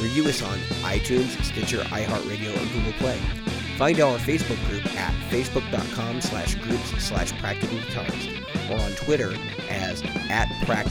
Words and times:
Review 0.00 0.28
us 0.28 0.42
on 0.42 0.58
iTunes, 0.82 1.42
Stitcher, 1.42 1.78
iHeartRadio, 1.78 2.54
or 2.54 2.66
Google 2.74 2.92
Play. 2.94 3.18
Find 3.78 3.98
our 4.00 4.18
Facebook 4.18 4.62
group 4.68 4.84
at 4.96 5.14
facebook.com 5.30 6.20
slash 6.20 6.54
groups 6.56 6.90
slash 7.02 7.32
practical 7.38 7.78
guitarist 7.78 8.42
or 8.70 8.78
on 8.80 8.92
Twitter 8.92 9.34
as 9.68 10.02
at 10.30 10.48
pract. 10.66 10.90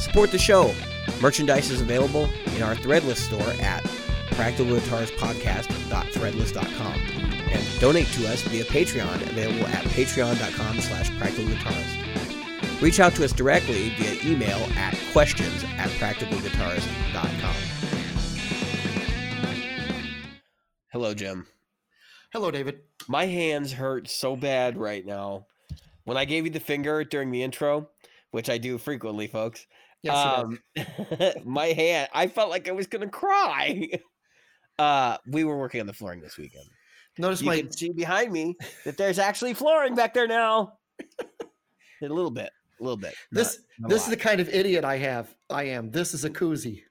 Support 0.00 0.30
the 0.30 0.38
show. 0.38 0.72
Merchandise 1.20 1.70
is 1.70 1.80
available 1.80 2.28
in 2.54 2.62
our 2.62 2.74
Threadless 2.74 3.16
store 3.16 3.52
at 3.62 3.82
practicalguitaristpodcast.threadless.com 4.30 7.00
and 7.50 7.80
donate 7.80 8.06
to 8.08 8.28
us 8.28 8.42
via 8.42 8.64
Patreon 8.64 9.22
available 9.22 9.66
at 9.68 9.84
patreon.com 9.86 10.80
slash 10.80 11.10
practicalguitarist. 11.12 12.04
Reach 12.80 13.00
out 13.00 13.14
to 13.16 13.24
us 13.24 13.32
directly 13.32 13.88
via 13.90 14.16
email 14.24 14.58
at 14.76 14.96
questions 15.12 15.64
at 15.76 15.88
practicalguitarist.com. 15.90 17.67
Hello, 20.98 21.14
Jim. 21.14 21.46
Hello, 22.32 22.50
David. 22.50 22.80
My 23.06 23.24
hands 23.24 23.72
hurt 23.72 24.10
so 24.10 24.34
bad 24.34 24.76
right 24.76 25.06
now. 25.06 25.46
When 26.02 26.16
I 26.16 26.24
gave 26.24 26.44
you 26.44 26.50
the 26.50 26.58
finger 26.58 27.04
during 27.04 27.30
the 27.30 27.40
intro, 27.40 27.88
which 28.32 28.50
I 28.50 28.58
do 28.58 28.78
frequently, 28.78 29.28
folks, 29.28 29.64
Yes, 30.02 30.16
um, 30.16 30.58
my 31.44 31.66
hand, 31.66 32.08
I 32.12 32.26
felt 32.26 32.50
like 32.50 32.68
I 32.68 32.72
was 32.72 32.88
going 32.88 33.02
to 33.02 33.08
cry. 33.08 33.88
Uh, 34.80 35.16
we 35.26 35.44
were 35.44 35.56
working 35.56 35.80
on 35.80 35.86
the 35.86 35.92
flooring 35.92 36.20
this 36.20 36.36
weekend. 36.36 36.66
notice 37.16 37.40
You 37.40 37.46
my 37.46 37.60
can 37.60 37.72
see 37.72 37.90
behind 37.90 38.32
me 38.32 38.56
that 38.84 38.96
there's 38.96 39.18
actually 39.18 39.54
flooring 39.54 39.96
back 39.96 40.14
there 40.14 40.28
now. 40.28 40.74
a 41.20 41.26
little 42.00 42.30
bit, 42.30 42.50
a 42.78 42.82
little 42.82 42.96
bit. 42.96 43.14
this. 43.32 43.58
not 43.78 43.90
a 43.90 43.94
this 43.94 44.04
is 44.04 44.10
the 44.10 44.16
kind 44.16 44.40
of 44.40 44.48
idiot 44.48 44.84
I 44.84 44.98
have. 44.98 45.34
I 45.50 45.64
am. 45.64 45.90
This 45.90 46.14
is 46.14 46.24
a 46.24 46.30
koozie. 46.30 46.82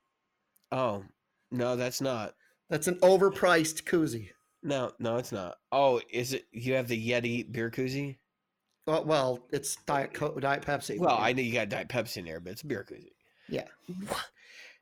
Oh, 0.70 1.06
no, 1.50 1.78
that's 1.78 2.02
not. 2.02 2.34
That's 2.70 2.88
an 2.88 2.96
overpriced 2.96 3.84
koozie. 3.84 4.30
No, 4.64 4.92
no, 5.00 5.18
it's 5.18 5.32
not. 5.32 5.58
Oh, 5.72 6.02
is 6.12 6.34
it? 6.34 6.46
You 6.52 6.74
have 6.74 6.88
the 6.88 7.10
Yeti 7.10 7.50
beer 7.52 7.70
koozie? 7.72 8.18
Well, 8.86 9.06
well 9.06 9.40
it's 9.52 9.76
diet 9.86 10.14
Co- 10.14 10.38
diet 10.40 10.64
Pepsi. 10.64 11.00
Well, 11.00 11.18
I 11.18 11.34
know 11.34 11.42
you 11.42 11.54
got 11.54 11.70
Diet 11.70 11.90
Pepsi 11.90 12.18
in 12.18 12.26
there, 12.26 12.40
but 12.40 12.54
it's 12.54 12.64
a 12.64 12.68
beer 12.68 12.86
koozie. 12.90 13.12
yeah. 13.50 13.64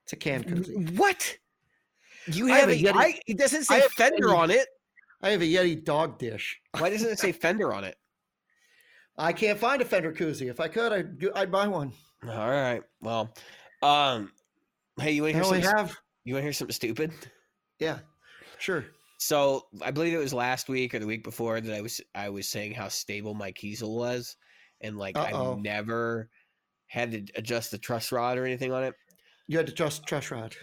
It's 0.04 0.14
a 0.14 0.16
can 0.16 0.44
koozie. 0.44 0.98
What? 0.98 1.38
You 2.28 2.48
I 2.48 2.58
have, 2.60 2.70
have 2.70 2.70
a 2.70 2.74
a 2.74 2.94
Yeti- 2.94 2.96
I- 2.96 3.20
it 3.28 3.38
doesn't 3.38 3.64
say 3.66 3.82
have 3.82 3.92
Fender 3.92 4.28
Yeti- 4.28 4.38
on 4.38 4.52
it. 4.52 4.68
I 5.22 5.30
have 5.32 5.42
a 5.42 5.46
Yeti 5.46 5.84
dog 5.84 6.18
dish. 6.20 6.60
Why 6.78 6.90
doesn't 6.90 7.10
it 7.10 7.20
say 7.20 7.32
Fender 7.34 7.74
on 7.74 7.84
it? 7.84 7.96
I 9.18 9.34
can't 9.34 9.58
find 9.60 9.82
a 9.82 9.86
Fender 9.86 10.12
koozie. 10.14 10.50
If 10.50 10.60
I 10.60 10.68
could, 10.68 10.92
I'd 10.92 11.26
I'd 11.36 11.52
buy 11.52 11.68
one. 11.68 11.92
All 12.28 12.50
right. 12.50 12.82
Well, 13.02 13.34
um, 13.82 14.32
hey, 15.00 15.12
you 15.14 15.24
want 15.24 15.36
I 15.36 15.40
to 15.40 15.44
hear 15.44 15.46
only 15.54 15.62
something? 15.64 15.78
have. 15.88 15.98
You 16.24 16.34
want 16.34 16.42
to 16.42 16.46
hear 16.46 16.54
something 16.54 16.74
stupid? 16.74 17.12
Yeah. 17.80 18.00
Sure. 18.58 18.86
So 19.18 19.66
I 19.82 19.92
believe 19.92 20.14
it 20.14 20.18
was 20.18 20.34
last 20.34 20.70
week 20.70 20.94
or 20.94 21.00
the 21.00 21.08
week 21.08 21.24
before 21.24 21.60
that 21.62 21.74
I 21.76 21.82
was 21.82 22.02
I 22.14 22.30
was 22.30 22.48
saying 22.48 22.74
how 22.74 22.88
stable 22.90 23.34
my 23.34 23.52
Kiesel 23.52 23.96
was, 23.96 24.36
and 24.82 24.98
like 24.98 25.18
Uh-oh. 25.18 25.54
I've 25.54 25.60
never 25.60 26.30
had 26.88 27.12
to 27.12 27.26
adjust 27.36 27.72
the 27.72 27.78
truss 27.78 28.12
rod 28.12 28.38
or 28.38 28.46
anything 28.46 28.72
on 28.72 28.84
it. 28.84 28.94
You 29.48 29.58
had 29.58 29.68
to 29.68 29.74
trust 29.74 30.06
truss 30.06 30.32
rod. 30.32 30.56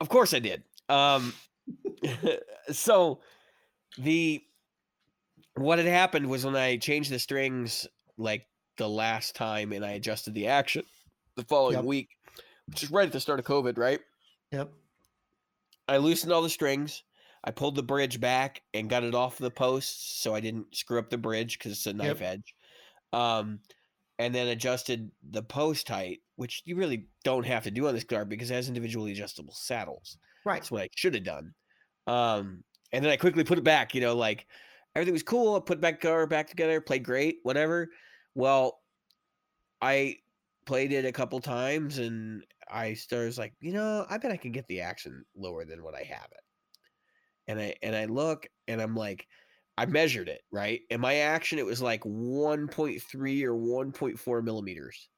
Of 0.00 0.08
course 0.08 0.32
I 0.34 0.38
did. 0.38 0.62
Um, 0.88 1.34
so 2.70 3.20
the 3.98 4.42
what 5.54 5.78
had 5.78 5.86
happened 5.86 6.28
was 6.28 6.44
when 6.44 6.56
I 6.56 6.76
changed 6.76 7.10
the 7.10 7.18
strings 7.18 7.86
like 8.16 8.46
the 8.76 8.88
last 8.88 9.34
time, 9.34 9.72
and 9.72 9.84
I 9.84 9.90
adjusted 9.92 10.34
the 10.34 10.46
action 10.46 10.84
the 11.36 11.44
following 11.44 11.76
Yep. 11.76 11.84
week, 11.84 12.08
which 12.66 12.82
is 12.82 12.90
right 12.90 13.06
at 13.06 13.12
the 13.12 13.20
start 13.20 13.38
of 13.38 13.44
COVID, 13.44 13.78
right? 13.78 14.00
Yep. 14.52 14.72
I 15.88 15.98
loosened 15.98 16.32
all 16.32 16.42
the 16.42 16.50
strings. 16.50 17.02
I 17.42 17.50
pulled 17.50 17.74
the 17.74 17.82
bridge 17.82 18.20
back 18.20 18.62
and 18.74 18.90
got 18.90 19.02
it 19.02 19.14
off 19.14 19.38
the 19.38 19.50
posts 19.50 20.20
so 20.20 20.34
I 20.34 20.40
didn't 20.40 20.74
screw 20.74 20.98
up 20.98 21.08
the 21.08 21.18
bridge 21.18 21.58
because 21.58 21.72
it's 21.72 21.86
a 21.86 21.92
knife 21.92 22.20
edge. 22.20 22.54
Um, 23.12 23.60
and 24.18 24.34
then 24.34 24.48
adjusted 24.48 25.10
the 25.30 25.42
post 25.42 25.88
height, 25.88 26.20
which 26.36 26.62
you 26.66 26.76
really 26.76 27.06
don't 27.24 27.46
have 27.46 27.64
to 27.64 27.70
do 27.70 27.88
on 27.88 27.94
this 27.94 28.04
guitar 28.04 28.26
because 28.26 28.50
it 28.50 28.54
has 28.54 28.68
individually 28.68 29.12
adjustable 29.12 29.54
saddles. 29.54 30.18
Right. 30.44 30.56
That's 30.56 30.70
what 30.70 30.82
I 30.82 30.88
should 30.94 31.14
have 31.14 31.24
done. 31.24 31.54
Um, 32.06 32.62
and 32.92 33.02
then 33.02 33.10
I 33.10 33.16
quickly 33.16 33.44
put 33.44 33.58
it 33.58 33.64
back. 33.64 33.94
You 33.94 34.02
know, 34.02 34.14
like 34.14 34.46
everything 34.94 35.14
was 35.14 35.22
cool. 35.22 35.56
I 35.56 35.60
put 35.60 35.80
back 35.80 36.02
guitar 36.02 36.26
back 36.26 36.48
together, 36.48 36.80
played 36.82 37.04
great, 37.04 37.38
whatever. 37.42 37.88
Well, 38.34 38.80
I 39.80 40.16
played 40.66 40.92
it 40.92 41.06
a 41.06 41.12
couple 41.12 41.40
times 41.40 41.98
and 41.98 42.44
I 42.70 42.94
started 42.94 43.38
like, 43.38 43.54
you 43.60 43.72
know, 43.72 44.06
I 44.08 44.18
bet 44.18 44.32
I 44.32 44.36
can 44.36 44.52
get 44.52 44.66
the 44.68 44.80
action 44.82 45.24
lower 45.34 45.64
than 45.64 45.82
what 45.82 45.94
I 45.94 46.02
have 46.04 46.28
it. 46.32 46.40
And 47.46 47.58
I 47.60 47.74
and 47.82 47.96
I 47.96 48.04
look 48.04 48.46
and 48.68 48.80
I'm 48.80 48.94
like, 48.94 49.26
I 49.76 49.86
measured 49.86 50.28
it 50.28 50.42
right, 50.50 50.82
and 50.90 51.00
my 51.00 51.16
action 51.16 51.58
it 51.58 51.66
was 51.66 51.80
like 51.82 52.04
1.3 52.04 53.44
or 53.44 53.54
1.4 53.56 54.42
millimeters. 54.42 55.08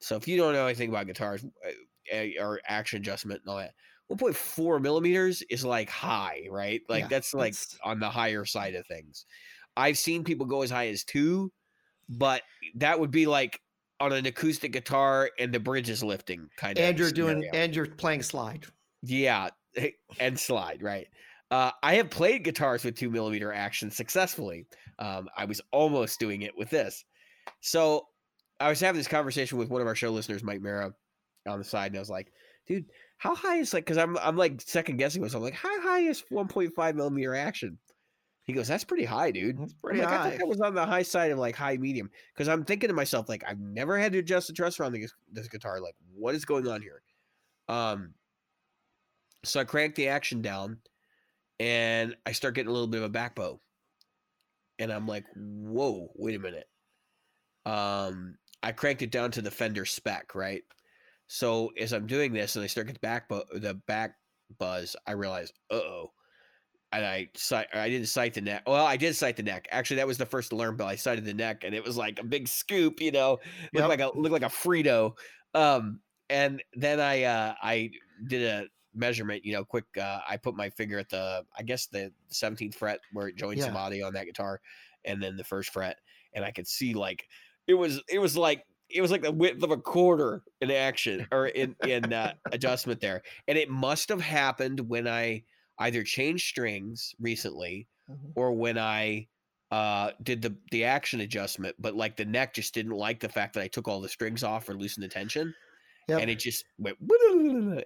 So 0.00 0.16
if 0.16 0.28
you 0.28 0.36
don't 0.38 0.54
know 0.54 0.66
anything 0.66 0.90
about 0.90 1.06
guitars 1.08 1.44
uh, 2.14 2.26
or 2.40 2.60
action 2.66 3.00
adjustment 3.00 3.42
and 3.42 3.50
all 3.50 3.58
that, 3.58 3.74
1.4 4.08 4.80
millimeters 4.80 5.42
is 5.44 5.64
like 5.64 5.90
high, 5.90 6.46
right? 6.50 6.82
Like 6.88 7.08
Yeah, 7.08 7.08
that's 7.08 7.34
like 7.34 7.58
that's- 7.58 7.78
on 7.84 8.00
the 8.00 8.10
higher 8.10 8.44
side 8.46 8.76
of 8.76 8.86
things. 8.86 9.26
I've 9.76 9.98
seen 9.98 10.24
people 10.24 10.46
go 10.46 10.62
as 10.62 10.70
high 10.70 10.88
as 10.88 11.04
two, 11.04 11.52
but 12.08 12.42
that 12.76 13.00
would 13.00 13.10
be 13.12 13.26
like 13.26 13.60
on 14.00 14.12
an 14.12 14.26
acoustic 14.26 14.72
guitar 14.72 15.30
and 15.38 15.52
the 15.52 15.60
bridge 15.60 15.88
is 15.88 16.02
lifting 16.02 16.48
kind 16.56 16.78
of. 16.78 16.84
And 16.84 16.98
you're 16.98 17.10
doing 17.10 17.48
and 17.52 17.74
you're 17.74 17.86
playing 17.86 18.22
slide. 18.22 18.66
yeah, 19.02 19.48
and 20.20 20.38
slide 20.38 20.82
right. 20.82 21.06
Uh, 21.50 21.70
I 21.82 21.94
have 21.94 22.10
played 22.10 22.42
guitars 22.44 22.84
with 22.84 22.96
two 22.96 23.10
millimeter 23.10 23.52
action 23.52 23.90
successfully. 23.90 24.66
Um, 24.98 25.28
I 25.36 25.44
was 25.44 25.60
almost 25.70 26.18
doing 26.18 26.42
it 26.42 26.56
with 26.56 26.70
this. 26.70 27.04
So 27.60 28.08
I 28.58 28.68
was 28.68 28.80
having 28.80 28.98
this 28.98 29.08
conversation 29.08 29.58
with 29.58 29.68
one 29.68 29.80
of 29.80 29.86
our 29.86 29.94
show 29.94 30.10
listeners, 30.10 30.42
Mike 30.42 30.60
Mara, 30.60 30.92
on 31.46 31.58
the 31.58 31.64
side, 31.64 31.92
and 31.92 31.96
I 31.96 32.00
was 32.00 32.10
like, 32.10 32.32
"Dude, 32.66 32.86
how 33.18 33.34
high 33.34 33.58
is 33.58 33.72
like?" 33.72 33.84
Because 33.84 33.98
I'm 33.98 34.18
I'm 34.18 34.36
like 34.36 34.60
second 34.60 34.96
guessing 34.96 35.22
myself. 35.22 35.42
Like, 35.44 35.54
how 35.54 35.80
high 35.80 36.00
is 36.00 36.24
1.5 36.32 36.94
millimeter 36.94 37.34
action? 37.34 37.78
He 38.46 38.52
goes, 38.52 38.68
"That's 38.68 38.84
pretty 38.84 39.04
high, 39.04 39.32
dude." 39.32 39.58
That's 39.58 39.74
pretty 39.74 40.00
like, 40.00 40.08
I 40.08 40.16
high. 40.16 40.28
think 40.28 40.40
that 40.40 40.46
was 40.46 40.60
on 40.60 40.74
the 40.74 40.86
high 40.86 41.02
side 41.02 41.32
of 41.32 41.38
like 41.38 41.56
high 41.56 41.76
medium. 41.76 42.10
Because 42.32 42.48
I'm 42.48 42.64
thinking 42.64 42.88
to 42.88 42.94
myself, 42.94 43.28
like, 43.28 43.42
I've 43.46 43.58
never 43.58 43.98
had 43.98 44.12
to 44.12 44.18
adjust 44.18 44.46
the 44.46 44.52
truss 44.52 44.78
around 44.78 44.92
this, 44.92 45.12
this 45.32 45.48
guitar. 45.48 45.80
Like, 45.80 45.96
what 46.14 46.34
is 46.34 46.44
going 46.44 46.68
on 46.68 46.80
here? 46.80 47.02
Um, 47.68 48.14
so 49.44 49.58
I 49.58 49.64
crank 49.64 49.96
the 49.96 50.08
action 50.08 50.42
down, 50.42 50.78
and 51.58 52.16
I 52.24 52.32
start 52.32 52.54
getting 52.54 52.68
a 52.68 52.72
little 52.72 52.86
bit 52.86 52.98
of 52.98 53.06
a 53.06 53.08
back 53.08 53.34
bow, 53.34 53.60
and 54.78 54.92
I'm 54.92 55.08
like, 55.08 55.24
whoa, 55.34 56.12
wait 56.14 56.36
a 56.36 56.38
minute. 56.38 56.68
Um, 57.64 58.38
I 58.62 58.70
cranked 58.70 59.02
it 59.02 59.10
down 59.10 59.32
to 59.32 59.42
the 59.42 59.50
Fender 59.50 59.84
spec, 59.84 60.36
right? 60.36 60.62
So 61.26 61.72
as 61.80 61.92
I'm 61.92 62.06
doing 62.06 62.32
this, 62.32 62.54
and 62.54 62.62
I 62.62 62.68
start 62.68 62.86
getting 62.86 63.00
back 63.02 63.28
bu- 63.28 63.58
the 63.58 63.74
back 63.74 64.14
buzz, 64.58 64.94
I 65.04 65.12
realize, 65.12 65.52
uh 65.72 65.74
oh. 65.74 66.12
And 66.96 67.04
I 67.04 67.28
I 67.74 67.88
didn't 67.88 68.08
sight 68.08 68.34
the 68.34 68.40
neck. 68.40 68.62
Well, 68.66 68.86
I 68.86 68.96
did 68.96 69.14
sight 69.14 69.36
the 69.36 69.42
neck. 69.42 69.68
Actually, 69.70 69.96
that 69.96 70.06
was 70.06 70.18
the 70.18 70.26
first 70.26 70.52
learn, 70.52 70.76
but 70.76 70.86
I 70.86 70.96
sighted 70.96 71.24
the 71.24 71.34
neck, 71.34 71.64
and 71.64 71.74
it 71.74 71.84
was 71.84 71.96
like 71.96 72.18
a 72.18 72.24
big 72.24 72.48
scoop, 72.48 73.00
you 73.00 73.10
know, 73.12 73.38
looked 73.74 73.88
Yep. 73.88 73.88
like 73.88 74.00
a 74.00 74.16
looked 74.16 74.32
like 74.32 74.42
a 74.42 74.46
Frito. 74.46 75.16
Um, 75.54 76.00
and 76.30 76.62
then 76.74 77.00
I 77.00 77.22
uh 77.24 77.54
I 77.62 77.90
did 78.26 78.42
a 78.42 78.68
measurement, 78.94 79.44
you 79.44 79.52
know, 79.52 79.64
quick. 79.64 79.84
Uh, 79.96 80.20
I 80.26 80.36
put 80.38 80.56
my 80.56 80.70
finger 80.70 80.98
at 80.98 81.10
the, 81.10 81.44
I 81.56 81.62
guess 81.62 81.86
the 81.86 82.14
17th 82.28 82.74
fret 82.74 83.00
where 83.12 83.28
it 83.28 83.36
joins 83.36 83.60
Yeah. 83.60 83.66
the 83.66 83.70
body 83.70 84.02
on 84.02 84.14
that 84.14 84.24
guitar, 84.24 84.60
and 85.04 85.22
then 85.22 85.36
the 85.36 85.44
first 85.44 85.70
fret, 85.70 85.98
and 86.32 86.44
I 86.44 86.50
could 86.50 86.66
see 86.66 86.94
like 86.94 87.28
it 87.66 87.74
was, 87.74 88.02
it 88.08 88.18
was 88.20 88.36
like 88.36 88.64
it 88.88 89.02
was 89.02 89.10
like 89.10 89.22
the 89.22 89.32
width 89.32 89.62
of 89.62 89.70
a 89.70 89.76
quarter 89.76 90.44
in 90.60 90.70
action 90.70 91.26
or 91.32 91.46
in 91.48 91.76
in 91.82 92.12
uh, 92.12 92.34
adjustment 92.52 93.00
there, 93.00 93.22
and 93.48 93.58
it 93.58 93.68
must 93.68 94.08
have 94.08 94.20
happened 94.20 94.80
when 94.88 95.06
I 95.08 95.44
either 95.78 96.02
changed 96.04 96.46
strings 96.46 97.14
recently 97.18 97.88
Mhm. 98.08 98.36
or 98.36 98.52
when 98.54 98.78
I 98.78 99.28
uh 99.70 100.12
did 100.22 100.42
the 100.42 100.56
the 100.70 100.84
action 100.84 101.20
adjustment 101.20 101.74
but 101.78 101.96
like 101.96 102.16
the 102.16 102.24
neck 102.24 102.54
just 102.54 102.72
didn't 102.74 102.92
like 102.92 103.20
the 103.20 103.28
fact 103.28 103.54
that 103.54 103.62
I 103.64 103.68
took 103.68 103.88
all 103.88 104.00
the 104.00 104.08
strings 104.08 104.44
off 104.44 104.68
or 104.68 104.74
loosened 104.74 105.04
the 105.04 105.08
tension 105.08 105.54
Yep. 106.08 106.22
and 106.22 106.30
it 106.30 106.38
just 106.40 106.64
went 106.78 106.98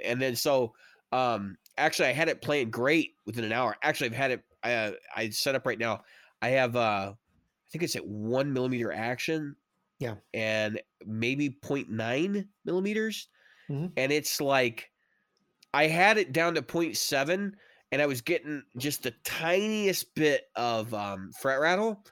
and 0.05 0.21
then 0.21 0.37
so 0.37 0.75
um 1.13 1.57
actually 1.79 2.09
I 2.09 2.13
had 2.13 2.29
it 2.29 2.43
playing 2.43 2.71
great 2.71 3.15
within 3.27 3.45
an 3.45 3.53
hour 3.53 3.77
actually 3.83 4.09
I've 4.09 4.17
had 4.17 4.31
it 4.33 4.45
uh, 4.63 4.93
I 5.17 5.31
set 5.31 5.55
up 5.55 5.67
right 5.67 5.79
now 5.79 6.03
I 6.43 6.51
have 6.51 6.77
uh 6.77 7.15
I 7.15 7.71
think 7.73 7.85
it's 7.85 7.97
at 7.97 8.07
one 8.07 8.53
millimeter 8.53 8.93
action 8.93 9.57
Yeah. 9.99 10.21
and 10.35 10.81
maybe 11.05 11.51
0.9 11.51 12.49
millimeters 12.65 13.29
Mhm. 13.69 13.97
and 13.97 14.13
it's 14.13 14.41
like 14.41 14.91
I 15.75 15.87
had 15.87 16.19
it 16.19 16.33
down 16.33 16.55
to 16.55 16.63
0.7 16.63 17.57
and 17.93 18.01
I 18.01 18.07
was 18.07 18.21
getting 18.21 18.63
just 18.77 19.03
the 19.03 19.13
tiniest 19.25 20.15
bit 20.15 20.45
of 20.57 20.93
um, 20.95 21.33
fret 21.41 21.61
rattle, 21.61 22.05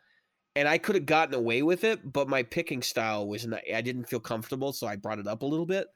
and 0.57 0.67
I 0.67 0.79
could 0.79 0.97
have 0.97 1.07
gotten 1.07 1.35
away 1.35 1.63
with 1.63 1.85
it, 1.85 2.13
but 2.13 2.29
my 2.29 2.43
picking 2.43 2.83
style 2.83 3.29
was 3.29 3.47
not. 3.47 3.61
I 3.73 3.81
didn't 3.81 4.09
feel 4.09 4.21
comfortable, 4.21 4.73
so 4.73 4.87
I 4.87 4.97
brought 4.97 5.19
it 5.19 5.27
up 5.27 5.43
a 5.43 5.47
little 5.47 5.67
bit. 5.67 5.87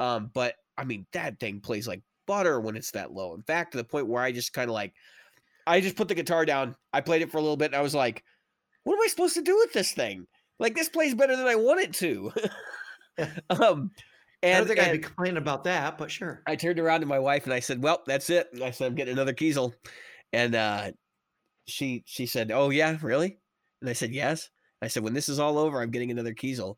Um, 0.00 0.30
but 0.34 0.56
I 0.76 0.84
mean, 0.84 1.06
that 1.12 1.38
thing 1.38 1.60
plays 1.60 1.86
like 1.86 2.02
butter 2.26 2.60
when 2.60 2.76
it's 2.76 2.90
that 2.92 3.12
low. 3.12 3.34
In 3.34 3.42
fact, 3.42 3.72
to 3.72 3.78
the 3.78 3.84
point 3.84 4.08
where 4.08 4.22
I 4.22 4.32
just 4.32 4.52
kind 4.52 4.68
of 4.68 4.74
like, 4.74 4.92
I 5.66 5.80
just 5.80 5.96
put 5.96 6.08
the 6.08 6.14
guitar 6.14 6.44
down. 6.44 6.74
I 6.92 7.00
played 7.00 7.22
it 7.22 7.30
for 7.30 7.38
a 7.38 7.42
little 7.42 7.56
bit, 7.56 7.66
and 7.66 7.76
I 7.76 7.82
was 7.82 7.94
like, 7.94 8.24
"What 8.84 8.94
am 8.94 9.02
I 9.02 9.08
supposed 9.08 9.34
to 9.34 9.42
do 9.42 9.56
with 9.56 9.72
this 9.72 9.92
thing? 9.92 10.26
Like, 10.58 10.74
this 10.74 10.88
plays 10.88 11.14
better 11.14 11.36
than 11.36 11.46
I 11.46 11.54
want 11.54 11.80
it 11.80 11.92
to." 11.94 12.32
um, 13.50 13.92
and 14.42 14.54
I 14.54 14.58
don't 14.58 14.68
think 14.68 14.80
I'd 14.80 14.92
be 14.92 14.98
complaining 14.98 15.36
about 15.36 15.64
that, 15.64 15.98
but 15.98 16.10
sure. 16.10 16.42
I 16.46 16.56
turned 16.56 16.78
around 16.78 17.00
to 17.00 17.06
my 17.06 17.18
wife 17.18 17.44
and 17.44 17.52
I 17.52 17.60
said, 17.60 17.82
"Well, 17.82 18.02
that's 18.06 18.30
it." 18.30 18.48
And 18.52 18.62
I 18.62 18.70
said, 18.70 18.86
"I'm 18.86 18.94
getting 18.94 19.12
another 19.12 19.34
Kiesel," 19.34 19.72
and 20.32 20.54
uh, 20.54 20.92
she 21.66 22.02
she 22.06 22.26
said, 22.26 22.50
"Oh 22.52 22.70
yeah, 22.70 22.96
really?" 23.02 23.38
And 23.80 23.90
I 23.90 23.94
said, 23.94 24.12
"Yes." 24.12 24.50
I 24.82 24.88
said, 24.88 25.02
"When 25.02 25.14
this 25.14 25.28
is 25.28 25.38
all 25.38 25.58
over, 25.58 25.80
I'm 25.80 25.90
getting 25.90 26.10
another 26.10 26.34
Kiesel," 26.34 26.76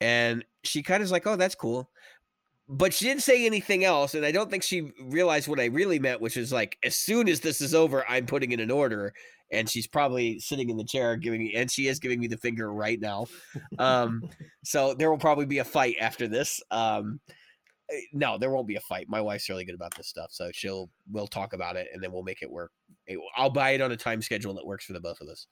and 0.00 0.44
she 0.64 0.82
kind 0.82 1.00
of 1.00 1.04
was 1.04 1.12
like, 1.12 1.26
"Oh, 1.26 1.36
that's 1.36 1.54
cool," 1.54 1.90
but 2.68 2.92
she 2.92 3.04
didn't 3.04 3.22
say 3.22 3.46
anything 3.46 3.84
else, 3.84 4.14
and 4.14 4.24
I 4.26 4.32
don't 4.32 4.50
think 4.50 4.62
she 4.62 4.92
realized 5.00 5.48
what 5.48 5.60
I 5.60 5.66
really 5.66 5.98
meant, 5.98 6.20
which 6.20 6.36
is 6.36 6.52
like, 6.52 6.78
as 6.84 6.96
soon 6.96 7.28
as 7.28 7.40
this 7.40 7.60
is 7.60 7.74
over, 7.74 8.04
I'm 8.08 8.26
putting 8.26 8.52
in 8.52 8.60
an 8.60 8.70
order. 8.70 9.14
And 9.52 9.68
she's 9.68 9.86
probably 9.86 10.40
sitting 10.40 10.70
in 10.70 10.76
the 10.76 10.84
chair 10.84 11.16
giving 11.16 11.40
me, 11.40 11.54
and 11.54 11.70
she 11.70 11.86
is 11.86 12.00
giving 12.00 12.18
me 12.18 12.26
the 12.26 12.36
finger 12.36 12.72
right 12.72 13.00
now. 13.00 13.26
Um, 13.78 14.28
so 14.64 14.94
there 14.94 15.10
will 15.10 15.18
probably 15.18 15.46
be 15.46 15.58
a 15.58 15.64
fight 15.64 15.96
after 16.00 16.26
this. 16.26 16.60
Um, 16.70 17.20
eh, 17.90 18.00
no, 18.12 18.38
there 18.38 18.50
won't 18.50 18.66
be 18.66 18.76
a 18.76 18.80
fight. 18.80 19.06
My 19.08 19.20
wife's 19.20 19.48
really 19.48 19.64
good 19.64 19.76
about 19.76 19.96
this 19.96 20.08
stuff, 20.08 20.28
so 20.30 20.50
she'll 20.52 20.90
we'll 21.10 21.28
talk 21.28 21.52
about 21.52 21.76
it 21.76 21.88
and 21.92 22.02
then 22.02 22.12
we'll 22.12 22.24
make 22.24 22.42
it 22.42 22.50
work. 22.50 22.72
I'll 23.36 23.50
buy 23.50 23.70
it 23.70 23.80
on 23.80 23.92
a 23.92 23.96
time 23.96 24.20
schedule 24.20 24.54
that 24.54 24.66
works 24.66 24.84
for 24.84 24.92
the 24.92 25.00
both 25.00 25.20
of 25.20 25.28
us. 25.28 25.46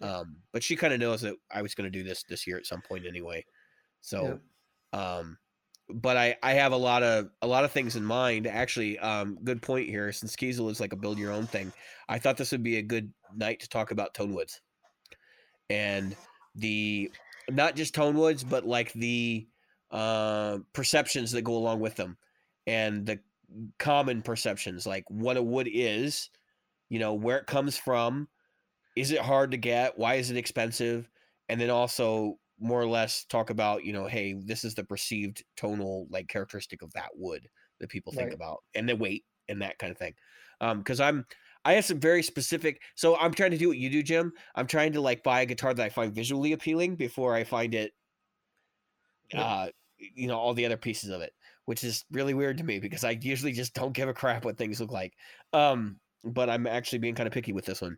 Um, 0.00 0.36
but 0.52 0.62
she 0.62 0.76
kind 0.76 0.92
of 0.92 1.00
knows 1.00 1.22
that 1.22 1.36
I 1.50 1.62
was 1.62 1.74
going 1.74 1.90
to 1.90 1.98
do 1.98 2.04
this 2.04 2.24
this 2.28 2.46
year 2.46 2.56
at 2.58 2.66
some 2.66 2.82
point 2.82 3.06
anyway. 3.06 3.44
So, 4.00 4.40
um, 4.92 5.38
but 5.88 6.16
I 6.16 6.36
I 6.42 6.54
have 6.54 6.72
a 6.72 6.76
lot 6.76 7.02
of 7.02 7.30
a 7.42 7.46
lot 7.46 7.64
of 7.64 7.72
things 7.72 7.96
in 7.96 8.04
mind. 8.04 8.46
Actually, 8.46 8.98
um, 8.98 9.38
good 9.44 9.62
point 9.62 9.88
here. 9.88 10.12
Since 10.12 10.36
Kiesel 10.36 10.70
is 10.70 10.80
like 10.80 10.92
a 10.92 10.96
build 10.96 11.18
your 11.18 11.32
own 11.32 11.46
thing, 11.46 11.72
I 12.08 12.18
thought 12.18 12.36
this 12.36 12.52
would 12.52 12.62
be 12.62 12.78
a 12.78 12.82
good 12.82 13.12
night 13.34 13.60
to 13.60 13.68
talk 13.68 13.90
about 13.90 14.14
tone 14.14 14.34
woods 14.34 14.60
and 15.70 16.16
the 16.54 17.10
not 17.50 17.76
just 17.76 17.94
tone 17.94 18.16
woods, 18.16 18.42
but 18.44 18.66
like 18.66 18.92
the 18.94 19.46
uh, 19.90 20.58
perceptions 20.72 21.32
that 21.32 21.42
go 21.42 21.56
along 21.56 21.80
with 21.80 21.94
them 21.94 22.16
and 22.66 23.06
the 23.06 23.20
common 23.78 24.22
perceptions, 24.22 24.86
like 24.86 25.04
what 25.08 25.36
a 25.36 25.42
wood 25.42 25.68
is, 25.72 26.30
you 26.88 26.98
know, 26.98 27.14
where 27.14 27.38
it 27.38 27.46
comes 27.46 27.76
from, 27.76 28.28
is 28.96 29.12
it 29.12 29.20
hard 29.20 29.52
to 29.52 29.56
get, 29.56 29.98
why 29.98 30.14
is 30.14 30.30
it 30.30 30.36
expensive, 30.36 31.08
and 31.48 31.60
then 31.60 31.70
also 31.70 32.38
more 32.58 32.80
or 32.80 32.86
less 32.86 33.24
talk 33.24 33.50
about, 33.50 33.84
you 33.84 33.92
know, 33.92 34.06
hey, 34.06 34.34
this 34.34 34.64
is 34.64 34.74
the 34.74 34.84
perceived 34.84 35.44
tonal 35.56 36.06
like 36.10 36.28
characteristic 36.28 36.82
of 36.82 36.92
that 36.94 37.10
wood 37.14 37.48
that 37.80 37.90
people 37.90 38.12
think 38.12 38.32
Right. 38.32 38.34
about, 38.34 38.64
and 38.74 38.88
the 38.88 38.96
weight 38.96 39.24
and 39.48 39.62
that 39.62 39.78
kind 39.78 39.90
of 39.90 39.98
thing. 39.98 40.14
Um, 40.60 40.78
because 40.78 41.00
I'm 41.00 41.26
I 41.64 41.74
have 41.74 41.84
some 41.84 42.00
very 42.00 42.22
specific. 42.22 42.80
So 42.94 43.16
I'm 43.16 43.34
trying 43.34 43.50
to 43.50 43.58
do 43.58 43.68
what 43.68 43.78
you 43.78 43.90
do, 43.90 44.02
Jim. 44.02 44.32
I'm 44.54 44.66
trying 44.66 44.92
to 44.92 45.00
like 45.00 45.22
buy 45.22 45.40
a 45.42 45.46
guitar 45.46 45.74
that 45.74 45.84
I 45.84 45.88
find 45.90 46.14
visually 46.14 46.52
appealing 46.52 46.96
before 46.96 47.34
I 47.34 47.44
find 47.44 47.74
it. 47.74 47.92
Yeah. 49.32 49.42
Uh, 49.42 49.70
you 49.98 50.26
know 50.28 50.38
all 50.38 50.52
the 50.54 50.66
other 50.66 50.76
pieces 50.76 51.10
of 51.10 51.20
it, 51.22 51.32
which 51.64 51.82
is 51.82 52.04
really 52.10 52.34
weird 52.34 52.58
to 52.58 52.64
me 52.64 52.78
because 52.78 53.02
I 53.04 53.12
usually 53.12 53.52
just 53.52 53.74
don't 53.74 53.92
give 53.92 54.08
a 54.08 54.14
crap 54.14 54.44
what 54.44 54.58
things 54.58 54.80
look 54.80 54.92
like. 54.92 55.14
Um, 55.52 56.00
but 56.22 56.50
I'm 56.50 56.66
actually 56.66 56.98
being 56.98 57.14
kind 57.14 57.26
of 57.26 57.32
picky 57.32 57.52
with 57.52 57.64
this 57.64 57.80
one. 57.80 57.96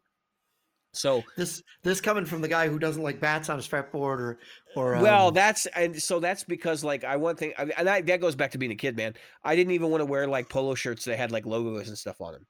So 0.98 1.22
This 1.36 1.62
this 1.82 2.00
coming 2.00 2.24
from 2.24 2.40
the 2.40 2.48
guy 2.48 2.68
who 2.68 2.78
doesn't 2.78 3.02
like 3.02 3.20
bats 3.20 3.48
on 3.48 3.56
his 3.56 3.68
fretboard 3.68 3.94
or 3.94 4.38
or 4.74 4.92
well, 5.00 5.28
um, 5.28 5.34
that's 5.34 5.66
and 5.66 6.00
so 6.00 6.20
that's 6.20 6.44
because 6.44 6.82
like 6.82 7.04
I 7.04 7.16
one 7.16 7.36
thing, 7.36 7.52
I 7.56 7.70
and 7.76 7.88
I, 7.88 8.00
that 8.02 8.20
goes 8.20 8.34
back 8.34 8.50
to 8.52 8.58
being 8.58 8.72
a 8.72 8.76
kid, 8.76 8.96
man. 8.96 9.14
I 9.44 9.56
didn't 9.56 9.72
even 9.72 9.90
want 9.90 10.00
to 10.00 10.06
wear 10.06 10.26
like 10.26 10.48
polo 10.48 10.74
shirts 10.74 11.04
that 11.04 11.16
had 11.16 11.30
like 11.32 11.46
logos 11.46 11.88
and 11.88 11.96
stuff 11.96 12.20
on 12.20 12.32
them. 12.32 12.46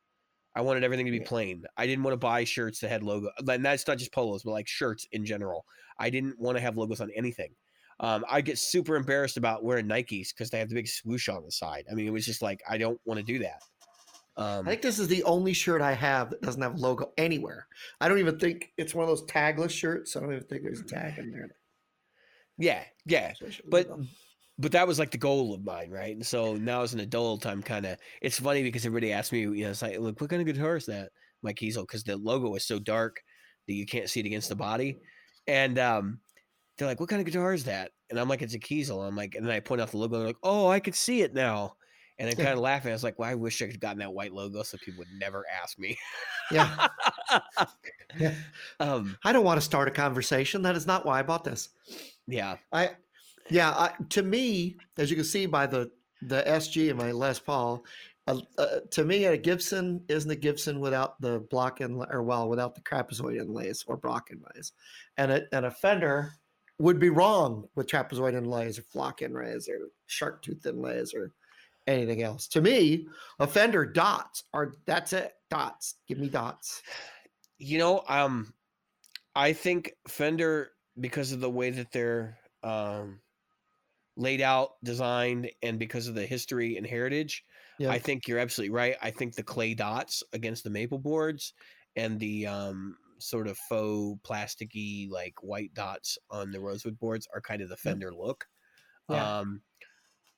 I 0.54 0.62
wanted 0.62 0.82
everything 0.82 1.06
to 1.06 1.12
be 1.12 1.20
plain. 1.20 1.64
I 1.76 1.86
didn't 1.86 2.02
want 2.02 2.14
to 2.14 2.18
buy 2.18 2.44
shirts 2.44 2.80
that 2.80 2.88
had 2.88 3.02
logo, 3.02 3.30
and 3.46 3.64
that's 3.64 3.86
not 3.86 3.98
just 3.98 4.12
polos, 4.12 4.42
but 4.42 4.52
like 4.52 4.66
shirts 4.66 5.06
in 5.12 5.24
general. 5.24 5.64
I 5.98 6.10
didn't 6.10 6.38
want 6.38 6.56
to 6.56 6.60
have 6.62 6.76
logos 6.76 7.00
on 7.00 7.10
anything. 7.14 7.54
Um, 8.00 8.24
I 8.28 8.40
get 8.40 8.58
super 8.58 8.96
embarrassed 8.96 9.36
about 9.36 9.64
wearing 9.64 9.86
Nikes 9.86 10.28
because 10.28 10.50
they 10.50 10.58
have 10.58 10.68
the 10.68 10.74
big 10.74 10.88
swoosh 10.88 11.28
on 11.28 11.44
the 11.44 11.50
side. 11.50 11.84
I 11.90 11.94
mean, 11.94 12.06
it 12.06 12.12
was 12.12 12.24
just 12.24 12.42
like 12.42 12.60
I 12.68 12.78
don't 12.78 13.00
want 13.04 13.18
to 13.18 13.24
do 13.24 13.40
that. 13.40 13.62
Um, 14.38 14.66
I 14.66 14.70
think 14.70 14.82
this 14.82 15.00
is 15.00 15.08
the 15.08 15.24
only 15.24 15.52
shirt 15.52 15.82
I 15.82 15.92
have 15.94 16.30
that 16.30 16.40
doesn't 16.42 16.62
have 16.62 16.74
a 16.76 16.78
logo 16.78 17.12
anywhere. 17.18 17.66
I 18.00 18.06
don't 18.06 18.20
even 18.20 18.38
think 18.38 18.72
it's 18.78 18.94
one 18.94 19.02
of 19.02 19.08
those 19.08 19.24
tagless 19.24 19.70
shirts. 19.70 20.16
I 20.16 20.20
don't 20.20 20.32
even 20.32 20.44
think 20.44 20.62
there's 20.62 20.80
a 20.80 20.84
tag 20.84 21.18
in 21.18 21.32
there. 21.32 21.48
yeah, 22.56 22.84
yeah. 23.04 23.32
So 23.34 23.46
I 23.46 23.50
should 23.50 23.68
But 23.68 23.90
but 24.56 24.72
that 24.72 24.86
was 24.86 24.98
like 25.00 25.10
the 25.10 25.18
goal 25.18 25.54
of 25.54 25.64
mine, 25.64 25.90
right? 25.90 26.14
And 26.14 26.24
so 26.24 26.54
now 26.54 26.82
as 26.82 26.94
an 26.94 27.00
adult, 27.00 27.46
I'm 27.46 27.62
kind 27.62 27.84
of. 27.84 27.98
It's 28.22 28.38
funny 28.38 28.62
because 28.62 28.86
everybody 28.86 29.12
asks 29.12 29.32
me, 29.32 29.40
you 29.40 29.64
know, 29.64 29.70
it's 29.70 29.82
like, 29.82 29.98
look, 29.98 30.20
what 30.20 30.30
kind 30.30 30.40
of 30.40 30.46
guitar 30.46 30.76
is 30.76 30.86
that, 30.86 31.10
my 31.42 31.52
Kiesel? 31.52 31.82
Because 31.82 32.04
the 32.04 32.16
logo 32.16 32.54
is 32.54 32.64
so 32.64 32.78
dark 32.78 33.20
that 33.66 33.74
you 33.74 33.86
can't 33.86 34.08
see 34.08 34.20
it 34.20 34.26
against 34.26 34.48
the 34.48 34.56
body, 34.56 34.98
and 35.48 35.80
um, 35.80 36.20
they're 36.76 36.88
like, 36.88 37.00
what 37.00 37.08
kind 37.08 37.20
of 37.20 37.26
guitar 37.26 37.54
is 37.54 37.64
that? 37.64 37.90
And 38.08 38.20
I'm 38.20 38.28
like, 38.28 38.42
it's 38.42 38.54
a 38.54 38.58
Kiesel. 38.60 39.06
I'm 39.06 39.16
like, 39.16 39.34
and 39.34 39.44
then 39.44 39.52
I 39.52 39.58
point 39.58 39.80
out 39.80 39.90
the 39.90 39.98
logo, 39.98 40.14
and 40.14 40.22
they're 40.22 40.28
like, 40.28 40.36
oh, 40.44 40.68
I 40.68 40.78
could 40.78 40.94
see 40.94 41.22
it 41.22 41.34
now. 41.34 41.74
And 42.18 42.28
I'm 42.28 42.36
kind 42.36 42.48
of 42.48 42.58
laughing. 42.58 42.90
I 42.90 42.94
was 42.94 43.04
like, 43.04 43.18
well, 43.18 43.30
I 43.30 43.34
wish 43.34 43.62
I 43.62 43.66
could 43.66 43.74
have 43.74 43.80
gotten 43.80 43.98
that 43.98 44.12
white 44.12 44.32
logo 44.32 44.62
so 44.62 44.76
people 44.78 44.98
would 44.98 45.20
never 45.20 45.44
ask 45.62 45.78
me. 45.78 45.96
yeah, 46.50 46.88
yeah. 48.18 48.34
um, 48.80 49.16
I 49.24 49.32
don't 49.32 49.44
want 49.44 49.58
to 49.58 49.64
start 49.64 49.86
a 49.86 49.92
conversation. 49.92 50.62
That 50.62 50.74
is 50.76 50.86
not 50.86 51.06
why 51.06 51.20
I 51.20 51.22
bought 51.22 51.44
this. 51.44 51.68
yeah, 52.26 52.56
I, 52.72 52.90
yeah. 53.50 53.70
I, 53.70 53.92
to 54.10 54.22
me, 54.22 54.78
as 54.96 55.10
you 55.10 55.16
can 55.16 55.24
see 55.24 55.46
by 55.46 55.66
the 55.66 55.90
the 56.22 56.42
SG 56.42 56.90
in 56.90 56.96
my 56.96 57.12
Les 57.12 57.38
Paul, 57.38 57.84
uh, 58.26 58.40
uh, 58.58 58.80
to 58.90 59.04
me, 59.04 59.24
a 59.24 59.36
Gibson 59.36 60.02
isn't 60.08 60.30
a 60.30 60.36
Gibson 60.36 60.80
without 60.80 61.20
the 61.20 61.40
block 61.50 61.80
and 61.80 62.04
or 62.10 62.22
well, 62.22 62.48
without 62.48 62.74
the 62.74 62.82
trapezoid 62.82 63.40
inlays 63.40 63.84
or 63.86 63.96
block 63.96 64.30
inlays, 64.30 64.72
and 65.16 65.32
a, 65.32 65.42
and 65.52 65.66
a 65.66 65.70
Fender 65.70 66.32
would 66.78 66.98
be 66.98 67.10
wrong 67.10 67.64
with 67.74 67.86
trapezoid 67.86 68.34
inlays 68.34 68.78
or 68.78 68.82
flock 68.82 69.22
inlays 69.22 69.68
or 69.68 69.88
shark 70.06 70.42
tooth 70.42 70.66
inlays 70.66 71.14
or 71.14 71.32
anything 71.88 72.22
else. 72.22 72.46
To 72.48 72.60
me, 72.60 73.08
a 73.40 73.46
Fender 73.46 73.84
dots 73.84 74.44
are 74.52 74.74
that's 74.86 75.12
it. 75.12 75.32
Dots. 75.50 75.94
Give 76.06 76.18
me 76.18 76.28
dots. 76.28 76.82
You 77.58 77.78
know, 77.78 78.04
um, 78.08 78.52
I 79.34 79.52
think 79.52 79.92
Fender 80.06 80.70
because 81.00 81.32
of 81.32 81.40
the 81.40 81.50
way 81.50 81.70
that 81.70 81.90
they're 81.92 82.38
um, 82.62 83.20
laid 84.16 84.40
out, 84.40 84.70
designed, 84.84 85.50
and 85.62 85.78
because 85.78 86.08
of 86.08 86.14
the 86.14 86.26
history 86.26 86.76
and 86.76 86.86
heritage, 86.86 87.44
Yeah. 87.78 87.90
I 87.90 87.98
think 87.98 88.26
you're 88.26 88.40
absolutely 88.40 88.74
right. 88.74 88.96
I 89.00 89.10
think 89.10 89.34
the 89.34 89.42
clay 89.42 89.74
dots 89.74 90.22
against 90.32 90.64
the 90.64 90.70
maple 90.70 90.98
boards 90.98 91.54
and 91.96 92.18
the 92.18 92.46
um, 92.46 92.96
sort 93.18 93.46
of 93.46 93.56
faux 93.68 94.20
plasticky 94.28 95.08
like 95.08 95.34
white 95.42 95.72
dots 95.74 96.18
on 96.30 96.50
the 96.50 96.60
rosewood 96.60 96.98
boards 96.98 97.28
are 97.32 97.40
kind 97.40 97.62
of 97.62 97.68
the 97.68 97.76
Fender 97.76 98.12
look. 98.12 98.44
Yeah. 99.08 99.38
Um, 99.38 99.62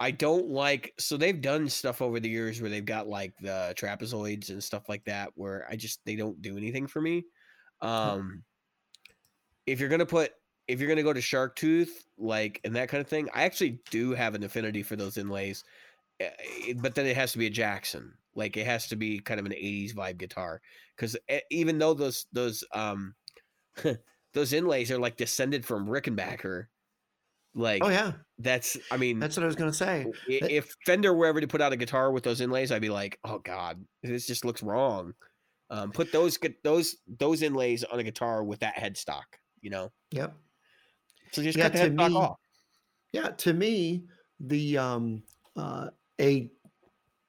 I 0.00 0.10
don't 0.12 0.48
like 0.48 0.94
so 0.98 1.16
they've 1.16 1.40
done 1.40 1.68
stuff 1.68 2.00
over 2.02 2.20
the 2.20 2.30
years 2.30 2.60
where 2.60 2.70
they've 2.70 2.84
got 2.84 3.06
like 3.06 3.36
the 3.38 3.74
trapezoids 3.76 4.48
and 4.50 4.64
stuff 4.64 4.88
like 4.88 5.04
that 5.04 5.32
where 5.36 5.66
I 5.70 5.76
just 5.76 6.04
they 6.06 6.16
don't 6.16 6.40
do 6.42 6.56
anything 6.56 6.86
for 6.86 7.02
me. 7.02 7.26
Um 7.82 8.44
if 9.66 9.80
you're 9.80 9.88
gonna 9.88 10.06
put 10.06 10.32
if 10.68 10.80
you're 10.80 10.88
gonna 10.88 11.02
go 11.02 11.12
to 11.12 11.20
shark 11.20 11.56
tooth 11.56 12.06
like 12.18 12.60
and 12.64 12.76
that 12.76 12.88
kind 12.88 13.00
of 13.00 13.08
thing, 13.08 13.28
I 13.34 13.44
actually 13.44 13.80
do 13.90 14.12
have 14.12 14.34
an 14.34 14.42
affinity 14.42 14.82
for 14.82 14.96
those 14.96 15.16
inlays. 15.16 15.64
eh, 16.20 16.74
but 16.78 16.94
then 16.96 17.06
it 17.06 17.16
has 17.16 17.32
to 17.32 17.38
be 17.38 17.46
a 17.46 17.50
Jackson. 17.50 18.16
Like 18.34 18.56
it 18.56 18.66
has 18.66 18.88
to 18.88 18.96
be 18.96 19.20
kind 19.20 19.40
of 19.40 19.46
an 19.46 19.52
'80s 19.52 19.94
vibe 19.94 20.18
guitar 20.18 20.62
because 20.96 21.16
even 21.50 21.78
though 21.78 21.94
those 21.94 22.26
those 22.32 22.64
um 22.74 23.16
those 24.34 24.52
inlays 24.52 24.90
are 24.90 24.98
like 24.98 25.16
descended 25.16 25.66
from 25.66 25.86
Rickenbacker, 25.88 26.66
like 27.54 27.82
Oh 27.84 27.88
yeah, 27.88 28.12
that's 28.38 28.76
I 28.90 28.96
mean 28.96 29.18
that's 29.18 29.36
what 29.36 29.42
I 29.44 29.46
was 29.46 29.56
gonna 29.56 29.72
say. 29.72 30.06
if 30.28 30.74
Fender 30.86 31.12
were 31.14 31.26
ever 31.26 31.40
to 31.40 31.48
put 31.48 31.60
out 31.60 31.72
a 31.72 31.76
guitar 31.76 32.12
with 32.12 32.22
those 32.24 32.40
inlays, 32.40 32.70
I'd 32.72 32.82
be 32.82 32.90
like, 32.90 33.18
oh 33.24 33.38
god, 33.38 33.84
this 34.02 34.26
just 34.26 34.44
looks 34.44 34.62
wrong. 34.62 35.14
Um, 35.70 35.92
put 35.92 36.10
those 36.12 36.38
those 36.64 36.96
those 37.18 37.42
inlays 37.42 37.84
on 37.84 37.98
a 38.00 38.02
guitar 38.04 38.42
with 38.44 38.60
that 38.60 38.74
headstock, 38.76 39.22
you 39.60 39.70
know. 39.70 39.90
Yep. 40.12 40.34
So 41.32 41.42
just 41.42 41.56
Yeah, 41.58 41.64
cut 41.68 41.72
the 41.74 41.78
to 41.80 41.90
headstock 41.90 42.08
me- 42.10 42.16
off. 42.16 42.36
Yeah, 43.12 43.28
to 43.30 43.52
me, 43.52 44.04
the 44.40 44.78
um 44.78 45.22
uh 45.56 45.88
a 46.20 46.50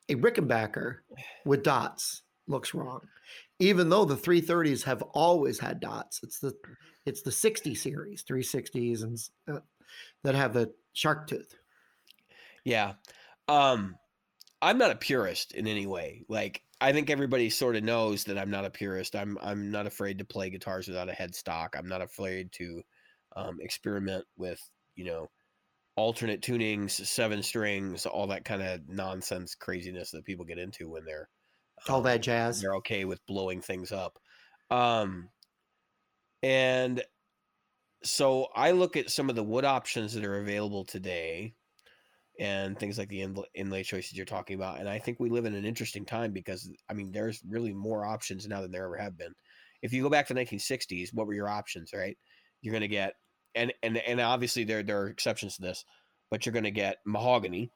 a 0.09 0.15
Rickenbacker 0.15 0.97
with 1.45 1.63
dots 1.63 2.23
looks 2.47 2.73
wrong. 2.73 3.01
Even 3.59 3.89
though 3.89 4.05
the 4.05 4.15
330s 4.15 4.83
have 4.83 5.01
always 5.13 5.59
had 5.59 5.79
dots. 5.79 6.19
It's 6.23 6.39
the 6.39 6.53
it's 7.05 7.21
the 7.21 7.31
60 7.31 7.73
series, 7.75 8.23
360s 8.23 9.03
and 9.03 9.17
uh, 9.47 9.59
that 10.23 10.35
have 10.35 10.55
a 10.55 10.69
shark 10.93 11.27
tooth. 11.27 11.55
Yeah. 12.63 12.93
Um 13.47 13.95
I'm 14.61 14.77
not 14.77 14.91
a 14.91 14.95
purist 14.95 15.53
in 15.53 15.67
any 15.67 15.87
way. 15.87 16.23
Like 16.29 16.63
I 16.79 16.93
think 16.93 17.09
everybody 17.09 17.49
sort 17.49 17.75
of 17.75 17.83
knows 17.83 18.23
that 18.25 18.37
I'm 18.37 18.49
not 18.49 18.65
a 18.65 18.69
purist. 18.69 19.15
I'm 19.15 19.37
I'm 19.41 19.71
not 19.71 19.87
afraid 19.87 20.17
to 20.19 20.25
play 20.25 20.49
guitars 20.49 20.87
without 20.87 21.09
a 21.09 21.13
headstock. 21.13 21.69
I'm 21.75 21.87
not 21.87 22.01
afraid 22.01 22.51
to 22.53 22.81
um, 23.35 23.59
experiment 23.61 24.25
with, 24.37 24.59
you 24.95 25.05
know, 25.05 25.29
alternate 25.95 26.41
tunings, 26.41 26.91
seven 26.91 27.43
strings, 27.43 28.05
all 28.05 28.27
that 28.27 28.45
kind 28.45 28.61
of 28.61 28.81
nonsense 28.87 29.55
craziness 29.55 30.11
that 30.11 30.25
people 30.25 30.45
get 30.45 30.57
into 30.57 30.89
when 30.89 31.05
they're 31.05 31.29
All 31.87 31.97
um, 31.97 32.03
that 32.03 32.21
jazz. 32.21 32.61
they're 32.61 32.75
okay 32.75 33.05
with 33.05 33.25
blowing 33.25 33.61
things 33.61 33.91
up. 33.91 34.17
Um, 34.69 35.29
and 36.43 37.03
so 38.03 38.47
I 38.55 38.71
look 38.71 38.97
at 38.97 39.09
some 39.09 39.29
of 39.29 39.35
the 39.35 39.43
wood 39.43 39.65
options 39.65 40.13
that 40.13 40.25
are 40.25 40.39
available 40.39 40.83
today 40.83 41.53
and 42.39 42.77
things 42.79 42.97
like 42.97 43.09
the 43.09 43.21
inlay, 43.21 43.45
inlay 43.53 43.83
choices 43.83 44.13
you're 44.13 44.25
talking 44.25 44.55
about. 44.55 44.79
And 44.79 44.89
I 44.89 44.97
think 44.97 45.19
we 45.19 45.29
live 45.29 45.45
in 45.45 45.53
an 45.53 45.65
interesting 45.65 46.05
time 46.05 46.31
because, 46.31 46.69
I 46.89 46.93
mean, 46.93 47.11
there's 47.11 47.41
really 47.47 47.73
more 47.73 48.05
options 48.05 48.47
now 48.47 48.61
than 48.61 48.71
there 48.71 48.85
ever 48.85 48.97
have 48.97 49.17
been. 49.17 49.33
If 49.81 49.93
you 49.93 50.01
go 50.01 50.09
back 50.09 50.27
to 50.27 50.33
the 50.33 50.39
1960s, 50.41 51.13
what 51.13 51.27
were 51.27 51.33
your 51.33 51.49
options, 51.49 51.91
right? 51.93 52.17
You're 52.61 52.71
going 52.71 52.81
to 52.81 52.87
get, 52.87 53.13
and, 53.53 53.73
and, 53.83 53.97
and 53.97 54.19
obviously 54.19 54.63
there, 54.63 54.81
there 54.81 55.01
are 55.01 55.07
exceptions 55.07 55.57
to 55.57 55.61
this, 55.61 55.85
but 56.29 56.45
you're 56.45 56.53
going 56.53 56.63
to 56.63 56.71
get 56.71 56.97
mahogany 57.05 57.71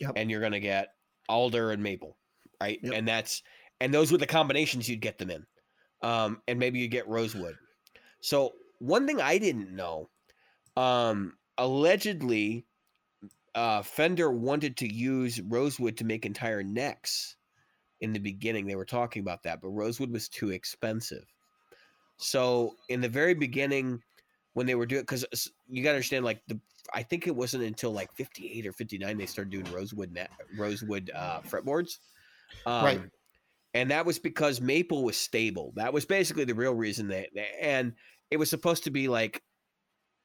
Yep. 0.00 0.12
and 0.16 0.30
you're 0.30 0.40
going 0.40 0.52
to 0.52 0.60
get 0.60 0.88
alder 1.28 1.70
and 1.70 1.82
maple, 1.82 2.16
right? 2.60 2.78
Yep. 2.82 2.94
And 2.94 3.06
that's, 3.06 3.42
and 3.80 3.92
those 3.92 4.10
were 4.10 4.18
the 4.18 4.26
combinations 4.26 4.88
you'd 4.88 5.00
get 5.00 5.18
them 5.18 5.30
in. 5.30 5.46
Um, 6.02 6.42
and 6.48 6.58
maybe 6.58 6.78
you 6.78 6.88
get 6.88 7.08
rosewood. 7.08 7.56
So 8.20 8.54
one 8.78 9.06
thing 9.06 9.20
I 9.20 9.38
didn't 9.38 9.74
know, 9.74 10.10
um, 10.76 11.38
allegedly, 11.58 12.66
uh, 13.54 13.82
Fender 13.82 14.30
wanted 14.30 14.76
to 14.78 14.92
use 14.92 15.40
rosewood 15.40 15.96
to 15.98 16.04
make 16.04 16.26
entire 16.26 16.62
necks. 16.62 17.36
In 18.00 18.12
the 18.12 18.20
beginning, 18.20 18.66
they 18.66 18.76
were 18.76 18.84
talking 18.84 19.20
about 19.22 19.44
that, 19.44 19.60
but 19.62 19.68
rosewood 19.68 20.10
was 20.12 20.28
too 20.28 20.50
expensive. 20.50 21.24
So 22.18 22.76
in 22.88 23.00
the 23.00 23.08
very 23.08 23.34
beginning, 23.34 24.02
when 24.52 24.66
they 24.66 24.74
were 24.74 24.86
doing, 24.86 25.02
because 25.02 25.24
you 25.68 25.82
got 25.82 25.90
to 25.90 25.96
understand, 25.96 26.24
like 26.24 26.42
the, 26.46 26.60
I 26.92 27.02
think 27.02 27.26
it 27.26 27.34
wasn't 27.34 27.64
until 27.64 27.92
like 27.92 28.12
'58 28.14 28.66
or 28.66 28.72
'59 28.72 29.16
they 29.18 29.26
started 29.26 29.50
doing 29.50 29.70
rosewood 29.72 30.12
net, 30.12 30.30
rosewood 30.56 31.10
uh, 31.14 31.40
fretboards. 31.42 31.98
Um, 32.66 32.84
Right. 32.84 33.00
And 33.74 33.90
that 33.90 34.06
was 34.06 34.20
because 34.20 34.60
maple 34.60 35.02
was 35.02 35.16
stable. 35.16 35.72
That 35.74 35.92
was 35.92 36.06
basically 36.06 36.44
the 36.44 36.54
real 36.54 36.74
reason 36.74 37.08
that, 37.08 37.30
and 37.60 37.94
it 38.34 38.36
was 38.36 38.50
supposed 38.50 38.82
to 38.82 38.90
be 38.90 39.06
like 39.06 39.40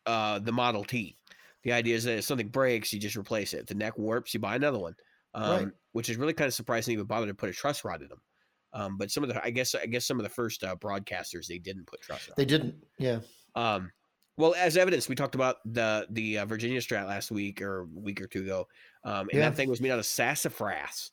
uh, 0.08 0.39
the 0.39 0.51
Model 0.51 0.84
T. 0.84 1.16
The 1.62 1.74
idea 1.74 1.96
is 1.96 2.06
that 2.06 2.18
if 2.18 2.24
something 2.24 2.48
breaks, 2.48 2.92
you 2.92 3.00
just 3.00 3.16
replace 3.16 3.54
it. 3.54 3.60
If 3.60 3.66
the 3.68 3.75
neck 3.75 4.00
warps, 4.00 4.34
you 4.34 4.39
buy 4.39 4.56
another 4.56 4.80
one, 4.80 4.96
um, 5.36 5.51
Right. 5.51 5.68
which 5.92 6.10
is 6.10 6.18
really 6.18 6.34
kind 6.34 6.48
of 6.48 6.56
surprising. 6.56 6.92
They 6.92 6.96
even 6.96 7.06
bother 7.06 7.28
to 7.28 7.36
put 7.36 7.50
a 7.50 7.54
truss 7.54 7.86
rod 7.86 8.01
in 8.01 8.08
them. 8.08 8.22
Um, 8.74 8.98
but 8.98 9.12
some 9.12 9.24
of 9.24 9.30
the, 9.30 9.44
I 9.46 9.51
guess, 9.51 9.75
I 9.75 9.86
guess 9.86 10.06
some 10.08 10.18
of 10.20 10.24
the 10.24 10.30
first 10.30 10.63
uh, 10.63 10.75
broadcasters 10.75 11.46
they 11.46 11.60
didn't 11.60 11.86
put 11.86 12.01
truss 12.01 12.28
rods. 12.28 12.36
They 12.36 12.46
didn't. 12.46 12.75
Yeah. 12.98 13.20
Um, 13.54 13.92
well, 14.38 14.56
as 14.58 14.75
evidence, 14.75 15.08
we 15.08 15.13
talked 15.13 15.36
about 15.36 15.58
the 15.66 16.08
the 16.10 16.39
uh, 16.39 16.46
Virginia 16.46 16.80
Strat 16.80 17.06
last 17.06 17.30
week 17.30 17.62
or 17.62 17.82
a 17.82 17.86
week 17.94 18.22
or 18.22 18.25
two 18.28 18.42
ago, 18.42 18.68
um, 19.04 19.30
and 19.30 19.34
Yeah. 19.34 19.50
that 19.50 19.56
thing 19.56 19.70
was 19.70 19.82
made 19.82 19.92
out 19.92 20.00
of 20.00 20.06
sassafras. 20.08 21.12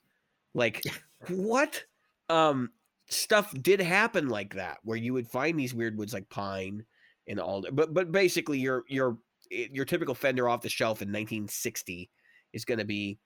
Like 0.55 0.83
what? 1.29 1.85
Um, 2.31 2.71
stuff 3.09 3.53
did 3.63 3.81
happen 3.81 4.29
like 4.29 4.55
that, 4.55 4.79
where 4.83 4.97
you 4.97 5.13
would 5.15 5.29
find 5.29 5.59
these 5.59 5.75
weird 5.75 5.97
woods 5.99 6.15
like 6.15 6.29
pine 6.29 6.87
and 7.27 7.41
alder, 7.41 7.73
but 7.73 7.95
but 7.95 8.13
basically 8.13 8.59
your 8.59 8.85
your 8.89 9.19
your 9.51 9.85
typical 9.85 10.15
Fender 10.15 10.49
off 10.49 10.63
the 10.63 10.69
shelf 10.69 11.03
in 11.03 11.13
1960 11.13 12.11
is 12.53 12.65
going 12.65 12.79
to 12.79 12.85
be 12.85 13.21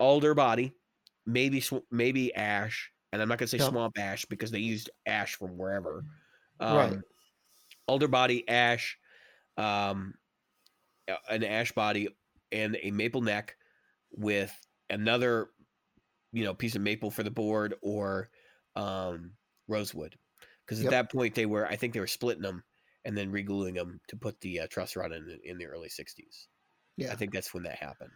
alder 0.00 0.34
body, 0.34 0.74
maybe 1.26 1.60
sw- 1.60 1.86
maybe 1.90 2.34
ash, 2.34 2.92
and 3.12 3.22
I'm 3.22 3.28
not 3.28 3.38
going 3.38 3.46
to 3.46 3.50
say 3.50 3.58
Yep. 3.58 3.72
swamp 3.72 3.98
ash 3.98 4.24
because 4.26 4.50
they 4.50 4.60
used 4.60 4.90
ash 5.06 5.34
from 5.36 5.58
wherever. 5.58 6.04
Um, 6.60 6.92
Right. 6.92 7.04
Alder 7.88 8.08
body, 8.08 8.48
ash, 8.48 8.98
um, 9.58 10.14
an 11.28 11.44
ash 11.44 11.72
body, 11.72 12.08
and 12.50 12.76
a 12.82 12.90
maple 12.90 13.22
neck 13.22 13.56
with 14.12 14.54
another, 14.90 15.50
you 16.32 16.44
know, 16.44 16.54
piece 16.54 16.76
of 16.76 16.82
maple 16.82 17.12
for 17.12 17.24
the 17.24 17.32
board 17.32 17.76
or 17.82 18.30
um, 18.76 19.32
rosewood. 19.68 20.16
Because 20.64 20.78
at 20.80 20.84
Yep. 20.84 20.90
that 20.92 21.12
point 21.12 21.34
they 21.34 21.46
were, 21.46 21.66
I 21.66 21.76
think 21.76 21.92
they 21.94 22.00
were 22.00 22.06
splitting 22.06 22.42
them 22.42 22.62
and 23.04 23.16
then 23.16 23.30
regluing 23.30 23.74
them 23.74 24.00
to 24.08 24.16
put 24.16 24.40
the 24.40 24.60
uh, 24.60 24.66
truss 24.70 24.94
rod 24.96 25.12
in 25.12 25.38
in 25.44 25.58
the 25.58 25.66
early 25.66 25.88
'60s. 25.88 26.46
Yeah. 26.96 27.12
I 27.12 27.16
think 27.16 27.32
that's 27.32 27.52
when 27.52 27.64
that 27.64 27.76
happened. 27.78 28.12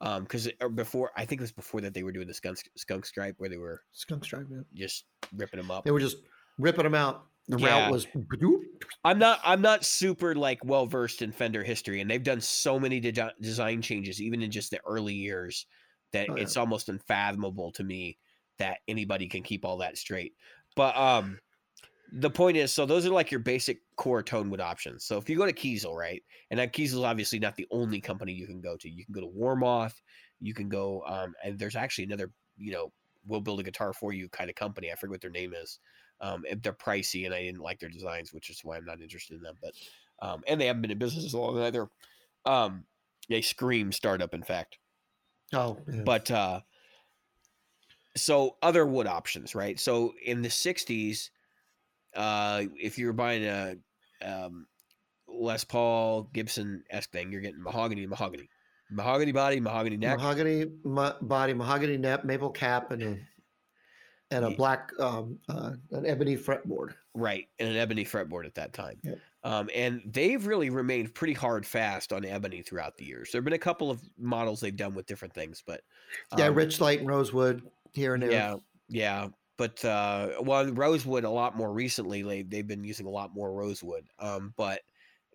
Um, 0.00 0.22
because 0.24 0.48
before, 0.74 1.10
I 1.16 1.24
think 1.24 1.40
it 1.40 1.44
was 1.44 1.52
before 1.52 1.80
that 1.80 1.92
they 1.94 2.02
were 2.04 2.12
doing 2.12 2.28
the 2.28 2.34
skunk 2.34 2.58
skunk 2.76 3.04
stripe 3.06 3.34
where 3.38 3.48
they 3.48 3.56
were 3.56 3.82
Skunk 3.92 4.24
stripe. 4.24 4.46
Yeah. 4.50 4.60
just 4.74 5.06
ripping 5.34 5.58
them 5.58 5.70
up. 5.70 5.84
They 5.84 5.90
were 5.90 5.98
just 6.00 6.18
ripping 6.58 6.84
them 6.84 6.94
out. 6.94 7.26
The 7.48 7.58
Yeah. 7.58 7.84
route 7.84 7.92
was. 7.92 8.06
I'm 9.04 9.18
not 9.18 9.40
I'm 9.42 9.62
not 9.62 9.84
super 9.84 10.34
like 10.34 10.62
well 10.64 10.86
versed 10.86 11.22
in 11.22 11.32
Fender 11.32 11.64
history, 11.64 12.00
and 12.00 12.10
they've 12.10 12.22
done 12.22 12.40
so 12.40 12.78
many 12.78 13.00
de- 13.00 13.34
design 13.40 13.80
changes, 13.82 14.20
even 14.20 14.42
in 14.42 14.50
just 14.50 14.70
the 14.70 14.80
early 14.86 15.14
years, 15.14 15.66
that 16.12 16.28
Oh, 16.30 16.36
yeah. 16.36 16.42
it's 16.42 16.56
almost 16.56 16.88
unfathomable 16.90 17.72
to 17.72 17.82
me 17.82 18.18
that 18.58 18.78
anybody 18.88 19.28
can 19.28 19.42
keep 19.42 19.64
all 19.64 19.78
that 19.78 19.98
straight. 19.98 20.34
But 20.76 20.96
um, 20.96 21.38
the 22.12 22.30
point 22.30 22.56
is, 22.56 22.72
so 22.72 22.86
those 22.86 23.06
are 23.06 23.10
like 23.10 23.30
your 23.30 23.40
basic 23.40 23.80
core 23.96 24.22
tonewood 24.22 24.60
options. 24.60 25.04
So 25.04 25.18
if 25.18 25.28
you 25.28 25.36
go 25.36 25.46
to 25.46 25.52
Kiesel, 25.52 25.94
right, 25.94 26.22
and 26.50 26.58
that 26.60 26.72
Kiesel 26.72 26.84
is 26.84 26.96
obviously 26.96 27.38
not 27.38 27.56
the 27.56 27.66
only 27.70 28.00
company 28.00 28.32
you 28.32 28.46
can 28.46 28.60
go 28.60 28.76
to. 28.76 28.88
You 28.88 29.04
can 29.04 29.14
go 29.14 29.20
to 29.20 29.26
Warmoth, 29.26 30.00
you 30.40 30.54
can 30.54 30.68
go, 30.68 31.02
um, 31.06 31.34
and 31.44 31.58
there's 31.58 31.76
actually 31.76 32.04
another, 32.04 32.30
you 32.56 32.72
know, 32.72 32.92
we'll 33.26 33.40
build 33.40 33.60
a 33.60 33.62
guitar 33.64 33.92
for 33.92 34.12
you 34.12 34.28
kind 34.28 34.48
of 34.48 34.56
company. 34.56 34.90
I 34.90 34.94
forget 34.94 35.10
what 35.10 35.20
their 35.20 35.30
name 35.30 35.52
is. 35.54 35.80
Um, 36.20 36.44
they're 36.62 36.72
pricey, 36.72 37.26
and 37.26 37.34
I 37.34 37.42
didn't 37.42 37.60
like 37.60 37.78
their 37.78 37.88
designs, 37.88 38.32
which 38.32 38.50
is 38.50 38.60
why 38.64 38.76
I'm 38.76 38.84
not 38.84 39.00
interested 39.00 39.36
in 39.36 39.42
them. 39.42 39.54
But 39.62 39.72
um, 40.20 40.42
and 40.48 40.60
they 40.60 40.66
haven't 40.66 40.82
been 40.82 40.90
in 40.90 40.98
business 40.98 41.24
as 41.24 41.34
long 41.34 41.60
either. 41.60 41.88
Um, 42.44 42.84
they 43.28 43.40
scream 43.40 43.92
startup, 43.92 44.34
in 44.34 44.42
fact. 44.42 44.78
Oh. 45.52 45.78
Yeah. 45.86 46.02
But 46.04 46.30
uh, 46.30 46.60
so 48.20 48.56
other 48.62 48.86
wood 48.86 49.06
options, 49.06 49.54
right? 49.54 49.78
So 49.78 50.14
in 50.24 50.42
the 50.42 50.48
'60s, 50.48 51.30
uh, 52.14 52.64
if 52.76 52.98
you're 52.98 53.12
buying 53.12 53.44
a 53.44 53.76
um, 54.22 54.66
Les 55.28 55.64
Paul 55.64 56.28
Gibson 56.32 56.82
esque 56.90 57.10
thing, 57.10 57.30
you're 57.30 57.40
getting 57.40 57.62
mahogany, 57.62 58.06
mahogany, 58.06 58.48
mahogany 58.90 59.32
body, 59.32 59.60
mahogany 59.60 59.96
neck. 59.96 60.18
mahogany 60.18 60.66
ma- 60.84 61.14
body, 61.20 61.54
mahogany 61.54 61.96
net, 61.96 62.24
maple 62.24 62.50
cap, 62.50 62.90
and 62.90 63.02
a 63.02 63.18
and 64.30 64.44
a 64.44 64.50
black 64.50 64.90
um, 64.98 65.38
uh, 65.48 65.72
an 65.92 66.06
ebony 66.06 66.36
fretboard. 66.36 66.94
Right, 67.14 67.48
and 67.58 67.68
an 67.68 67.76
ebony 67.76 68.04
fretboard 68.04 68.46
at 68.46 68.54
that 68.56 68.72
time. 68.72 68.98
Yep. 69.02 69.18
Um, 69.44 69.70
and 69.74 70.02
they've 70.04 70.44
really 70.44 70.68
remained 70.68 71.14
pretty 71.14 71.32
hard 71.32 71.64
fast 71.64 72.12
on 72.12 72.24
ebony 72.24 72.60
throughout 72.60 72.96
the 72.96 73.04
years. 73.04 73.30
There 73.30 73.38
have 73.38 73.44
been 73.44 73.54
a 73.54 73.58
couple 73.58 73.90
of 73.90 74.02
models 74.18 74.60
they've 74.60 74.76
done 74.76 74.94
with 74.94 75.06
different 75.06 75.32
things, 75.32 75.62
but 75.64 75.82
Yeah, 76.36 76.46
um, 76.46 76.54
Richlite 76.54 76.98
and 76.98 77.08
rosewood 77.08 77.62
here 77.92 78.14
and 78.14 78.22
there. 78.22 78.30
yeah, 78.30 78.56
yeah. 78.88 79.28
But 79.56 79.84
uh, 79.84 80.34
well, 80.40 80.72
rosewood 80.72 81.24
a 81.24 81.30
lot 81.30 81.56
more 81.56 81.72
recently. 81.72 82.22
They 82.22 82.42
they've 82.42 82.66
been 82.66 82.84
using 82.84 83.06
a 83.06 83.10
lot 83.10 83.34
more 83.34 83.52
rosewood. 83.52 84.06
Um, 84.18 84.54
but 84.56 84.82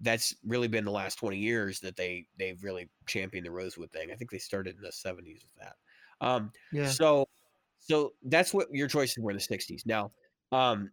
that's 0.02 0.36
really 0.46 0.68
been 0.68 0.86
the 0.86 0.92
last 0.92 1.16
twenty 1.16 1.38
years 1.38 1.80
that 1.82 1.96
they 1.96 2.26
they've 2.38 2.62
really 2.64 2.90
championed 3.06 3.46
the 3.46 3.52
rosewood 3.52 3.92
thing. 3.92 4.12
I 4.12 4.16
think 4.16 4.32
they 4.32 4.38
started 4.38 4.78
in 4.78 4.82
the 4.82 4.92
seventies 4.92 5.44
with 5.44 5.66
that. 5.66 5.76
Um, 6.26 6.52
yeah. 6.72 6.88
so, 6.88 7.28
so 7.80 8.14
that's 8.24 8.54
what 8.54 8.68
your 8.72 8.88
choices 8.88 9.18
were 9.22 9.32
in 9.32 9.38
the 9.38 9.44
'60s. 9.44 9.86
Now, 9.86 10.12
um, 10.54 10.90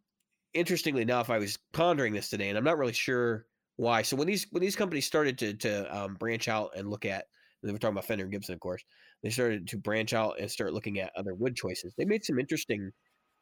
interestingly 0.54 1.02
enough, 1.02 1.30
I 1.30 1.38
was 1.38 1.56
pondering 1.72 2.12
this 2.12 2.28
today, 2.28 2.48
and 2.48 2.58
I'm 2.58 2.64
not 2.64 2.78
really 2.78 2.92
sure 2.92 3.46
why. 3.76 4.02
So 4.02 4.16
when 4.16 4.26
these 4.26 4.46
when 4.50 4.60
these 4.60 4.76
companies 4.76 5.06
started 5.06 5.38
to 5.38 5.54
to 5.54 5.96
um, 5.96 6.14
branch 6.14 6.48
out 6.48 6.72
and 6.76 6.90
look 6.90 7.04
at, 7.04 7.26
they 7.62 7.72
were 7.72 7.78
talking 7.78 7.94
about 7.94 8.06
Fender 8.06 8.24
and 8.24 8.32
Gibson, 8.32 8.54
of 8.54 8.60
course. 8.60 8.82
They 9.22 9.30
started 9.30 9.68
to 9.68 9.76
branch 9.76 10.14
out 10.14 10.38
and 10.40 10.50
start 10.50 10.72
looking 10.72 10.98
at 10.98 11.12
other 11.16 11.34
wood 11.34 11.54
choices. 11.54 11.94
They 11.96 12.04
made 12.04 12.24
some 12.24 12.38
interesting, 12.38 12.90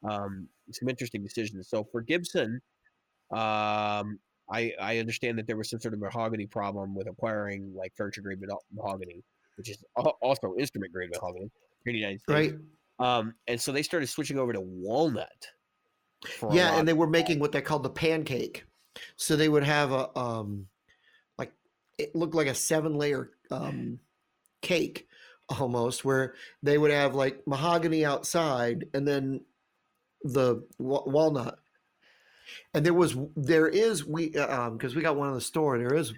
um, 0.07 0.47
some 0.71 0.89
interesting 0.89 1.23
decisions. 1.23 1.69
So 1.69 1.85
for 1.91 2.01
Gibson, 2.01 2.61
um, 3.31 4.19
I 4.51 4.73
I 4.81 4.97
understand 4.97 5.37
that 5.37 5.47
there 5.47 5.57
was 5.57 5.69
some 5.69 5.79
sort 5.79 5.93
of 5.93 5.99
mahogany 5.99 6.47
problem 6.47 6.95
with 6.95 7.07
acquiring 7.07 7.73
like 7.75 7.93
furniture 7.95 8.21
grade 8.21 8.39
mahogany, 8.73 9.23
which 9.55 9.69
is 9.69 9.83
also 10.21 10.55
instrument 10.57 10.91
grade 10.91 11.09
mahogany 11.13 11.51
in 11.85 11.93
the 11.93 11.99
United 11.99 12.21
States. 12.21 12.53
Right. 12.53 13.17
Um, 13.19 13.33
and 13.47 13.59
so 13.59 13.71
they 13.71 13.83
started 13.83 14.07
switching 14.07 14.37
over 14.37 14.51
to 14.51 14.59
walnut. 14.59 15.47
Yeah, 16.51 16.77
and 16.77 16.85
they 16.85 16.93
were 16.93 17.07
making 17.07 17.39
what 17.39 17.53
they 17.53 17.61
called 17.61 17.83
the 17.83 17.89
pancake. 17.89 18.65
So 19.15 19.37
they 19.37 19.47
would 19.47 19.63
have 19.63 19.91
a 19.91 20.17
um, 20.17 20.67
like 21.37 21.53
it 21.97 22.13
looked 22.15 22.35
like 22.35 22.47
a 22.47 22.55
seven 22.55 22.95
layer 22.95 23.31
um 23.51 23.99
cake 24.61 25.08
almost, 25.59 26.05
where 26.05 26.33
they 26.61 26.77
would 26.77 26.91
have 26.91 27.15
like 27.15 27.45
mahogany 27.47 28.05
outside 28.05 28.85
and 28.93 29.07
then 29.07 29.41
the 30.23 30.63
walnut. 30.77 31.59
And 32.73 32.85
there 32.85 32.93
was 32.93 33.15
there 33.35 33.67
is 33.67 34.05
we 34.05 34.35
uh, 34.35 34.61
um 34.61 34.77
because 34.77 34.95
we 34.95 35.01
got 35.01 35.15
one 35.15 35.29
in 35.29 35.35
the 35.35 35.41
store 35.41 35.77
there 35.77 35.93
is 35.93 36.13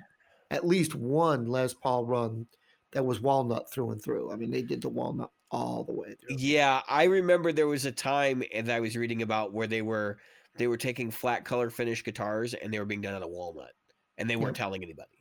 at 0.49 0.65
least 0.65 0.95
one 0.95 1.47
les 1.47 1.73
paul 1.73 2.05
run 2.05 2.47
that 2.93 3.05
was 3.05 3.19
walnut 3.19 3.71
through 3.71 3.91
and 3.91 4.01
through. 4.01 4.31
I 4.31 4.35
mean 4.35 4.51
they 4.51 4.61
did 4.61 4.81
the 4.81 4.89
walnut 4.89 5.31
all 5.49 5.83
the 5.83 5.93
way 5.93 6.15
through. 6.15 6.37
Yeah 6.37 6.81
i 6.87 7.03
remember 7.03 7.51
there 7.51 7.67
was 7.67 7.85
a 7.85 7.91
time 7.91 8.43
and 8.53 8.71
i 8.71 8.79
was 8.79 8.95
reading 8.95 9.21
about 9.21 9.53
where 9.53 9.67
they 9.67 9.81
were 9.81 10.19
they 10.57 10.67
were 10.67 10.77
taking 10.77 11.11
flat 11.11 11.43
color 11.43 11.69
finish 11.69 12.03
guitars 12.03 12.53
and 12.53 12.73
they 12.73 12.79
were 12.79 12.85
being 12.85 13.01
done 13.01 13.13
out 13.13 13.23
of 13.23 13.29
walnut 13.29 13.73
and 14.17 14.29
they 14.29 14.37
weren't 14.37 14.55
telling 14.55 14.83
anybody 14.83 15.20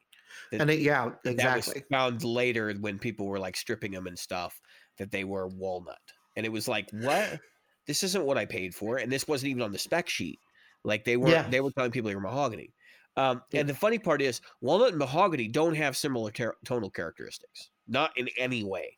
that, 0.50 0.60
and 0.60 0.70
it, 0.70 0.80
yeah 0.80 1.10
exactly 1.24 1.82
found 1.90 2.24
later 2.24 2.72
when 2.80 2.98
people 2.98 3.26
were 3.26 3.38
like 3.38 3.56
stripping 3.56 3.92
them 3.92 4.06
and 4.06 4.18
stuff 4.18 4.60
that 4.98 5.10
they 5.10 5.24
were 5.24 5.48
walnut 5.48 5.98
and 6.36 6.44
it 6.44 6.52
was 6.52 6.68
like 6.68 6.88
what 6.92 7.40
this 7.86 8.02
isn't 8.02 8.24
what 8.24 8.38
i 8.38 8.44
paid 8.44 8.74
for 8.74 8.98
and 8.98 9.10
this 9.10 9.26
wasn't 9.26 9.48
even 9.48 9.62
on 9.62 9.72
the 9.72 9.78
spec 9.78 10.08
sheet 10.08 10.38
like 10.84 11.04
they 11.04 11.16
were 11.16 11.28
yeah. 11.28 11.48
they 11.48 11.60
were 11.60 11.70
telling 11.70 11.90
people 11.90 12.08
they 12.08 12.14
were 12.14 12.20
mahogany. 12.20 12.72
Um, 13.16 13.42
yeah. 13.50 13.60
And 13.60 13.68
the 13.68 13.74
funny 13.74 13.98
part 13.98 14.22
is, 14.22 14.40
walnut 14.60 14.90
and 14.90 14.98
mahogany 14.98 15.48
don't 15.48 15.74
have 15.74 15.96
similar 15.96 16.30
ter- 16.30 16.56
tonal 16.64 16.90
characteristics, 16.90 17.70
not 17.88 18.16
in 18.16 18.28
any 18.38 18.64
way. 18.64 18.96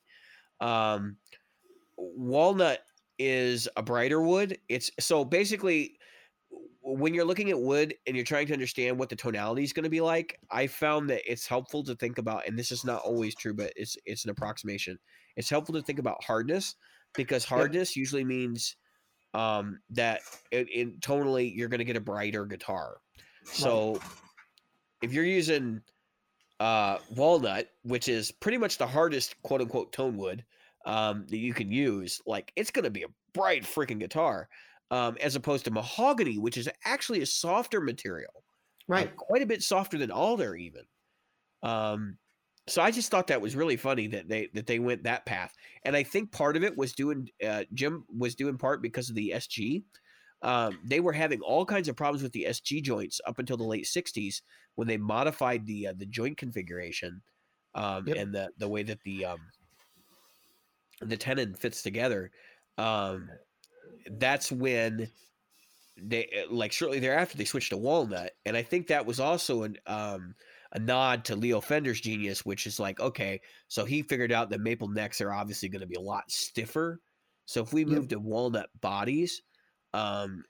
Um, 0.61 1.17
walnut 1.97 2.81
is 3.19 3.69
a 3.77 3.83
brighter 3.83 4.21
wood. 4.21 4.59
It's 4.69 4.91
so 5.01 5.25
basically 5.25 5.97
when 6.83 7.15
you're 7.15 7.25
looking 7.25 7.51
at 7.51 7.61
wood 7.61 7.95
and 8.07 8.17
you're 8.17 8.25
trying 8.25 8.47
to 8.49 8.53
understand 8.53 8.99
what 8.99 9.09
the 9.09 9.17
tonality 9.17 9.63
is 9.63 9.73
going 9.73 9.85
to 9.85 9.91
be 9.91 10.01
like, 10.01 10.39
I 10.51 10.67
found 10.67 11.09
that 11.11 11.23
it's 11.31 11.47
helpful 11.47 11.85
to 11.85 11.95
think 11.95 12.19
about, 12.19 12.47
and 12.47 12.59
this 12.59 12.73
is 12.73 12.85
not 12.85 13.03
always 13.03 13.35
true, 13.35 13.55
but 13.55 13.73
it's 13.77 13.97
it's 14.05 14.25
an 14.25 14.31
approximation. 14.31 14.99
It's 15.37 15.49
helpful 15.49 15.75
to 15.75 15.83
think 15.83 15.99
about 15.99 16.23
hardness 16.25 16.75
because 17.15 17.45
hardness 17.45 17.97
yep. 17.97 18.01
usually 18.01 18.25
means 18.25 18.77
um, 19.35 19.81
that 19.91 20.21
in, 20.51 20.67
in 20.69 20.93
tonally 21.01 21.55
you're 21.55 21.69
going 21.69 21.79
to 21.79 21.85
get 21.85 21.97
a 21.97 22.01
brighter 22.01 22.45
guitar. 22.47 22.97
So 23.45 24.01
if 25.03 25.13
you're 25.13 25.25
using 25.25 25.83
uh, 26.61 26.99
walnut, 27.15 27.69
which 27.83 28.09
is 28.09 28.31
pretty 28.31 28.59
much 28.59 28.79
the 28.79 28.87
hardest 28.87 29.41
quote 29.43 29.61
unquote 29.61 29.93
tone 29.93 30.17
wood 30.17 30.45
um, 30.85 31.27
that 31.29 31.39
you 31.39 31.55
can 31.55 31.71
use, 31.71 32.21
like 32.27 32.53
it's 32.57 32.71
going 32.71 32.85
to 32.85 32.91
be 32.91 33.05
a 33.05 33.09
bright 33.33 33.63
freaking 33.63 33.99
guitar, 33.99 34.49
um, 34.93 35.17
as 35.23 35.37
opposed 35.37 35.65
to 35.65 35.71
mahogany, 35.71 36.39
which 36.39 36.59
is 36.59 36.69
actually 36.85 37.23
a 37.23 37.27
softer 37.27 37.81
material, 37.81 38.45
right? 38.87 39.09
Uh, 39.09 39.13
quite 39.17 39.41
a 39.41 39.47
bit 39.47 39.63
softer 39.63 39.97
than 39.97 40.11
alder, 40.11 40.55
even. 40.55 40.83
Um, 41.63 42.19
so 42.69 42.83
I 42.83 42.91
just 42.91 43.11
thought 43.11 43.29
that 43.29 43.41
was 43.41 43.57
really 43.57 43.79
funny 43.79 44.07
that 44.09 44.29
they 44.29 44.51
that 44.53 44.67
they 44.67 44.79
went 44.79 45.05
that 45.05 45.25
path, 45.25 45.55
and 45.87 45.97
I 45.97 46.03
think 46.03 46.31
part 46.31 46.59
of 46.59 46.63
it 46.63 46.77
was 46.77 46.93
doing 46.93 47.27
uh, 47.45 47.65
Jim 47.73 48.05
was 48.17 48.35
doing 48.35 48.59
part 48.59 48.83
because 48.83 49.09
of 49.09 49.17
the 49.17 49.33
SG. 49.35 49.83
Um, 50.43 50.79
they 50.85 51.01
were 51.01 51.13
having 51.13 51.41
all 51.41 51.65
kinds 51.65 51.89
of 51.89 51.97
problems 51.97 52.23
with 52.23 52.33
the 52.33 52.47
SG 52.51 52.83
joints 52.83 53.19
up 53.27 53.39
until 53.39 53.57
the 53.57 53.65
late 53.65 53.87
'60s 53.87 54.43
when 54.75 54.89
they 54.89 54.99
modified 54.99 55.65
the 55.65 55.87
uh, 55.87 55.95
the 55.97 56.07
joint 56.07 56.37
configuration 56.37 57.23
um, 57.75 58.07
yep. 58.07 58.19
and 58.19 58.35
the 58.35 58.51
the 58.59 58.69
way 58.69 58.83
that 58.83 59.01
the 59.07 59.25
um, 59.25 59.41
the 61.01 61.17
tenon 61.17 61.55
fits 61.55 61.83
together. 61.83 62.31
Um, 62.77 63.31
that's 64.11 64.51
when 64.53 65.09
they 66.01 66.45
like 66.51 66.73
shortly 66.73 66.99
thereafter 66.99 67.37
they 67.37 67.45
switched 67.45 67.71
to 67.71 67.77
walnut, 67.77 68.33
and 68.45 68.57
I 68.57 68.63
think 68.63 68.89
that 68.89 69.07
was 69.07 69.21
also 69.21 69.63
an 69.63 69.79
um, 69.87 70.35
a 70.73 70.79
nod 70.79 71.25
to 71.27 71.37
Leo 71.37 71.61
Fender's 71.61 72.01
genius, 72.01 72.45
which 72.45 72.67
is 72.67 72.81
like, 72.81 73.01
okay, 73.01 73.41
so 73.69 73.85
he 73.85 74.03
figured 74.03 74.33
out 74.33 74.51
that 74.51 74.61
maple 74.61 74.89
necks 74.89 75.21
are 75.21 75.33
obviously 75.33 75.69
going 75.69 75.81
to 75.81 75.87
be 75.87 75.97
a 75.97 76.01
lot 76.01 76.31
stiffer. 76.31 77.01
So 77.45 77.63
if 77.63 77.73
we 77.73 77.85
move 77.85 78.05
yep. 78.05 78.09
to 78.11 78.19
walnut 78.21 78.71
bodies, 78.81 79.43
um, 79.93 80.45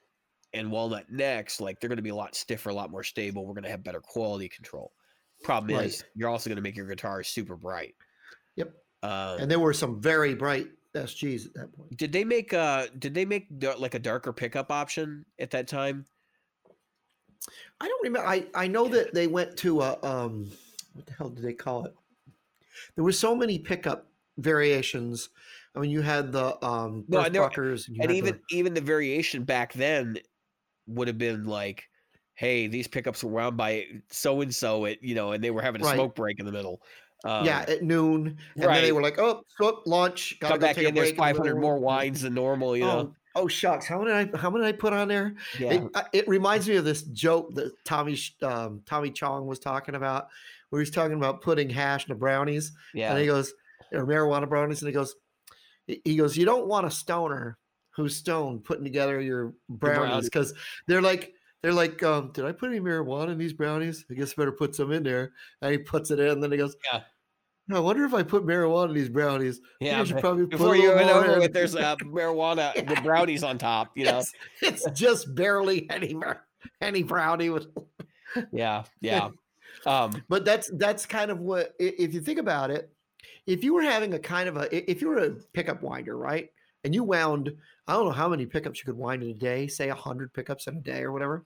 and 0.55 0.71
walnut 0.71 1.11
necks, 1.11 1.61
like 1.61 1.81
they're 1.81 1.89
going 1.89 1.97
to 1.97 2.03
be 2.03 2.11
a 2.11 2.15
lot 2.15 2.35
stiffer, 2.35 2.71
a 2.71 2.75
lot 2.75 2.91
more 2.91 3.03
stable. 3.03 3.47
We're 3.47 3.55
going 3.55 3.65
to 3.65 3.71
have 3.71 3.83
better 3.83 4.01
quality 4.01 4.49
control. 4.49 4.93
Problem 5.43 5.77
right. 5.77 5.87
is, 5.87 6.05
you're 6.15 6.29
also 6.29 6.51
going 6.51 6.57
to 6.57 6.63
make 6.63 6.77
your 6.77 6.87
guitar 6.87 7.23
super 7.23 7.57
bright. 7.57 7.95
Yep. 8.57 8.73
Um, 9.03 9.41
and 9.41 9.51
there 9.51 9.59
were 9.59 9.73
some 9.73 10.01
very 10.01 10.35
bright 10.35 10.69
SGs 10.95 11.47
at 11.47 11.55
that 11.55 11.73
point. 11.73 11.97
Did 11.97 12.13
they 12.13 12.25
make 12.25 12.53
uh 12.53 12.87
Did 12.99 13.15
they 13.15 13.25
make 13.25 13.49
like 13.79 13.95
a 13.95 13.99
darker 13.99 14.33
pickup 14.33 14.71
option 14.71 15.25
at 15.39 15.51
that 15.51 15.69
time? 15.69 16.05
I 17.81 17.89
don't 17.89 18.03
remember. 18.05 18.27
I, 18.27 18.47
I 18.55 18.69
know 18.69 18.89
that 18.89 19.15
they 19.15 19.27
went 19.27 19.57
to 19.59 19.81
a 19.81 19.99
um, 20.03 20.51
what 20.93 21.07
the 21.07 21.13
hell 21.13 21.29
did 21.29 21.45
they 21.45 21.53
call 21.53 21.85
it? 21.85 21.95
There 22.95 23.05
were 23.05 23.13
so 23.13 23.35
many 23.35 23.59
pickup 23.59 24.07
variations. 24.39 25.31
I 25.75 25.81
mean, 25.81 25.91
you 25.91 26.03
had 26.03 26.33
the 26.33 26.65
um, 26.65 27.05
no, 27.09 27.21
and, 27.21 27.35
there, 27.35 27.45
and, 27.45 27.87
and 28.01 28.13
even 28.13 28.41
the, 28.51 28.57
even 28.57 28.75
the 28.75 28.81
variation 28.81 29.45
back 29.45 29.73
then 29.73 30.19
would 30.87 31.09
have 31.09 31.19
been 31.19 31.45
like, 31.45 31.89
"Hey, 32.35 32.67
these 32.67 32.87
pickups 32.87 33.25
were 33.25 33.31
wound 33.31 33.57
by 33.57 33.87
so 34.11 34.41
and 34.43 34.55
so," 34.55 34.85
it 34.85 34.99
you 35.03 35.15
know, 35.15 35.33
and 35.33 35.43
they 35.43 35.51
were 35.51 35.63
having 35.63 35.81
a 35.81 35.85
right. 35.85 35.95
smoke 35.95 36.15
break 36.15 36.39
in 36.39 36.47
the 36.47 36.53
middle. 36.53 36.83
Um, 37.25 37.45
yeah, 37.45 37.65
at 37.69 37.83
noon, 37.83 38.37
and 38.57 38.65
right. 38.65 38.75
then 38.75 38.85
they 38.85 38.93
were 38.93 39.03
like, 39.03 39.19
"Oh, 39.19 39.45
so 39.57 39.81
lunch, 39.87 40.39
got 40.41 40.55
to 40.55 40.59
back 40.59 40.79
in." 40.79 40.95
There's 40.95 41.13
500 41.13 41.61
more 41.61 41.79
wines 41.79 42.23
than 42.23 42.35
normal, 42.35 42.77
you 42.77 42.85
oh, 42.85 43.03
know. 43.03 43.15
Oh 43.35 43.49
shucks, 43.49 43.87
how 43.87 44.03
many 44.03 44.11
I 44.11 44.37
how 44.37 44.51
many 44.51 44.67
I 44.67 44.73
put 44.73 44.93
on 44.93 45.09
there? 45.09 45.35
Yeah. 45.59 45.73
It, 45.73 45.91
it 46.13 46.29
reminds 46.29 46.69
me 46.69 46.77
of 46.77 46.85
this 46.85 47.03
joke 47.03 47.55
that 47.55 47.73
Tommy 47.85 48.19
um, 48.43 48.83
Tommy 48.87 49.11
Chong 49.11 49.47
was 49.47 49.59
talking 49.59 49.95
about, 49.95 50.29
where 50.71 50.81
he's 50.81 50.91
talking 50.91 51.17
about 51.17 51.41
putting 51.41 51.71
hash 51.71 52.07
in 52.07 52.13
the 52.13 52.19
brownies. 52.19 52.73
Yeah. 52.93 53.11
And 53.11 53.21
he 53.21 53.27
goes, 53.27 53.55
or 53.93 54.07
marijuana 54.07 54.49
brownies, 54.49 54.83
and 54.83 54.89
he 54.89 54.93
goes, 54.93 55.15
he 55.87 56.17
goes, 56.17 56.37
you 56.37 56.45
don't 56.45 56.67
want 56.67 56.87
a 56.87 56.91
stoner 56.91 57.57
who's 57.91 58.17
stoned 58.17 58.65
putting 58.65 58.85
together 58.85 59.21
your 59.21 59.55
brownies 59.69 60.25
because 60.25 60.55
they're 60.87 61.03
like 61.03 61.35
they're 61.63 61.73
like, 61.73 62.03
um, 62.03 62.31
did 62.33 62.45
I 62.45 62.53
put 62.53 62.71
any 62.71 62.81
marijuana 62.81 63.33
in 63.33 63.39
these 63.39 63.53
brownies? 63.53 64.05
I 64.11 64.15
guess 64.15 64.33
I 64.33 64.35
better 64.37 64.53
put 64.53 64.75
some 64.75 64.93
in 64.93 65.03
there. 65.03 65.33
And 65.61 65.73
he 65.73 65.79
puts 65.79 66.11
it 66.11 66.19
in, 66.19 66.29
and 66.29 66.43
then 66.43 66.51
he 66.51 66.59
goes, 66.59 66.77
yeah. 66.93 67.01
I 67.71 67.79
wonder 67.79 68.05
if 68.05 68.13
I 68.13 68.23
put 68.23 68.45
marijuana 68.45 68.89
in 68.89 68.95
these 68.95 69.09
brownies. 69.09 69.61
Yeah, 69.81 70.01
I 70.01 70.05
should 70.05 70.19
probably 70.19 70.47
before 70.47 70.77
you 70.77 70.95
went 70.95 71.09
over 71.09 71.39
with 71.39 71.53
there's 71.53 71.77
uh, 71.77 71.97
marijuana 71.97 72.75
yeah. 72.75 72.83
with 72.91 73.03
brownies 73.05 73.43
on 73.45 73.57
top. 73.57 73.93
You 73.95 74.07
know, 74.07 74.19
it's, 74.19 74.33
it's 74.61 74.91
just 74.91 75.35
barely 75.35 75.89
any 75.89 76.15
any 76.81 77.03
brownie 77.03 77.51
with. 77.51 77.69
yeah, 78.53 78.85
yeah. 79.01 79.31
Um, 79.85 80.23
but 80.29 80.45
that's 80.45 80.71
that's 80.75 81.07
kind 81.07 81.31
of 81.31 81.41
what 81.41 81.75
if 81.81 82.15
you 82.15 82.21
think 82.21 82.39
about 82.39 82.71
it. 82.71 82.93
If 83.47 83.65
you 83.65 83.75
were 83.75 83.83
having 83.83 84.15
a 84.15 84.19
kind 84.19 84.49
of 84.49 84.57
a 84.57 84.91
if 84.91 85.01
you 85.01 85.09
were 85.09 85.19
a 85.19 85.31
pickup 85.55 85.83
winder, 85.83 86.17
right, 86.17 86.51
and 86.85 86.95
you 86.95 87.05
wound 87.05 87.53
I 87.87 87.95
don't 87.95 88.07
know 88.07 88.13
how 88.13 88.29
many 88.29 88.47
pickups 88.47 88.79
you 88.79 88.85
could 88.87 88.97
wind 88.97 89.23
in 89.23 89.31
a 89.31 89.35
day, 89.35 89.67
say 89.67 89.89
a 89.89 89.95
hundred 89.95 90.33
pickups 90.33 90.67
in 90.67 90.77
a 90.77 90.81
day 90.81 91.03
or 91.03 91.13
whatever. 91.13 91.45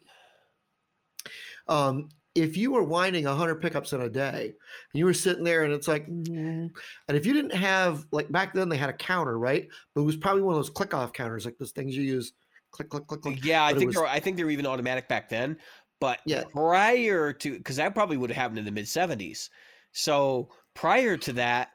Um, 1.69 2.09
if 2.37 2.57
you 2.57 2.71
were 2.71 2.83
winding 2.83 3.25
100 3.25 3.57
pickups 3.57 3.95
in 3.95 4.03
a 4.03 4.11
day 4.11 4.45
and 4.45 4.99
you 4.99 5.07
were 5.07 5.15
sitting 5.15 5.43
there 5.43 5.65
and 5.65 5.73
it's 5.73 5.89
like 5.89 6.07
mm, 6.07 6.71
and 7.09 7.17
if 7.17 7.25
you 7.25 7.33
didn't 7.33 7.55
have 7.55 8.07
like 8.13 8.31
back 8.31 8.53
then 8.53 8.69
they 8.69 8.77
had 8.77 8.91
a 8.91 8.93
counter 8.93 9.39
right 9.39 9.67
but 9.95 10.03
it 10.03 10.05
was 10.05 10.17
probably 10.17 10.43
one 10.43 10.55
of 10.55 10.59
those 10.59 10.71
click 10.71 10.93
off 10.93 11.15
counters 11.15 11.47
like 11.47 11.57
those 11.59 11.73
things 11.73 11.97
you 11.97 12.03
use 12.03 12.35
click 12.71 12.91
click 12.91 13.07
click 13.07 13.23
click 13.23 13.43
yeah 13.43 13.65
i 13.65 13.73
think 13.73 13.87
was, 13.87 13.97
they're 13.97 14.07
i 14.07 14.21
think 14.21 14.37
they 14.37 14.45
were 14.45 14.51
even 14.51 14.67
automatic 14.67 15.09
back 15.09 15.29
then 15.29 15.57
but 15.99 16.21
yeah. 16.27 16.45
prior 16.53 17.33
to 17.33 17.57
because 17.57 17.77
that 17.77 17.95
probably 17.95 18.19
would 18.19 18.31
have 18.31 18.37
happened 18.37 18.59
in 18.59 18.67
the 18.67 18.71
mid 18.71 18.85
70s 18.85 19.49
so 19.93 20.51
prior 20.75 21.17
to 21.17 21.33
that 21.33 21.71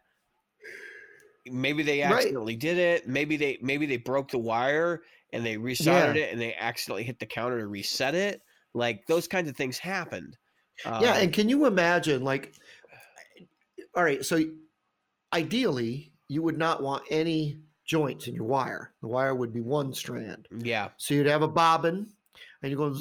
maybe 1.48 1.84
they 1.84 2.02
accidentally 2.02 2.54
right. 2.54 2.60
did 2.60 2.78
it 2.78 3.08
maybe 3.08 3.36
they 3.36 3.58
maybe 3.62 3.86
they 3.86 3.98
broke 3.98 4.30
the 4.30 4.38
wire 4.38 5.02
and 5.34 5.46
they 5.46 5.58
restarted 5.58 6.16
yeah. 6.16 6.24
it 6.24 6.32
and 6.32 6.42
they 6.42 6.54
accidentally 6.56 7.04
hit 7.04 7.20
the 7.20 7.26
counter 7.26 7.60
to 7.60 7.68
reset 7.68 8.14
it 8.14 8.42
like 8.74 9.06
those 9.08 9.28
kinds 9.28 9.50
of 9.50 9.56
things 9.56 9.78
happened 9.78 10.38
yeah, 10.86 11.16
and 11.16 11.28
um, 11.28 11.32
can 11.32 11.50
you 11.50 11.66
imagine, 11.66 12.24
like, 12.24 12.54
all 13.96 14.04
right, 14.04 14.24
so 14.24 14.44
ideally, 15.34 16.12
you 16.28 16.42
would 16.42 16.58
not 16.58 16.82
want 16.82 17.04
any 17.10 17.60
joints 17.86 18.28
in 18.28 18.34
your 18.34 18.46
wire. 18.46 18.94
The 19.02 19.08
wire 19.08 19.36
would 19.36 19.54
be 19.54 19.62
one 19.62 19.94
strand. 19.94 20.48
Yeah. 20.58 20.90
So 20.98 21.14
you'd 21.14 21.28
have 21.28 21.42
a 21.42 21.48
bobbin, 21.48 22.08
and 22.64 22.72
you 22.72 22.78
go, 22.78 22.96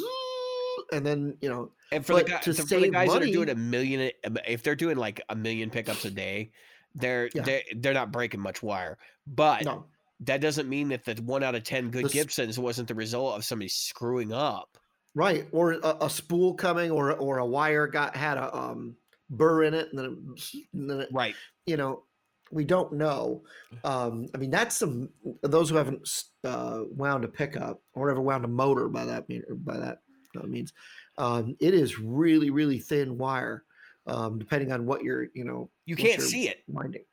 and 0.93 1.07
then 1.07 1.37
you 1.41 1.49
know. 1.49 1.71
And 1.93 2.05
for 2.05 2.15
the, 2.15 2.25
guy, 2.25 2.39
to 2.39 2.55
for 2.55 2.81
the 2.81 2.91
guys 2.91 3.09
money, 3.09 3.27
that 3.27 3.31
are 3.31 3.33
doing 3.33 3.51
a 3.51 3.55
million, 3.55 4.11
if 4.47 4.63
they're 4.63 4.77
doing 4.77 4.97
like 4.97 5.21
a 5.29 5.37
million 5.37 5.71
pickups 5.71 6.05
a 6.05 6.11
day, 6.11 6.51
they're 6.95 7.31
Yeah. 7.35 7.43
they 7.43 7.65
they're 7.77 7.95
not 7.95 8.13
breaking 8.13 8.41
much 8.41 8.63
wire. 8.63 8.99
But 9.27 9.65
No. 9.65 9.87
that 10.21 10.41
doesn't 10.41 10.69
mean 10.69 10.89
that 10.89 11.05
the 11.05 11.15
one 11.23 11.43
out 11.43 11.55
of 11.55 11.63
ten 11.65 11.91
good 11.91 12.07
The 12.07 12.09
Gibsons 12.11 12.59
wasn't 12.59 12.89
the 12.89 12.95
result 12.95 13.37
of 13.37 13.45
somebody 13.45 13.69
screwing 13.69 14.33
up. 14.33 14.77
Right, 15.15 15.49
or 15.51 15.73
a, 15.73 15.97
a 16.03 16.11
spool 16.11 16.55
coming, 16.55 16.91
or 16.91 17.13
or 17.17 17.39
a 17.39 17.47
wire 17.47 17.87
got 17.89 18.15
had 18.15 18.39
a 18.39 18.57
um, 18.57 18.97
burr 19.29 19.65
in 19.65 19.75
it, 19.75 19.89
and 19.91 19.99
then, 19.99 20.35
it, 20.37 20.65
and 20.73 20.89
then 20.91 21.01
it, 21.01 21.09
Right. 21.13 21.35
you 21.67 21.77
know, 21.77 22.05
we 22.53 22.65
don't 22.65 22.93
know. 22.93 23.43
Um, 23.83 24.29
I 24.35 24.39
mean, 24.39 24.51
that's 24.51 24.77
some 24.77 25.09
those 25.43 25.69
who 25.71 25.77
haven't 25.77 26.09
uh, 26.45 26.83
wound 26.91 27.25
a 27.25 27.29
pickup 27.29 27.83
or 27.95 28.09
ever 28.11 28.21
wound 28.21 28.45
a 28.45 28.49
motor 28.49 28.89
by 28.89 29.05
that 29.05 29.29
mean 29.29 29.43
by 29.65 29.79
that 29.79 29.99
means. 30.45 30.73
Um, 31.19 31.57
it 31.61 31.75
is 31.75 31.99
really 31.99 32.51
really 32.51 32.79
thin 32.79 33.19
wire, 33.19 33.65
um, 34.11 34.39
depending 34.39 34.73
on 34.73 34.85
what 34.87 35.03
you're 35.03 35.29
you 35.35 35.45
know 35.45 35.71
You 35.87 35.97
can't 35.97 36.21
see 36.23 36.49
it. 36.49 36.59
winding. 36.69 37.05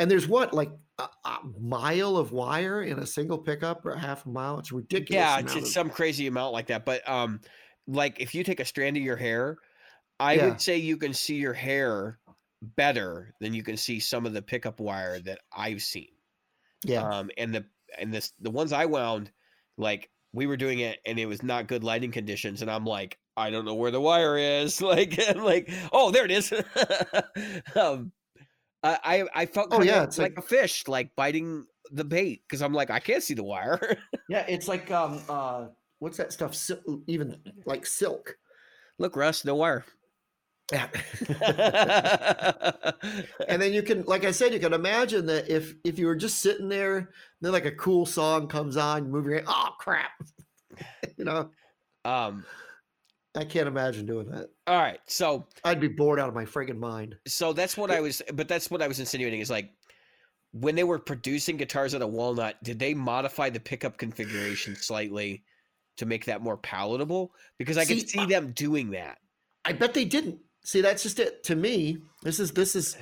And 0.00 0.10
there's 0.10 0.26
what 0.26 0.52
like 0.52 0.70
a, 0.98 1.08
a 1.24 1.38
mile 1.60 2.16
of 2.16 2.32
wire 2.32 2.82
in 2.82 2.98
a 2.98 3.06
single 3.06 3.38
pickup 3.38 3.86
or 3.86 3.92
a 3.92 3.98
half 3.98 4.26
a 4.26 4.28
mile. 4.28 4.58
It's 4.58 4.72
ridiculous. 4.72 5.14
Yeah, 5.20 5.38
it's, 5.38 5.54
it's 5.54 5.66
of- 5.68 5.72
some 5.72 5.90
crazy 5.90 6.26
amount 6.26 6.52
like 6.52 6.66
that. 6.66 6.84
But 6.84 7.08
um, 7.08 7.40
like 7.86 8.20
if 8.20 8.34
you 8.34 8.42
take 8.42 8.58
a 8.60 8.64
strand 8.64 8.96
of 8.96 9.02
your 9.02 9.16
hair, 9.16 9.58
I 10.18 10.34
Yeah. 10.34 10.48
would 10.48 10.60
say 10.60 10.76
you 10.76 10.96
can 10.96 11.14
see 11.14 11.36
your 11.36 11.54
hair 11.54 12.18
better 12.76 13.32
than 13.40 13.54
you 13.54 13.62
can 13.62 13.76
see 13.76 14.00
some 14.00 14.26
of 14.26 14.32
the 14.32 14.42
pickup 14.42 14.80
wire 14.80 15.20
that 15.20 15.38
I've 15.56 15.82
seen. 15.82 16.08
yeah. 16.84 17.02
Um, 17.08 17.30
and 17.38 17.54
the 17.54 17.64
and 17.98 18.12
this 18.12 18.32
the 18.40 18.50
ones 18.50 18.72
I 18.72 18.86
wound, 18.86 19.30
like 19.78 20.10
we 20.32 20.46
were 20.46 20.56
doing 20.56 20.80
it 20.80 20.98
and 21.06 21.18
it 21.18 21.26
was 21.26 21.42
not 21.44 21.68
good 21.68 21.84
lighting 21.84 22.10
conditions, 22.12 22.60
and 22.62 22.70
I'm 22.70 22.84
like, 22.84 23.18
I 23.36 23.50
don't 23.50 23.64
know 23.64 23.74
where 23.74 23.90
the 23.90 24.00
wire 24.00 24.36
is. 24.36 24.80
Like, 24.90 25.18
I'm 25.28 25.42
like, 25.44 25.70
oh, 25.92 26.10
there 26.10 26.24
it 26.24 26.30
is. 26.30 26.52
um, 27.76 28.12
I 28.82 29.24
I, 29.34 29.46
felt 29.46 29.68
Oh, 29.72 29.82
yeah, 29.82 30.02
it's 30.02 30.18
like, 30.18 30.36
like- 30.36 30.44
a 30.44 30.48
fish, 30.48 30.88
like 30.88 31.14
biting 31.16 31.66
the 31.92 32.04
bait, 32.04 32.42
because 32.46 32.62
I'm 32.62 32.72
like, 32.72 32.90
I 32.90 32.98
can't 33.00 33.22
see 33.22 33.34
the 33.34 33.44
wire. 33.44 33.98
Yeah, 34.28 34.44
it's 34.48 34.68
like 34.68 34.90
um 34.92 35.20
uh 35.28 35.66
what's 35.98 36.16
that 36.18 36.32
stuff? 36.32 36.54
Sil- 36.54 37.02
even 37.08 37.36
like 37.66 37.84
silk. 37.84 38.36
Look, 38.98 39.16
Russ, 39.16 39.44
no 39.44 39.54
wire. 39.56 39.84
Yeah. 40.72 40.86
and 43.48 43.60
then 43.60 43.72
you 43.72 43.82
can, 43.82 44.02
like 44.06 44.24
I 44.24 44.30
said, 44.30 44.52
you 44.52 44.60
can 44.60 44.72
imagine 44.72 45.26
that 45.26 45.48
if 45.50 45.74
if 45.84 45.98
you 45.98 46.06
were 46.06 46.14
just 46.14 46.38
sitting 46.38 46.68
there, 46.68 47.10
then 47.40 47.50
like 47.52 47.64
a 47.64 47.72
cool 47.72 48.06
song 48.06 48.46
comes 48.46 48.76
on, 48.76 49.04
you 49.06 49.10
move 49.10 49.24
your 49.24 49.34
hand, 49.34 49.46
oh 49.48 49.70
crap, 49.78 50.12
you 51.16 51.24
know. 51.24 51.50
um, 52.04 52.44
I 53.36 53.44
can't 53.44 53.68
imagine 53.68 54.06
doing 54.06 54.28
that. 54.30 54.48
all 54.66 54.78
right, 54.78 54.98
so 55.06 55.46
I'd 55.64 55.80
be 55.80 55.88
bored 55.88 56.18
out 56.18 56.28
of 56.28 56.34
my 56.34 56.44
friggin' 56.44 56.78
mind. 56.78 57.16
so 57.26 57.52
that's 57.52 57.76
what 57.76 57.90
I 57.90 58.00
was, 58.00 58.20
but 58.34 58.48
that's 58.48 58.70
what 58.70 58.82
I 58.82 58.88
was 58.88 58.98
insinuating 58.98 59.40
is 59.40 59.50
like 59.50 59.70
when 60.52 60.74
they 60.74 60.82
were 60.84 60.98
producing 60.98 61.56
guitars 61.56 61.94
out 61.94 62.02
of 62.02 62.10
walnut, 62.10 62.56
did 62.64 62.78
they 62.78 62.92
modify 62.92 63.48
the 63.50 63.60
pickup 63.60 63.98
configuration 63.98 64.74
slightly 64.74 65.44
to 65.96 66.06
make 66.06 66.24
that 66.24 66.42
more 66.42 66.56
palatable? 66.56 67.32
Because 67.56 67.78
I 67.78 67.84
See, 67.84 68.00
could 68.00 68.08
see 68.08 68.26
them 68.26 68.50
doing 68.52 68.90
that. 68.90 69.18
I 69.64 69.74
bet 69.74 69.94
they 69.94 70.04
didn't. 70.04 70.40
See, 70.64 70.80
that's 70.80 71.02
just 71.04 71.20
it. 71.20 71.44
To 71.44 71.54
me, 71.54 71.98
this 72.22 72.40
is 72.40 72.50
this 72.50 72.74
is, 72.74 72.96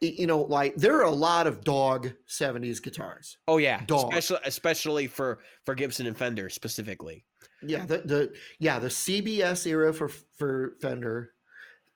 you 0.00 0.26
know, 0.26 0.40
like 0.42 0.74
there 0.74 0.96
are 0.98 1.04
a 1.04 1.10
lot 1.10 1.46
of 1.46 1.62
dog 1.62 2.10
'70s 2.28 2.82
guitars. 2.82 3.36
Oh 3.46 3.58
yeah, 3.58 3.84
Dog. 3.86 4.12
especially 4.12 4.38
especially 4.44 5.06
for 5.06 5.38
for 5.64 5.74
Gibson 5.76 6.06
and 6.08 6.16
Fender 6.16 6.48
specifically. 6.50 7.24
Yeah, 7.62 7.84
the, 7.86 7.98
the 7.98 8.34
yeah 8.58 8.78
the 8.78 8.88
CBS 8.88 9.66
era 9.66 9.92
for 9.92 10.08
for 10.36 10.74
Fender, 10.80 11.32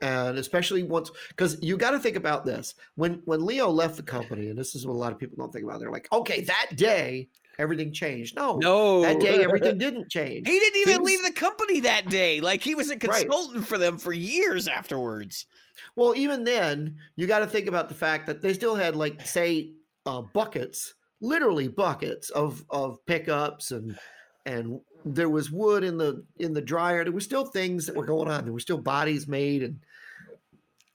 and 0.01 0.37
especially 0.39 0.83
once 0.83 1.11
because 1.29 1.57
you 1.63 1.77
got 1.77 1.93
to 1.93 1.99
think 2.01 2.17
about 2.17 2.45
this 2.45 2.75
when 2.97 3.23
when 3.27 3.45
Leo 3.47 3.69
left 3.71 3.97
the 3.97 4.03
company, 4.03 4.49
and 4.49 4.59
this 4.59 4.75
is 4.75 4.87
what 4.87 4.95
a 4.95 4.99
lot 4.99 5.13
of 5.13 5.19
people 5.19 5.37
don't 5.39 5.53
think 5.53 5.65
about. 5.65 5.79
They're 5.81 5.93
like, 5.93 6.09
okay, 6.13 6.41
that 6.43 6.71
day 6.75 7.29
everything 7.59 7.93
changed. 7.93 8.35
No, 8.35 8.57
No, 8.57 9.03
that 9.03 9.21
day 9.21 9.45
everything 9.45 9.79
didn't 9.87 10.11
change. 10.11 10.49
He 10.49 10.59
didn't 10.59 10.81
even 10.81 10.95
Things- 10.95 11.07
leave 11.07 11.23
the 11.25 11.33
company 11.33 11.81
that 11.81 12.09
day. 12.09 12.41
Like 12.41 12.63
he 12.63 12.75
was 12.75 12.89
a 12.91 12.95
Right. 12.95 13.01
consultant 13.29 13.67
for 13.67 13.79
them 13.79 13.99
for 13.99 14.13
years 14.13 14.67
afterwards. 14.67 15.47
Well, 15.95 16.15
even 16.17 16.45
then, 16.45 16.97
you 17.17 17.27
got 17.27 17.41
to 17.41 17.47
think 17.47 17.67
about 17.69 17.89
the 17.89 17.95
fact 17.95 18.27
that 18.27 18.41
they 18.43 18.55
still 18.55 18.75
had 18.75 18.97
like 18.97 19.25
say 19.27 19.75
uh, 20.07 20.23
buckets, 20.23 20.95
literally 21.21 21.69
buckets 21.69 22.31
of 22.31 22.65
of 22.71 22.99
pickups 23.07 23.71
and 23.71 23.97
and 24.45 24.81
there 25.05 25.29
was 25.29 25.51
wood 25.51 25.85
in 25.85 25.99
the 25.99 26.25
in 26.39 26.53
the 26.53 26.61
dryer. 26.61 27.05
There 27.05 27.13
were 27.13 27.21
still 27.21 27.45
things 27.45 27.87
that 27.87 27.97
were 27.97 28.07
going 28.07 28.29
on. 28.29 28.45
There 28.45 28.53
were 28.53 28.61
still 28.61 28.79
bodies 28.79 29.27
made, 29.27 29.63
and 29.63 29.81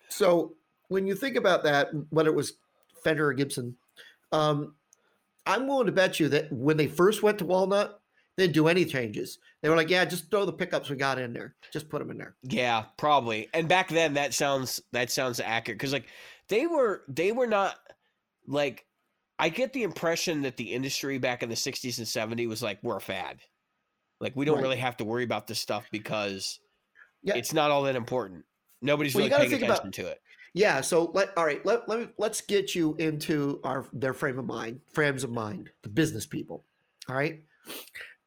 so 0.10 0.54
when 0.88 1.08
you 1.08 1.16
think 1.16 1.36
about 1.36 1.64
that, 1.64 1.90
whether 2.10 2.30
it 2.30 2.36
was 2.36 2.54
Fender 3.04 3.28
or 3.28 3.34
Gibson, 3.34 3.76
um, 4.32 4.76
I'm 5.46 5.68
willing 5.68 5.86
to 5.88 5.92
bet 5.92 6.20
you 6.20 6.30
that 6.30 6.52
when 6.52 6.78
they 6.78 6.88
first 6.88 7.24
went 7.24 7.40
to 7.40 7.46
Walnut, 7.46 8.02
they 8.36 8.44
didn't 8.44 8.56
do 8.56 8.68
any 8.68 8.86
changes. 8.86 9.40
They 9.62 9.70
were 9.70 9.76
like, 9.76 9.90
"Yeah, 9.90 10.06
just 10.06 10.30
throw 10.30 10.46
the 10.46 10.54
pickups 10.54 10.90
we 10.90 10.96
got 10.96 11.20
in 11.20 11.34
there. 11.34 11.56
Just 11.74 11.90
put 11.90 12.00
them 12.00 12.12
in 12.12 12.18
there." 12.18 12.36
Yeah, 12.44 12.86
probably. 12.98 13.50
And 13.54 13.68
back 13.68 13.90
then, 13.90 14.14
that 14.14 14.34
sounds 14.34 14.82
that 14.92 15.10
sounds 15.12 15.40
accurate 15.40 15.80
because 15.80 15.94
like 15.94 16.08
they 16.48 16.68
were 16.68 17.04
they 17.08 17.32
were 17.32 17.48
not 17.48 17.78
like 18.46 18.86
I 19.40 19.50
get 19.50 19.74
the 19.74 19.84
impression 19.84 20.42
that 20.44 20.58
the 20.58 20.74
industry 20.74 21.18
back 21.18 21.44
in 21.44 21.50
the 21.50 21.56
'60s 21.56 21.98
and 21.98 22.08
'70s 22.08 22.48
was 22.48 22.62
like 22.62 22.80
we're 22.84 22.98
a 22.98 23.02
fad, 23.02 23.40
like 24.20 24.36
we 24.36 24.46
don't 24.46 24.56
Right. 24.56 24.64
really 24.64 24.78
have 24.78 24.98
to 24.98 25.06
worry 25.06 25.24
about 25.24 25.48
this 25.48 25.60
stuff 25.60 25.86
because 25.92 26.60
Yeah. 27.24 27.36
it's 27.36 27.54
not 27.54 27.72
all 27.72 27.84
that 27.84 27.96
important. 27.96 28.46
Nobody's 28.82 29.14
Well, 29.16 29.26
really 29.26 29.38
paying 29.38 29.50
think 29.50 29.64
about- 29.64 29.80
attention 29.80 30.04
to 30.04 30.12
it. 30.12 30.22
Yeah, 30.54 30.82
so 30.82 31.12
let 31.14 31.38
all 31.38 31.46
right, 31.46 31.64
let, 31.66 31.88
let 31.88 32.00
me 32.00 32.08
let's 32.18 32.42
get 32.42 32.74
you 32.74 32.96
into 32.96 33.60
our 33.64 33.86
their 33.94 34.14
frame 34.14 34.40
of 34.40 34.46
mind, 34.46 34.82
frames 34.92 35.24
of 35.24 35.30
mind, 35.32 35.70
the 35.84 35.90
business 35.90 36.26
people. 36.26 36.64
All 37.10 37.16
right. 37.16 37.44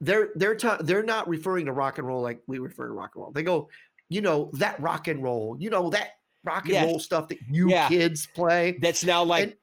They're 0.00 0.31
they're 0.37 0.55
ta- 0.55 0.79
they're 0.81 1.03
not 1.03 1.29
referring 1.29 1.66
to 1.66 1.72
rock 1.72 1.98
and 1.98 2.07
roll 2.07 2.22
like 2.22 2.40
we 2.46 2.59
refer 2.59 2.87
to 2.87 2.92
rock 2.92 3.12
and 3.14 3.22
roll. 3.22 3.33
They 3.33 3.42
go, 3.42 3.68
you 4.09 4.20
know, 4.20 4.50
that 4.55 4.79
rock 4.81 5.09
and 5.09 5.22
roll, 5.22 5.57
you 5.59 5.70
know, 5.70 5.90
that 5.90 6.18
rock 6.44 6.64
and 6.64 6.72
Yes. 6.74 6.87
roll 6.87 6.98
stuff 7.00 7.29
that 7.29 7.38
you 7.50 7.68
Yeah. 7.70 7.88
kids 7.88 8.26
play. 8.26 8.79
That's 8.81 9.05
now 9.05 9.24
like 9.24 9.42
And- 9.42 9.57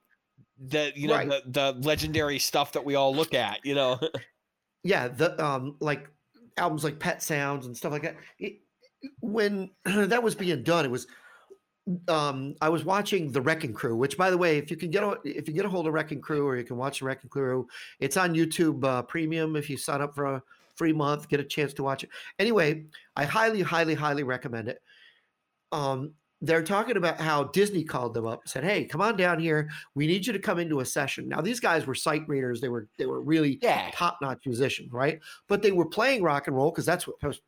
the 0.72 0.92
you 0.96 1.08
know 1.08 1.14
Right. 1.16 1.30
the, 1.30 1.44
the 1.46 1.88
legendary 1.88 2.40
stuff 2.40 2.74
that 2.74 2.84
we 2.84 2.96
all 2.96 3.16
look 3.16 3.34
at. 3.34 3.64
You 3.64 3.76
know, 3.76 4.00
Yeah, 4.84 5.08
the 5.08 5.42
um 5.44 5.78
like 5.80 6.08
albums 6.58 6.84
like 6.84 7.00
Pet 7.00 7.22
Sounds 7.22 7.66
and 7.66 7.76
stuff 7.76 7.92
like 7.92 8.04
that. 8.04 8.16
It, 8.40 8.60
when 9.20 9.70
that 9.86 10.24
was 10.24 10.36
being 10.36 10.64
done, 10.64 10.86
it 10.86 10.92
was 10.92 11.08
um 12.10 12.54
I 12.60 12.68
was 12.70 12.84
watching 12.84 13.32
The 13.32 13.42
Wrecking 13.42 13.74
Crew, 13.74 13.96
which 13.96 14.18
by 14.18 14.30
the 14.30 14.38
way, 14.38 14.58
if 14.58 14.70
you 14.70 14.78
can 14.78 14.92
get 14.92 15.04
a, 15.04 15.18
if 15.24 15.48
you 15.48 15.54
get 15.54 15.66
a 15.66 15.70
hold 15.70 15.88
of 15.88 15.94
Wrecking 15.94 16.22
Crew 16.22 16.46
or 16.46 16.58
you 16.58 16.64
can 16.64 16.78
watch 16.78 17.00
The 17.00 17.06
Wrecking 17.06 17.30
Crew, 17.30 17.68
it's 18.00 18.18
on 18.18 18.34
YouTube 18.34 18.84
uh, 18.84 19.04
Premium. 19.04 19.56
If 19.56 19.70
you 19.70 19.78
sign 19.78 20.02
up 20.02 20.16
for 20.16 20.26
a 20.26 20.44
free 20.76 20.94
month, 20.94 21.28
get 21.28 21.40
a 21.40 21.44
chance 21.44 21.74
to 21.74 21.84
watch 21.84 22.04
it. 22.04 22.10
Anyway, 22.40 22.86
I 23.16 23.26
highly, 23.26 23.62
highly, 23.62 23.96
highly 23.96 24.24
recommend 24.24 24.68
it. 24.68 24.82
Um, 25.72 26.14
they're 26.42 26.64
talking 26.64 26.98
about 26.98 27.20
how 27.20 27.46
Disney 27.46 27.84
called 27.84 28.14
them 28.14 28.28
up 28.28 28.42
and 28.44 28.50
said, 28.50 28.64
"Hey, 28.64 28.86
come 28.86 29.02
on 29.02 29.18
down 29.18 29.40
here. 29.40 29.70
We 29.96 30.06
need 30.06 30.28
you 30.28 30.34
to 30.34 30.40
come 30.40 30.60
into 30.60 30.80
a 30.82 30.86
session." 30.86 31.28
Now, 31.28 31.42
these 31.42 31.60
guys 31.60 31.88
were 31.88 31.96
sight 31.96 32.28
readers. 32.28 32.62
They 32.62 32.70
were 32.70 32.88
they 32.98 33.06
were 33.08 33.22
really 33.22 33.58
yeah, 33.62 33.90
top-notch 33.94 34.46
musicians, 34.46 34.92
right? 34.92 35.20
But 35.48 35.62
they 35.64 35.72
were 35.72 35.86
playing 35.88 36.22
rock 36.22 36.48
and 36.48 36.56
roll 36.56 36.70
because 36.70 36.86
that's 36.86 37.08
what 37.08 37.16
was 37.24 37.42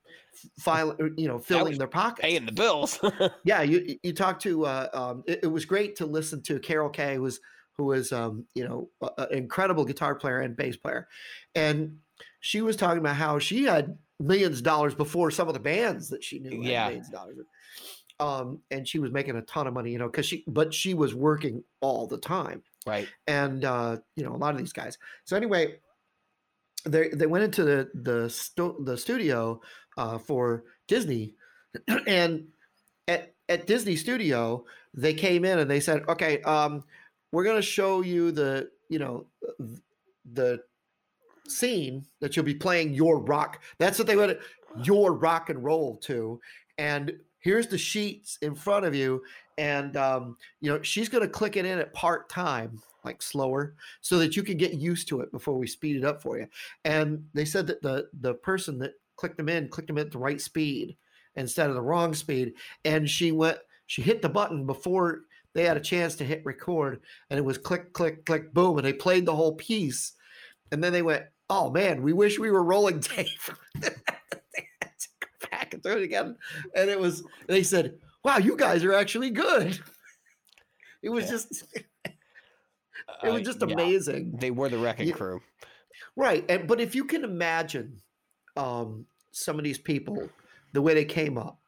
file, 0.59 0.95
you 1.17 1.27
know, 1.27 1.37
filling 1.39 1.77
their 1.77 1.87
pockets. 1.87 2.21
paying 2.21 2.45
the 2.45 2.51
bills. 2.51 2.99
Yeah, 3.43 3.61
you 3.61 3.97
you 4.03 4.13
talked 4.13 4.41
to. 4.43 4.65
Uh, 4.65 4.87
um, 4.93 5.23
it, 5.27 5.39
it 5.43 5.47
was 5.47 5.65
great 5.65 5.95
to 5.97 6.05
listen 6.05 6.41
to 6.43 6.59
Carol 6.59 6.89
Kaye, 6.89 7.15
who 7.15 7.21
was 7.21 7.39
who 7.77 7.85
was 7.85 8.11
um, 8.11 8.45
you 8.55 8.67
know 8.67 8.89
an 9.17 9.27
incredible 9.31 9.85
guitar 9.85 10.15
player 10.15 10.39
and 10.41 10.55
bass 10.57 10.77
player, 10.77 11.07
and 11.55 11.97
she 12.41 12.61
was 12.61 12.75
talking 12.75 12.99
about 12.99 13.15
how 13.15 13.37
she 13.39 13.63
had 13.65 13.97
millions 14.19 14.57
of 14.57 14.63
dollars 14.63 14.93
before 14.95 15.31
some 15.31 15.47
of 15.47 15.53
the 15.53 15.59
bands 15.59 16.09
that 16.09 16.23
she 16.23 16.39
knew. 16.39 16.61
had 16.61 16.71
Yeah. 16.71 16.85
millions 16.87 17.07
of 17.07 17.13
dollars. 17.13 17.37
Um, 18.19 18.59
and 18.69 18.85
she 18.85 18.99
was 18.99 19.11
making 19.11 19.37
a 19.37 19.41
ton 19.43 19.65
of 19.65 19.73
money, 19.73 19.91
you 19.91 19.97
know, 19.97 20.07
because 20.07 20.25
she 20.25 20.43
but 20.47 20.73
she 20.73 20.93
was 20.93 21.15
working 21.15 21.63
all 21.79 22.05
the 22.05 22.17
time 22.17 22.61
right. 22.85 23.07
and 23.27 23.65
uh, 23.65 23.97
you 24.15 24.23
know 24.23 24.33
a 24.33 24.37
lot 24.37 24.53
of 24.53 24.57
these 24.57 24.73
guys. 24.73 24.97
So 25.25 25.37
anyway, 25.37 25.75
they 26.85 27.09
they 27.09 27.27
went 27.27 27.43
into 27.43 27.63
the 27.63 27.89
the 27.93 28.29
stu- 28.29 28.81
the 28.83 28.97
studio 28.97 29.61
uh, 29.97 30.17
for 30.17 30.63
Disney, 30.87 31.35
and 32.07 32.47
at 33.07 33.33
at 33.47 33.67
Disney 33.67 33.95
Studio 33.95 34.65
they 34.93 35.13
came 35.13 35.45
in 35.45 35.59
and 35.59 35.69
they 35.69 35.79
said, 35.79 36.03
okay, 36.09 36.41
um, 36.41 36.83
we're 37.31 37.43
gonna 37.43 37.61
show 37.61 38.01
you 38.01 38.31
the 38.31 38.69
you 38.89 38.99
know 38.99 39.27
the 40.33 40.59
scene 41.47 42.05
that 42.21 42.35
you'll 42.35 42.45
be 42.45 42.55
playing 42.55 42.93
your 42.93 43.19
rock. 43.19 43.61
That's 43.77 43.97
what 43.97 44.07
they 44.07 44.15
went 44.15 44.37
your 44.83 45.13
rock 45.13 45.49
and 45.49 45.63
roll 45.63 45.97
to, 45.97 46.39
and 46.77 47.11
here's 47.39 47.67
the 47.67 47.77
sheets 47.77 48.37
in 48.41 48.55
front 48.55 48.85
of 48.85 48.93
you 48.95 49.21
and 49.57 49.97
um, 49.97 50.37
you 50.61 50.69
know 50.69 50.81
she's 50.81 51.09
going 51.09 51.23
to 51.23 51.29
click 51.29 51.57
it 51.57 51.65
in 51.65 51.79
at 51.79 51.93
part 51.93 52.29
time 52.29 52.81
like 53.05 53.21
slower 53.21 53.75
so 54.01 54.17
that 54.17 54.35
you 54.35 54.43
can 54.43 54.57
get 54.57 54.73
used 54.73 55.07
to 55.07 55.21
it 55.21 55.31
before 55.31 55.57
we 55.57 55.67
speed 55.67 55.95
it 55.95 56.05
up 56.05 56.21
for 56.21 56.37
you 56.37 56.47
and 56.85 57.23
they 57.33 57.45
said 57.45 57.65
that 57.67 57.81
the 57.81 58.07
the 58.21 58.33
person 58.35 58.77
that 58.77 58.93
clicked 59.15 59.37
them 59.37 59.49
in 59.49 59.67
clicked 59.67 59.87
them 59.87 59.97
at 59.97 60.11
the 60.11 60.17
right 60.17 60.41
speed 60.41 60.95
instead 61.35 61.69
of 61.69 61.75
the 61.75 61.81
wrong 61.81 62.13
speed 62.13 62.53
and 62.85 63.09
she 63.09 63.31
went 63.31 63.57
she 63.85 64.01
hit 64.01 64.21
the 64.21 64.29
button 64.29 64.65
before 64.65 65.21
they 65.53 65.65
had 65.65 65.77
a 65.77 65.81
chance 65.81 66.15
to 66.15 66.23
hit 66.23 66.45
record, 66.45 67.01
and 67.29 67.37
it 67.37 67.45
was 67.45 67.57
click, 67.57 67.93
click, 67.93 68.25
click, 68.25 68.53
boom, 68.53 68.77
and 68.77 68.85
they 68.85 68.93
played 68.93 69.25
the 69.25 69.35
whole 69.35 69.55
piece, 69.55 70.13
and 70.71 70.83
then 70.83 70.93
they 70.93 71.01
went, 71.01 71.25
"Oh 71.49 71.71
man, 71.71 72.03
we 72.03 72.13
wish 72.13 72.37
we 72.37 72.51
were 72.51 72.63
rolling 72.63 72.99
tape." 73.01 73.27
they 73.75 73.89
had 74.81 74.91
to 74.99 75.07
go 75.19 75.47
back 75.49 75.68
and 75.79 75.83
throw 75.83 75.97
it 75.97 76.03
again, 76.03 76.35
and 76.75 76.89
it 76.89 76.99
was. 76.99 77.23
They 77.47 77.63
said, 77.63 77.97
"Wow, 78.23 78.37
you 78.37 78.55
guys 78.57 78.83
are 78.83 78.93
actually 78.93 79.29
good." 79.31 79.79
It 81.01 81.07
was 81.07 81.23
Yeah. 81.25 81.29
just, 81.31 81.63
it 82.05 82.15
was 83.23 83.39
Uh, 83.39 83.39
just 83.39 83.59
yeah, 83.61 83.73
amazing. 83.73 84.35
They 84.37 84.51
were 84.51 84.67
the 84.67 84.77
wrecking 84.77 85.07
Yeah. 85.07 85.13
crew. 85.13 85.41
Right. 86.17 86.43
And 86.49 86.67
but 86.67 86.81
if 86.81 86.93
you 86.93 87.05
can 87.05 87.23
imagine 87.23 88.01
um 88.57 89.05
some 89.31 89.57
of 89.57 89.63
these 89.63 89.77
people, 89.77 90.29
the 90.73 90.81
way 90.81 90.93
they 90.93 91.05
came 91.05 91.37
up, 91.37 91.61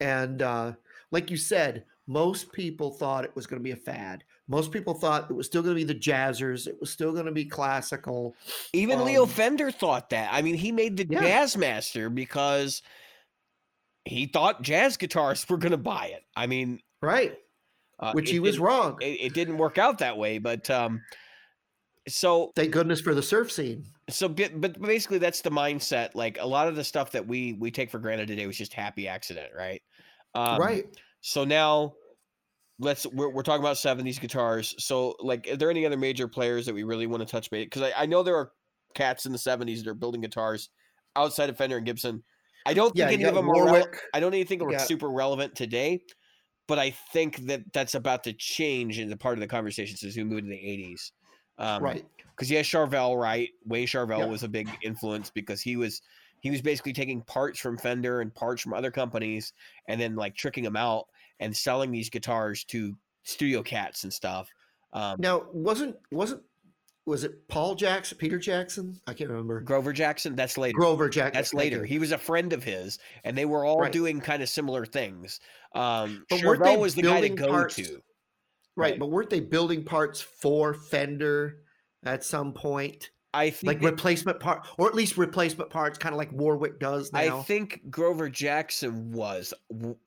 and 0.00 0.40
uh 0.40 0.72
like 1.10 1.30
you 1.30 1.36
said, 1.36 1.84
most 2.06 2.52
people 2.52 2.90
thought 2.90 3.24
it 3.26 3.36
was 3.36 3.46
going 3.46 3.60
to 3.60 3.64
be 3.64 3.72
a 3.72 3.76
fad. 3.76 4.24
Most 4.48 4.72
people 4.72 4.94
thought 4.94 5.30
it 5.30 5.34
was 5.34 5.44
still 5.46 5.62
going 5.62 5.74
to 5.76 5.80
be 5.80 5.84
the 5.84 5.98
jazzers. 5.98 6.66
It 6.66 6.80
was 6.80 6.90
still 6.90 7.12
going 7.12 7.26
to 7.26 7.32
be 7.32 7.44
classical. 7.44 8.34
Even 8.72 9.04
Leo 9.04 9.24
Um, 9.24 9.28
Fender 9.28 9.70
thought 9.70 10.08
that. 10.10 10.30
I 10.32 10.40
mean, 10.40 10.54
he 10.54 10.72
made 10.72 10.96
the 10.96 11.06
Yeah. 11.08 11.20
Jazzmaster 11.20 12.12
because 12.14 12.80
he 14.04 14.26
thought 14.26 14.62
jazz 14.62 14.96
guitarists 14.96 15.48
were 15.48 15.56
going 15.56 15.72
to 15.72 15.78
buy 15.78 16.06
it. 16.06 16.22
I 16.36 16.46
mean, 16.46 16.80
Right. 17.00 17.36
uh, 17.98 18.12
Which 18.12 18.30
he 18.30 18.40
was 18.40 18.58
wrong. 18.58 18.98
It, 19.00 19.20
it 19.20 19.34
didn't 19.34 19.58
work 19.58 19.78
out 19.78 19.98
that 19.98 20.16
way, 20.18 20.38
but 20.38 20.68
um, 20.70 21.00
so 22.08 22.52
Thank 22.54 22.72
goodness 22.72 23.00
for 23.00 23.14
the 23.14 23.22
surf 23.22 23.50
scene. 23.50 23.84
so 24.10 24.28
but, 24.28 24.60
but 24.60 24.80
basically 24.80 25.18
that's 25.18 25.40
the 25.40 25.50
mindset. 25.50 26.10
Like 26.14 26.38
a 26.40 26.46
lot 26.46 26.68
of 26.68 26.76
the 26.76 26.84
stuff 26.84 27.12
that 27.12 27.26
we 27.26 27.54
we 27.54 27.70
take 27.70 27.90
for 27.90 27.98
granted 27.98 28.28
today 28.28 28.46
was 28.46 28.58
just 28.58 28.72
happy 28.74 29.08
accident, 29.08 29.52
right? 29.56 29.82
Um, 30.34 30.60
right. 30.60 30.84
So 31.20 31.44
now 31.44 31.94
let's 32.78 33.06
we're, 33.06 33.30
we're 33.30 33.42
talking 33.42 33.62
about 33.62 33.76
70s 33.76 34.20
guitars. 34.20 34.74
So 34.78 35.14
like 35.20 35.48
are 35.48 35.56
there 35.56 35.70
any 35.70 35.86
other 35.86 35.96
major 35.96 36.28
players 36.28 36.66
that 36.66 36.74
we 36.74 36.82
really 36.82 37.06
want 37.06 37.20
to 37.22 37.26
touch 37.26 37.50
base? 37.50 37.64
Because 37.66 37.82
I, 37.82 38.02
I 38.02 38.06
know 38.06 38.22
there 38.22 38.36
are 38.36 38.52
cats 38.94 39.24
in 39.26 39.32
the 39.32 39.38
70s 39.38 39.78
that 39.78 39.88
are 39.88 39.94
building 39.94 40.20
guitars 40.20 40.68
outside 41.16 41.48
of 41.48 41.56
Fender 41.56 41.76
and 41.78 41.86
Gibson. 41.86 42.22
I 42.66 42.74
don't 42.74 42.94
Yeah, 42.96 43.08
think 43.08 43.20
any 43.20 43.28
of 43.28 43.34
them 43.34 43.48
are 43.50 43.54
rele- 43.54 43.98
I 44.14 44.20
don't 44.20 44.34
even 44.34 44.46
think 44.46 44.62
Yeah. 44.70 44.78
super 44.78 45.10
relevant 45.10 45.54
today. 45.54 46.00
But 46.66 46.78
I 46.78 46.90
think 47.12 47.36
that 47.46 47.60
that's 47.74 47.94
about 47.94 48.24
to 48.24 48.32
change 48.32 48.98
in 48.98 49.10
the 49.10 49.18
part 49.18 49.34
of 49.34 49.40
the 49.40 49.46
conversations 49.46 50.02
as 50.02 50.16
we 50.16 50.24
move 50.24 50.38
into 50.38 50.50
the 50.50 50.56
80s. 50.56 51.12
Um, 51.58 51.82
right. 51.82 52.06
because 52.30 52.50
yeah, 52.50 52.62
Charvel, 52.62 53.20
right? 53.20 53.50
Wayne 53.66 53.86
Charvel 53.86 54.20
Yeah. 54.20 54.24
was 54.24 54.42
a 54.44 54.48
big 54.48 54.68
influence 54.82 55.30
because 55.30 55.60
he 55.60 55.76
was 55.76 56.00
he 56.40 56.50
was 56.50 56.62
basically 56.62 56.92
taking 56.94 57.22
parts 57.22 57.58
from 57.60 57.76
Fender 57.78 58.20
and 58.22 58.34
parts 58.34 58.62
from 58.62 58.72
other 58.74 58.90
companies 58.90 59.52
and 59.88 60.00
then 60.00 60.14
like 60.16 60.36
tricking 60.36 60.64
them 60.64 60.76
out 60.76 61.06
and 61.38 61.54
selling 61.56 61.90
these 61.90 62.08
guitars 62.10 62.64
to 62.64 62.96
studio 63.24 63.62
cats 63.62 64.04
and 64.04 64.12
stuff. 64.12 64.48
Um, 64.94 65.16
Now, 65.20 65.46
wasn't 65.52 65.96
wasn't 66.12 66.42
was 67.06 67.24
it 67.24 67.48
Paul 67.48 67.74
Jackson, 67.74 68.16
Peter 68.18 68.38
Jackson? 68.38 68.98
I 69.06 69.12
can't 69.14 69.30
remember. 69.30 69.60
Grover 69.60 69.92
Jackson, 69.92 70.34
that's 70.36 70.56
later. 70.56 70.76
Grover 70.76 71.08
Jackson. 71.08 71.34
That's 71.38 71.52
later. 71.54 71.84
He 71.84 71.98
was 71.98 72.12
a 72.12 72.18
friend 72.18 72.52
of 72.52 72.64
his, 72.64 72.98
and 73.24 73.36
they 73.36 73.44
were 73.44 73.64
all 73.64 73.80
Right. 73.80 73.92
doing 73.92 74.20
kind 74.20 74.42
of 74.42 74.48
similar 74.48 74.86
things. 74.86 75.40
Um, 75.74 76.24
But 76.30 76.42
weren't 76.42 76.64
they 76.64 76.76
was 76.76 76.94
the 76.94 77.02
guy 77.02 77.20
to 77.20 77.28
go 77.28 77.48
parts- 77.48 77.76
to. 77.76 77.82
Right, 78.76 78.90
Right. 78.92 78.98
but 78.98 79.06
weren't 79.10 79.30
they 79.30 79.40
building 79.40 79.84
parts 79.84 80.20
for 80.20 80.74
Fender 80.74 81.58
at 82.04 82.24
some 82.24 82.52
point? 82.52 83.10
I 83.32 83.50
think 83.50 83.66
Like 83.68 83.80
that- 83.80 83.90
replacement 83.90 84.38
part, 84.40 84.66
or 84.78 84.86
at 84.88 84.94
least 84.94 85.16
replacement 85.16 85.68
parts, 85.70 85.98
kind 85.98 86.12
of 86.14 86.18
like 86.18 86.30
Warwick 86.32 86.78
does 86.78 87.12
now. 87.12 87.38
I 87.40 87.42
think 87.42 87.90
Grover 87.90 88.28
Jackson 88.30 89.10
was. 89.12 89.52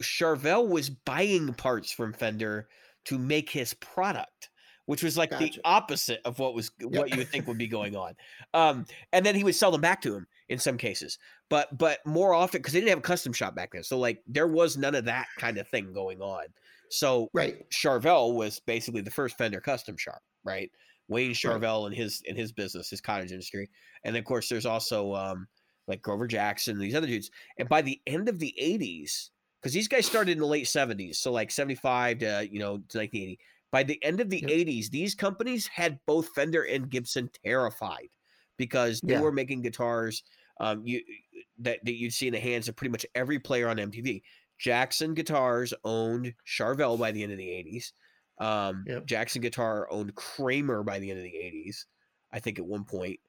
Charvel 0.01 0.67
was 0.69 0.89
buying 0.89 1.53
parts 1.53 1.91
from 1.91 2.13
Fender 2.13 2.69
to 3.05 3.17
make 3.17 3.49
his 3.49 3.73
product, 3.75 4.49
which 4.87 5.03
was 5.03 5.17
like 5.17 5.29
the 5.37 5.53
opposite 5.63 6.21
of 6.25 6.39
what 6.39 6.55
was 6.55 6.71
what 6.81 7.11
you 7.11 7.17
would 7.17 7.27
think 7.27 7.45
would 7.45 7.57
be 7.57 7.67
going 7.77 7.95
on. 7.95 8.15
Um, 8.53 8.85
and 9.13 9.25
then 9.25 9.35
he 9.35 9.43
would 9.43 9.55
sell 9.55 9.69
them 9.69 9.81
back 9.81 10.01
to 10.01 10.15
him 10.15 10.27
in 10.49 10.57
some 10.57 10.77
cases, 10.77 11.19
but 11.49 11.77
but 11.77 11.99
more 12.05 12.33
often 12.33 12.59
because 12.59 12.73
they 12.73 12.79
didn't 12.79 12.89
have 12.89 12.99
a 12.99 13.01
custom 13.01 13.33
shop 13.33 13.53
back 13.53 13.71
then, 13.73 13.83
so 13.83 13.99
like 13.99 14.23
there 14.25 14.47
was 14.47 14.77
none 14.77 14.95
of 14.95 15.05
that 15.05 15.27
kind 15.37 15.57
of 15.57 15.67
thing 15.67 15.93
going 15.93 16.21
on. 16.21 16.45
So 16.89 17.29
right, 17.33 17.69
Charvel 17.69 18.33
was 18.33 18.59
basically 18.61 19.01
the 19.01 19.11
first 19.11 19.37
Fender 19.37 19.59
custom 19.59 19.97
shop, 19.97 20.21
right? 20.43 20.71
Wayne 21.09 21.29
Right. 21.29 21.35
Charvel 21.35 21.85
and 21.85 21.95
his 21.95 22.23
and 22.27 22.37
his 22.37 22.51
business, 22.51 22.89
his 22.89 23.01
cottage 23.01 23.31
industry, 23.31 23.69
and 24.03 24.15
of 24.15 24.23
course 24.23 24.47
there's 24.49 24.65
also 24.65 25.13
um, 25.13 25.47
like 25.87 26.01
Grover 26.01 26.27
Jackson 26.27 26.75
and 26.75 26.81
these 26.81 26.95
other 26.95 27.07
dudes. 27.07 27.29
And 27.57 27.67
by 27.67 27.81
the 27.81 27.99
end 28.07 28.29
of 28.29 28.39
the 28.39 28.53
'80s, 28.59 29.29
because 29.61 29.73
these 29.73 29.87
guys 29.89 30.05
started 30.05 30.31
in 30.31 30.39
the 30.39 30.45
late 30.45 30.65
'70s, 30.65 31.17
so 31.17 31.31
like 31.31 31.51
'75 31.51 32.19
to 32.19 32.47
you 32.49 32.59
know 32.59 32.77
to 32.77 32.97
1980. 32.97 33.39
By 33.71 33.83
the 33.83 34.01
end 34.03 34.21
of 34.21 34.29
the 34.29 34.39
Yep. 34.39 34.49
'80s, 34.49 34.89
these 34.89 35.13
companies 35.15 35.67
had 35.67 35.99
both 36.05 36.29
Fender 36.33 36.63
and 36.63 36.89
Gibson 36.89 37.29
terrified 37.43 38.09
because 38.57 39.01
they 39.01 39.13
Yeah. 39.13 39.21
were 39.21 39.31
making 39.31 39.61
guitars 39.61 40.23
um, 40.59 40.81
you 40.87 41.03
that, 41.59 41.79
that 41.85 41.93
you'd 41.93 42.13
see 42.13 42.25
in 42.27 42.33
the 42.33 42.39
hands 42.39 42.67
of 42.67 42.75
pretty 42.75 42.89
much 42.91 43.05
every 43.13 43.37
player 43.37 43.67
on 43.69 43.77
MTV. 43.77 44.23
Jackson 44.57 45.13
Guitars 45.13 45.71
owned 45.83 46.33
Charvel 46.47 46.97
by 46.97 47.11
the 47.11 47.21
end 47.21 47.31
of 47.31 47.37
the 47.37 47.47
80s. 47.47 47.93
Um, 48.39 48.83
Yep. 48.87 49.05
Jackson 49.05 49.41
Guitar 49.43 49.87
owned 49.91 50.15
Kramer 50.15 50.81
by 50.81 50.97
the 50.97 51.11
end 51.11 51.19
of 51.19 51.23
the 51.23 51.35
80s, 51.37 51.85
I 52.31 52.39
think 52.39 52.57
at 52.57 52.65
one 52.65 52.85
point. 52.85 53.19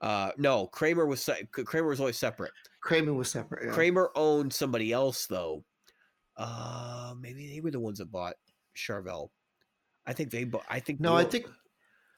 Uh, 0.00 0.30
no, 0.36 0.68
Kramer 0.68 1.06
was 1.06 1.20
se- 1.22 1.48
Kramer 1.50 1.88
was 1.88 1.98
always 1.98 2.18
separate. 2.18 2.52
Kramer 2.82 3.14
was 3.14 3.30
separate. 3.30 3.66
yeah. 3.66 3.72
Kramer 3.72 4.10
owned 4.14 4.52
somebody 4.52 4.92
else 4.92 5.26
though. 5.26 5.64
Uh, 6.36 7.14
maybe 7.18 7.48
they 7.48 7.60
were 7.60 7.70
the 7.70 7.80
ones 7.80 7.98
that 7.98 8.12
bought 8.12 8.36
Charvel. 8.76 9.30
I 10.06 10.12
think 10.12 10.30
they. 10.30 10.48
I 10.68 10.80
think 10.80 11.00
No, 11.00 11.16
I 11.16 11.24
think 11.24 11.46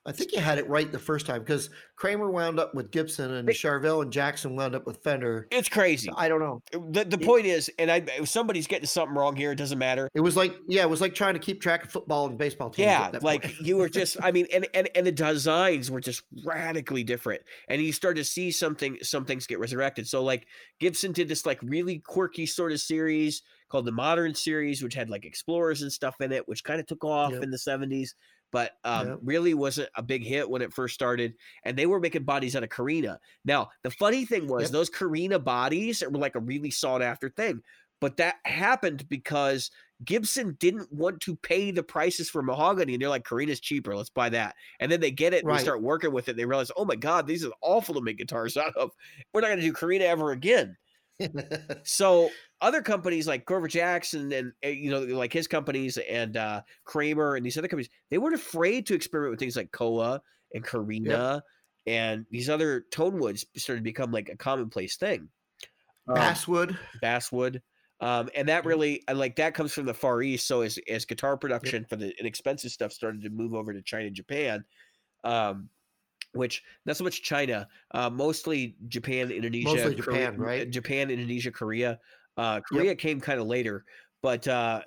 I 0.06 0.12
think 0.12 0.32
you 0.32 0.40
had 0.40 0.56
it 0.56 0.66
right 0.70 0.90
the 0.90 0.98
first 0.98 1.26
time 1.26 1.40
because 1.40 1.68
Kramer 1.96 2.30
wound 2.30 2.58
up 2.58 2.74
with 2.74 2.90
Gibson 2.90 3.30
and 3.34 3.46
Charvel 3.50 4.00
and 4.00 4.10
Jackson 4.10 4.56
wound 4.56 4.74
up 4.74 4.86
with 4.86 5.02
Fender. 5.02 5.46
it's 5.50 5.68
crazy. 5.68 6.08
I 6.16 6.28
don't 6.28 6.40
know. 6.40 6.62
Uh, 6.74 6.78
the 6.92 7.04
the 7.04 7.18
It- 7.20 7.26
point 7.26 7.44
is, 7.44 7.70
and 7.78 7.90
I 7.90 7.96
if 8.18 8.28
somebody's 8.28 8.66
getting 8.66 8.86
something 8.86 9.14
wrong 9.14 9.36
here, 9.36 9.52
it 9.52 9.56
doesn't 9.56 9.78
matter. 9.78 10.08
It 10.14 10.20
was 10.20 10.34
like 10.36 10.54
yeah, 10.66 10.82
it 10.82 10.88
was 10.88 11.02
like 11.02 11.14
trying 11.14 11.34
to 11.34 11.40
keep 11.40 11.60
track 11.60 11.84
of 11.84 11.90
football 11.90 12.26
and 12.26 12.38
baseball 12.38 12.70
teams. 12.70 12.86
Yeah, 12.86 13.10
like 13.20 13.60
you 13.60 13.76
were 13.76 13.88
just 13.90 14.16
I 14.22 14.30
mean 14.32 14.46
and, 14.54 14.66
and 14.72 14.88
and 14.94 15.06
the 15.06 15.12
designs 15.12 15.90
were 15.90 16.00
just 16.00 16.22
radically 16.46 17.04
different. 17.04 17.42
And 17.68 17.82
you 17.82 17.92
start 17.92 18.16
to 18.16 18.24
see 18.24 18.50
something 18.50 18.96
some 19.02 19.26
things 19.26 19.46
get 19.46 19.58
resurrected. 19.58 20.06
So 20.08 20.22
like 20.22 20.46
Gibson 20.80 21.12
did 21.12 21.28
this 21.28 21.44
like 21.44 21.58
really 21.62 21.98
quirky 21.98 22.46
sort 22.46 22.72
of 22.72 22.80
series 22.80 23.42
called 23.68 23.86
the 23.86 23.92
Modern 23.92 24.34
series 24.34 24.82
which 24.82 24.94
had 24.94 25.10
like 25.10 25.24
explorers 25.24 25.82
and 25.82 25.92
stuff 25.92 26.20
in 26.20 26.32
it 26.32 26.48
which 26.48 26.64
kind 26.64 26.80
of 26.80 26.86
took 26.86 27.04
off 27.04 27.34
Yep. 27.34 27.42
in 27.42 27.50
the 27.50 27.58
70s 27.58 28.14
but 28.50 28.72
um, 28.84 29.14
Yep. 29.14 29.22
really 29.22 29.52
wasn't 29.52 29.90
a 29.94 30.02
big 30.02 30.24
hit 30.24 30.48
when 30.48 30.62
it 30.62 30.72
first 30.72 30.94
started 30.94 31.34
and 31.64 31.76
they 31.76 31.86
were 31.86 32.00
making 32.00 32.24
bodies 32.24 32.56
out 32.56 32.62
of 32.62 32.70
Korina. 32.70 33.18
Now, 33.44 33.68
the 33.82 33.90
funny 33.90 34.24
thing 34.24 34.46
was 34.48 34.70
Yep. 34.70 34.72
those 34.72 34.88
Korina 34.90 35.42
bodies 35.42 36.02
were 36.02 36.18
like 36.18 36.34
a 36.34 36.40
really 36.40 36.70
sought 36.70 37.02
after 37.02 37.28
thing. 37.28 37.60
But 38.00 38.16
that 38.18 38.36
happened 38.44 39.08
because 39.08 39.70
Gibson 40.04 40.56
didn't 40.60 40.92
want 40.92 41.20
to 41.22 41.34
pay 41.36 41.72
the 41.72 41.82
prices 41.82 42.30
for 42.30 42.42
mahogany, 42.42 42.94
and 42.94 43.02
they're 43.02 43.08
like, 43.08 43.24
"Korina's 43.24 43.58
cheaper. 43.58 43.96
Let's 43.96 44.08
buy 44.10 44.28
that." 44.28 44.54
And 44.78 44.90
then 44.92 45.00
they 45.00 45.10
get 45.10 45.34
it, 45.34 45.42
and 45.42 45.50
they 45.50 45.56
Right. 45.56 45.58
start 45.58 45.82
working 45.82 46.12
with 46.12 46.28
it. 46.28 46.32
And 46.32 46.38
they 46.38 46.44
realize, 46.46 46.70
"Oh 46.76 46.84
my 46.84 46.94
god, 46.94 47.26
these 47.26 47.44
are 47.44 47.52
awful 47.60 47.96
to 47.96 48.00
make 48.00 48.18
guitars 48.18 48.56
out 48.56 48.76
of. 48.76 48.92
We're 49.34 49.40
not 49.40 49.48
going 49.48 49.58
to 49.58 49.64
do 49.66 49.72
Korina 49.72 50.02
ever 50.02 50.30
again." 50.30 50.76
So 51.84 52.30
other 52.60 52.82
companies 52.82 53.26
like 53.26 53.44
Grover 53.44 53.68
Jackson 53.68 54.32
and 54.32 54.52
uh, 54.64 54.68
you 54.68 54.90
know 54.90 55.00
like 55.00 55.32
his 55.32 55.46
companies 55.46 55.96
and 55.96 56.36
uh, 56.36 56.62
Kramer 56.84 57.36
and 57.36 57.44
these 57.44 57.58
other 57.58 57.68
companies, 57.68 57.90
they 58.10 58.18
weren't 58.18 58.34
afraid 58.34 58.86
to 58.86 58.94
experiment 58.94 59.32
with 59.32 59.40
things 59.40 59.56
like 59.56 59.72
Koa 59.72 60.20
and 60.54 60.64
Korina 60.64 61.40
and 61.86 62.26
these 62.30 62.50
other 62.50 62.84
tone 62.92 63.18
woods 63.18 63.44
started 63.56 63.80
to 63.80 63.84
become 63.84 64.12
like 64.12 64.28
a 64.28 64.36
commonplace 64.36 64.96
thing. 64.96 65.28
Um, 66.08 66.14
Basswood. 66.14 66.78
basswood 67.02 67.62
um, 68.00 68.28
and 68.34 68.48
that 68.48 68.64
really 68.64 69.02
and 69.08 69.18
like 69.18 69.36
that 69.36 69.54
comes 69.54 69.72
from 69.72 69.86
the 69.86 69.94
far 69.94 70.22
east 70.22 70.46
so 70.46 70.62
as, 70.62 70.78
as 70.88 71.04
guitar 71.04 71.36
production 71.36 71.84
for 71.84 71.96
the 71.96 72.18
inexpensive 72.18 72.70
stuff 72.70 72.92
started 72.92 73.22
to 73.22 73.30
move 73.30 73.54
over 73.54 73.72
to 73.72 73.82
china 73.82 74.06
and 74.06 74.16
japan 74.16 74.64
um, 75.24 75.68
which 76.32 76.62
not 76.84 76.96
so 76.96 77.04
much 77.04 77.22
china 77.22 77.66
uh, 77.92 78.10
mostly 78.10 78.76
japan 78.88 79.30
indonesia 79.30 79.64
Mostly 79.68 79.94
Korea- 79.96 80.26
Japan, 80.26 80.38
right? 80.38 80.70
japan 80.70 81.10
indonesia 81.10 81.50
korea 81.50 81.98
uh, 82.36 82.60
korea 82.60 82.94
came 82.94 83.20
kind 83.20 83.40
of 83.40 83.46
later 83.46 83.84
but 84.22 84.46
uh, 84.48 84.82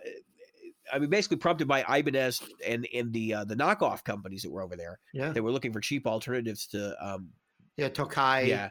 I 0.92 1.00
mean, 1.00 1.10
basically 1.10 1.38
prompted 1.38 1.70
by 1.70 1.84
Ibanez 1.88 2.42
and 2.68 2.86
and 2.94 3.14
the 3.14 3.34
uh, 3.34 3.44
the 3.46 3.56
knockoff 3.56 4.04
companies 4.04 4.42
that 4.42 4.52
were 4.52 4.62
over 4.62 4.76
there. 4.76 5.00
Yeah, 5.14 5.32
They 5.32 5.40
were 5.40 5.52
looking 5.52 5.72
for 5.72 5.80
cheap 5.80 6.06
alternatives 6.06 6.68
to 6.68 6.98
um, 7.00 7.30
yeah. 7.78 7.88
Tokai. 7.88 8.42
yeah, 8.42 8.70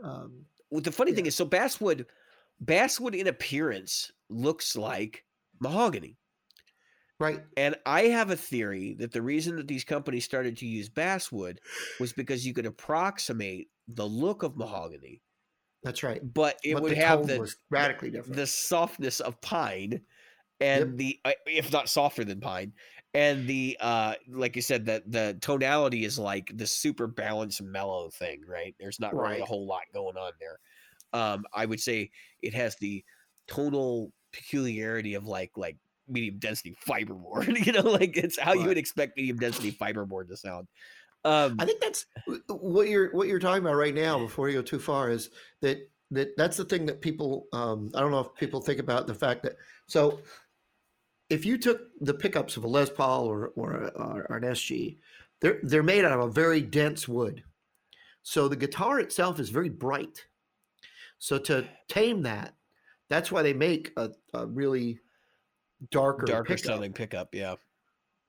Um, 0.00 0.44
well, 0.70 0.80
the 0.80 0.92
funny 0.92 1.10
thing 1.12 1.26
is, 1.26 1.34
so 1.34 1.44
basswood, 1.44 2.06
basswood 2.60 3.16
in 3.16 3.26
appearance 3.26 4.12
looks 4.28 4.76
like 4.76 5.24
mahogany, 5.58 6.18
right. 7.18 7.42
and 7.56 7.76
I 7.84 8.02
have 8.04 8.30
a 8.30 8.36
theory 8.36 8.94
that 8.98 9.12
the 9.12 9.22
reason 9.22 9.56
that 9.56 9.68
these 9.68 9.84
companies 9.84 10.24
started 10.24 10.56
to 10.58 10.66
use 10.66 10.88
basswood 10.88 11.60
was 12.00 12.12
because 12.12 12.46
you 12.46 12.54
could 12.54 12.66
approximate 12.66 13.68
the 13.88 14.06
look 14.06 14.42
of 14.42 14.56
mahogany, 14.56 15.22
That's 15.82 16.02
right. 16.02 16.20
but 16.22 16.58
it 16.64 16.74
but 16.74 16.82
would 16.82 16.92
the 16.92 16.96
have 16.96 17.26
the 17.26 17.52
radically 17.70 18.10
different. 18.10 18.36
the 18.36 18.46
softness 18.46 19.20
of 19.20 19.40
pine, 19.40 20.00
and 20.60 20.98
the 20.98 21.18
uh, 21.24 21.32
if 21.46 21.72
not 21.72 21.88
softer 21.88 22.24
than 22.24 22.40
pine, 22.40 22.72
and 23.16 23.48
the 23.48 23.76
uh 23.80 24.14
like 24.30 24.54
you 24.56 24.62
said 24.62 24.84
that 24.84 25.10
the 25.10 25.38
tonality 25.40 26.04
is 26.04 26.18
like 26.18 26.52
the 26.54 26.66
super 26.66 27.06
balanced 27.06 27.62
mellow 27.62 28.10
thing 28.10 28.42
right 28.46 28.74
there's 28.78 29.00
not 29.00 29.16
really 29.16 29.40
a 29.40 29.44
whole 29.44 29.66
lot 29.66 29.82
going 29.94 30.16
on 30.16 30.32
there 30.38 30.58
um 31.18 31.44
i 31.54 31.64
would 31.64 31.80
say 31.80 32.10
it 32.42 32.52
has 32.52 32.76
the 32.76 33.02
tonal 33.48 34.12
peculiarity 34.32 35.14
of 35.14 35.26
like 35.26 35.50
like 35.56 35.78
medium 36.08 36.38
density 36.38 36.76
fiberboard 36.86 37.46
you 37.66 37.72
know 37.72 37.82
like 37.82 38.16
it's 38.16 38.38
how 38.38 38.52
you 38.52 38.66
would 38.66 38.78
expect 38.78 39.16
medium 39.16 39.38
density 39.38 39.72
fiberboard 39.80 40.28
to 40.28 40.36
sound 40.36 40.68
um 41.24 41.56
I 41.58 41.64
think 41.64 41.80
that's 41.80 42.06
what 42.48 42.88
you're 42.88 43.10
what 43.12 43.26
you're 43.26 43.40
talking 43.40 43.64
about 43.64 43.74
right 43.74 43.94
now. 43.94 44.16
Before 44.18 44.48
you 44.48 44.58
go 44.58 44.62
too 44.62 44.78
far, 44.78 45.10
is 45.10 45.30
that 45.60 45.78
that 46.12 46.36
that's 46.36 46.56
the 46.56 46.64
thing 46.64 46.86
that 46.86 47.00
people. 47.00 47.46
Um, 47.52 47.90
I 47.94 48.00
don't 48.00 48.12
know 48.12 48.20
if 48.20 48.34
people 48.36 48.60
think 48.60 48.78
about 48.78 49.08
the 49.08 49.14
fact 49.14 49.42
that 49.42 49.56
so 49.88 50.20
if 51.28 51.44
you 51.44 51.58
took 51.58 51.80
the 52.00 52.14
pickups 52.14 52.56
of 52.56 52.64
a 52.64 52.68
Les 52.68 52.90
Paul 52.90 53.26
or 53.26 53.48
or, 53.56 53.90
or 53.96 54.36
an 54.36 54.44
SG, 54.44 54.98
they're 55.40 55.58
they're 55.64 55.82
made 55.82 56.04
out 56.04 56.12
of 56.12 56.28
a 56.28 56.32
very 56.32 56.60
dense 56.60 57.08
wood, 57.08 57.42
so 58.22 58.46
the 58.46 58.54
guitar 58.56 59.00
itself 59.00 59.40
is 59.40 59.50
very 59.50 59.70
bright. 59.70 60.26
So 61.18 61.38
to 61.38 61.66
tame 61.88 62.22
that, 62.22 62.54
that's 63.08 63.32
why 63.32 63.42
they 63.42 63.54
make 63.54 63.92
a, 63.96 64.10
a 64.34 64.46
really 64.46 65.00
darker, 65.90 66.26
darker 66.26 66.46
pickup 66.46 66.58
sounding 66.58 66.92
pickup 66.92 67.34
yeah 67.34 67.56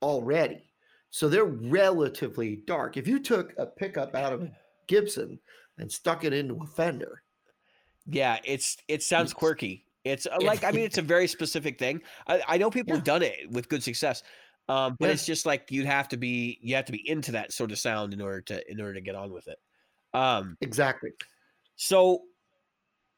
already. 0.01 0.73
So 1.09 1.29
they're 1.29 1.45
relatively 1.45 2.57
dark. 2.57 2.97
If 2.97 3.07
you 3.07 3.19
took 3.19 3.53
a 3.57 3.65
pickup 3.67 4.15
out 4.15 4.33
of 4.33 4.49
Gibson 4.87 5.39
and 5.77 5.91
stuck 5.91 6.23
it 6.23 6.33
into 6.33 6.55
a 6.61 6.65
Fender, 6.67 7.23
Yeah, 8.05 8.39
it's 8.45 8.77
it 8.87 9.03
sounds 9.03 9.33
quirky. 9.33 9.85
It's 10.03 10.25
uh, 10.25 10.39
like 10.41 10.63
I 10.63 10.71
mean, 10.71 10.85
it's 10.85 10.97
a 10.97 11.01
very 11.01 11.27
specific 11.27 11.77
thing. 11.79 12.01
I, 12.27 12.41
I 12.47 12.57
know 12.57 12.69
people 12.69 12.93
Yeah. 12.93 12.95
have 12.95 13.03
done 13.03 13.21
it 13.21 13.49
with 13.51 13.67
good 13.69 13.83
success, 13.83 14.23
um, 14.69 14.95
but 14.99 15.09
Yeah. 15.09 15.11
it's 15.11 15.25
just 15.25 15.45
like 15.45 15.69
you'd 15.71 15.85
have 15.85 16.07
to 16.09 16.17
be 16.17 16.59
you 16.61 16.75
have 16.75 16.85
to 16.85 16.91
be 16.91 17.07
into 17.09 17.31
that 17.33 17.51
sort 17.51 17.71
of 17.71 17.79
sound 17.79 18.13
in 18.13 18.21
order 18.21 18.41
to 18.41 18.71
in 18.71 18.79
order 18.79 18.93
to 18.93 19.01
get 19.01 19.15
on 19.15 19.31
with 19.33 19.47
it. 19.47 19.59
Um, 20.13 20.57
exactly. 20.61 21.13
so 21.75 22.23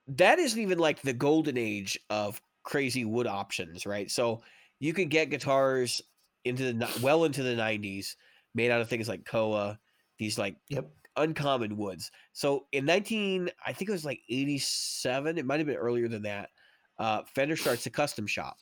that 0.08 0.39
isn't 0.39 0.60
even 0.60 0.80
like 0.80 1.02
the 1.02 1.13
golden 1.13 1.58
age 1.58 2.00
of 2.10 2.42
crazy 2.63 3.06
wood 3.06 3.28
options, 3.28 3.86
right? 3.86 4.10
So 4.12 4.41
you 4.80 4.93
could 4.93 5.10
get 5.10 5.30
guitars 5.30 6.02
into 6.45 6.74
the 6.74 7.00
well 7.02 7.26
into 7.26 7.43
the 7.43 7.56
'90s 7.56 8.15
made 8.56 8.72
out 8.72 8.82
of 8.82 8.89
things 8.89 9.08
like 9.08 9.26
koa, 9.26 9.80
these 10.17 10.38
like 10.38 10.56
Yep. 10.69 10.89
uncommon 11.17 11.78
woods. 11.78 12.12
So 12.34 12.67
in 12.72 12.86
19, 12.86 13.50
I 13.65 13.74
think 13.74 13.89
it 13.89 13.93
was 13.93 14.06
like 14.06 14.22
87, 14.30 15.38
it 15.38 15.45
might 15.45 15.60
have 15.60 15.67
been 15.67 15.76
earlier 15.76 16.08
than 16.08 16.24
that. 16.24 16.50
Uh, 16.98 17.24
Fender 17.36 17.56
starts 17.56 17.86
a 17.86 17.89
custom 17.89 18.26
shop. 18.26 18.58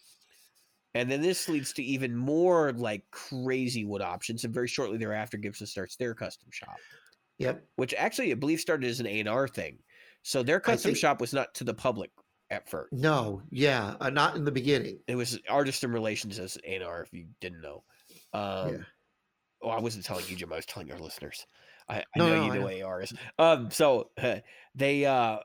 And 0.93 1.10
then 1.12 1.21
this 1.21 1.47
leads 1.47 1.73
to 1.73 1.83
even 1.83 2.15
more 2.15 2.71
like 2.73 3.03
crazy 3.12 3.86
wood 3.86 4.01
options. 4.01 4.43
And 4.43 4.53
very 4.53 4.67
shortly 4.67 4.97
thereafter, 4.97 5.38
Gibson 5.38 5.67
starts 5.67 5.95
their 5.95 6.13
custom 6.15 6.49
shop, 6.51 6.77
Yep. 7.38 7.63
which 7.75 7.93
actually 7.93 8.31
I 8.31 8.36
believe 8.36 8.60
started 8.60 8.88
as 8.89 8.99
an 8.99 9.05
A&R 9.07 9.47
thing. 9.47 9.77
So 10.23 10.41
their 10.43 10.60
custom 10.60 10.89
think- 10.89 10.97
shop 10.97 11.21
was 11.21 11.33
not 11.33 11.53
to 11.55 11.63
the 11.63 11.73
public 11.73 12.12
at 12.49 12.69
first. 12.69 12.93
No. 12.93 13.41
Yeah. 13.51 13.95
Uh, 13.99 14.10
not 14.10 14.36
in 14.36 14.45
the 14.45 14.51
beginning. 14.51 14.99
It 15.07 15.15
was 15.15 15.39
artist 15.49 15.83
in 15.83 15.91
relations 15.91 16.39
as 16.39 16.57
A&R, 16.63 17.01
if 17.03 17.13
you 17.13 17.27
didn't 17.41 17.62
know. 17.62 17.83
Um, 18.33 18.75
Yeah. 18.75 18.83
Well, 19.62 19.71
I 19.71 19.79
wasn't 19.79 20.05
telling 20.05 20.25
you, 20.27 20.36
Jim. 20.36 20.53
I 20.53 20.57
was 20.57 20.65
telling 20.65 20.91
our 20.91 20.99
listeners. 20.99 21.45
I, 21.89 21.99
I 21.99 22.03
No, 22.17 22.27
know 22.27 22.36
no, 22.36 22.45
you 22.45 22.51
know 22.51 22.69
know. 22.69 22.88
AR 22.88 23.01
is. 23.01 23.13
Um, 23.39 23.71
so 23.71 24.12
they 24.75 25.05
uh, 25.05 25.39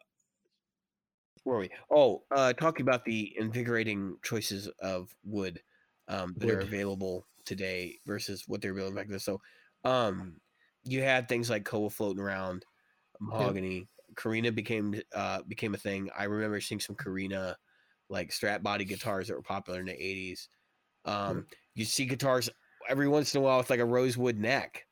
where 1.44 1.56
are 1.56 1.60
we? 1.60 1.70
Oh, 1.90 2.24
uh, 2.30 2.52
talking 2.52 2.82
about 2.86 3.04
the 3.04 3.34
invigorating 3.36 4.16
choices 4.22 4.68
of 4.80 5.14
wood 5.24 5.60
um, 6.08 6.34
that 6.36 6.50
are 6.50 6.60
available 6.60 7.26
today 7.44 7.98
versus 8.06 8.44
what 8.46 8.60
they're 8.60 8.72
available 8.72 8.96
back 8.96 9.08
then. 9.08 9.18
So, 9.18 9.40
um, 9.84 10.40
you 10.84 11.02
had 11.02 11.28
things 11.28 11.50
like 11.50 11.64
Koa 11.64 11.90
floating 11.90 12.22
around, 12.22 12.64
mahogany. 13.20 13.88
Korina 14.14 14.54
became 14.54 15.00
uh 15.14 15.42
became 15.42 15.74
a 15.74 15.78
thing. 15.78 16.10
I 16.16 16.24
remember 16.24 16.60
seeing 16.60 16.80
some 16.80 16.96
Korina 16.96 17.56
like 18.08 18.32
strap 18.32 18.62
body 18.62 18.84
guitars 18.84 19.28
that 19.28 19.34
were 19.34 19.42
popular 19.42 19.80
in 19.80 19.86
the 19.86 19.92
eighties. 19.92 20.48
Um, 21.04 21.46
you 21.74 21.84
see 21.84 22.04
guitars 22.06 22.50
every 22.88 23.08
once 23.08 23.34
in 23.34 23.40
a 23.40 23.42
while 23.44 23.58
with 23.58 23.70
like 23.70 23.80
a 23.80 23.84
rosewood 23.84 24.38
neck. 24.38 24.86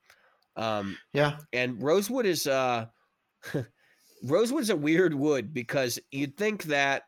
Um, 0.56 0.96
Yeah. 1.12 1.38
and 1.52 1.83
rosewood 1.83 2.26
is 2.26 2.46
uh 2.46 2.87
rosewood 4.24 4.62
is 4.62 4.70
a 4.70 4.76
weird 4.76 5.14
wood 5.14 5.52
because 5.54 5.98
you'd 6.11 6.37
think 6.37 6.64
that 6.64 7.04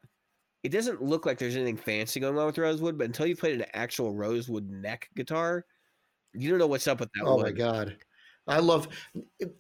it 0.63 0.71
doesn't 0.71 1.03
look 1.03 1.27
like 1.27 1.39
there's 1.39 1.57
anything 1.57 1.77
fancy 1.77 2.21
going 2.21 2.39
on 2.39 2.47
with 2.47 2.59
rosewood, 2.59 2.97
but 2.97 3.05
until 3.05 3.27
you 3.27 3.37
played 3.37 3.61
an 3.61 3.67
actual 3.75 4.15
rosewood 4.15 4.69
neck 4.71 5.09
guitar, 5.17 5.67
you 6.33 6.49
don't 6.49 6.59
know 6.59 6.69
what's 6.69 6.87
up 6.87 7.01
with 7.01 7.11
that 7.15 7.27
Oh 7.27 7.37
wood. 7.37 7.47
my 7.47 7.53
God. 7.53 7.99
I 8.47 8.59
love. 8.61 8.89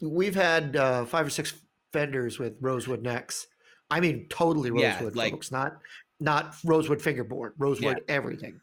We've 0.00 0.34
had 0.34 0.76
uh, 0.76 1.04
five 1.04 1.26
or 1.26 1.30
six 1.30 1.54
Fenders 1.92 2.38
with 2.38 2.56
rosewood 2.60 3.02
necks. 3.02 3.46
I 3.90 4.00
mean, 4.00 4.26
totally 4.28 4.70
Yeah, 4.80 4.94
rosewood, 4.94 5.16
like- 5.16 5.32
folks. 5.32 5.50
Not 5.50 5.78
not 6.20 6.54
rosewood 6.64 7.02
fingerboard. 7.02 7.54
Rosewood 7.58 8.02
everything. 8.08 8.60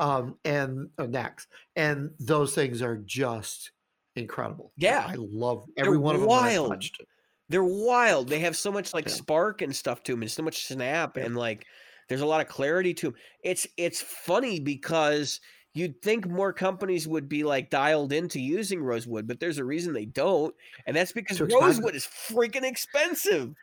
Um, 0.00 0.36
and 0.44 0.88
uh, 0.98 1.06
necks, 1.06 1.46
and 1.74 2.10
those 2.20 2.54
things 2.54 2.82
are 2.82 2.96
just 2.98 3.70
incredible. 4.14 4.72
Yeah. 4.76 5.06
I 5.08 5.14
love 5.16 5.64
every 5.78 5.96
one 5.98 6.14
of 6.14 6.20
them. 6.20 6.28
wild. 6.28 6.84
They're 7.48 7.64
wild. 7.64 8.28
They 8.28 8.40
have 8.40 8.56
so 8.56 8.70
much 8.72 8.92
like 8.92 9.06
Yeah. 9.06 9.12
spark 9.14 9.62
and 9.62 9.74
stuff 9.74 10.02
to 10.04 10.12
them, 10.12 10.22
and 10.22 10.30
so 10.30 10.42
much 10.42 10.66
snap, 10.66 11.16
Yeah. 11.16 11.24
and 11.24 11.36
like 11.36 11.64
there's 12.08 12.20
a 12.20 12.26
lot 12.26 12.40
of 12.40 12.48
clarity 12.48 12.92
to 12.94 13.06
them. 13.06 13.14
It's 13.42 13.66
it's 13.78 14.02
funny 14.02 14.60
because 14.60 15.40
you'd 15.76 16.00
think 16.00 16.26
more 16.26 16.52
companies 16.52 17.06
would 17.06 17.28
be 17.28 17.44
like 17.44 17.68
dialed 17.68 18.12
into 18.12 18.40
using 18.40 18.82
rosewood, 18.82 19.28
but 19.28 19.38
there's 19.38 19.58
a 19.58 19.64
reason 19.64 19.92
they 19.92 20.06
don't, 20.06 20.54
and 20.86 20.96
that's 20.96 21.12
because 21.12 21.40
rosewood 21.40 21.94
is 21.94 22.06
freaking 22.06 22.64
expensive. 22.64 23.54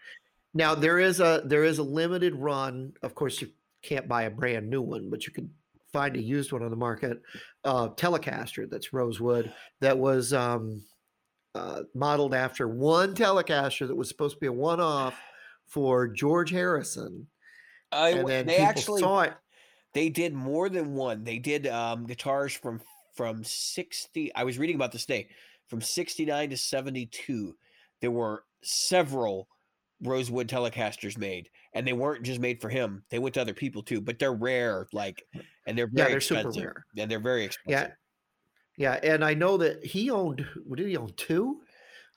Now 0.53 0.75
there 0.75 0.99
is 0.99 1.19
a 1.19 1.41
there 1.45 1.63
is 1.63 1.79
a 1.79 1.83
limited 1.83 2.35
run. 2.35 2.93
Of 3.01 3.15
course, 3.15 3.41
you 3.41 3.49
can't 3.81 4.07
buy 4.07 4.23
a 4.23 4.29
brand 4.29 4.69
new 4.69 4.81
one, 4.81 5.09
but 5.09 5.25
you 5.25 5.33
can 5.33 5.49
find 5.91 6.15
a 6.15 6.21
used 6.21 6.51
one 6.51 6.63
on 6.63 6.69
the 6.69 6.77
market. 6.77 7.19
Uh, 7.63 7.89
Telecaster 7.89 8.69
that's 8.69 8.93
rosewood 8.93 9.51
that 9.81 9.97
was 9.97 10.33
um, 10.33 10.83
uh, 11.55 11.81
modeled 11.95 12.35
after 12.35 12.67
one 12.67 13.15
Telecaster 13.15 13.87
that 13.87 13.95
was 13.95 14.07
supposed 14.07 14.35
to 14.35 14.39
be 14.39 14.47
a 14.47 14.51
one 14.51 14.79
off 14.79 15.19
for 15.65 16.07
George 16.07 16.51
Harrison, 16.51 17.27
I, 17.91 18.09
and 18.09 18.27
then 18.27 18.45
they 18.45 18.53
people 18.53 18.69
actually 18.69 19.01
saw 19.01 19.21
it. 19.21 19.33
They 19.93 20.09
did 20.09 20.33
more 20.33 20.69
than 20.69 20.93
one. 20.93 21.23
They 21.23 21.39
did 21.39 21.67
um, 21.67 22.05
guitars 22.05 22.53
from 22.53 22.81
from 23.15 23.43
sixty. 23.43 24.33
I 24.35 24.43
was 24.43 24.57
reading 24.57 24.75
about 24.75 24.91
this 24.91 25.05
day 25.05 25.29
from 25.67 25.81
sixty 25.81 26.25
nine 26.25 26.49
to 26.49 26.57
seventy 26.57 27.05
two. 27.05 27.55
There 28.01 28.11
were 28.11 28.43
several 28.63 29.47
rosewood 30.01 30.47
telecasters 30.47 31.17
made, 31.17 31.49
and 31.73 31.87
they 31.87 31.93
weren't 31.93 32.23
just 32.23 32.39
made 32.39 32.59
for 32.59 32.69
him. 32.69 33.03
They 33.09 33.19
went 33.19 33.35
to 33.35 33.41
other 33.41 33.53
people 33.53 33.83
too, 33.83 34.01
but 34.01 34.19
they're 34.19 34.33
rare. 34.33 34.87
Like, 34.91 35.23
and 35.65 35.77
they're 35.77 35.89
Yeah, 35.93 36.09
they're 36.09 36.21
super 36.21 36.49
expensive. 36.49 36.63
rare. 36.63 36.85
And 36.97 37.09
they're 37.09 37.19
very 37.19 37.45
expensive. 37.45 37.91
Yeah, 38.77 38.99
yeah, 39.03 39.13
and 39.13 39.23
I 39.23 39.33
know 39.33 39.57
that 39.57 39.85
he 39.85 40.09
owned. 40.09 40.45
What 40.65 40.77
did 40.77 40.87
he 40.87 40.97
own? 40.97 41.13
Two. 41.15 41.61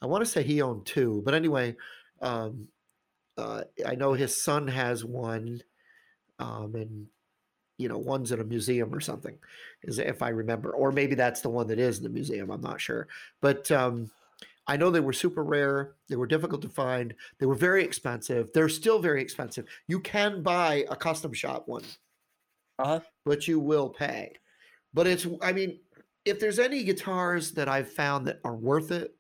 I 0.03 0.07
want 0.07 0.25
to 0.25 0.31
say 0.31 0.43
he 0.43 0.61
owned 0.61 0.85
two, 0.87 1.23
but 1.25 1.35
anyway, 1.35 1.77
um, 2.21 2.69
uh, 3.39 3.63
I 3.87 3.95
know 3.95 4.13
his 4.13 4.43
son 4.43 4.69
has 4.69 5.05
one, 5.05 5.61
um, 6.39 6.75
and 6.75 7.07
you 7.79 7.89
know, 7.89 7.99
one's 7.99 8.33
in 8.33 8.41
a 8.41 8.45
museum 8.45 8.95
or 8.95 9.01
something, 9.01 9.37
is 9.83 9.99
if 9.99 10.23
I 10.23 10.31
remember, 10.31 10.71
or 10.71 10.93
maybe 10.93 11.15
that's 11.15 11.41
the 11.41 11.49
one 11.51 11.67
that 11.69 11.79
is 11.79 11.99
in 11.99 12.05
the 12.05 12.09
museum. 12.11 12.51
I'm 12.51 12.61
not 12.63 12.81
sure, 12.81 13.09
but 13.41 13.71
um, 13.71 14.11
I 14.67 14.77
know 14.77 14.91
they 14.91 15.01
were 15.01 15.13
super 15.13 15.45
rare. 15.45 15.93
They 16.09 16.17
were 16.17 16.27
difficult 16.27 16.63
to 16.63 16.69
find. 16.69 17.15
They 17.39 17.47
were 17.47 17.55
very 17.55 17.85
expensive. 17.85 18.49
They're 18.53 18.69
still 18.69 18.99
very 18.99 19.21
expensive. 19.23 19.67
You 19.89 20.01
can 20.01 20.43
buy 20.43 20.85
a 20.91 20.97
custom 20.97 21.33
shop 21.33 21.69
one, 21.69 21.85
Uh-huh. 22.79 23.01
but 23.25 23.47
you 23.47 23.61
will 23.61 23.91
pay. 23.91 24.33
But 24.95 25.07
it's, 25.07 25.27
I 25.43 25.53
mean, 25.53 25.79
if 26.25 26.41
there's 26.41 26.59
any 26.59 26.83
guitars 26.83 27.53
that 27.53 27.69
I've 27.69 27.93
found 27.93 28.27
that 28.27 28.41
are 28.45 28.57
worth 28.57 28.91
it, 28.91 29.15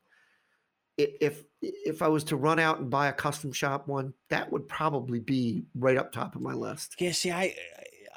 if 0.98 1.44
if 1.60 2.00
I 2.00 2.08
was 2.08 2.24
to 2.24 2.36
run 2.36 2.58
out 2.58 2.78
and 2.78 2.88
buy 2.88 3.08
a 3.08 3.12
custom 3.12 3.52
shop 3.52 3.86
one, 3.86 4.14
that 4.30 4.50
would 4.50 4.66
probably 4.66 5.20
be 5.20 5.64
right 5.74 5.96
up 5.98 6.10
top 6.10 6.34
of 6.34 6.40
my 6.40 6.54
list. 6.54 6.96
Yeah. 6.98 7.12
See, 7.12 7.30
I 7.30 7.54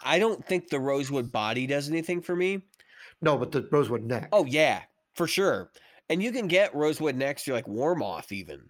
I 0.04 0.20
don't 0.20 0.46
think 0.46 0.70
the 0.70 0.80
rosewood 0.80 1.32
body 1.32 1.68
does 1.68 1.90
anything 1.90 2.22
for 2.22 2.36
me. 2.36 2.64
No, 3.22 3.38
but 3.38 3.52
the 3.52 3.68
rosewood 3.72 4.04
neck. 4.04 4.30
Oh 4.32 4.46
yeah, 4.46 4.84
for 5.14 5.28
sure. 5.28 5.72
And 6.10 6.24
you 6.24 6.32
can 6.32 6.48
get 6.48 6.74
rosewood 6.76 7.16
next 7.16 7.44
to 7.46 7.54
like 7.54 7.66
Warmoth 7.68 8.32
even. 8.32 8.70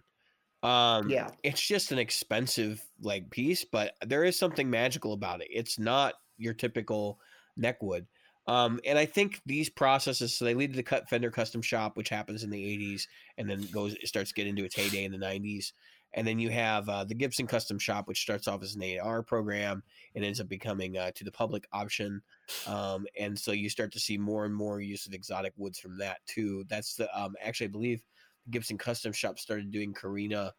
Um 0.62 1.10
yeah, 1.10 1.30
it's 1.42 1.60
just 1.60 1.92
an 1.92 1.98
expensive 1.98 2.82
like 3.00 3.30
piece, 3.30 3.64
but 3.64 3.94
there 4.06 4.24
is 4.24 4.38
something 4.38 4.68
magical 4.70 5.12
about 5.12 5.42
it. 5.42 5.48
It's 5.50 5.78
not 5.78 6.14
your 6.38 6.54
typical 6.54 7.20
neck 7.56 7.82
wood. 7.82 8.06
Um, 8.46 8.80
and 8.84 8.98
I 8.98 9.06
think 9.06 9.40
these 9.46 9.70
processes, 9.70 10.36
so 10.36 10.44
they 10.44 10.54
lead 10.54 10.72
to 10.72 10.76
the 10.76 10.82
cut 10.82 11.08
fender 11.08 11.30
custom 11.30 11.62
shop, 11.62 11.96
which 11.96 12.08
happens 12.08 12.42
in 12.42 12.50
the 12.50 12.64
80s 12.64 13.06
and 13.38 13.48
then 13.48 13.66
goes 13.70 13.94
it 13.94 14.08
starts 14.08 14.32
getting 14.32 14.50
into 14.50 14.64
its 14.64 14.74
heyday 14.74 15.04
in 15.04 15.12
the 15.12 15.18
90s. 15.18 15.72
And 16.14 16.26
then 16.26 16.38
you 16.38 16.50
have 16.50 16.88
uh, 16.88 17.04
the 17.04 17.14
Gibson 17.14 17.46
Custom 17.46 17.78
Shop, 17.78 18.08
which 18.08 18.22
starts 18.22 18.48
off 18.48 18.62
as 18.62 18.74
an 18.74 18.98
AR 19.00 19.22
program 19.22 19.82
and 20.14 20.24
ends 20.24 20.40
up 20.40 20.48
becoming 20.48 20.98
uh, 20.98 21.12
to 21.14 21.24
the 21.24 21.30
public 21.30 21.66
option. 21.72 22.20
Um, 22.66 23.06
and 23.18 23.38
so 23.38 23.52
you 23.52 23.70
start 23.70 23.92
to 23.92 24.00
see 24.00 24.18
more 24.18 24.44
and 24.44 24.54
more 24.54 24.80
use 24.80 25.06
of 25.06 25.14
exotic 25.14 25.52
woods 25.56 25.78
from 25.78 25.96
that 25.98 26.18
too. 26.26 26.64
That's 26.68 26.94
the 26.94 27.08
um, 27.18 27.36
actually 27.40 27.68
I 27.68 27.70
believe 27.70 28.02
the 28.44 28.50
Gibson 28.50 28.78
Custom 28.78 29.12
Shop 29.12 29.38
started 29.38 29.70
doing 29.70 29.94
Korina 29.94 30.50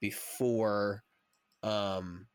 before 0.00 1.02
um, 1.62 2.26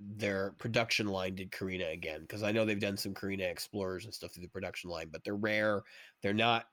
their 0.00 0.54
production 0.58 1.06
line 1.06 1.34
did 1.34 1.50
Korina 1.50 1.92
again 1.92 2.22
because 2.22 2.42
I 2.42 2.52
know 2.52 2.64
they've 2.64 2.80
done 2.80 2.96
some 2.96 3.14
Korina 3.14 3.50
Explorers 3.50 4.06
and 4.06 4.14
stuff 4.14 4.32
through 4.32 4.42
the 4.42 4.48
production 4.48 4.90
line, 4.90 5.08
but 5.12 5.22
they're 5.24 5.36
rare. 5.36 5.82
They're 6.22 6.32
not 6.32 6.64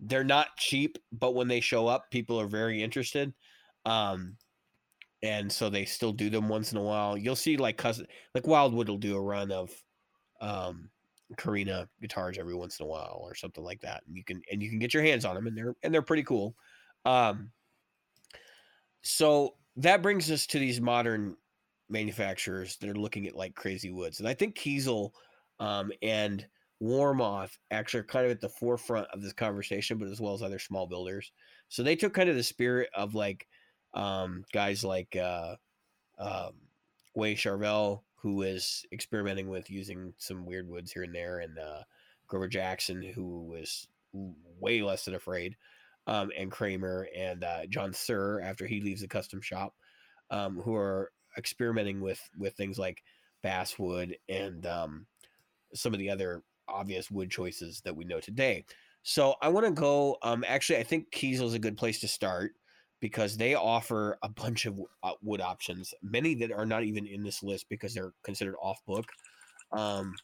they're 0.00 0.24
not 0.24 0.56
cheap, 0.56 0.96
but 1.12 1.34
when 1.34 1.48
they 1.48 1.60
show 1.60 1.86
up, 1.86 2.10
people 2.10 2.40
are 2.40 2.46
very 2.46 2.82
interested. 2.82 3.34
Um, 3.84 4.36
and 5.22 5.50
so 5.52 5.68
they 5.68 5.84
still 5.84 6.12
do 6.12 6.30
them 6.30 6.48
once 6.48 6.72
in 6.72 6.78
a 6.78 6.82
while. 6.82 7.16
You'll 7.16 7.36
see 7.36 7.56
like 7.56 7.76
custom, 7.76 8.06
like 8.34 8.46
Wildwood 8.46 8.88
will 8.88 8.98
do 8.98 9.16
a 9.16 9.20
run 9.20 9.52
of 9.52 9.70
um 10.40 10.90
Korina 11.36 11.88
guitars 12.00 12.38
every 12.38 12.54
once 12.54 12.80
in 12.80 12.84
a 12.86 12.88
while 12.88 13.20
or 13.22 13.34
something 13.34 13.62
like 13.62 13.80
that. 13.82 14.02
And 14.06 14.16
you 14.16 14.24
can 14.24 14.42
and 14.50 14.62
you 14.62 14.70
can 14.70 14.78
get 14.78 14.94
your 14.94 15.02
hands 15.02 15.24
on 15.24 15.34
them 15.34 15.46
and 15.46 15.56
they're 15.56 15.76
and 15.82 15.92
they're 15.92 16.02
pretty 16.02 16.24
cool. 16.24 16.56
Um 17.04 17.52
so 19.02 19.56
that 19.76 20.02
brings 20.02 20.30
us 20.30 20.46
to 20.48 20.58
these 20.58 20.80
modern 20.80 21.36
manufacturers 21.88 22.76
that 22.78 22.88
are 22.88 22.94
looking 22.94 23.26
at 23.26 23.36
like 23.36 23.54
crazy 23.54 23.90
woods. 23.90 24.20
And 24.20 24.28
I 24.28 24.34
think 24.34 24.56
Kiesel 24.56 25.12
um 25.58 25.92
and 26.02 26.46
Warmoth 26.82 27.58
actually 27.70 28.00
are 28.00 28.04
kind 28.04 28.24
of 28.24 28.32
at 28.32 28.40
the 28.40 28.48
forefront 28.48 29.06
of 29.08 29.20
this 29.20 29.34
conversation, 29.34 29.98
but 29.98 30.08
as 30.08 30.20
well 30.20 30.32
as 30.32 30.42
other 30.42 30.58
small 30.58 30.86
builders. 30.86 31.30
So 31.68 31.82
they 31.82 31.94
took 31.94 32.14
kind 32.14 32.30
of 32.30 32.36
the 32.36 32.42
spirit 32.42 32.88
of 32.94 33.14
like 33.14 33.46
um, 33.94 34.44
guys 34.52 34.84
like 34.84 35.16
uh, 35.16 35.56
um, 36.18 36.52
Wayne 37.14 37.36
Charvel, 37.36 38.02
who 38.16 38.42
is 38.42 38.84
experimenting 38.92 39.48
with 39.48 39.70
using 39.70 40.14
some 40.18 40.46
weird 40.46 40.68
woods 40.68 40.92
here 40.92 41.02
and 41.02 41.14
there, 41.14 41.40
and 41.40 41.58
uh, 41.58 41.82
Grover 42.26 42.48
Jackson, 42.48 43.02
who 43.02 43.44
was 43.44 43.88
way 44.12 44.82
less 44.82 45.04
than 45.04 45.14
afraid, 45.14 45.56
um, 46.06 46.30
and 46.36 46.50
Kramer 46.50 47.08
and 47.16 47.44
uh, 47.44 47.66
John 47.68 47.92
Suhr 47.92 48.42
after 48.42 48.66
he 48.66 48.80
leaves 48.80 49.00
the 49.00 49.08
custom 49.08 49.40
shop, 49.40 49.74
um, 50.30 50.60
who 50.62 50.74
are 50.74 51.12
experimenting 51.38 52.00
with 52.00 52.20
with 52.38 52.54
things 52.54 52.78
like 52.78 53.02
basswood 53.42 54.16
and 54.28 54.66
um, 54.66 55.06
some 55.74 55.92
of 55.92 55.98
the 55.98 56.10
other 56.10 56.42
obvious 56.68 57.10
wood 57.10 57.30
choices 57.30 57.80
that 57.84 57.96
we 57.96 58.04
know 58.04 58.20
today. 58.20 58.64
So 59.02 59.34
I 59.40 59.48
want 59.48 59.66
to 59.66 59.72
go. 59.72 60.18
Um, 60.22 60.44
actually, 60.46 60.78
I 60.78 60.82
think 60.82 61.10
Kiesel 61.10 61.46
is 61.46 61.54
a 61.54 61.58
good 61.58 61.76
place 61.76 62.00
to 62.00 62.08
start 62.08 62.52
because 63.00 63.36
they 63.36 63.54
offer 63.54 64.18
a 64.22 64.28
bunch 64.28 64.66
of 64.66 64.78
uh, 65.02 65.12
wood 65.22 65.40
options, 65.40 65.94
many 66.02 66.34
that 66.36 66.52
are 66.52 66.66
not 66.66 66.84
even 66.84 67.06
in 67.06 67.22
this 67.22 67.42
list 67.42 67.66
because 67.68 67.94
they're 67.94 68.12
considered 68.22 68.56
off 68.60 68.84
book. 68.86 69.06
Um, 69.72 70.14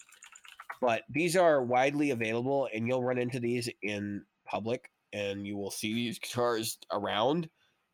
but 0.80 1.02
these 1.08 1.36
are 1.36 1.62
widely 1.62 2.10
available, 2.10 2.68
and 2.72 2.86
you'll 2.86 3.02
run 3.02 3.18
into 3.18 3.40
these 3.40 3.68
in 3.82 4.22
public, 4.44 4.90
and 5.12 5.46
you 5.46 5.56
will 5.56 5.70
see 5.70 5.94
these 5.94 6.18
guitars 6.18 6.78
around. 6.92 7.48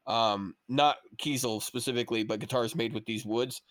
Um, 0.07 0.57
not 0.69 0.97
Kiesel 1.19 1.63
specifically, 1.63 2.25
but 2.25 2.41
guitars 2.41 2.75
made 2.75 2.93
with 2.93 3.07
these 3.07 3.25
woods. 3.25 3.63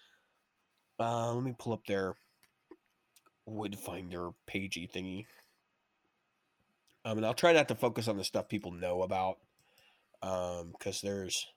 Uh, 0.99 1.33
let 1.33 1.43
me 1.43 1.53
pull 1.57 1.73
up 1.73 1.85
their 1.85 2.15
wood 3.45 3.77
finder 3.77 4.29
pagey 4.47 4.89
thingy. 4.89 5.25
Um, 7.03 7.17
and 7.17 7.25
I'll 7.25 7.33
try 7.33 7.51
not 7.51 7.67
to 7.69 7.75
focus 7.75 8.07
on 8.07 8.17
the 8.17 8.23
stuff 8.23 8.47
people 8.47 8.71
know 8.71 9.01
about 9.01 9.39
um 10.21 10.71
because 10.71 11.01
there's 11.01 11.47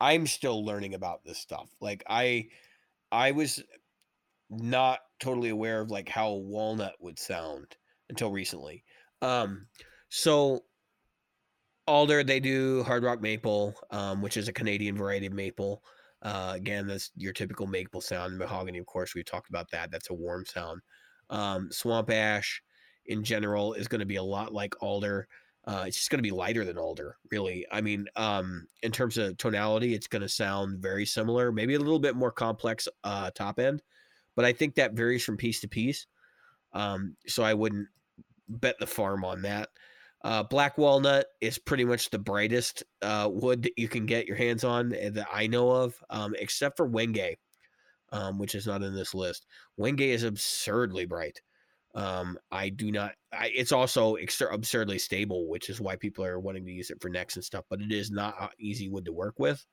i'm 0.00 0.26
still 0.26 0.64
learning 0.64 0.94
about 0.94 1.24
this 1.24 1.38
stuff 1.38 1.74
like 1.80 2.02
i 2.08 2.48
i 3.12 3.30
was 3.32 3.62
not 4.50 5.00
totally 5.20 5.50
aware 5.50 5.80
of 5.80 5.90
like 5.90 6.08
how 6.08 6.32
walnut 6.32 6.96
would 7.00 7.18
sound 7.18 7.76
until 8.08 8.32
recently 8.32 8.84
um 9.22 9.68
so 10.08 10.64
alder 11.86 12.22
they 12.22 12.40
do 12.40 12.82
hard 12.84 13.02
rock 13.02 13.20
maple 13.20 13.74
um 13.90 14.22
which 14.22 14.36
is 14.36 14.48
a 14.48 14.52
canadian 14.52 14.96
variety 14.96 15.26
of 15.26 15.32
maple 15.32 15.82
uh 16.22 16.52
again 16.54 16.86
that's 16.86 17.10
your 17.16 17.32
typical 17.32 17.66
maple 17.66 18.00
sound 18.00 18.38
mahogany 18.38 18.78
of 18.78 18.86
course 18.86 19.14
we've 19.14 19.24
talked 19.24 19.48
about 19.48 19.70
that 19.70 19.90
that's 19.90 20.10
a 20.10 20.14
warm 20.14 20.44
sound 20.44 20.80
um 21.30 21.70
swamp 21.72 22.10
ash 22.10 22.62
in 23.06 23.24
general 23.24 23.72
is 23.72 23.88
going 23.88 24.00
to 24.00 24.06
be 24.06 24.16
a 24.16 24.22
lot 24.22 24.52
like 24.52 24.74
alder 24.82 25.26
uh, 25.70 25.84
it's 25.86 25.96
just 25.96 26.10
going 26.10 26.18
to 26.18 26.22
be 26.28 26.32
lighter 26.32 26.64
than 26.64 26.76
alder, 26.76 27.16
really. 27.30 27.64
I 27.70 27.80
mean, 27.80 28.06
um, 28.16 28.66
in 28.82 28.90
terms 28.90 29.16
of 29.18 29.36
tonality, 29.36 29.94
it's 29.94 30.08
going 30.08 30.22
to 30.22 30.28
sound 30.28 30.82
very 30.82 31.06
similar, 31.06 31.52
maybe 31.52 31.74
a 31.74 31.78
little 31.78 32.00
bit 32.00 32.16
more 32.16 32.32
complex 32.32 32.88
uh, 33.04 33.30
top 33.30 33.60
end, 33.60 33.80
but 34.34 34.44
I 34.44 34.52
think 34.52 34.74
that 34.74 34.94
varies 34.94 35.24
from 35.24 35.36
piece 35.36 35.60
to 35.60 35.68
piece. 35.68 36.08
Um, 36.72 37.14
so 37.28 37.44
I 37.44 37.54
wouldn't 37.54 37.86
bet 38.48 38.80
the 38.80 38.86
farm 38.86 39.24
on 39.24 39.42
that. 39.42 39.68
Uh, 40.24 40.42
black 40.42 40.76
walnut 40.76 41.26
is 41.40 41.56
pretty 41.56 41.84
much 41.84 42.10
the 42.10 42.18
brightest 42.18 42.82
uh, 43.02 43.28
wood 43.30 43.62
that 43.62 43.72
you 43.76 43.86
can 43.86 44.06
get 44.06 44.26
your 44.26 44.36
hands 44.36 44.64
on 44.64 44.92
eh, 44.92 45.10
that 45.10 45.28
I 45.32 45.46
know 45.46 45.70
of, 45.70 45.94
um, 46.10 46.34
except 46.36 46.78
for 46.78 46.88
Wenge, 46.88 47.36
um, 48.10 48.38
which 48.38 48.56
is 48.56 48.66
not 48.66 48.82
in 48.82 48.92
this 48.92 49.14
list. 49.14 49.46
Wenge 49.78 50.00
is 50.00 50.24
absurdly 50.24 51.06
bright. 51.06 51.40
Um, 51.94 52.38
I 52.50 52.68
do 52.68 52.92
not. 52.92 53.12
I, 53.32 53.50
it's 53.54 53.72
also 53.72 54.16
absurdly 54.16 54.98
stable, 54.98 55.48
which 55.48 55.68
is 55.68 55.80
why 55.80 55.96
people 55.96 56.24
are 56.24 56.38
wanting 56.38 56.64
to 56.66 56.72
use 56.72 56.90
it 56.90 57.00
for 57.00 57.08
necks 57.08 57.36
and 57.36 57.44
stuff. 57.44 57.64
But 57.68 57.80
it 57.80 57.92
is 57.92 58.10
not 58.10 58.52
easy 58.58 58.88
wood 58.88 59.04
to 59.06 59.12
work 59.12 59.38
with. 59.38 59.64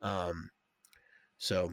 Um, 0.00 0.50
so 1.38 1.72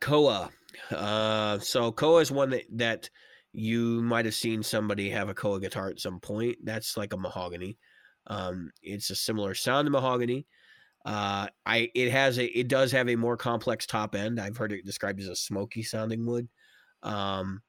Koa. 0.00 0.50
Uh, 0.90 1.58
so 1.58 1.92
Koa 1.92 2.20
is 2.20 2.30
one 2.30 2.50
that 2.50 2.64
that 2.72 3.10
you 3.52 4.02
might 4.02 4.24
have 4.24 4.34
seen 4.34 4.62
somebody 4.62 5.10
have 5.10 5.28
a 5.28 5.34
Koa 5.34 5.60
guitar 5.60 5.88
at 5.88 6.00
some 6.00 6.20
point. 6.20 6.56
That's 6.62 6.96
like 6.96 7.12
a 7.12 7.18
mahogany. 7.18 7.78
Um, 8.26 8.70
it's 8.82 9.10
a 9.10 9.16
similar 9.16 9.54
sound 9.54 9.86
to 9.86 9.90
mahogany. 9.90 10.46
Uh, 11.04 11.48
I 11.66 11.90
it 11.94 12.10
has 12.12 12.38
a 12.38 12.46
it 12.46 12.68
does 12.68 12.92
have 12.92 13.08
a 13.08 13.16
more 13.16 13.36
complex 13.36 13.86
top 13.86 14.14
end. 14.14 14.40
I've 14.40 14.56
heard 14.56 14.72
it 14.72 14.84
described 14.84 15.20
as 15.20 15.28
a 15.28 15.36
smoky 15.36 15.82
sounding 15.82 16.26
wood. 16.26 16.48
Um, 17.02 17.62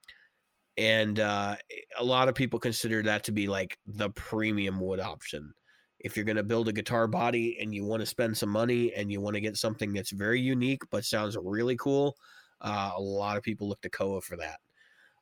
and 0.82 1.20
uh, 1.20 1.56
a 2.00 2.04
lot 2.04 2.28
of 2.28 2.34
people 2.34 2.58
consider 2.58 3.04
that 3.04 3.24
to 3.26 3.32
be 3.32 3.48
like 3.48 3.78
the 3.86 4.10
premium 4.10 4.80
wood 4.80 5.00
option. 5.00 5.54
If 6.00 6.18
you're 6.18 6.26
going 6.26 6.38
to 6.38 6.44
build 6.44 6.70
a 6.70 6.74
guitar 6.74 7.06
body 7.06 7.60
and 7.62 7.72
you 7.74 7.86
want 7.86 8.00
to 8.00 8.08
spend 8.08 8.36
some 8.36 8.50
money 8.50 8.92
and 8.96 9.12
you 9.12 9.22
want 9.22 9.36
to 9.36 9.42
get 9.42 9.58
something 9.58 9.94
that's 9.94 10.10
very 10.10 10.42
unique 10.42 10.82
but 10.90 11.06
sounds 11.06 11.38
really 11.40 11.78
cool 11.78 12.16
uh, 12.62 12.92
a 12.96 13.02
lot 13.02 13.38
of 13.38 13.44
people 13.44 13.70
look 13.70 13.82
to 13.82 13.92
koa 13.92 14.22
for 14.22 14.38
that. 14.38 14.58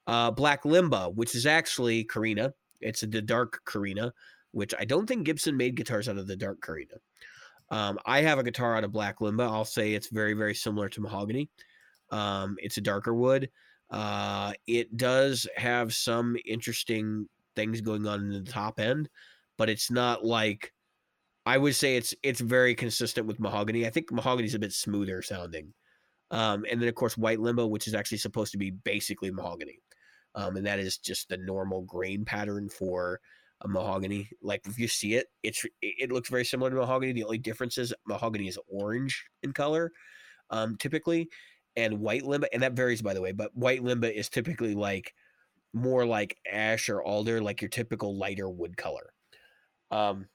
Uh, 0.08 0.32
black 0.32 0.64
limba 0.64 1.14
which 1.14 1.36
is 1.36 1.46
actually 1.46 2.06
korina 2.06 2.52
it's 2.80 3.02
the 3.02 3.22
dark 3.22 3.60
korina 3.66 4.12
which 4.52 4.74
i 4.80 4.86
don't 4.86 5.06
think 5.06 5.24
gibson 5.24 5.56
made 5.56 5.76
guitars 5.76 6.10
out 6.10 6.18
of 6.18 6.26
the 6.26 6.36
dark 6.36 6.60
korina 6.62 6.96
um, 7.70 8.00
i 8.08 8.20
have 8.22 8.40
a 8.40 8.44
guitar 8.44 8.76
out 8.76 8.84
of 8.84 8.92
black 8.92 9.20
limba 9.20 9.44
i'll 9.44 9.66
say 9.66 9.94
it's 9.94 10.08
very 10.08 10.34
very 10.34 10.56
similar 10.56 10.90
to 10.90 11.02
mahogany. 11.02 11.50
Um, 12.12 12.56
it's 12.60 12.78
a 12.78 12.82
darker 12.82 13.14
wood 13.14 13.50
uh, 13.92 14.54
it 14.68 14.96
does 14.98 15.48
have 15.56 15.94
some 15.94 16.38
interesting 16.46 17.28
things 17.56 17.82
going 17.82 18.08
on 18.08 18.22
in 18.22 18.44
the 18.44 18.52
top 18.52 18.80
end, 18.80 19.10
but 19.58 19.70
it's 19.70 19.90
not 19.90 20.24
like 20.24 20.74
I 21.46 21.58
would 21.58 21.76
say 21.76 21.98
it's 21.98 22.14
it's 22.24 22.42
very 22.42 22.76
consistent 22.76 23.28
with 23.28 23.40
mahogany. 23.40 23.88
I 23.88 23.90
think 23.90 24.12
mahogany 24.12 24.48
is 24.48 24.56
a 24.56 24.60
bit 24.60 24.74
smoother 24.74 25.22
sounding. 25.22 25.74
Um, 26.32 26.66
and 26.70 26.80
then 26.80 26.88
of 26.88 26.96
course 26.96 27.18
white 27.18 27.40
limba, 27.40 27.68
which 27.68 27.88
is 27.88 27.96
actually 27.96 28.20
supposed 28.20 28.52
to 28.52 28.58
be 28.60 28.72
basically 28.72 29.32
mahogany. 29.32 29.80
Um, 30.36 30.58
and 30.58 30.66
that 30.68 30.80
is 30.80 30.98
just 30.98 31.30
the 31.30 31.38
normal 31.38 31.82
grain 31.82 32.24
pattern 32.24 32.70
for 32.70 33.20
a 33.62 33.68
mahogany. 33.68 34.30
Like 34.42 34.68
if 34.68 34.78
you 34.78 34.88
see 34.88 35.16
it, 35.16 35.28
it's 35.44 35.66
it 35.82 36.12
looks 36.12 36.30
very 36.30 36.46
similar 36.46 36.70
to 36.70 36.76
mahogany. 36.76 37.14
The 37.14 37.24
only 37.24 37.40
difference 37.40 37.78
is 37.78 37.94
mahogany 38.06 38.48
is 38.48 38.60
orange 38.72 39.26
in 39.42 39.52
color, 39.52 39.92
um, 40.52 40.78
typically, 40.78 41.30
and 41.80 42.00
white 42.00 42.24
limba, 42.24 42.46
and 42.54 42.62
that 42.64 42.74
varies 42.74 43.02
by 43.02 43.14
the 43.14 43.22
way, 43.22 43.32
but 43.32 43.56
white 43.56 43.82
limba 43.82 44.14
is 44.14 44.30
typically 44.30 44.76
like 44.76 45.14
more 45.74 46.06
like 46.06 46.38
ash 46.52 46.90
or 46.90 47.02
alder, 47.02 47.42
like 47.42 47.62
your 47.62 47.70
typical 47.70 48.18
lighter 48.18 48.50
wood 48.50 48.76
color. 48.76 49.14
Um, 49.92 50.28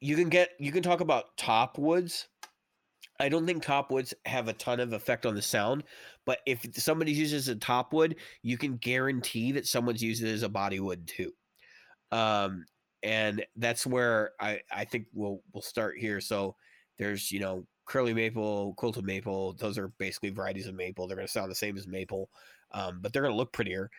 you 0.00 0.16
can 0.16 0.28
get 0.28 0.50
you 0.58 0.72
can 0.72 0.82
talk 0.82 1.00
about 1.00 1.36
top 1.36 1.78
woods. 1.78 2.28
I 3.20 3.28
don't 3.28 3.46
think 3.46 3.62
top 3.62 3.90
woods 3.90 4.12
have 4.26 4.48
a 4.48 4.52
ton 4.52 4.80
of 4.80 4.92
effect 4.92 5.26
on 5.26 5.34
the 5.34 5.42
sound, 5.42 5.84
but 6.26 6.38
if 6.46 6.66
somebody 6.74 7.12
uses 7.12 7.48
a 7.48 7.54
top 7.54 7.92
wood, 7.92 8.16
you 8.42 8.58
can 8.58 8.76
guarantee 8.78 9.52
that 9.52 9.66
someone's 9.66 10.02
used 10.02 10.22
it 10.22 10.32
as 10.32 10.42
a 10.42 10.48
body 10.48 10.80
wood 10.80 11.06
too. 11.06 11.32
Um, 12.10 12.64
and 13.02 13.44
that's 13.56 13.86
where 13.86 14.32
I 14.40 14.60
I 14.70 14.84
think 14.84 15.06
we'll 15.12 15.40
we'll 15.52 15.62
start 15.62 15.98
here. 15.98 16.20
So 16.20 16.56
there's 16.98 17.30
you 17.30 17.40
know 17.40 17.66
curly 17.86 18.14
maple, 18.14 18.74
quilted 18.74 19.04
maple. 19.04 19.54
Those 19.54 19.78
are 19.78 19.88
basically 19.98 20.30
varieties 20.30 20.66
of 20.66 20.74
maple. 20.74 21.06
They're 21.06 21.16
going 21.16 21.26
to 21.26 21.32
sound 21.32 21.50
the 21.50 21.54
same 21.56 21.76
as 21.76 21.86
maple, 21.86 22.30
um, 22.72 23.00
but 23.02 23.12
they're 23.12 23.22
going 23.22 23.32
to 23.32 23.36
look 23.38 23.52
prettier. 23.52 23.90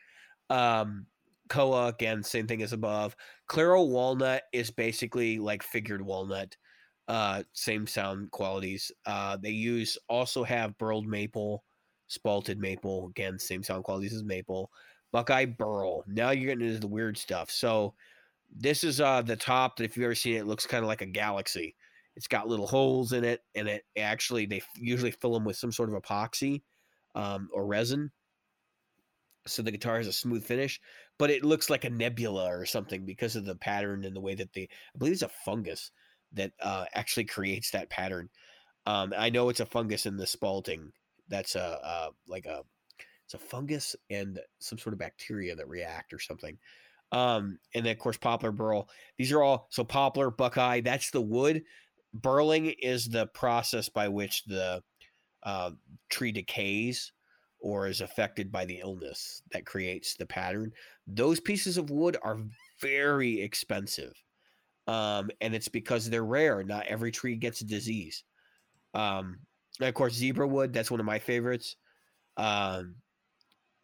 Um, 0.50 1.08
Koa 1.50 1.88
again, 1.88 2.24
same 2.24 2.48
thing 2.48 2.62
as 2.64 2.74
above. 2.74 3.16
Claro 3.48 3.84
walnut 3.84 4.44
is 4.54 4.72
basically 4.72 5.40
like 5.40 5.64
figured 5.64 6.02
walnut. 6.02 6.56
uh, 7.08 7.44
same 7.54 7.88
sound 7.88 8.32
qualities. 8.32 8.92
Uh, 9.06 9.38
they 9.38 9.50
use 9.52 9.98
also 10.10 10.44
have 10.44 10.78
burled 10.78 11.08
maple, 11.08 11.64
spalted 12.10 12.58
maple. 12.58 13.08
Again, 13.10 13.38
same 13.40 13.64
sound 13.64 13.84
qualities 13.84 14.14
as 14.14 14.24
maple. 14.24 14.72
Buckeye 15.12 15.46
burl. 15.46 16.04
Now 16.08 16.32
you're 16.32 16.48
getting 16.56 16.68
into 16.68 16.80
the 16.80 16.88
weird 16.88 17.18
stuff. 17.18 17.52
So 17.52 17.94
this 18.56 18.84
is 18.84 19.02
uh 19.02 19.22
the 19.22 19.36
top 19.36 19.78
that 19.78 19.84
if 19.86 19.98
you've 19.98 20.06
ever 20.06 20.16
seen 20.16 20.36
it, 20.36 20.40
it 20.42 20.48
looks 20.48 20.68
kind 20.68 20.84
of 20.84 20.88
like 20.88 21.02
a 21.02 21.06
galaxy. 21.08 21.76
It's 22.16 22.28
got 22.28 22.48
little 22.48 22.68
holes 22.68 23.14
in 23.14 23.24
it, 23.24 23.42
and 23.56 23.68
it 23.68 23.84
actually 23.98 24.46
they 24.46 24.62
usually 24.76 25.12
fill 25.12 25.34
them 25.34 25.46
with 25.46 25.58
some 25.58 25.72
sort 25.72 25.90
of 25.90 26.02
epoxy 26.02 26.62
um, 27.16 27.50
or 27.54 27.66
resin, 27.66 28.12
so 29.46 29.62
the 29.62 29.72
guitar 29.72 29.98
has 29.98 30.08
a 30.08 30.14
smooth 30.14 30.44
finish. 30.44 30.80
But 31.18 31.30
it 31.30 31.44
looks 31.44 31.70
like 31.70 31.84
a 31.86 31.90
nebula 31.90 32.46
or 32.46 32.66
something 32.66 33.06
because 33.06 33.36
of 33.36 33.46
the 33.46 33.56
pattern 33.56 34.06
and 34.06 34.16
the 34.16 34.22
way 34.22 34.36
that 34.36 34.54
they. 34.54 34.64
I 34.64 34.98
believe 34.98 35.14
it's 35.14 35.22
a 35.22 35.30
fungus 35.46 35.92
that 36.34 36.52
uh, 36.60 36.86
actually 36.94 37.26
creates 37.26 37.72
that 37.72 37.90
pattern. 37.90 38.30
Um, 38.86 39.14
I 39.18 39.30
know 39.30 39.50
it's 39.50 39.60
a 39.60 39.66
fungus 39.66 40.06
in 40.06 40.18
the 40.18 40.26
spalting. 40.26 40.92
That's 41.30 41.56
a, 41.56 41.80
a 41.84 42.10
like 42.28 42.46
a 42.46 42.64
it's 43.26 43.34
a 43.34 43.38
fungus 43.38 43.96
and 44.10 44.40
some 44.60 44.78
sort 44.78 44.94
of 44.94 45.00
bacteria 45.00 45.56
that 45.56 45.70
react 45.70 46.14
or 46.14 46.20
something. 46.20 46.58
Um, 47.12 47.60
and 47.76 47.86
then 47.86 47.94
of 47.94 48.00
course 48.00 48.18
poplar 48.18 48.52
burl. 48.52 48.90
These 49.18 49.32
are 49.32 49.44
all 49.44 49.68
so 49.70 49.84
poplar, 49.84 50.32
buckeye. 50.32 50.82
That's 50.82 51.12
the 51.12 51.22
wood. 51.22 51.64
Burling 52.14 52.74
is 52.80 53.08
the 53.08 53.28
process 53.28 53.90
by 53.90 54.08
which 54.08 54.44
the 54.46 54.82
uh, 55.44 55.72
tree 56.10 56.32
decays 56.32 57.12
or 57.60 57.88
is 57.88 58.02
affected 58.02 58.52
by 58.52 58.66
the 58.66 58.80
illness 58.80 59.42
that 59.52 59.66
creates 59.66 60.16
the 60.16 60.26
pattern. 60.26 60.72
Those 61.08 61.40
pieces 61.40 61.78
of 61.78 61.90
wood 61.90 62.18
are 62.24 62.40
very 62.82 63.42
expensive 63.42 64.14
um, 64.88 65.30
and 65.42 65.56
it's 65.56 65.68
because 65.68 66.10
they're 66.10 66.26
rare. 66.26 66.64
Not 66.64 66.88
every 66.88 67.12
tree 67.12 67.36
gets 67.36 67.62
a 67.62 67.66
disease. 67.66 68.24
Um, 68.94 69.40
and 69.80 69.90
of 69.90 69.96
course, 69.96 70.14
zebra 70.14 70.48
wood. 70.48 70.74
That's 70.74 70.92
one 70.92 71.00
of 71.00 71.06
my 71.06 71.20
favorites. 71.20 71.78
Um, 72.38 72.96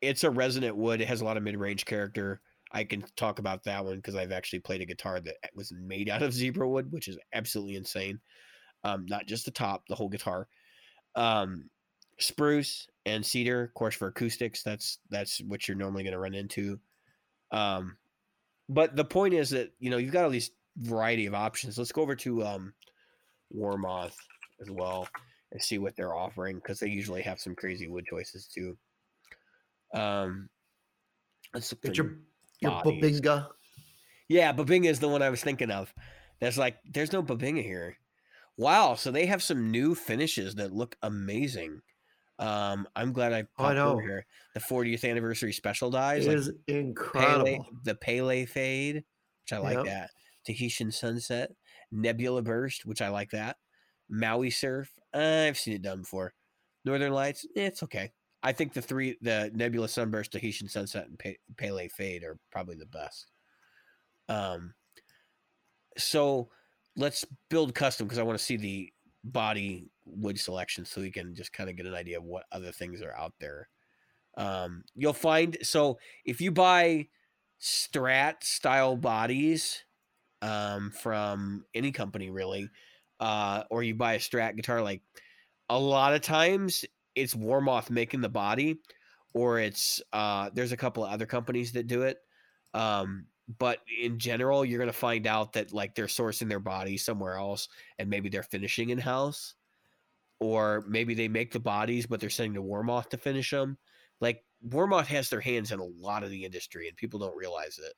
it's 0.02 0.24
a 0.24 0.30
resonant 0.30 0.76
wood. 0.76 1.02
It 1.02 1.08
has 1.08 1.22
a 1.22 1.26
lot 1.26 1.38
of 1.38 1.44
mid-range 1.44 1.86
character. 1.86 2.42
I 2.72 2.84
can 2.84 3.03
talk 3.15 3.39
about 3.39 3.63
that 3.63 3.84
one 3.84 3.97
because 3.97 4.15
I've 4.15 4.32
actually 4.32 4.59
played 4.59 4.82
a 4.82 4.86
guitar 4.86 5.20
that 5.20 5.36
was 5.55 5.72
made 5.72 6.09
out 6.09 6.22
of 6.22 6.34
zebra 6.34 6.67
wood, 6.67 6.91
which 6.91 7.07
is 7.07 7.17
absolutely 7.34 7.76
insane. 7.76 8.20
Um, 8.84 9.05
not 9.07 9.26
just 9.26 9.45
the 9.45 9.51
top, 9.51 9.84
the 9.89 9.95
whole 9.95 10.09
guitar. 10.09 10.47
Um, 11.15 11.70
spruce 12.20 12.88
and 13.05 13.26
cedar, 13.26 13.63
of 13.63 13.74
course, 13.74 13.95
for 13.95 14.07
acoustics. 14.07 14.63
That's 14.63 14.99
that's 15.09 15.41
what 15.41 15.67
you're 15.67 15.78
normally 15.78 16.03
going 16.03 16.13
to 16.13 16.20
run 16.20 16.36
into. 16.36 16.80
Um, 17.51 17.97
but 18.70 18.95
the 18.95 19.05
point 19.05 19.34
is 19.34 19.49
that 19.49 19.74
you 19.80 19.89
know 19.89 19.97
you've 19.97 20.13
got 20.13 20.24
all 20.24 20.30
these 20.30 20.51
variety 20.78 21.26
of 21.26 21.34
options. 21.34 21.78
Let's 21.78 21.91
go 21.91 22.01
over 22.01 22.15
to 22.17 22.43
um, 22.43 22.74
Warmoth 23.55 24.15
as 24.61 24.70
well 24.70 25.07
and 25.51 25.61
see 25.61 25.78
what 25.78 25.95
they're 25.95 26.15
offering 26.15 26.57
because 26.57 26.80
they 26.80 26.88
usually 26.88 27.22
have 27.24 27.39
some 27.39 27.55
crazy 27.55 27.88
wood 27.88 28.05
choices 28.05 28.47
too. 28.47 28.78
Um, 29.93 30.49
let's 31.53 31.72
look 31.72 31.82
Get 31.82 31.97
your 31.97 32.17
your. 32.62 32.72
Bubinga. 32.84 33.49
Yeah, 34.28 34.53
Bubinga 34.53 34.86
is 34.86 34.99
the 34.99 35.07
one 35.10 35.22
I 35.22 35.30
was 35.30 35.43
thinking 35.43 35.72
of. 35.72 35.93
That's 36.39 36.57
like, 36.57 36.78
there's 36.86 37.12
no 37.12 37.24
Bubinga 37.24 37.64
here. 37.64 37.97
Wow, 38.57 38.95
so 38.95 39.12
they 39.12 39.26
have 39.26 39.43
some 39.43 39.72
new 39.72 39.95
finishes 39.95 40.55
that 40.55 40.74
look 40.74 40.97
amazing. 41.01 41.82
Um, 42.39 42.88
I'm 42.95 43.14
glad 43.14 43.34
I 43.34 43.43
Oh, 43.57 43.66
I 43.66 43.74
popped 43.74 43.86
over 43.86 44.01
here. 44.01 44.26
The 44.53 44.60
40th 44.62 45.03
anniversary 45.05 45.53
special 45.53 45.89
dies, 45.91 46.26
It 46.26 46.30
like 46.30 46.38
is 46.38 46.51
Pele, 47.14 47.43
incredible. 47.47 47.68
the 47.84 47.95
Pele 47.95 48.45
fade, 48.45 48.97
which 49.43 49.53
I 49.53 49.57
like 49.60 49.78
Yep. 49.78 49.86
that. 49.86 50.12
Tahitian 50.45 50.91
sunset, 50.91 51.51
Nebula 51.91 52.41
burst, 52.41 52.86
which 52.86 53.01
I 53.01 53.10
like 53.10 53.32
that. 53.32 53.57
Maui 54.10 54.49
surf, 54.51 54.93
uh, 55.14 55.45
I've 55.47 55.57
seen 55.57 55.76
it 55.76 55.82
done 55.82 56.01
before. 56.01 56.34
Northern 56.86 57.14
lights, 57.14 57.45
eh, 57.55 57.68
it's 57.68 57.84
okay. 57.84 58.14
I 58.42 58.54
think 58.54 58.74
the 58.74 58.82
three, 58.82 59.18
the 59.22 59.52
Nebula 59.54 59.90
sunburst, 59.90 60.32
Tahitian 60.32 60.70
sunset, 60.70 61.08
and 61.08 61.20
Pe- 61.20 61.38
Pele 61.58 61.88
fade 61.90 62.24
are 62.24 62.38
probably 62.52 62.76
the 62.76 62.86
best. 62.86 63.32
Um, 64.30 64.74
so 65.98 66.50
let's 66.96 67.26
build 67.50 67.76
custom 67.76 68.08
because 68.08 68.20
I 68.20 68.24
want 68.24 68.38
to 68.38 68.44
see 68.44 68.58
the 68.58 68.94
body 69.24 69.90
wood 70.06 70.40
selection 70.40 70.86
so 70.86 71.02
we 71.02 71.12
can 71.12 71.36
just 71.36 71.52
kind 71.52 71.70
of 71.70 71.76
get 71.76 71.86
an 71.86 71.94
idea 71.94 72.18
of 72.18 72.24
what 72.24 72.46
other 72.52 72.72
things 72.72 73.02
are 73.02 73.16
out 73.16 73.34
there. 73.40 73.68
Um, 74.38 74.84
you'll 74.96 75.14
find 75.14 75.58
so 75.62 76.00
if 76.24 76.40
you 76.40 76.52
buy 76.52 77.08
Strat 77.62 78.44
style 78.44 78.96
bodies 78.96 79.84
um, 80.42 80.92
from 80.92 81.66
any 81.74 81.92
company 81.92 82.30
really, 82.30 82.70
uh, 83.20 83.64
or 83.70 83.84
you 83.84 83.96
buy 83.96 84.14
a 84.14 84.20
Strat 84.20 84.56
guitar, 84.56 84.82
like 84.82 85.02
a 85.70 85.78
lot 85.78 86.14
of 86.14 86.22
times 86.22 86.86
it's 87.16 87.36
Warmoth 87.36 87.89
making 87.89 88.22
the 88.22 88.30
body, 88.30 88.82
or 89.34 89.60
it's 89.60 90.01
uh, 90.14 90.49
there's 90.53 90.72
a 90.72 90.78
couple 90.78 91.05
of 91.05 91.12
other 91.12 91.26
companies 91.26 91.74
that 91.74 91.88
do 91.88 92.03
it. 92.03 92.20
Um, 92.74 93.28
but 93.47 93.80
in 94.01 94.20
general, 94.20 94.64
you're 94.66 94.80
gonna 94.80 94.93
find 94.93 95.26
out 95.28 95.53
that 95.53 95.74
like 95.74 95.95
they're 95.95 96.05
sourcing 96.07 96.49
their 96.49 96.60
body 96.60 96.97
somewhere 96.97 97.36
else, 97.36 97.68
and 97.97 98.10
maybe 98.10 98.30
they're 98.30 98.43
finishing 98.43 98.89
in 98.91 98.99
house, 98.99 99.55
or 100.39 100.84
maybe 100.88 101.14
they 101.14 101.28
make 101.28 101.51
the 101.51 101.60
bodies, 101.60 102.05
but 102.07 102.20
they're 102.20 102.30
sending 102.30 102.53
to 102.55 102.62
Warmoth 102.62 103.10
to 103.10 103.18
finish 103.18 103.51
them. 103.51 103.78
Like 104.22 104.45
Warmoth 104.66 105.07
has 105.07 105.30
their 105.30 105.41
hands 105.41 105.72
in 105.72 105.80
a 105.80 105.84
lot 105.86 106.24
of 106.24 106.30
the 106.30 106.45
industry, 106.45 106.88
and 106.88 106.97
people 106.97 107.20
don't 107.20 107.36
realize 107.36 107.78
it. 107.78 107.93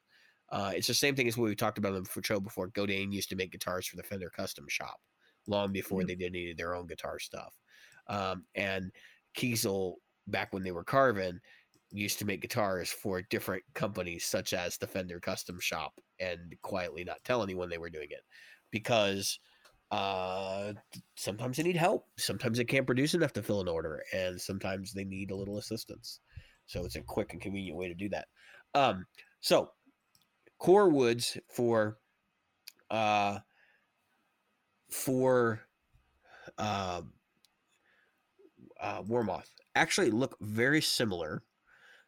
Uh, 0.50 0.74
it's 0.76 0.88
the 0.88 0.94
same 0.94 1.16
thing 1.16 1.28
as 1.28 1.38
what 1.38 1.46
we 1.46 1.56
talked 1.56 1.78
about 1.78 1.94
on 1.96 2.04
the 2.04 2.24
show 2.24 2.40
before. 2.40 2.68
Godin 2.68 3.12
used 3.12 3.30
to 3.30 3.36
make 3.36 3.52
guitars 3.52 3.88
for 3.88 3.96
the 3.96 4.04
Fender 4.04 4.30
Custom 4.30 4.68
Shop 4.68 5.00
long 5.48 5.72
before 5.72 6.02
Mhm. 6.02 6.08
they 6.08 6.16
did 6.16 6.36
any 6.36 6.52
of 6.52 6.58
their 6.58 6.76
own 6.76 6.88
guitar 6.88 7.20
stuff. 7.20 7.60
Um, 8.08 8.46
and 8.56 8.92
Kiesel, 9.38 9.96
back 10.28 10.54
when 10.54 10.64
they 10.64 10.72
were 10.72 10.84
Carvin, 10.84 11.40
used 11.92 12.20
to 12.20 12.26
make 12.26 12.42
guitars 12.42 12.90
for 12.90 13.22
different 13.30 13.64
companies 13.74 14.26
such 14.26 14.54
as 14.54 14.78
the 14.78 14.88
Fender 14.88 15.20
Custom 15.20 15.60
Shop 15.60 15.94
and 16.20 16.56
quietly 16.62 17.04
not 17.04 17.24
tell 17.24 17.44
anyone 17.44 17.70
they 17.70 17.78
were 17.78 17.90
doing 17.90 18.08
it 18.12 18.24
because 18.72 19.40
uh, 19.92 20.72
sometimes 21.16 21.58
they 21.58 21.64
need 21.64 21.76
help. 21.76 22.08
Sometimes 22.18 22.58
they 22.58 22.64
can't 22.64 22.86
produce 22.86 23.14
enough 23.14 23.34
to 23.34 23.44
fill 23.44 23.60
an 23.60 23.68
order, 23.68 24.02
and 24.14 24.40
sometimes 24.40 24.94
they 24.94 25.04
need 25.04 25.32
a 25.32 25.36
little 25.36 25.58
assistance. 25.58 26.22
So 26.66 26.86
it's 26.86 26.96
a 26.96 27.02
quick 27.02 27.34
and 27.34 27.42
convenient 27.42 27.78
way 27.78 27.90
to 27.90 27.94
do 27.94 28.08
that. 28.10 28.28
Um, 28.74 29.06
so 29.42 29.72
core 30.60 30.90
woods 30.90 31.38
for 31.50 31.98
uh, 32.90 33.40
for 34.90 35.60
uh, 36.58 37.02
uh, 38.82 39.02
Warmoth 39.04 39.50
actually 39.76 40.12
look 40.12 40.36
very 40.42 40.82
similar 40.82 41.44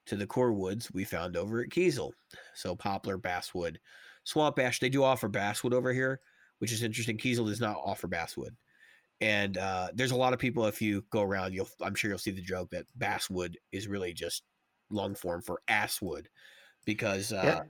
to 0.05 0.15
the 0.15 0.27
core 0.27 0.51
woods 0.51 0.91
we 0.91 1.03
found 1.03 1.37
over 1.37 1.61
at 1.61 1.69
Kiesel. 1.69 2.11
So 2.55 2.75
poplar, 2.75 3.17
basswood, 3.17 3.79
swamp 4.23 4.59
ash. 4.59 4.79
They 4.79 4.89
do 4.89 5.03
offer 5.03 5.29
basswood 5.29 5.73
over 5.73 5.93
here, 5.93 6.19
which 6.59 6.71
is 6.71 6.83
interesting. 6.83 7.17
Kiesel 7.17 7.47
does 7.47 7.61
not 7.61 7.77
offer 7.83 8.07
basswood. 8.07 8.55
And 9.21 9.57
uh, 9.57 9.87
there's 9.93 10.11
a 10.11 10.17
lot 10.17 10.33
of 10.33 10.39
people. 10.39 10.65
If 10.65 10.81
you 10.81 11.05
go 11.09 11.21
around, 11.21 11.53
you'll 11.53 11.69
I'm 11.81 11.95
sure 11.95 12.09
you'll 12.09 12.17
see 12.17 12.31
the 12.31 12.41
joke 12.41 12.71
that 12.71 12.87
basswood 12.95 13.57
is 13.71 13.87
really 13.87 14.13
just 14.13 14.43
long 14.89 15.15
form 15.15 15.41
for 15.41 15.61
asswood, 15.69 16.25
because 16.85 17.31
uh, 17.33 17.63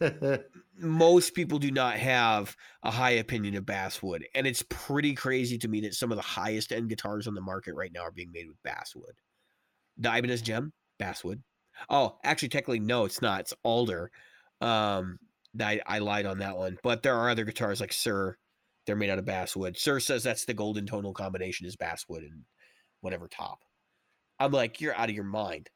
Yeah. 0.00 0.36
most 0.78 1.34
people 1.34 1.58
do 1.58 1.70
not 1.70 1.96
have 1.96 2.56
a 2.82 2.90
high 2.90 3.10
opinion 3.10 3.54
of 3.56 3.66
basswood 3.66 4.26
and 4.34 4.46
it's 4.46 4.64
pretty 4.70 5.14
crazy 5.14 5.58
to 5.58 5.68
me 5.68 5.80
that 5.82 5.94
some 5.94 6.10
of 6.10 6.16
the 6.16 6.22
highest 6.22 6.72
end 6.72 6.88
guitars 6.88 7.26
on 7.26 7.34
the 7.34 7.40
market 7.40 7.74
right 7.74 7.92
now 7.92 8.00
are 8.00 8.10
being 8.10 8.32
made 8.32 8.48
with 8.48 8.62
basswood. 8.62 9.14
The 9.98 10.16
ibanez 10.16 10.42
JEM 10.42 10.72
basswood. 10.98 11.42
Oh 11.88 12.18
actually 12.24 12.48
technically 12.48 12.80
no 12.80 13.04
it's 13.04 13.22
not 13.22 13.40
it's 13.40 13.54
alder. 13.62 14.10
Um 14.60 15.18
I, 15.60 15.80
I 15.86 15.98
lied 15.98 16.26
on 16.26 16.38
that 16.38 16.56
one 16.56 16.78
but 16.82 17.02
there 17.02 17.16
are 17.16 17.28
other 17.28 17.44
guitars 17.44 17.80
like 17.80 17.90
Suhr 17.90 18.34
they're 18.86 18.96
made 18.96 19.10
out 19.10 19.18
of 19.18 19.26
basswood. 19.26 19.74
Suhr 19.76 20.00
says 20.02 20.22
that's 20.22 20.44
the 20.46 20.54
golden 20.54 20.86
tonal 20.86 21.12
combination 21.12 21.66
is 21.66 21.76
basswood 21.76 22.22
and 22.22 22.44
whatever 23.02 23.28
top. 23.28 23.64
I'm 24.38 24.52
like 24.52 24.80
you're 24.80 24.94
out 24.96 25.10
of 25.10 25.14
your 25.14 25.24
mind. 25.24 25.68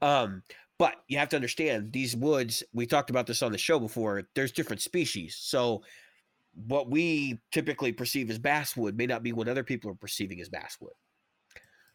Um 0.00 0.42
but 0.78 0.96
you 1.08 1.18
have 1.18 1.28
to 1.30 1.36
understand 1.36 1.92
these 1.92 2.16
woods, 2.16 2.62
we 2.72 2.86
talked 2.86 3.10
about 3.10 3.26
this 3.26 3.42
on 3.42 3.52
the 3.52 3.58
show 3.58 3.78
before, 3.78 4.24
there's 4.34 4.52
different 4.52 4.82
species. 4.82 5.36
So 5.40 5.82
what 6.54 6.90
we 6.90 7.40
typically 7.50 7.92
perceive 7.92 8.30
as 8.30 8.38
basswood 8.38 8.96
may 8.96 9.06
not 9.06 9.22
be 9.22 9.32
what 9.32 9.48
other 9.48 9.64
people 9.64 9.90
are 9.90 9.94
perceiving 9.94 10.40
as 10.40 10.48
basswood. 10.48 10.92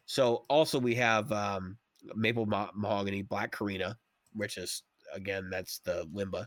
So 0.06 0.46
also 0.48 0.78
we 0.78 0.94
have 0.96 1.30
um, 1.32 1.76
maple 2.14 2.46
ma- 2.46 2.70
mahogany, 2.74 3.22
black 3.22 3.54
korina, 3.54 3.94
which 4.32 4.56
is 4.56 4.82
again 5.14 5.48
that's 5.50 5.80
the 5.80 6.06
limba, 6.14 6.46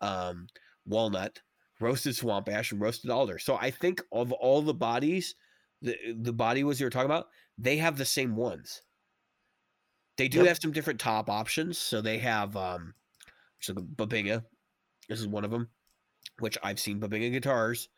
um, 0.00 0.46
walnut, 0.86 1.40
roasted 1.80 2.14
swamp 2.14 2.48
ash, 2.48 2.72
and 2.72 2.80
roasted 2.80 3.10
alder. 3.10 3.38
So 3.38 3.56
I 3.56 3.70
think 3.70 4.02
of 4.12 4.32
all 4.32 4.62
the 4.62 4.74
bodies, 4.74 5.34
the 5.82 5.96
the 6.20 6.32
body 6.32 6.62
woods 6.62 6.78
you 6.78 6.86
were 6.86 6.90
talking 6.90 7.10
about, 7.10 7.28
they 7.58 7.78
have 7.78 7.96
the 7.96 8.04
same 8.04 8.36
ones. 8.36 8.82
They 10.20 10.28
do 10.28 10.40
Yep. 10.40 10.48
have 10.48 10.58
some 10.60 10.72
different 10.72 11.00
top 11.00 11.30
options. 11.30 11.78
So 11.78 12.02
they 12.02 12.18
have 12.18 12.54
um 12.54 12.94
so 13.58 13.72
the 13.72 13.80
Bubinga. 13.80 14.44
This 15.08 15.18
is 15.18 15.26
one 15.26 15.46
of 15.46 15.50
them, 15.50 15.70
which 16.40 16.58
I've 16.62 16.78
seen 16.78 17.00
Bubinga 17.00 17.32
guitars. 17.32 17.88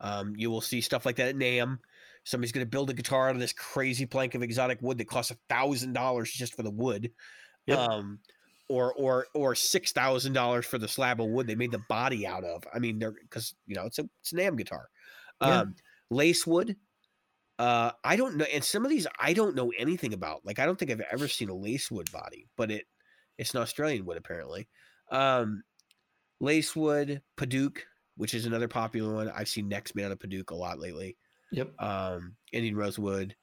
Um, 0.00 0.34
you 0.36 0.50
will 0.50 0.62
see 0.62 0.80
stuff 0.80 1.04
like 1.04 1.16
that 1.16 1.28
at 1.28 1.36
NAMM. 1.36 1.78
Somebody's 2.24 2.52
going 2.52 2.64
to 2.64 2.70
build 2.70 2.88
a 2.88 2.94
guitar 2.94 3.28
out 3.28 3.34
of 3.34 3.40
this 3.42 3.52
crazy 3.52 4.06
plank 4.06 4.34
of 4.34 4.42
exotic 4.42 4.80
wood 4.80 4.96
that 4.96 5.04
costs 5.06 5.30
a 5.32 5.36
thousand 5.50 5.92
dollars 5.92 6.32
just 6.32 6.54
for 6.56 6.62
the 6.62 6.70
wood, 6.70 7.12
Yep. 7.66 7.78
um, 7.78 8.20
or 8.70 8.94
or 8.94 9.26
or 9.34 9.54
six 9.54 9.92
thousand 9.92 10.32
dollars 10.32 10.64
for 10.64 10.78
the 10.78 10.88
slab 10.88 11.20
of 11.20 11.28
wood 11.28 11.46
they 11.46 11.56
made 11.56 11.72
the 11.72 11.84
body 11.90 12.26
out 12.26 12.44
of. 12.44 12.64
I 12.74 12.78
mean, 12.78 12.98
they're 13.00 13.12
because 13.12 13.54
you 13.66 13.74
know 13.76 13.84
it's 13.84 13.98
a 13.98 14.08
it's 14.22 14.32
a 14.32 14.36
NAMM 14.36 14.56
guitar. 14.56 14.88
Yeah. 15.42 15.60
Um, 15.60 15.74
lace 16.10 16.46
wood. 16.46 16.76
Uh, 17.58 17.92
I 18.04 18.16
don't 18.16 18.36
know, 18.36 18.44
and 18.44 18.62
some 18.62 18.84
of 18.84 18.90
these 18.90 19.06
I 19.18 19.32
don't 19.32 19.54
know 19.54 19.72
anything 19.78 20.12
about. 20.12 20.44
Like 20.44 20.58
I 20.58 20.66
don't 20.66 20.78
think 20.78 20.90
I've 20.90 21.02
ever 21.10 21.26
seen 21.28 21.48
a 21.48 21.54
lacewood 21.54 22.12
body, 22.12 22.46
but 22.56 22.70
it 22.70 22.86
it's 23.38 23.54
an 23.54 23.60
Australian 23.60 24.04
wood 24.04 24.18
apparently. 24.18 24.68
Um, 25.10 25.62
lacewood, 26.42 27.20
Padauk, 27.36 27.78
which 28.16 28.34
is 28.34 28.46
another 28.46 28.68
popular 28.68 29.14
one. 29.14 29.30
I've 29.30 29.48
seen 29.48 29.68
necks 29.68 29.94
made 29.94 30.04
out 30.04 30.12
of 30.12 30.18
Padauk 30.18 30.50
a 30.50 30.54
lot 30.54 30.78
lately. 30.78 31.16
Yep. 31.52 31.80
Um, 31.80 32.36
Indian 32.52 32.76
rosewood, 32.76 33.36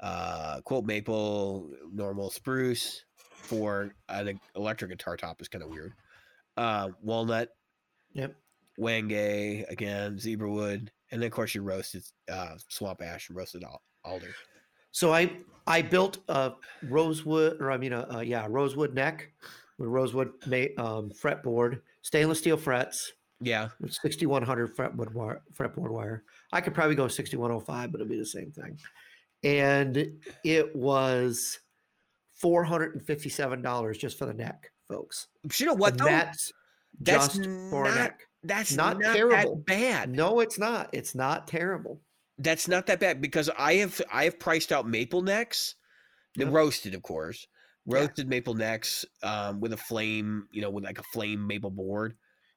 uh, 0.00 0.60
quilt 0.62 0.84
maple, 0.84 1.70
normal 1.92 2.30
spruce 2.30 3.04
for 3.16 3.94
an 4.08 4.38
electric 4.54 4.90
guitar 4.90 5.16
top 5.16 5.40
is 5.40 5.48
kind 5.48 5.64
of 5.64 5.70
weird. 5.70 5.94
Uh, 6.56 6.90
walnut, 7.02 7.48
Yep. 8.12 8.36
Wenge, 8.78 9.68
again, 9.70 10.18
zebra 10.18 10.50
wood, 10.50 10.90
and 11.12 11.20
then 11.20 11.26
of 11.26 11.32
course 11.32 11.54
your 11.54 11.64
roasted 11.64 12.02
uh, 12.30 12.54
swamp 12.68 13.02
ash 13.02 13.28
and 13.28 13.36
roasted 13.36 13.64
alder. 14.04 14.34
So 14.92 15.12
I 15.12 15.30
I 15.66 15.82
built 15.82 16.18
a 16.28 16.52
rosewood, 16.88 17.60
or 17.60 17.70
I 17.70 17.76
mean 17.76 17.92
a, 17.92 18.06
a 18.10 18.22
yeah 18.24 18.46
rosewood 18.48 18.94
neck 18.94 19.30
with 19.78 19.88
rosewood 19.88 20.30
um, 20.78 21.10
fretboard, 21.10 21.80
stainless 22.02 22.38
steel 22.38 22.56
frets, 22.56 23.12
Yeah, 23.40 23.68
with 23.80 23.92
6100 23.94 24.76
fretwood 24.76 25.14
wire, 25.14 25.42
fretboard 25.56 25.90
wire. 25.90 26.24
I 26.52 26.60
could 26.60 26.74
probably 26.74 26.96
go 26.96 27.08
6105, 27.08 27.90
but 27.92 28.00
it'd 28.00 28.10
be 28.10 28.18
the 28.18 28.26
same 28.26 28.50
thing. 28.50 28.78
And 29.42 30.18
it 30.44 30.76
was 30.76 31.60
$457 32.42 33.98
just 33.98 34.18
for 34.18 34.26
the 34.26 34.34
neck, 34.34 34.70
folks. 34.88 35.28
but 35.42 35.58
you 35.60 35.66
know 35.66 35.74
what? 35.74 35.92
And 35.92 36.00
Though? 36.00 36.04
that's 36.06 36.52
That's 37.00 37.36
just 37.38 37.48
for 37.70 37.84
a 37.86 37.88
not- 37.88 37.94
neck. 37.96 38.20
That's 38.42 38.72
not 38.74 38.98
not, 38.98 39.14
terrible. 39.14 39.56
that 39.56 39.66
bad. 39.66 40.10
No, 40.10 40.40
it's 40.40 40.58
not. 40.58 40.88
It's 40.92 41.14
not 41.14 41.46
terrible. 41.46 42.00
That's 42.38 42.68
not 42.68 42.86
that 42.86 43.00
bad 43.00 43.20
because 43.20 43.50
I 43.58 43.74
have 43.74 44.00
I 44.10 44.24
have 44.24 44.38
priced 44.38 44.72
out 44.72 44.88
maple 44.88 45.20
necks, 45.22 45.74
the 46.36 46.44
Yep. 46.44 46.52
roasted, 46.54 46.94
of 46.94 47.02
course, 47.02 47.46
Yeah. 47.84 47.98
roasted 47.98 48.28
maple 48.28 48.54
necks 48.54 49.04
um, 49.22 49.60
with 49.60 49.74
a 49.74 49.76
flame, 49.76 50.48
you 50.50 50.62
know, 50.62 50.70
with 50.70 50.84
like 50.84 50.98
a 50.98 51.02
flame 51.12 51.46
maple 51.46 51.70
board, 51.70 52.16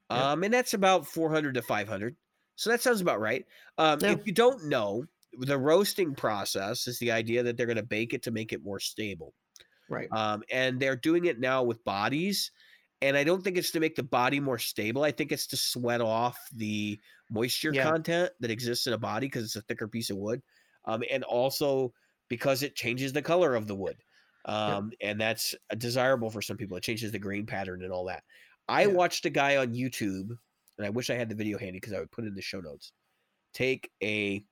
Yep. 0.10 0.20
um, 0.20 0.44
and 0.44 0.54
that's 0.54 0.74
about 0.74 1.06
four 1.06 1.30
hundred 1.30 1.56
to 1.56 1.62
five 1.62 1.88
hundred. 1.90 2.16
So 2.56 2.70
that 2.70 2.82
sounds 2.82 3.02
about 3.02 3.20
right. 3.20 3.46
Um, 3.78 4.00
Yeah. 4.02 4.12
If 4.12 4.26
you 4.26 4.32
don't 4.32 4.66
know, 4.66 5.04
the 5.40 5.58
roasting 5.58 6.16
process 6.16 6.88
is 6.88 6.98
the 7.00 7.12
idea 7.12 7.44
that 7.44 7.58
they're 7.58 7.66
going 7.66 7.76
to 7.78 7.84
bake 7.84 8.14
it 8.14 8.22
to 8.24 8.32
make 8.32 8.54
it 8.54 8.64
more 8.64 8.80
stable, 8.80 9.34
Right. 9.90 10.08
um, 10.14 10.44
and 10.50 10.80
they're 10.80 10.96
doing 10.96 11.26
it 11.26 11.40
now 11.40 11.64
with 11.64 11.84
bodies. 11.84 12.52
And 13.04 13.18
I 13.18 13.26
don't 13.26 13.44
think 13.44 13.58
it's 13.58 13.72
to 13.72 13.82
make 13.82 13.98
the 13.98 14.04
body 14.04 14.40
more 14.40 14.58
stable. 14.58 15.04
I 15.04 15.12
think 15.12 15.32
it's 15.34 15.48
to 15.48 15.58
sweat 15.58 16.02
off 16.02 16.40
the 16.54 17.02
moisture 17.30 17.74
Yeah. 17.74 17.84
content 17.84 18.32
that 18.40 18.50
exists 18.52 18.88
in 18.88 18.94
a 18.94 18.98
body 18.98 19.28
because 19.28 19.44
it's 19.44 19.58
a 19.58 19.62
thicker 19.62 19.90
piece 19.90 20.10
of 20.10 20.18
wood, 20.18 20.42
um, 20.86 21.04
and 21.12 21.24
also 21.26 21.94
because 22.30 22.64
it 22.64 22.76
changes 22.76 23.14
the 23.14 23.22
color 23.22 23.56
of 23.56 23.68
the 23.68 23.76
wood, 23.76 24.04
um, 24.46 24.94
and 25.02 25.22
that's 25.22 25.54
desirable 25.78 26.32
for 26.32 26.42
some 26.42 26.58
people. 26.58 26.78
It 26.78 26.84
changes 26.84 27.12
the 27.12 27.20
grain 27.20 27.46
pattern 27.46 27.84
and 27.84 27.92
all 27.92 28.06
that. 28.06 28.24
I 28.70 28.88
Yeah. 28.88 28.94
watched 28.96 29.26
a 29.26 29.30
guy 29.30 29.58
on 29.58 29.74
YouTube, 29.74 30.30
and 30.78 30.88
I 30.88 30.90
wish 30.90 31.10
I 31.10 31.16
had 31.16 31.30
the 31.30 31.36
video 31.36 31.58
handy 31.60 31.80
because 31.80 31.94
I 31.94 32.00
would 32.00 32.12
put 32.12 32.24
it 32.26 32.30
in 32.30 32.36
the 32.36 32.42
show 32.42 32.62
notes. 32.62 32.94
Take 33.54 33.92
a 34.04 34.46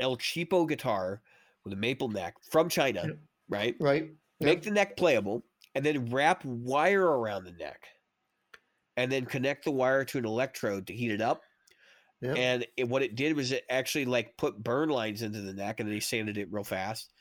El 0.00 0.16
Cheapo 0.16 0.66
guitar 0.68 1.22
with 1.64 1.72
a 1.72 1.76
maple 1.76 2.08
neck 2.08 2.34
from 2.50 2.68
China, 2.68 3.12
right? 3.48 3.76
Right. 3.78 4.16
make 4.40 4.62
the 4.62 4.70
neck 4.70 4.96
playable, 4.96 5.44
and 5.76 5.84
then 5.84 6.06
wrap 6.06 6.42
wire 6.44 7.04
around 7.04 7.44
the 7.44 7.52
neck, 7.52 7.82
and 8.96 9.12
then 9.12 9.26
connect 9.26 9.64
the 9.66 9.70
wire 9.70 10.04
to 10.06 10.16
an 10.18 10.24
electrode 10.24 10.86
to 10.86 10.94
heat 10.94 11.10
it 11.10 11.20
up. 11.20 11.42
Yep. 12.22 12.36
And 12.38 12.66
it, 12.78 12.88
what 12.88 13.02
it 13.02 13.14
did 13.14 13.36
was 13.36 13.52
it 13.52 13.64
actually 13.68 14.06
like 14.06 14.38
put 14.38 14.56
burn 14.64 14.88
lines 14.88 15.20
into 15.20 15.42
the 15.42 15.52
neck, 15.52 15.78
and 15.78 15.86
then 15.88 15.94
he 15.94 16.00
sanded 16.00 16.38
it 16.38 16.48
real 16.50 16.64
fast, 16.64 17.12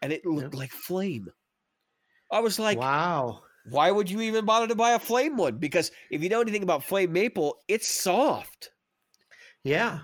and 0.00 0.12
it 0.12 0.24
looked 0.24 0.54
Yep. 0.54 0.54
like 0.54 0.70
flame. 0.70 1.26
I 2.30 2.38
was 2.38 2.58
like, 2.60 2.78
wow. 2.78 3.42
why 3.68 3.90
would 3.90 4.08
you 4.08 4.20
even 4.20 4.44
bother 4.44 4.68
to 4.68 4.74
buy 4.76 4.92
a 4.92 4.98
flame 5.00 5.36
one? 5.36 5.58
Because 5.58 5.90
if 6.10 6.22
you 6.22 6.28
know 6.28 6.40
anything 6.40 6.62
about 6.62 6.84
flame 6.84 7.12
maple, 7.12 7.56
it's 7.66 7.88
soft. 7.88 8.70
Yeah. 9.64 9.98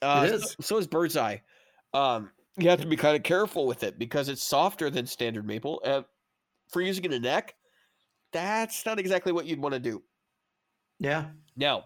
Uh, 0.00 0.22
It 0.26 0.28
so- 0.28 0.34
is. 0.36 0.56
So, 0.60 0.78
is 0.78 0.86
bird's 0.86 1.16
eye. 1.16 1.42
Um, 1.92 2.30
you 2.58 2.68
have 2.70 2.80
to 2.80 2.86
be 2.86 2.96
kind 2.96 3.16
of 3.16 3.22
careful 3.24 3.66
with 3.66 3.82
it 3.82 3.98
because 3.98 4.28
it's 4.28 4.42
softer 4.42 4.88
than 4.88 5.06
standard 5.06 5.46
maple. 5.46 5.82
And 5.84 6.04
for 6.70 6.80
using 6.80 7.04
in 7.04 7.12
a 7.12 7.20
neck, 7.20 7.54
that's 8.32 8.86
not 8.86 8.98
exactly 8.98 9.32
what 9.32 9.46
you'd 9.46 9.60
want 9.60 9.74
to 9.74 9.80
do. 9.80 10.04
Yeah. 10.98 11.32
Now, 11.56 11.84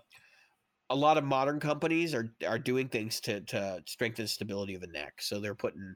a 0.91 0.97
lot 0.97 1.19
of 1.19 1.25
modern 1.25 1.61
companies 1.61 2.15
are 2.15 2.35
are 2.47 2.59
doing 2.59 2.89
things 2.89 3.21
to 3.23 3.41
to 3.43 3.83
strengthen 3.87 4.27
stability 4.27 4.75
of 4.75 4.81
the 4.81 4.89
neck. 4.89 5.23
So 5.23 5.41
they're 5.41 5.55
putting 5.55 5.95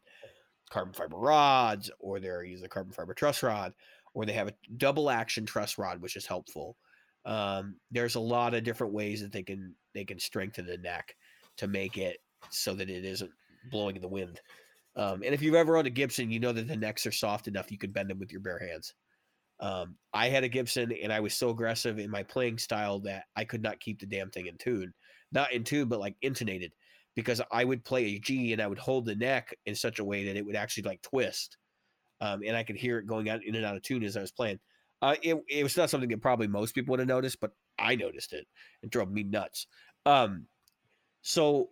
carbon 0.70 0.94
fiber 0.94 1.16
rods, 1.16 1.90
or 2.00 2.20
they're 2.20 2.44
using 2.44 2.66
a 2.66 2.68
carbon 2.68 2.92
fiber 2.92 3.14
truss 3.14 3.42
rod, 3.42 3.74
or 4.14 4.24
they 4.26 4.32
have 4.32 4.48
a 4.48 4.54
double 4.76 5.10
action 5.10 5.46
truss 5.46 5.78
rod, 5.78 6.00
which 6.00 6.16
is 6.16 6.26
helpful. 6.26 6.78
Um, 7.24 7.80
there's 7.90 8.16
a 8.16 8.20
lot 8.20 8.54
of 8.54 8.64
different 8.64 8.92
ways 8.92 9.22
that 9.22 9.32
they 9.32 9.42
can 9.42 9.76
they 9.94 10.04
can 10.04 10.18
strengthen 10.18 10.66
the 10.66 10.78
neck 10.78 11.16
to 11.58 11.68
make 11.68 11.98
it 11.98 12.18
so 12.50 12.74
that 12.74 12.90
it 12.90 13.04
isn't 13.04 13.32
blowing 13.70 13.96
in 13.96 14.02
the 14.02 14.08
wind. 14.08 14.40
Um, 14.96 15.22
and 15.24 15.34
if 15.34 15.42
you've 15.42 15.54
ever 15.54 15.76
owned 15.76 15.86
a 15.86 15.90
Gibson, 15.90 16.30
you 16.30 16.40
know 16.40 16.52
that 16.52 16.68
the 16.68 16.76
necks 16.76 17.06
are 17.06 17.12
soft 17.12 17.48
enough 17.48 17.72
you 17.72 17.78
can 17.78 17.90
bend 17.90 18.10
them 18.10 18.18
with 18.18 18.30
your 18.30 18.40
bare 18.40 18.58
hands. 18.58 18.94
Um, 19.60 19.96
I 20.12 20.28
had 20.28 20.44
a 20.44 20.48
Gibson 20.48 20.92
and 20.92 21.12
I 21.12 21.20
was 21.20 21.34
so 21.34 21.50
aggressive 21.50 21.98
in 21.98 22.10
my 22.10 22.22
playing 22.22 22.58
style 22.58 23.00
that 23.00 23.24
I 23.36 23.44
could 23.44 23.62
not 23.62 23.80
keep 23.80 24.00
the 24.00 24.06
damn 24.06 24.30
thing 24.30 24.46
in 24.46 24.56
tune. 24.58 24.92
Not 25.32 25.52
in 25.52 25.64
tune, 25.64 25.88
but 25.88 26.00
like 26.00 26.16
intonated 26.22 26.72
because 27.16 27.40
I 27.50 27.64
would 27.64 27.84
play 27.84 28.04
a 28.06 28.18
G 28.18 28.52
and 28.52 28.60
I 28.60 28.66
would 28.66 28.78
hold 28.78 29.06
the 29.06 29.14
neck 29.14 29.54
in 29.66 29.74
such 29.74 29.98
a 29.98 30.04
way 30.04 30.24
that 30.26 30.36
it 30.36 30.44
would 30.44 30.56
actually 30.56 30.84
like 30.84 31.02
twist. 31.02 31.56
Um, 32.20 32.42
and 32.46 32.56
I 32.56 32.62
could 32.62 32.76
hear 32.76 32.98
it 32.98 33.06
going 33.06 33.28
out 33.28 33.44
in 33.44 33.54
and 33.54 33.64
out 33.64 33.76
of 33.76 33.82
tune 33.82 34.04
as 34.04 34.16
I 34.16 34.20
was 34.20 34.32
playing. 34.32 34.58
Uh, 35.02 35.16
it, 35.22 35.36
it 35.48 35.62
was 35.62 35.76
not 35.76 35.90
something 35.90 36.08
that 36.08 36.22
probably 36.22 36.46
most 36.46 36.74
people 36.74 36.92
would 36.92 37.00
have 37.00 37.08
noticed, 37.08 37.40
but 37.40 37.50
I 37.78 37.96
noticed 37.96 38.32
it. 38.32 38.46
and 38.82 38.90
drove 38.90 39.10
me 39.10 39.22
nuts. 39.22 39.66
Um, 40.06 40.46
so 41.22 41.70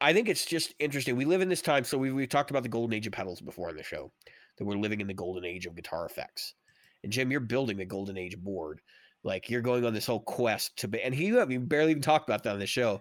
I 0.00 0.12
think 0.12 0.28
it's 0.28 0.44
just 0.44 0.74
interesting. 0.78 1.16
We 1.16 1.24
live 1.24 1.40
in 1.40 1.48
this 1.48 1.62
time, 1.62 1.84
so 1.84 1.98
we 1.98 2.12
we 2.12 2.26
talked 2.26 2.50
about 2.50 2.62
the 2.62 2.68
golden 2.68 2.94
age 2.96 3.06
of 3.06 3.12
pedals 3.12 3.40
before 3.40 3.68
on 3.68 3.76
the 3.76 3.82
show. 3.82 4.12
That 4.56 4.64
we're 4.64 4.76
living 4.76 5.00
in 5.00 5.06
the 5.06 5.14
golden 5.14 5.44
age 5.44 5.66
of 5.66 5.76
guitar 5.76 6.04
effects. 6.06 6.54
And 7.04 7.12
Jim, 7.12 7.30
you're 7.30 7.40
building 7.40 7.76
the 7.76 7.84
golden 7.84 8.16
age 8.16 8.36
board. 8.36 8.80
Like 9.22 9.50
you're 9.50 9.60
going 9.60 9.84
on 9.84 9.94
this 9.94 10.06
whole 10.06 10.20
quest 10.20 10.76
to 10.78 10.88
be, 10.88 11.00
and 11.02 11.14
he 11.14 11.26
you 11.26 11.38
haven't 11.38 11.66
barely 11.66 11.90
even 11.92 12.02
talked 12.02 12.28
about 12.28 12.42
that 12.44 12.52
on 12.52 12.58
the 12.58 12.66
show. 12.66 13.00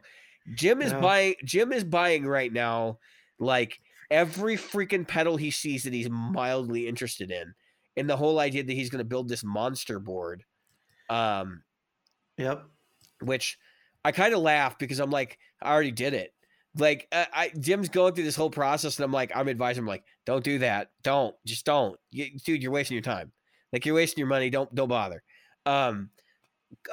Jim 0.55 0.81
is 0.81 0.91
No. 0.93 1.01
buying. 1.01 1.35
Jim 1.43 1.71
is 1.71 1.83
buying 1.83 2.25
right 2.25 2.51
now, 2.51 2.99
like 3.39 3.79
every 4.09 4.55
freaking 4.55 5.07
pedal 5.07 5.37
he 5.37 5.51
sees 5.51 5.83
that 5.83 5.93
he's 5.93 6.09
mildly 6.09 6.87
interested 6.87 7.31
in, 7.31 7.53
and 7.95 8.09
the 8.09 8.17
whole 8.17 8.39
idea 8.39 8.63
that 8.63 8.73
he's 8.73 8.89
going 8.89 8.99
to 8.99 9.05
build 9.05 9.29
this 9.29 9.43
monster 9.43 9.99
board. 9.99 10.43
Um, 11.09 11.63
Yep. 12.37 12.65
which 13.21 13.57
I 14.05 14.11
kind 14.11 14.33
of 14.33 14.41
laugh 14.41 14.77
because 14.77 14.99
I'm 14.99 15.09
like, 15.09 15.39
I 15.61 15.71
already 15.71 15.91
did 15.91 16.13
it. 16.13 16.33
Like, 16.77 17.07
I, 17.11 17.27
I 17.33 17.51
Jim's 17.59 17.89
going 17.89 18.13
through 18.13 18.23
this 18.23 18.35
whole 18.35 18.49
process, 18.49 18.97
and 18.97 19.05
I'm 19.05 19.11
like, 19.11 19.31
I'm 19.35 19.49
advising 19.49 19.83
him, 19.83 19.87
like, 19.87 20.03
don't 20.25 20.43
do 20.43 20.59
that. 20.59 20.91
Don't, 21.03 21.35
just 21.45 21.65
don't, 21.65 21.97
you, 22.11 22.37
dude. 22.45 22.61
You're 22.61 22.71
wasting 22.71 22.95
your 22.95 23.01
time. 23.01 23.31
Like, 23.73 23.85
you're 23.85 23.95
wasting 23.95 24.21
your 24.21 24.27
money. 24.27 24.49
Don't, 24.49 24.73
don't 24.73 24.87
bother. 24.87 25.23
Um, 25.65 26.09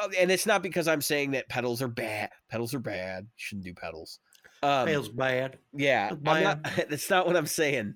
uh, 0.01 0.09
and 0.19 0.31
it's 0.31 0.47
not 0.47 0.63
because 0.63 0.89
I'm 0.89 1.01
saying 1.01 1.33
that 1.33 1.49
pedals 1.49 1.83
are 1.83 1.89
bad. 1.89 2.31
Pedals 2.51 2.75
are 2.75 2.81
bad. 2.81 3.27
Shouldn't 3.37 3.65
do 3.65 3.75
pedals. 3.75 4.19
Um, 4.63 4.87
Feels 4.87 5.09
bad. 5.09 5.59
yeah, 5.73 6.13
not, 6.23 6.63
that's 6.89 7.11
not 7.11 7.27
what 7.27 7.37
I'm 7.37 7.47
saying. 7.47 7.95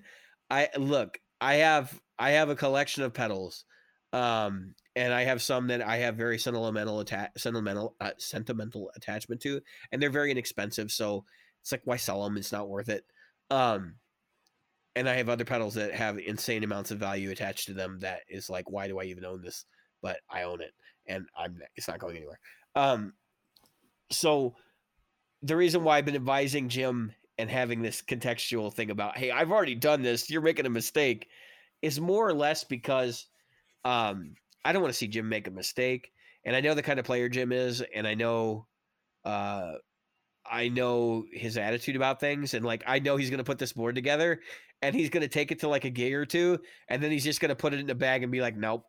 I 0.49 0.69
look, 0.77 1.19
I 1.41 1.55
have 1.55 1.99
I 2.17 2.31
have 2.31 2.49
a 2.49 2.55
collection 2.55 3.03
of 3.03 3.13
pedals, 3.13 3.65
um, 4.13 4.75
and 4.95 5.13
I 5.13 5.23
have 5.23 5.41
some 5.41 5.67
that 5.67 5.81
I 5.81 5.97
have 5.97 6.15
very 6.15 6.37
sentimental 6.37 6.99
atta- 6.99 7.31
sentimental 7.37 7.95
uh, 7.99 8.11
sentimental 8.17 8.91
attachment 8.95 9.41
to, 9.41 9.61
and 9.91 10.01
they're 10.01 10.09
very 10.09 10.31
inexpensive. 10.31 10.91
So 10.91 11.25
it's 11.61 11.71
like 11.71 11.81
why 11.85 11.97
sell 11.97 12.23
them? 12.23 12.37
It's 12.37 12.51
not 12.51 12.69
worth 12.69 12.89
it. 12.89 13.05
Um, 13.49 13.95
and 14.95 15.07
I 15.07 15.15
have 15.15 15.29
other 15.29 15.45
pedals 15.45 15.75
that 15.75 15.93
have 15.93 16.17
insane 16.17 16.63
amounts 16.63 16.91
of 16.91 16.99
value 16.99 17.31
attached 17.31 17.67
to 17.67 17.73
them. 17.73 17.99
That 17.99 18.21
is 18.27 18.49
like, 18.49 18.69
why 18.69 18.87
do 18.87 18.99
I 18.99 19.03
even 19.05 19.25
own 19.25 19.41
this? 19.41 19.65
But 20.01 20.19
I 20.29 20.43
own 20.43 20.61
it, 20.61 20.73
and 21.07 21.25
I'm 21.37 21.59
it's 21.75 21.87
not 21.87 21.99
going 21.99 22.17
anywhere. 22.17 22.39
Um, 22.75 23.13
so 24.11 24.55
the 25.41 25.55
reason 25.55 25.83
why 25.83 25.97
I've 25.97 26.05
been 26.05 26.15
advising 26.15 26.69
Jim 26.69 27.13
and 27.37 27.49
having 27.49 27.81
this 27.81 28.01
contextual 28.01 28.73
thing 28.73 28.91
about, 28.91 29.17
hey, 29.17 29.31
I've 29.31 29.51
already 29.51 29.75
done 29.75 30.01
this, 30.01 30.29
you're 30.29 30.41
making 30.41 30.65
a 30.65 30.69
mistake, 30.69 31.27
is 31.81 31.99
more 31.99 32.27
or 32.27 32.33
less 32.33 32.63
because 32.65 33.27
um, 33.85 34.35
I 34.65 34.73
don't 34.73 34.81
want 34.81 34.93
to 34.93 34.97
see 34.97 35.07
Jim 35.07 35.29
make 35.29 35.47
a 35.47 35.51
mistake. 35.51 36.11
And 36.45 36.55
I 36.55 36.61
know 36.61 36.73
the 36.73 36.83
kind 36.83 36.99
of 36.99 37.05
player 37.05 37.29
Jim 37.29 37.51
is, 37.51 37.83
and 37.95 38.05
I 38.05 38.15
know 38.15 38.67
uh, 39.23 39.73
I 40.49 40.69
know 40.69 41.25
his 41.31 41.57
attitude 41.57 41.95
about 41.95 42.19
things, 42.19 42.53
and 42.53 42.65
like 42.65 42.83
I 42.87 42.99
know 42.99 43.17
he's 43.17 43.29
gonna 43.29 43.43
put 43.43 43.59
this 43.59 43.73
board 43.73 43.95
together, 43.95 44.41
and 44.81 44.95
he's 44.95 45.09
gonna 45.09 45.27
take 45.27 45.51
it 45.51 45.59
to 45.59 45.67
like 45.67 45.85
a 45.85 45.89
gig 45.89 46.13
or 46.13 46.25
two, 46.25 46.59
and 46.87 47.01
then 47.01 47.11
he's 47.11 47.23
just 47.23 47.39
gonna 47.39 47.55
put 47.55 47.73
it 47.73 47.79
in 47.79 47.89
a 47.89 47.95
bag 47.95 48.23
and 48.23 48.31
be 48.31 48.41
like, 48.41 48.55
nope, 48.55 48.85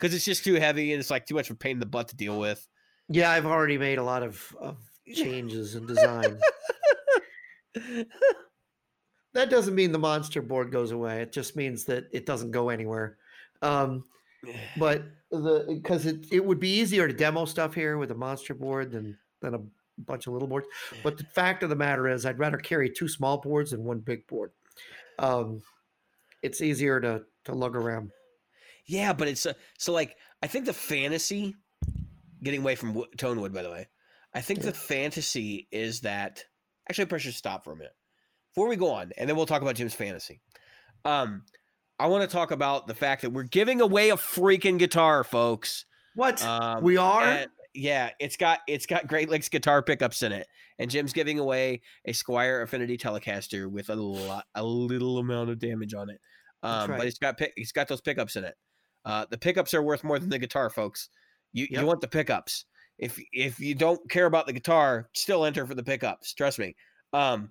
because 0.00 0.14
it's 0.14 0.24
just 0.24 0.44
too 0.44 0.54
heavy 0.54 0.92
and 0.92 1.00
it's 1.00 1.10
like 1.10 1.26
too 1.26 1.34
much 1.34 1.50
of 1.50 1.56
a 1.56 1.58
pain 1.58 1.72
in 1.72 1.80
the 1.80 1.86
butt 1.86 2.08
to 2.08 2.16
deal 2.16 2.38
with. 2.38 2.66
Yeah, 3.08 3.30
I've 3.30 3.46
already 3.46 3.76
made 3.76 3.98
a 3.98 4.02
lot 4.02 4.22
of, 4.22 4.56
of 4.60 4.78
changes 5.12 5.74
in 5.74 5.86
design. 5.86 6.38
that 9.34 9.50
doesn't 9.50 9.74
mean 9.74 9.92
the 9.92 9.98
monster 9.98 10.40
board 10.40 10.72
goes 10.72 10.92
away. 10.92 11.22
It 11.22 11.32
just 11.32 11.56
means 11.56 11.84
that 11.84 12.04
it 12.12 12.24
doesn't 12.24 12.50
go 12.50 12.70
anywhere. 12.70 13.18
Um, 13.62 14.04
but 14.78 15.02
the 15.30 15.66
because 15.68 16.06
it, 16.06 16.26
it 16.32 16.44
would 16.44 16.60
be 16.60 16.70
easier 16.70 17.06
to 17.06 17.14
demo 17.14 17.44
stuff 17.44 17.74
here 17.74 17.98
with 17.98 18.10
a 18.10 18.16
monster 18.16 18.54
board 18.54 18.90
than 18.90 19.18
than 19.42 19.54
a 19.54 19.60
bunch 20.06 20.26
of 20.26 20.32
little 20.32 20.48
boards. 20.48 20.66
But 21.02 21.18
the 21.18 21.24
fact 21.24 21.62
of 21.62 21.68
the 21.70 21.76
matter 21.76 22.08
is, 22.08 22.26
I'd 22.26 22.38
rather 22.38 22.56
carry 22.58 22.90
two 22.90 23.08
small 23.08 23.38
boards 23.38 23.70
than 23.70 23.84
one 23.84 24.00
big 24.00 24.26
board. 24.26 24.52
Um, 25.18 25.62
it's 26.42 26.60
easier 26.60 27.00
to 27.00 27.22
to 27.44 27.54
lug 27.54 27.76
around. 27.76 28.10
Yeah, 28.86 29.12
but 29.12 29.28
it's 29.28 29.46
a, 29.46 29.54
so 29.78 29.92
like 29.92 30.16
I 30.42 30.46
think 30.46 30.66
the 30.66 30.72
fantasy, 30.72 31.54
getting 32.42 32.60
away 32.60 32.74
from 32.74 33.04
tone 33.16 33.40
wood, 33.40 33.52
by 33.54 33.62
the 33.62 33.70
way, 33.70 33.88
I 34.34 34.40
think 34.40 34.60
Yeah. 34.60 34.66
the 34.66 34.72
fantasy 34.72 35.68
is 35.70 36.00
that 36.00 36.44
actually 36.88 37.08
I 37.12 37.18
should 37.18 37.34
stop 37.34 37.64
for 37.64 37.72
a 37.72 37.76
minute 37.76 37.94
before 38.54 38.68
we 38.68 38.76
go 38.76 38.90
on, 38.90 39.12
and 39.16 39.28
then 39.28 39.36
we'll 39.36 39.46
talk 39.46 39.62
about 39.62 39.76
Jim's 39.76 39.94
fantasy. 39.94 40.40
Um, 41.04 41.44
I 41.98 42.06
want 42.06 42.28
to 42.28 42.34
talk 42.34 42.50
about 42.50 42.86
the 42.86 42.94
fact 42.94 43.22
that 43.22 43.30
we're 43.30 43.42
giving 43.44 43.80
away 43.80 44.10
a 44.10 44.16
freaking 44.16 44.78
guitar, 44.78 45.22
folks. 45.22 45.84
What 46.14 46.42
Um, 46.42 46.82
we 46.82 46.96
are? 46.96 47.22
and- 47.22 47.50
yeah, 47.80 48.10
it's 48.20 48.36
got 48.36 48.58
it's 48.68 48.84
got 48.84 49.06
Great 49.06 49.30
Lakes 49.30 49.48
guitar 49.48 49.82
pickups 49.82 50.22
in 50.22 50.32
it, 50.32 50.46
and 50.78 50.90
Jim's 50.90 51.14
giving 51.14 51.38
away 51.38 51.80
a 52.04 52.12
Squier 52.12 52.62
Affinity 52.62 52.98
Telecaster 52.98 53.70
with 53.70 53.88
a 53.88 53.94
lot, 53.94 54.44
a 54.54 54.62
little 54.62 55.16
amount 55.16 55.48
of 55.48 55.58
damage 55.58 55.94
on 55.94 56.10
it. 56.10 56.20
Um, 56.62 56.90
right. 56.90 56.98
but 56.98 57.06
it's 57.06 57.18
got 57.18 57.38
pick, 57.38 57.54
it's 57.56 57.72
got 57.72 57.88
those 57.88 58.02
pickups 58.02 58.36
in 58.36 58.44
it. 58.44 58.54
Uh, 59.06 59.24
the 59.30 59.38
pickups 59.38 59.72
are 59.72 59.82
worth 59.82 60.04
more 60.04 60.18
than 60.18 60.28
the 60.28 60.38
guitar, 60.38 60.68
folks. 60.68 61.08
You 61.54 61.66
Yep. 61.70 61.80
you 61.80 61.86
want 61.86 62.02
the 62.02 62.08
pickups. 62.08 62.66
If 62.98 63.18
if 63.32 63.58
you 63.58 63.74
don't 63.74 64.10
care 64.10 64.26
about 64.26 64.46
the 64.46 64.52
guitar, 64.52 65.08
still 65.14 65.46
enter 65.46 65.66
for 65.66 65.74
the 65.74 65.82
pickups. 65.82 66.34
Trust 66.34 66.58
me. 66.58 66.76
Um, 67.14 67.48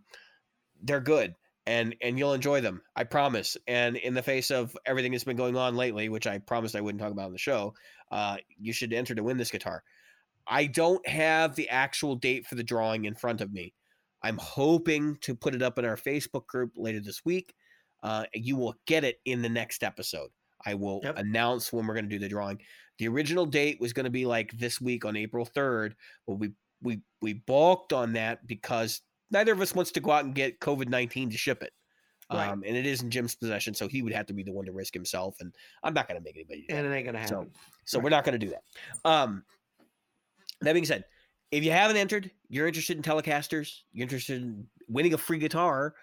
they're 0.83 1.01
good 1.01 1.33
and 1.65 1.95
and 2.01 2.19
you'll 2.19 2.33
enjoy 2.33 2.61
them. 2.61 2.83
I 2.95 3.03
promise. 3.03 3.57
And 3.67 3.95
in 3.95 4.13
the 4.13 4.21
face 4.21 4.51
of 4.51 4.77
everything 4.85 5.11
that's 5.11 5.23
been 5.23 5.37
going 5.37 5.57
on 5.57 5.75
lately, 5.75 6.07
which 6.09 6.27
I 6.27 6.37
promised 6.37 6.75
I 6.75 6.81
wouldn't 6.81 7.01
talk 7.01 7.11
about 7.11 7.25
on 7.25 7.31
the 7.31 7.39
show, 7.39 7.73
uh, 8.11 8.37
you 8.59 8.73
should 8.73 8.93
enter 8.93 9.15
to 9.15 9.23
win 9.23 9.37
this 9.37 9.49
guitar. 9.49 9.83
I 10.49 10.65
don't 10.65 11.05
have 11.07 11.55
the 11.55 11.69
actual 11.69 12.15
date 12.15 12.45
for 12.47 12.55
the 12.55 12.63
drawing 12.63 13.05
in 13.05 13.15
front 13.15 13.41
of 13.41 13.51
me. 13.53 13.73
I'm 14.23 14.37
hoping 14.37 15.15
to 15.21 15.35
put 15.35 15.55
it 15.55 15.61
up 15.61 15.77
in 15.79 15.85
our 15.85 15.95
Facebook 15.95 16.47
group 16.47 16.71
later 16.75 16.99
this 16.99 17.23
week. 17.23 17.53
Uh, 18.03 18.25
you 18.33 18.55
will 18.55 18.75
get 18.85 19.03
it 19.03 19.19
in 19.25 19.41
the 19.41 19.49
next 19.49 19.83
episode. 19.83 20.29
I 20.65 20.73
will 20.73 20.99
Yep. 21.03 21.17
announce 21.17 21.71
when 21.71 21.85
we're 21.87 21.93
going 21.93 22.09
to 22.09 22.15
do 22.15 22.19
the 22.19 22.27
drawing. 22.27 22.59
The 22.97 23.07
original 23.07 23.45
date 23.45 23.79
was 23.79 23.93
going 23.93 24.03
to 24.05 24.09
be 24.09 24.25
like 24.25 24.51
this 24.57 24.81
week 24.81 25.05
on 25.05 25.15
April 25.15 25.45
3rd, 25.45 25.93
but 26.27 26.35
we 26.35 26.51
we 26.81 27.01
we 27.21 27.33
balked 27.33 27.91
on 27.93 28.13
that 28.13 28.45
because 28.47 29.01
neither 29.31 29.51
of 29.53 29.59
us 29.61 29.75
wants 29.75 29.91
to 29.91 29.99
go 29.99 30.11
out 30.11 30.23
and 30.25 30.33
get 30.35 30.59
COVID 30.59 30.87
19 30.89 31.29
to 31.29 31.37
ship 31.37 31.61
it. 31.61 31.73
Right. 32.31 32.47
Um, 32.49 32.63
and 32.65 32.75
it 32.77 32.85
is 32.85 33.01
in 33.01 33.09
Jim's 33.09 33.35
possession, 33.35 33.73
so 33.73 33.87
he 33.87 34.01
would 34.01 34.13
have 34.13 34.27
to 34.27 34.33
be 34.33 34.43
the 34.43 34.51
one 34.51 34.65
to 34.65 34.71
risk 34.71 34.93
himself. 34.93 35.35
And 35.39 35.53
I'm 35.83 35.93
not 35.93 36.07
going 36.07 36.19
to 36.19 36.23
make 36.23 36.35
anybody 36.35 36.65
and 36.69 36.85
it 36.85 36.89
ain't 36.93 37.05
gonna 37.05 37.27
So- 37.27 37.35
happen. 37.39 37.51
So 37.85 37.97
Right. 37.97 38.03
we're 38.03 38.09
not 38.11 38.23
going 38.23 38.39
to 38.39 38.45
do 38.45 38.51
that. 38.53 38.63
Um, 39.09 39.43
that 40.61 40.73
being 40.73 40.85
said, 40.85 41.05
if 41.51 41.63
you 41.63 41.71
haven't 41.71 41.97
entered, 41.97 42.31
you're 42.47 42.67
interested 42.67 42.97
in 42.97 43.03
Telecasters, 43.03 43.81
you're 43.91 44.03
interested 44.03 44.41
in 44.41 44.67
winning 44.87 45.13
a 45.13 45.17
free 45.17 45.39
guitar, 45.39 45.95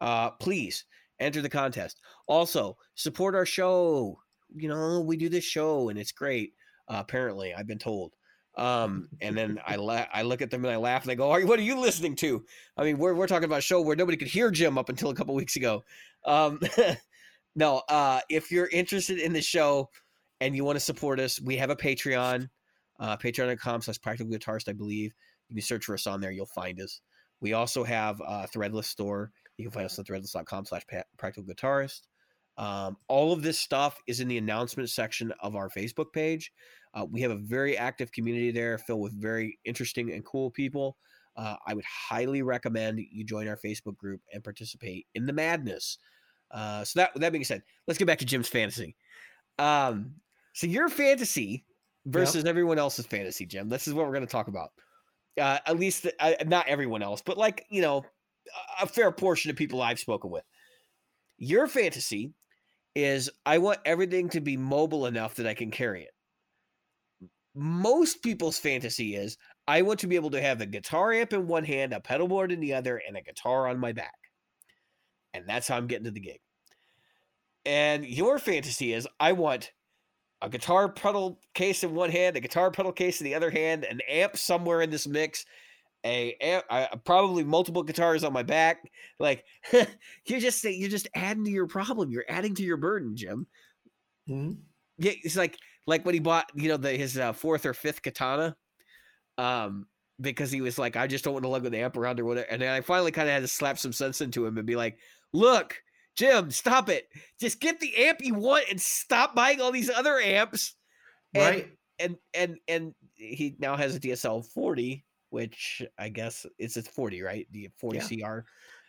uh, 0.00 0.30
please 0.30 0.84
enter 1.20 1.42
the 1.42 1.48
contest. 1.48 2.00
Also, 2.26 2.76
support 2.94 3.34
our 3.34 3.46
show. 3.46 4.18
You 4.54 4.68
know, 4.68 5.00
we 5.00 5.16
do 5.16 5.28
this 5.28 5.44
show 5.44 5.88
and 5.88 5.98
it's 5.98 6.12
great. 6.12 6.54
Uh, 6.88 6.96
apparently, 7.00 7.54
I've 7.54 7.66
been 7.66 7.78
told. 7.78 8.12
Um, 8.56 9.08
and 9.20 9.36
then 9.36 9.58
I 9.66 9.76
la- 9.76 10.06
I 10.12 10.22
look 10.22 10.40
at 10.40 10.50
them 10.50 10.64
and 10.64 10.72
I 10.72 10.76
laugh 10.76 11.02
and 11.02 11.10
I 11.10 11.16
go, 11.16 11.30
"Are? 11.30 11.40
What 11.44 11.58
are 11.58 11.62
you 11.62 11.78
listening 11.78 12.14
to?" 12.16 12.44
I 12.76 12.84
mean, 12.84 12.98
we're 12.98 13.14
we're 13.14 13.26
talking 13.26 13.46
about 13.46 13.58
a 13.58 13.62
show 13.62 13.80
where 13.80 13.96
nobody 13.96 14.16
could 14.16 14.28
hear 14.28 14.50
Jim 14.50 14.78
up 14.78 14.88
until 14.88 15.10
a 15.10 15.14
couple 15.14 15.34
weeks 15.34 15.56
ago. 15.56 15.82
Um, 16.24 16.60
no, 17.56 17.82
uh, 17.88 18.20
if 18.28 18.52
you're 18.52 18.68
interested 18.68 19.18
in 19.18 19.32
the 19.32 19.42
show 19.42 19.90
and 20.40 20.54
you 20.54 20.64
want 20.64 20.76
to 20.76 20.84
support 20.84 21.18
us, 21.18 21.40
we 21.40 21.56
have 21.56 21.70
a 21.70 21.76
Patreon, 21.76 22.48
uh, 23.00 23.16
patreon.com 23.16 23.82
slash 23.82 24.00
practical 24.00 24.32
guitarist, 24.32 24.68
I 24.68 24.72
believe. 24.72 25.12
You 25.48 25.56
can 25.56 25.62
search 25.62 25.84
for 25.84 25.94
us 25.94 26.06
on 26.06 26.20
there, 26.20 26.32
you'll 26.32 26.46
find 26.46 26.80
us. 26.80 27.00
We 27.40 27.52
also 27.52 27.84
have 27.84 28.20
a 28.20 28.46
threadless 28.46 28.84
store. 28.84 29.30
You 29.58 29.64
can 29.64 29.72
find 29.72 29.86
us 29.86 29.98
on 29.98 30.04
threadless.com 30.04 30.64
slash 30.66 30.82
practical 31.18 31.44
guitarist. 31.44 32.00
Um, 32.56 32.96
all 33.08 33.32
of 33.32 33.42
this 33.42 33.58
stuff 33.58 34.00
is 34.06 34.20
in 34.20 34.28
the 34.28 34.38
announcement 34.38 34.88
section 34.88 35.32
of 35.40 35.56
our 35.56 35.68
Facebook 35.68 36.12
page. 36.12 36.52
Uh, 36.94 37.04
we 37.10 37.20
have 37.20 37.32
a 37.32 37.36
very 37.36 37.76
active 37.76 38.12
community 38.12 38.52
there 38.52 38.78
filled 38.78 39.00
with 39.00 39.20
very 39.20 39.58
interesting 39.64 40.12
and 40.12 40.24
cool 40.24 40.50
people. 40.50 40.96
Uh, 41.36 41.56
I 41.66 41.74
would 41.74 41.84
highly 41.84 42.42
recommend 42.42 43.00
you 43.10 43.24
join 43.24 43.48
our 43.48 43.56
Facebook 43.56 43.96
group 43.96 44.20
and 44.32 44.44
participate 44.44 45.06
in 45.14 45.26
the 45.26 45.32
madness. 45.32 45.98
Uh, 46.50 46.84
so 46.84 47.00
that 47.00 47.10
that 47.16 47.32
being 47.32 47.44
said, 47.44 47.62
let's 47.88 47.98
get 47.98 48.06
back 48.06 48.18
to 48.18 48.24
Jim's 48.24 48.48
fantasy. 48.48 48.94
Um, 49.58 50.14
so 50.52 50.68
your 50.68 50.88
fantasy 50.88 51.64
versus 52.06 52.44
everyone 52.44 52.78
else's 52.78 53.06
fantasy, 53.06 53.46
Jim. 53.46 53.68
This 53.68 53.88
is 53.88 53.94
what 53.94 54.06
we're 54.06 54.12
going 54.12 54.26
to 54.26 54.32
talk 54.32 54.48
about. 54.48 54.70
Uh, 55.40 55.58
at 55.66 55.78
least 55.78 56.06
uh, 56.20 56.32
not 56.46 56.68
everyone 56.68 57.02
else, 57.02 57.22
but 57.24 57.36
like 57.36 57.66
you 57.70 57.82
know, 57.82 58.04
a 58.80 58.86
fair 58.86 59.10
portion 59.10 59.50
of 59.50 59.56
people 59.56 59.82
I've 59.82 59.98
spoken 59.98 60.30
with. 60.30 60.44
Your 61.38 61.66
fantasy 61.66 62.32
is 62.94 63.30
I 63.44 63.58
want 63.58 63.80
everything 63.84 64.28
to 64.30 64.40
be 64.40 64.56
mobile 64.56 65.06
enough 65.06 65.34
that 65.36 65.46
I 65.46 65.54
can 65.54 65.70
carry 65.70 66.02
it. 66.02 66.10
Most 67.56 68.22
people's 68.22 68.58
fantasy 68.58 69.16
is 69.16 69.36
I 69.66 69.82
want 69.82 70.00
to 70.00 70.06
be 70.06 70.16
able 70.16 70.30
to 70.30 70.42
have 70.42 70.60
a 70.60 70.66
guitar 70.66 71.12
amp 71.12 71.32
in 71.32 71.46
one 71.46 71.64
hand, 71.64 71.92
a 71.92 72.00
pedal 72.00 72.28
board 72.28 72.52
in 72.52 72.60
the 72.60 72.74
other, 72.74 73.00
and 73.06 73.16
a 73.16 73.22
guitar 73.22 73.68
on 73.68 73.78
my 73.78 73.92
back. 73.92 74.14
And 75.32 75.48
that's 75.48 75.66
how 75.66 75.76
I'm 75.76 75.86
getting 75.86 76.04
to 76.04 76.10
the 76.10 76.20
gig. 76.20 76.40
And 77.64 78.04
your 78.04 78.38
fantasy 78.38 78.92
is 78.92 79.08
I 79.18 79.32
want 79.32 79.72
a 80.44 80.48
guitar 80.50 80.88
pedal 80.88 81.40
case 81.54 81.84
in 81.84 81.94
one 81.94 82.10
hand, 82.10 82.36
a 82.36 82.40
guitar 82.40 82.70
pedal 82.70 82.92
case 82.92 83.20
in 83.20 83.24
the 83.24 83.34
other 83.34 83.50
hand, 83.50 83.84
an 83.84 84.00
amp 84.08 84.36
somewhere 84.36 84.82
in 84.82 84.90
this 84.90 85.06
mix, 85.06 85.44
a, 86.04 86.34
amp, 86.40 86.64
uh, 86.70 86.86
probably 87.04 87.44
multiple 87.44 87.82
guitars 87.82 88.24
on 88.24 88.32
my 88.32 88.42
back. 88.42 88.78
Like 89.18 89.44
you're 89.72 90.40
just 90.40 90.62
you're 90.64 90.90
just 90.90 91.08
adding 91.14 91.44
to 91.44 91.50
your 91.50 91.66
problem. 91.66 92.10
You're 92.10 92.26
adding 92.28 92.54
to 92.56 92.62
your 92.62 92.76
burden, 92.76 93.16
Jim. 93.16 93.46
Mhm. 94.28 94.58
Yeah, 94.98 95.12
it's 95.22 95.36
like 95.36 95.58
like 95.86 96.04
when 96.04 96.14
he 96.14 96.20
bought 96.20 96.50
you 96.54 96.68
know 96.68 96.76
the 96.76 96.92
his 96.92 97.18
uh, 97.18 97.32
fourth 97.32 97.66
or 97.66 97.74
fifth 97.74 98.02
katana, 98.02 98.56
um, 99.38 99.86
because 100.20 100.50
he 100.50 100.60
was 100.60 100.78
like, 100.78 100.96
I 100.96 101.06
just 101.06 101.24
don't 101.24 101.34
want 101.34 101.44
to 101.44 101.48
lug 101.48 101.66
an 101.66 101.74
amp 101.74 101.96
around 101.96 102.20
or 102.20 102.24
whatever. 102.24 102.46
And 102.50 102.62
then 102.62 102.70
I 102.70 102.80
finally 102.82 103.12
kind 103.12 103.28
of 103.28 103.32
had 103.34 103.42
to 103.42 103.48
slap 103.48 103.78
some 103.78 103.92
sense 103.92 104.20
into 104.20 104.46
him 104.46 104.58
and 104.58 104.66
be 104.66 104.76
like, 104.76 104.98
Look, 105.32 105.76
Jim, 106.16 106.50
stop 106.50 106.88
it. 106.88 107.08
Just 107.40 107.60
get 107.60 107.80
the 107.80 107.96
amp 107.96 108.20
you 108.22 108.34
want 108.34 108.66
and 108.70 108.80
stop 108.80 109.34
buying 109.34 109.60
all 109.60 109.72
these 109.72 109.90
other 109.90 110.18
amps. 110.18 110.74
And, 111.34 111.42
Right. 111.42 111.68
And 112.00 112.16
and 112.34 112.56
and 112.66 112.94
he 113.14 113.54
now 113.60 113.76
has 113.76 113.94
a 113.94 114.00
DSL 114.00 114.44
40, 114.52 115.04
which 115.30 115.80
I 115.96 116.08
guess 116.08 116.44
it's 116.58 116.76
a 116.76 116.82
40, 116.82 117.22
right? 117.22 117.46
The 117.52 117.70
40 117.78 118.00
CR. 118.00 118.38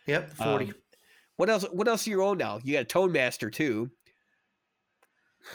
Yep. 0.06 0.30
Forty. 0.34 0.66
Um, 0.66 0.74
what 1.36 1.50
else? 1.50 1.64
What 1.70 1.86
else 1.86 2.04
do 2.04 2.10
you 2.10 2.22
own 2.24 2.38
now? 2.38 2.58
You 2.64 2.74
got 2.74 2.82
a 2.82 2.84
Tone 2.84 3.12
Master 3.12 3.50
too. 3.50 3.90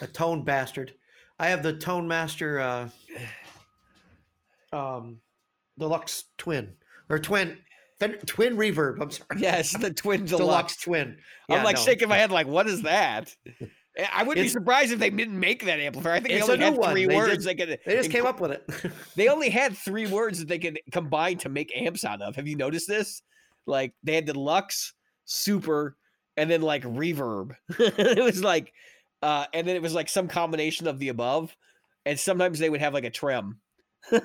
a 0.00 0.06
tone 0.06 0.44
bastard. 0.44 0.94
I 1.38 1.48
have 1.48 1.62
the 1.62 1.74
Tone 1.74 2.06
Master 2.08 2.60
uh, 2.60 2.88
um, 4.72 5.18
Deluxe 5.78 6.24
Twin 6.38 6.72
or 7.08 7.18
Twin 7.18 7.58
Twin 8.26 8.56
Reverb. 8.56 9.00
I'm 9.00 9.10
sorry. 9.10 9.40
Yes, 9.40 9.76
the 9.76 9.92
Twin 9.92 10.24
Deluxe, 10.26 10.38
Deluxe. 10.38 10.76
Twin. 10.76 11.16
I'm 11.48 11.64
like 11.64 11.76
no. 11.76 11.82
shaking 11.82 12.08
my 12.08 12.16
head, 12.16 12.30
like, 12.30 12.46
what 12.46 12.66
is 12.66 12.82
that? 12.82 13.34
Eh, 13.96 14.06
I 14.12 14.22
wouldn't 14.22 14.44
be 14.44 14.48
surprised 14.48 14.92
if 14.92 14.98
they 14.98 15.10
didn't 15.10 15.38
make 15.38 15.64
that 15.66 15.78
amplifier. 15.80 16.12
I 16.14 16.20
think 16.20 16.28
they 16.30 16.40
It's 16.40 16.48
only 16.48 16.64
had 16.64 16.82
three 16.82 17.06
They 17.06 17.16
words 17.16 17.34
just- 17.34 17.46
they 17.46 17.54
could. 17.54 17.78
They 17.84 17.96
just 17.96 18.10
came 18.10 18.26
up 18.26 18.40
with 18.40 18.52
it. 18.52 18.68
They 19.16 19.28
only 19.28 19.50
had 19.50 19.76
three 19.76 20.06
words 20.06 20.38
that 20.38 20.48
they 20.48 20.58
could 20.58 20.80
combine 20.92 21.38
to 21.38 21.48
make 21.48 21.70
amps 21.76 22.04
out 22.04 22.22
of. 22.22 22.36
Have 22.36 22.48
you 22.48 22.56
noticed 22.56 22.88
this? 22.88 23.22
Like 23.66 23.92
they 24.02 24.14
had 24.14 24.24
deluxe, 24.24 24.94
super, 25.24 25.96
and 26.36 26.50
then 26.50 26.62
like 26.62 26.82
reverb. 26.84 27.54
it 27.78 28.24
was 28.24 28.42
like, 28.42 28.72
uh, 29.20 29.44
and 29.52 29.68
then 29.68 29.76
it 29.76 29.82
was 29.82 29.94
like 29.94 30.08
some 30.08 30.26
combination 30.28 30.86
of 30.88 30.98
the 30.98 31.08
above. 31.10 31.54
And 32.04 32.18
sometimes 32.18 32.58
they 32.58 32.70
would 32.70 32.80
have 32.80 32.94
like 32.94 33.04
a 33.04 33.10
trim. 33.10 33.60
so 34.10 34.20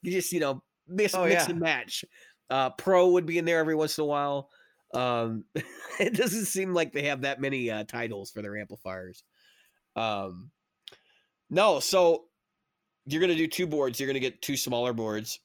you 0.00 0.10
just 0.12 0.32
you 0.32 0.40
know 0.40 0.62
mix, 0.88 1.14
Oh, 1.14 1.24
mix 1.24 1.44
yeah. 1.44 1.50
and 1.50 1.60
match. 1.60 2.04
Uh, 2.48 2.70
Pro 2.70 3.10
would 3.10 3.26
be 3.26 3.38
in 3.38 3.44
there 3.44 3.58
every 3.58 3.74
once 3.74 3.98
in 3.98 4.02
a 4.02 4.06
while. 4.06 4.50
Um, 4.94 5.44
it 6.00 6.14
doesn't 6.14 6.46
seem 6.46 6.72
like 6.72 6.92
they 6.92 7.02
have 7.02 7.22
that 7.22 7.40
many 7.40 7.70
uh, 7.70 7.84
titles 7.84 8.30
for 8.30 8.42
their 8.42 8.56
amplifiers. 8.56 9.24
Um, 9.96 10.50
no, 11.50 11.80
so 11.80 12.24
you're 13.06 13.20
gonna 13.20 13.34
do 13.34 13.46
two 13.46 13.66
boards. 13.66 13.98
You're 13.98 14.06
gonna 14.08 14.20
get 14.20 14.42
two 14.42 14.56
smaller 14.56 14.92
boards. 14.92 15.40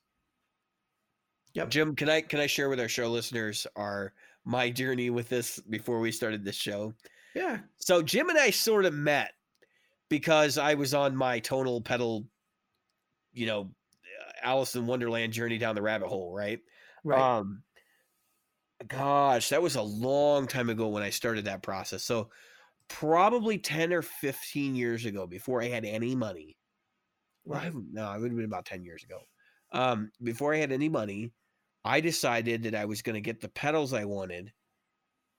Yep. 1.54 1.70
Jim, 1.70 1.96
can 1.96 2.10
I 2.10 2.22
can 2.22 2.40
I 2.40 2.48
share 2.48 2.70
with 2.70 2.80
our 2.80 2.88
show 2.88 3.10
listeners 3.10 3.68
our 3.76 4.14
my 4.46 4.70
journey 4.70 5.10
with 5.10 5.30
this 5.30 5.60
before 5.60 6.00
we 6.00 6.12
started 6.12 6.44
this 6.44 6.56
show? 6.56 6.94
Yeah. 7.36 7.60
So 7.78 8.02
Jim 8.02 8.30
and 8.30 8.38
I 8.40 8.52
sort 8.52 8.86
of 8.86 8.94
met 8.94 9.32
because 10.10 10.58
I 10.58 10.74
was 10.74 10.94
on 10.94 11.16
my 11.16 11.40
tonal 11.40 11.82
pedal, 11.82 12.26
you 13.34 13.46
know, 13.46 13.70
Alice 14.44 14.76
in 14.76 14.86
Wonderland 14.86 15.34
journey 15.34 15.58
down 15.58 15.76
the 15.76 15.82
rabbit 15.82 16.08
hole, 16.08 16.34
right? 16.34 16.60
Right. 17.04 17.20
Um, 17.20 17.64
gosh, 18.88 19.50
that 19.50 19.62
was 19.62 19.76
a 19.76 19.82
long 19.82 20.48
time 20.48 20.70
ago 20.70 20.88
when 20.88 21.04
I 21.04 21.10
started 21.10 21.46
that 21.46 21.64
process. 21.64 22.04
So 22.04 22.30
probably 22.88 23.58
10 23.58 23.94
or 23.94 24.02
15 24.02 24.76
years 24.76 25.06
ago 25.06 25.28
before 25.28 25.62
I 25.62 25.68
had 25.68 25.86
any 25.86 26.16
money. 26.16 26.58
Well, 27.46 27.56
I 27.56 27.60
right. 27.60 27.66
haven't- 27.66 27.94
no, 27.94 28.12
it 28.12 28.20
would 28.20 28.32
have 28.32 28.38
been 28.38 28.46
about 28.46 28.66
10 28.66 28.84
years 28.84 29.04
ago. 29.04 29.22
Um, 29.72 30.12
before 30.22 30.54
I 30.54 30.58
had 30.58 30.72
any 30.72 30.90
money, 30.90 31.32
I 31.86 32.02
decided 32.02 32.64
that 32.64 32.76
I 32.76 32.86
was 32.86 33.02
going 33.02 33.16
to 33.16 33.22
get 33.22 33.40
the 33.42 33.50
pedals 33.50 33.94
I 33.94 34.06
wanted 34.06 34.52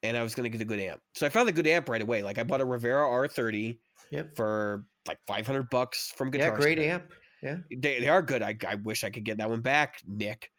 and 0.03 0.17
I 0.17 0.23
was 0.23 0.35
going 0.35 0.45
to 0.45 0.51
get 0.51 0.61
a 0.61 0.65
good 0.65 0.81
amp. 0.81 1.01
So 1.15 1.27
I 1.27 1.29
found 1.29 1.49
a 1.49 1.53
good 1.53 1.67
amp 1.67 1.89
right 1.89 2.03
away. 2.03 2.23
Like 2.23 2.39
I 2.39 2.43
bought 2.43 2.61
a 2.61 2.65
Rivera 2.65 3.07
R30 3.07 3.79
Yep. 4.11 4.35
for 4.37 4.85
like 5.07 5.19
500 5.27 5.71
bucks 5.71 6.11
from 6.17 6.29
Yeah. 6.29 6.39
Guitar 6.39 6.57
Great 6.57 6.79
Center. 6.79 6.91
amp. 6.95 7.13
Yeah. 7.43 7.57
They, 7.71 8.01
they 8.01 8.09
are 8.09 8.23
good. 8.23 8.43
I, 8.43 8.57
I 8.67 8.77
wish 8.77 9.05
I 9.05 9.11
could 9.11 9.25
get 9.25 9.39
that 9.39 9.51
one 9.51 9.61
back, 9.61 10.01
Nick, 10.07 10.51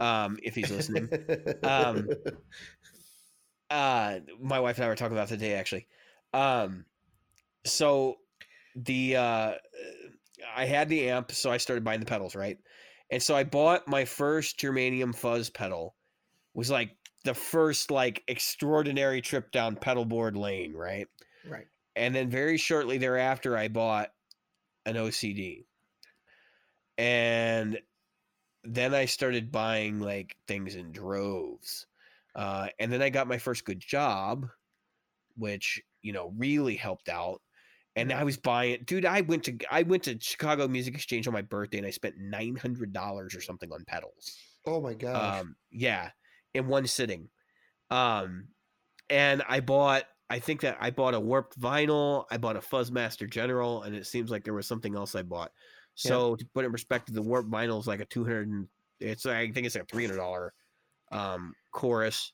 um, 0.00 0.38
if 0.42 0.54
he's 0.54 0.70
listening. 0.70 1.08
Um, 1.62 2.08
uh 3.72 4.18
my 4.38 4.60
wife 4.60 4.76
and 4.76 4.84
I 4.84 4.88
were 4.88 4.96
talking 4.96 5.16
about 5.16 5.28
today 5.28 5.54
actually. 5.54 5.86
Um 6.34 6.84
so 7.64 8.16
the 8.76 9.16
uh 9.16 9.52
I 10.54 10.64
had 10.66 10.88
the 10.88 11.08
amp, 11.08 11.32
so 11.32 11.50
I 11.50 11.56
started 11.56 11.84
buying 11.84 12.00
the 12.00 12.06
pedals, 12.06 12.34
right? 12.34 12.58
And 13.10 13.22
so 13.22 13.34
I 13.34 13.44
bought 13.44 13.88
my 13.88 14.04
first 14.04 14.58
germanium 14.58 15.14
fuzz 15.14 15.48
pedal. 15.48 15.94
Was 16.54 16.70
like 16.70 16.96
the 17.24 17.34
first 17.34 17.90
like 17.90 18.22
extraordinary 18.28 19.22
trip 19.22 19.50
down 19.52 19.76
pedal 19.76 20.04
board 20.04 20.36
lane, 20.36 20.74
right? 20.74 21.06
right. 21.48 21.66
And 21.96 22.14
then 22.14 22.28
very 22.28 22.58
shortly 22.58 22.98
thereafter 22.98 23.56
I 23.56 23.68
bought 23.68 24.10
an 24.84 24.96
OCD. 24.96 25.64
And 26.98 27.78
then 28.64 28.94
I 28.94 29.06
started 29.06 29.50
buying 29.50 30.00
like 30.00 30.36
things 30.46 30.74
in 30.74 30.92
droves. 30.92 31.86
Uh, 32.34 32.68
and 32.78 32.92
then 32.92 33.02
I 33.02 33.10
got 33.10 33.26
my 33.28 33.38
first 33.38 33.64
good 33.64 33.80
job, 33.80 34.46
which 35.36 35.82
you 36.02 36.12
know 36.12 36.32
really 36.36 36.76
helped 36.76 37.08
out. 37.08 37.40
And 37.94 38.10
I 38.10 38.24
was 38.24 38.38
buying, 38.38 38.78
dude. 38.86 39.04
I 39.04 39.20
went 39.20 39.44
to 39.44 39.58
I 39.70 39.82
went 39.82 40.04
to 40.04 40.18
Chicago 40.18 40.66
Music 40.66 40.94
Exchange 40.94 41.26
on 41.26 41.34
my 41.34 41.42
birthday, 41.42 41.76
and 41.78 41.86
I 41.86 41.90
spent 41.90 42.14
nine 42.18 42.56
hundred 42.56 42.92
dollars 42.92 43.34
or 43.34 43.42
something 43.42 43.70
on 43.70 43.84
pedals. 43.86 44.34
Oh 44.66 44.80
my 44.80 44.94
gosh. 44.94 45.40
Um, 45.40 45.56
yeah, 45.70 46.10
in 46.54 46.68
one 46.68 46.86
sitting. 46.86 47.28
Um, 47.90 48.48
and 49.10 49.42
I 49.46 49.60
bought. 49.60 50.04
I 50.30 50.38
think 50.38 50.62
that 50.62 50.78
I 50.80 50.90
bought 50.90 51.12
a 51.12 51.20
warped 51.20 51.60
vinyl. 51.60 52.24
I 52.30 52.38
bought 52.38 52.56
a 52.56 52.60
Fuzzmaster 52.60 53.28
General, 53.28 53.82
and 53.82 53.94
it 53.94 54.06
seems 54.06 54.30
like 54.30 54.44
there 54.44 54.54
was 54.54 54.66
something 54.66 54.96
else 54.96 55.14
I 55.14 55.22
bought. 55.22 55.52
Yeah. 56.04 56.20
So 56.24 56.36
to 56.36 56.46
put 56.54 56.64
it 56.64 56.66
in 56.66 56.72
perspective, 56.72 57.14
the 57.14 57.22
warp 57.22 57.46
vinyl 57.46 57.80
is 57.80 57.86
like 57.86 58.00
a 58.00 58.04
two 58.06 58.24
hundred. 58.24 58.48
and 58.48 58.68
It's 59.00 59.26
I 59.26 59.50
think 59.52 59.66
it's 59.66 59.74
like 59.74 59.84
a 59.84 59.86
three 59.86 60.04
hundred 60.06 60.18
dollar 60.18 60.54
um, 61.12 61.54
chorus. 61.72 62.32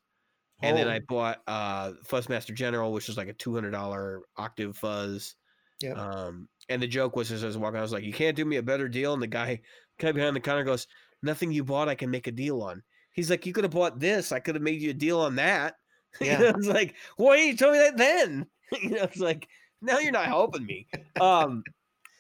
And 0.63 0.77
then 0.77 0.89
I 0.89 1.01
Oh, 1.01 1.07
bought 1.09 1.43
uh 1.47 1.93
Fuzzmaster 2.07 2.55
General, 2.55 2.93
which 2.93 3.09
is 3.09 3.17
like 3.17 3.29
a 3.29 3.35
two 3.35 3.55
hundred 3.55 3.73
dollar 3.73 4.23
octave 4.37 4.77
fuzz. 4.77 5.37
Yep. 5.81 5.99
Um, 5.99 6.49
and 6.69 6.83
the 6.83 6.87
joke 6.87 7.17
was 7.17 7.33
as 7.33 7.45
I 7.45 7.47
was 7.47 7.57
walking, 7.59 7.79
I 7.79 7.83
was 7.83 7.93
like, 7.93 8.05
"You 8.05 8.13
can't 8.13 8.37
do 8.37 8.45
me 8.45 8.57
a 8.57 8.63
better 8.63 8.89
deal." 8.89 9.15
And 9.15 9.23
the 9.23 9.27
guy, 9.27 9.61
guy 9.99 10.13
behind 10.13 10.37
the 10.37 10.41
counter 10.41 10.65
goes, 10.65 10.87
"Nothing 11.23 11.53
you 11.53 11.65
bought, 11.65 11.89
I 11.89 11.95
can 11.95 12.11
make 12.11 12.27
a 12.27 12.33
deal 12.33 12.63
on." 12.63 12.83
He's 13.13 13.31
like, 13.31 13.47
"You 13.47 13.53
could 13.53 13.65
have 13.65 13.73
bought 13.73 13.99
this. 14.01 14.33
I 14.33 14.41
could 14.41 14.55
have 14.55 14.63
made 14.63 14.83
you 14.83 14.91
a 14.91 14.95
deal 14.95 15.21
on 15.21 15.37
that." 15.37 15.77
You 16.21 16.31
Yeah. 16.31 16.39
know, 16.39 16.49
it's 16.57 16.67
like, 16.67 16.97
why 17.17 17.37
didn't 17.37 17.49
you 17.51 17.57
tell 17.57 17.71
me 17.73 17.79
that 17.79 17.97
then? 17.99 18.51
you 18.83 18.91
know, 18.91 19.03
it's 19.05 19.19
like 19.19 19.47
now 19.83 19.99
you're 19.99 20.11
not 20.13 20.27
helping 20.27 20.65
me. 20.67 20.89
Um, 21.21 21.67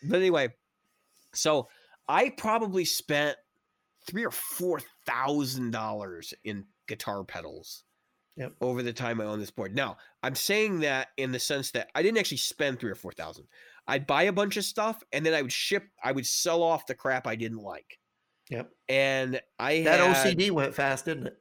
but 0.02 0.16
anyway, 0.18 0.48
so 1.38 1.68
I 2.08 2.30
probably 2.30 2.84
spent 2.84 3.36
three 4.06 4.24
or 4.24 4.30
four 4.30 4.80
thousand 5.06 5.70
dollars 5.72 6.34
in 6.44 6.64
guitar 6.86 7.24
pedals 7.24 7.84
Yep. 8.36 8.52
over 8.60 8.84
the 8.84 8.92
time 8.92 9.20
I 9.20 9.24
owned 9.24 9.42
this 9.42 9.50
board. 9.50 9.74
Now, 9.74 9.96
I'm 10.22 10.36
saying 10.36 10.80
that 10.80 11.08
in 11.16 11.32
the 11.32 11.40
sense 11.40 11.72
that 11.72 11.88
I 11.96 12.02
didn't 12.02 12.18
actually 12.18 12.36
spend 12.36 12.78
three 12.78 12.90
or 12.90 12.94
four 12.94 13.12
thousand. 13.12 13.46
I'd 13.88 14.06
buy 14.06 14.24
a 14.24 14.32
bunch 14.32 14.56
of 14.56 14.64
stuff 14.64 15.02
and 15.12 15.26
then 15.26 15.34
I 15.34 15.42
would 15.42 15.52
ship, 15.52 15.84
I 16.04 16.12
would 16.12 16.26
sell 16.26 16.62
off 16.62 16.86
the 16.86 16.94
crap 16.94 17.26
I 17.26 17.34
didn't 17.34 17.62
like. 17.62 17.98
Yep. 18.50 18.70
And 18.88 19.40
I 19.58 19.82
That 19.82 19.98
had, 20.00 20.36
OCD 20.38 20.50
went 20.52 20.74
fast, 20.74 21.06
didn't 21.06 21.26
it? 21.28 21.38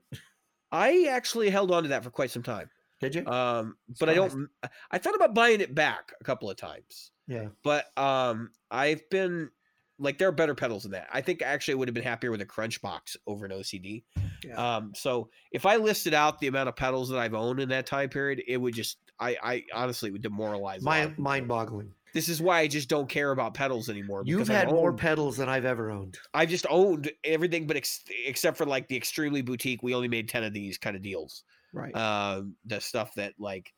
I 0.72 1.06
actually 1.10 1.50
held 1.50 1.72
on 1.72 1.84
to 1.84 1.90
that 1.90 2.04
for 2.04 2.10
quite 2.10 2.32
some 2.32 2.44
time. 2.44 2.70
Did 3.00 3.14
you? 3.16 3.26
Um, 3.28 3.78
but 4.00 4.10
I 4.10 4.16
don't. 4.16 4.50
I 4.90 4.98
thought 4.98 5.16
about 5.16 5.36
buying 5.36 5.62
it 5.62 5.76
back 5.76 6.14
a 6.20 6.24
couple 6.24 6.50
of 6.50 6.58
times, 6.58 7.12
yeah. 7.28 7.50
but 7.64 7.86
um, 7.96 8.50
I've 8.72 9.08
been 9.12 9.52
like 10.00 10.18
there 10.18 10.28
are 10.28 10.34
better 10.34 10.56
pedals 10.56 10.84
than 10.84 10.92
that. 10.94 11.08
I 11.12 11.22
think 11.22 11.42
actually 11.42 11.74
I 11.74 11.78
would 11.78 11.88
have 11.88 11.96
been 11.96 12.04
happier 12.04 12.32
with 12.32 12.42
a 12.42 12.46
Crunch 12.46 12.82
Box 12.82 13.18
over 13.26 13.46
an 13.46 13.52
OCD. 13.52 14.04
Yeah. 14.44 14.78
Um, 14.78 14.94
so 14.96 15.30
if 15.52 15.66
I 15.66 15.78
listed 15.78 16.14
out 16.14 16.40
the 16.40 16.48
amount 16.48 16.70
of 16.70 16.76
pedals 16.76 17.10
that 17.10 17.20
I've 17.20 17.34
owned 17.34 17.60
in 17.60 17.70
that 17.70 17.86
time 17.86 18.10
period, 18.10 18.42
it 18.48 18.58
would 18.58 18.74
just 18.74 18.98
I 19.20 19.38
I 19.42 19.64
honestly 19.74 20.12
would 20.12 20.22
demoralize. 20.22 20.82
My 20.82 21.12
mind 21.18 21.48
boggling. 21.48 21.94
This 22.14 22.30
is 22.30 22.42
why 22.42 22.60
I 22.60 22.68
just 22.68 22.90
don't 22.90 23.10
care 23.10 23.32
about 23.32 23.54
pedals 23.54 23.90
anymore. 23.90 24.24
You've 24.26 24.48
had 24.48 24.70
more 24.70 24.94
pedals 24.94 25.38
than 25.38 25.50
I've 25.50 25.66
ever 25.66 25.92
owned. 25.92 26.18
I've 26.34 26.50
just 26.50 26.66
owned 26.70 27.12
everything, 27.24 27.68
but 27.68 27.78
ex- 27.78 28.04
except 28.26 28.58
for 28.58 28.66
like 28.66 28.88
the 28.88 28.96
extremely 28.96 29.42
boutique, 29.42 29.84
we 29.84 29.94
only 29.94 30.08
made 30.08 30.30
ten 30.30 30.44
of 30.44 30.54
these 30.54 30.78
kind 30.78 30.96
of 30.96 31.02
deals. 31.02 31.44
Right. 31.74 31.96
um, 31.96 32.56
the 32.66 32.80
stuff 32.80 33.14
that 33.16 33.34
like 33.38 33.72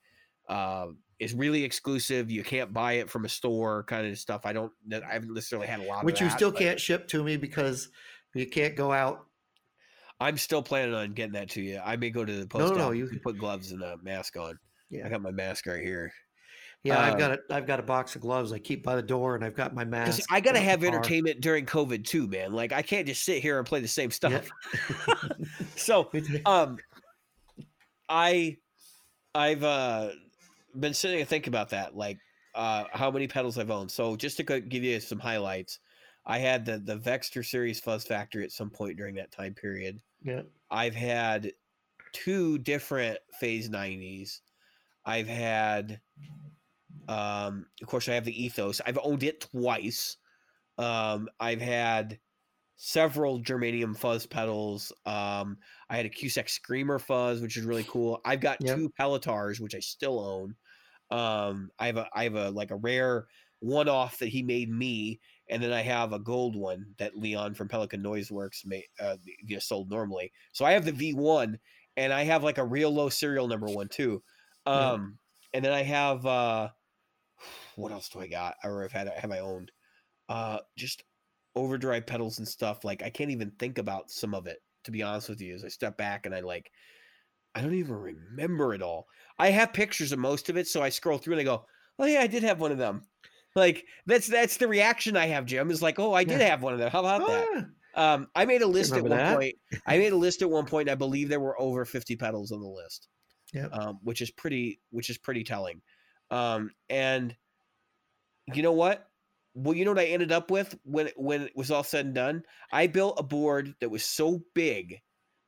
uh, 0.47 0.87
is 1.19 1.33
really 1.33 1.63
exclusive. 1.63 2.31
You 2.31 2.43
can't 2.43 2.71
buy 2.73 2.93
it 2.93 3.09
from 3.09 3.25
a 3.25 3.29
store, 3.29 3.83
kind 3.83 4.07
of 4.07 4.17
stuff. 4.17 4.41
I 4.45 4.53
don't. 4.53 4.71
I 4.91 5.13
haven't 5.13 5.33
necessarily 5.33 5.67
had 5.67 5.81
a 5.81 5.83
lot. 5.83 6.03
Which 6.05 6.21
you 6.21 6.29
still 6.29 6.51
can't 6.51 6.79
ship 6.79 7.07
to 7.09 7.23
me 7.23 7.37
because 7.37 7.89
you 8.33 8.47
can't 8.47 8.75
go 8.75 8.91
out. 8.91 9.25
I'm 10.21 10.37
still 10.37 10.61
planning 10.61 10.93
on 10.95 11.13
getting 11.13 11.33
that 11.33 11.49
to 11.51 11.61
you. 11.61 11.79
I 11.83 11.95
may 11.95 12.09
go 12.09 12.25
to 12.25 12.33
the 12.33 12.45
post 12.47 12.73
no, 12.73 12.77
no, 12.79 12.91
you- 12.91 13.07
can 13.07 13.19
put 13.19 13.37
gloves 13.37 13.71
and 13.71 13.81
a 13.83 13.97
mask 14.03 14.35
on. 14.37 14.57
Yeah. 14.89 15.05
I 15.05 15.09
got 15.09 15.21
my 15.21 15.31
mask 15.31 15.65
right 15.67 15.81
here. 15.83 16.11
Yeah, 16.83 16.97
I've 16.99 17.13
Uh, 17.15 17.17
got 17.17 17.31
a 17.31 17.39
I've 17.51 17.67
got 17.67 17.79
a 17.79 17.83
box 17.83 18.15
of 18.15 18.21
gloves 18.21 18.53
I 18.53 18.59
keep 18.59 18.83
by 18.83 18.95
the 18.95 19.01
door, 19.01 19.35
and 19.35 19.43
I've 19.43 19.53
got 19.55 19.73
my 19.75 19.83
mask. 19.83 20.21
I 20.31 20.39
got 20.39 20.53
to 20.53 20.57
in 20.59 20.63
the 20.63 20.69
have 20.71 20.79
car. 20.79 20.87
entertainment 20.87 21.41
during 21.41 21.65
COVID 21.65 22.05
too, 22.05 22.25
man. 22.27 22.53
Like 22.53 22.71
I 22.71 22.81
can't 22.81 23.05
just 23.05 23.23
sit 23.23 23.41
here 23.41 23.57
and 23.59 23.67
play 23.67 23.81
the 23.81 23.87
same 23.87 24.09
Yeah. 24.09 24.41
stuff. 24.41 24.49
so 25.75 26.09
um 26.45 26.77
i 28.07 28.57
i've 29.35 29.63
uh 29.63 30.09
been 30.77 30.93
sitting 30.93 31.19
and 31.19 31.29
thinking 31.29 31.51
about 31.51 31.69
that 31.69 31.95
like 31.95 32.19
uh 32.55 32.85
how 32.91 33.11
many 33.11 33.27
pedals 33.27 33.57
i've 33.57 33.71
owned. 33.71 33.91
So 33.91 34.15
just 34.15 34.37
to 34.37 34.43
give 34.43 34.83
you 34.83 34.99
some 34.99 35.19
highlights 35.19 35.79
i 36.25 36.37
had 36.39 36.65
the 36.65 36.79
the 36.79 36.97
vexter 36.97 37.43
series 37.43 37.79
fuzz 37.79 38.05
factory 38.05 38.43
at 38.43 38.51
some 38.51 38.69
point 38.69 38.97
during 38.97 39.15
that 39.15 39.31
time 39.31 39.53
period. 39.55 40.01
Yeah, 40.21 40.43
i've 40.71 40.95
had 40.95 41.53
two 42.13 42.57
different 42.59 43.19
phase 43.39 43.69
90s 43.69 44.41
i've 45.05 45.27
had 45.27 46.01
um 47.07 47.65
of 47.81 47.87
course 47.87 48.07
i 48.07 48.13
have 48.13 48.25
the 48.25 48.43
ethos. 48.43 48.81
I've 48.85 48.99
owned 49.01 49.23
it 49.23 49.41
twice. 49.41 50.17
Um 50.77 51.29
i've 51.39 51.61
had 51.61 52.19
several 52.77 53.41
germanium 53.41 53.97
fuzz 53.97 54.25
pedals. 54.27 54.91
Um 55.05 55.59
i 55.89 55.97
had 55.97 56.05
a 56.07 56.09
cusack 56.11 56.49
screamer 56.49 56.99
fuzz 56.99 57.41
which 57.41 57.57
is 57.57 57.65
really 57.65 57.85
cool. 57.85 58.21
I've 58.25 58.41
got 58.41 58.59
Yep. 58.59 58.67
two 58.67 58.89
pelletars 58.91 59.59
which 59.61 59.75
i 59.75 59.79
still 59.81 60.19
own 60.19 60.55
um 61.11 61.71
i 61.79 61.87
have 61.87 61.97
a 61.97 62.09
i 62.13 62.23
have 62.23 62.35
a 62.35 62.49
like 62.51 62.71
a 62.71 62.75
rare 62.75 63.27
one-off 63.61 64.19
that 64.19 64.29
he 64.29 64.41
made 64.41 64.69
me 64.69 65.19
and 65.49 65.61
then 65.61 65.73
i 65.73 65.81
have 65.81 66.13
a 66.13 66.19
gold 66.19 66.55
one 66.55 66.93
that 66.97 67.17
leon 67.17 67.53
from 67.53 67.67
pelican 67.67 68.01
noise 68.01 68.31
works 68.31 68.65
made 68.65 68.85
uh 68.99 69.17
you 69.25 69.55
know, 69.55 69.59
sold 69.59 69.89
normally. 69.89 70.31
So 70.53 70.65
i 70.65 70.71
have 70.71 70.85
the 70.85 70.91
v1 70.93 71.59
and 71.97 72.13
i 72.13 72.23
have 72.23 72.43
like 72.43 72.57
a 72.57 72.65
real 72.65 72.91
low 72.91 73.09
serial 73.09 73.47
number 73.47 73.67
one 73.67 73.89
too. 73.89 74.23
Yeah. 74.71 74.93
um 74.93 75.19
and 75.53 75.65
then 75.65 75.73
i 75.73 75.83
have 75.83 76.25
uh 76.25 76.69
what 77.75 77.91
else 77.91 78.09
do 78.09 78.19
i 78.19 78.27
got? 78.27 78.57
Or 78.63 78.83
i've 78.83 78.91
had 78.91 79.07
have 79.09 79.31
i 79.31 79.39
owned 79.39 79.71
uh 80.29 80.59
just 80.77 81.03
overdrive 81.55 82.05
pedals 82.07 82.39
and 82.39 82.47
stuff 82.47 82.83
like 82.85 83.03
i 83.03 83.09
can't 83.09 83.31
even 83.31 83.51
think 83.59 83.77
about 83.77 84.09
some 84.11 84.33
of 84.35 84.47
it 84.47 84.59
to 84.83 84.91
be 84.91 85.03
honest 85.03 85.29
with 85.29 85.41
you 85.41 85.55
as 85.55 85.65
i 85.65 85.67
step 85.67 85.97
back 85.97 86.25
and 86.25 86.35
i 86.35 86.39
like 86.41 86.71
i 87.55 87.61
don't 87.61 87.73
even 87.73 87.95
remember 87.95 88.73
it 88.73 88.81
all 88.81 89.07
i 89.39 89.49
have 89.49 89.73
pictures 89.73 90.11
of 90.11 90.19
most 90.19 90.49
of 90.49 90.57
it 90.57 90.67
so 90.67 90.81
i 90.81 90.89
scroll 90.89 91.17
through 91.17 91.33
and 91.33 91.41
i 91.41 91.43
go 91.43 91.65
oh 91.97 92.05
yeah 92.05 92.19
i 92.19 92.27
did 92.27 92.43
have 92.43 92.59
one 92.59 92.71
of 92.71 92.77
them 92.77 93.01
like 93.55 93.85
that's 94.05 94.27
that's 94.27 94.57
the 94.57 94.67
reaction 94.67 95.17
i 95.17 95.25
have 95.25 95.45
jim 95.45 95.71
is 95.71 95.81
like 95.81 95.97
oh 95.99 96.13
i 96.13 96.23
did 96.23 96.39
Yeah. 96.39 96.47
have 96.49 96.61
one 96.61 96.73
of 96.73 96.79
them 96.79 96.91
how 96.91 96.99
about 96.99 97.25
that 97.27 97.65
Ah, 97.95 98.13
um 98.13 98.27
i 98.35 98.45
made 98.45 98.61
a 98.61 98.67
list 98.67 98.95
at 98.95 99.01
one 99.03 99.09
that. 99.17 99.33
point 99.35 99.55
i 99.87 99.97
made 99.97 100.13
a 100.13 100.17
list 100.17 100.41
at 100.41 100.49
one 100.49 100.65
point 100.65 100.87
and 100.89 100.91
i 100.91 100.95
believe 100.95 101.29
there 101.29 101.39
were 101.39 101.59
over 101.59 101.85
50 101.85 102.15
pedals 102.15 102.51
on 102.51 102.61
the 102.61 102.67
list 102.67 103.07
Yep. 103.53 103.69
um 103.73 103.99
which 104.03 104.21
is 104.21 104.29
pretty 104.29 104.79
which 104.91 105.09
is 105.09 105.17
pretty 105.17 105.43
telling 105.43 105.81
um 106.29 106.69
and 106.89 107.35
you 108.53 108.61
know 108.63 108.73
what 108.73 109.07
well 109.55 109.73
you 109.75 109.85
know 109.85 109.91
what 109.91 109.99
i 109.99 110.05
ended 110.05 110.31
up 110.31 110.51
with 110.51 110.77
when 110.83 111.07
it- 111.07 111.13
when 111.17 111.41
it 111.43 111.51
was 111.55 111.71
all 111.71 111.83
said 111.83 112.05
and 112.05 112.15
done 112.15 112.43
i 112.71 112.87
built 112.87 113.19
a 113.19 113.23
board 113.23 113.73
that 113.81 113.89
was 113.89 114.03
so 114.03 114.41
big 114.53 114.99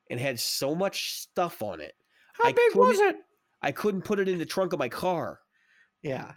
and 0.10 0.20
had 0.20 0.40
so 0.40 0.76
much 0.76 1.14
stuff 1.22 1.62
on 1.64 1.80
it. 1.80 1.94
How 2.34 2.50
I 2.50 2.52
big 2.52 2.76
was 2.76 3.00
it? 3.00 3.16
I 3.62 3.72
couldn't 3.72 4.04
put 4.04 4.20
it 4.20 4.28
in 4.28 4.40
the 4.40 4.46
trunk 4.46 4.74
of 4.74 4.80
my 4.80 4.90
car. 4.90 5.40
Yeah. 6.02 6.32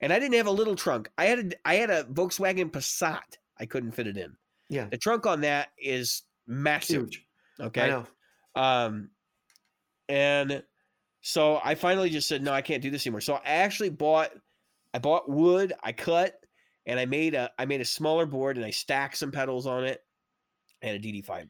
And 0.00 0.12
I 0.12 0.18
didn't 0.18 0.34
have 0.34 0.46
a 0.46 0.50
little 0.52 0.76
trunk. 0.76 1.10
I 1.16 1.24
had 1.26 1.38
a 1.38 1.68
I 1.68 1.74
had 1.76 1.90
a 1.90 2.04
Volkswagen 2.04 2.70
Passat. 2.70 3.38
I 3.58 3.64
couldn't 3.66 3.92
fit 3.92 4.06
it 4.06 4.16
in. 4.16 4.36
Yeah. 4.68 4.88
The 4.90 4.98
trunk 4.98 5.26
on 5.26 5.40
that 5.42 5.68
is 5.78 6.22
massive. 6.46 7.02
Huge. 7.04 7.26
I 7.58 7.62
Okay. 7.64 7.88
know. 7.88 8.06
Um, 8.54 9.10
and 10.08 10.62
so 11.22 11.60
I 11.64 11.74
finally 11.74 12.10
just 12.10 12.28
said, 12.28 12.42
no, 12.42 12.52
I 12.52 12.62
can't 12.62 12.82
do 12.82 12.90
this 12.90 13.06
anymore. 13.06 13.20
So 13.20 13.34
I 13.34 13.40
actually 13.44 13.88
bought, 13.90 14.30
I 14.94 14.98
bought 14.98 15.28
wood, 15.28 15.72
I 15.82 15.92
cut, 15.92 16.38
and 16.86 17.00
I 17.00 17.06
made 17.06 17.34
a, 17.34 17.50
I 17.58 17.64
made 17.64 17.80
a 17.80 17.84
smaller 17.84 18.26
board 18.26 18.56
and 18.56 18.64
I 18.64 18.70
stacked 18.70 19.16
some 19.16 19.32
pedals 19.32 19.66
on 19.66 19.84
it. 19.84 20.02
I 20.82 20.86
had 20.86 20.96
a 20.96 21.00
DD 21.00 21.24
five 21.24 21.48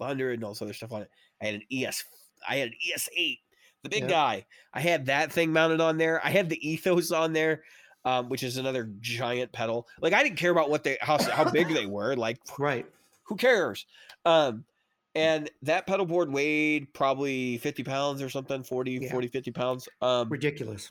hundred 0.00 0.34
and 0.34 0.44
all 0.44 0.50
this 0.50 0.60
other 0.62 0.72
stuff 0.74 0.92
on 0.92 1.02
it. 1.02 1.10
I 1.40 1.46
had 1.46 1.54
an 1.54 1.62
ES, 1.72 2.04
I 2.48 2.56
had 2.56 2.68
an 2.68 2.74
ES 2.92 3.08
eight, 3.16 3.38
the 3.84 3.88
big 3.88 4.08
guy. 4.08 4.44
I 4.72 4.80
had 4.80 5.06
that 5.06 5.30
thing 5.32 5.52
mounted 5.52 5.80
on 5.80 5.96
there. 5.98 6.20
I 6.26 6.30
had 6.30 6.48
the 6.48 6.68
Ethos 6.68 7.12
on 7.12 7.32
there. 7.32 7.62
Um, 8.06 8.28
which 8.28 8.42
is 8.42 8.58
another 8.58 8.90
giant 9.00 9.50
pedal. 9.50 9.88
Like 10.02 10.12
I 10.12 10.22
didn't 10.22 10.36
care 10.36 10.50
about 10.50 10.68
what 10.68 10.84
they 10.84 10.98
how 11.00 11.16
how 11.22 11.50
big 11.50 11.68
they 11.68 11.86
were. 11.96 12.14
Like 12.14 12.36
Right. 12.58 12.84
who 13.22 13.34
cares? 13.34 13.86
Um, 14.26 14.66
and 15.14 15.50
that 15.62 15.86
pedal 15.86 16.04
board 16.04 16.30
weighed 16.30 16.92
probably 16.92 17.56
50 17.56 17.82
pounds 17.82 18.20
or 18.20 18.28
something, 18.28 18.62
40, 18.62 18.92
Yeah. 19.04 19.10
40, 19.10 19.28
50 19.28 19.50
pounds. 19.52 19.88
Um, 20.02 20.28
Ridiculous. 20.28 20.90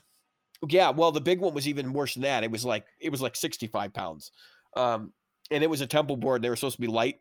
yeah, 0.68 0.90
well, 0.90 1.12
the 1.12 1.20
big 1.20 1.38
one 1.40 1.54
was 1.54 1.68
even 1.68 1.92
worse 1.92 2.14
than 2.14 2.24
that. 2.24 2.42
It 2.42 2.50
was 2.50 2.64
like, 2.64 2.84
it 2.98 3.10
was 3.10 3.22
like 3.22 3.36
65 3.36 3.92
pounds. 3.94 4.32
Um, 4.76 5.12
and 5.52 5.62
it 5.62 5.70
was 5.70 5.82
a 5.82 5.86
temple 5.86 6.16
board. 6.16 6.42
They 6.42 6.48
were 6.50 6.56
supposed 6.56 6.76
to 6.76 6.80
be 6.80 6.88
light. 6.88 7.20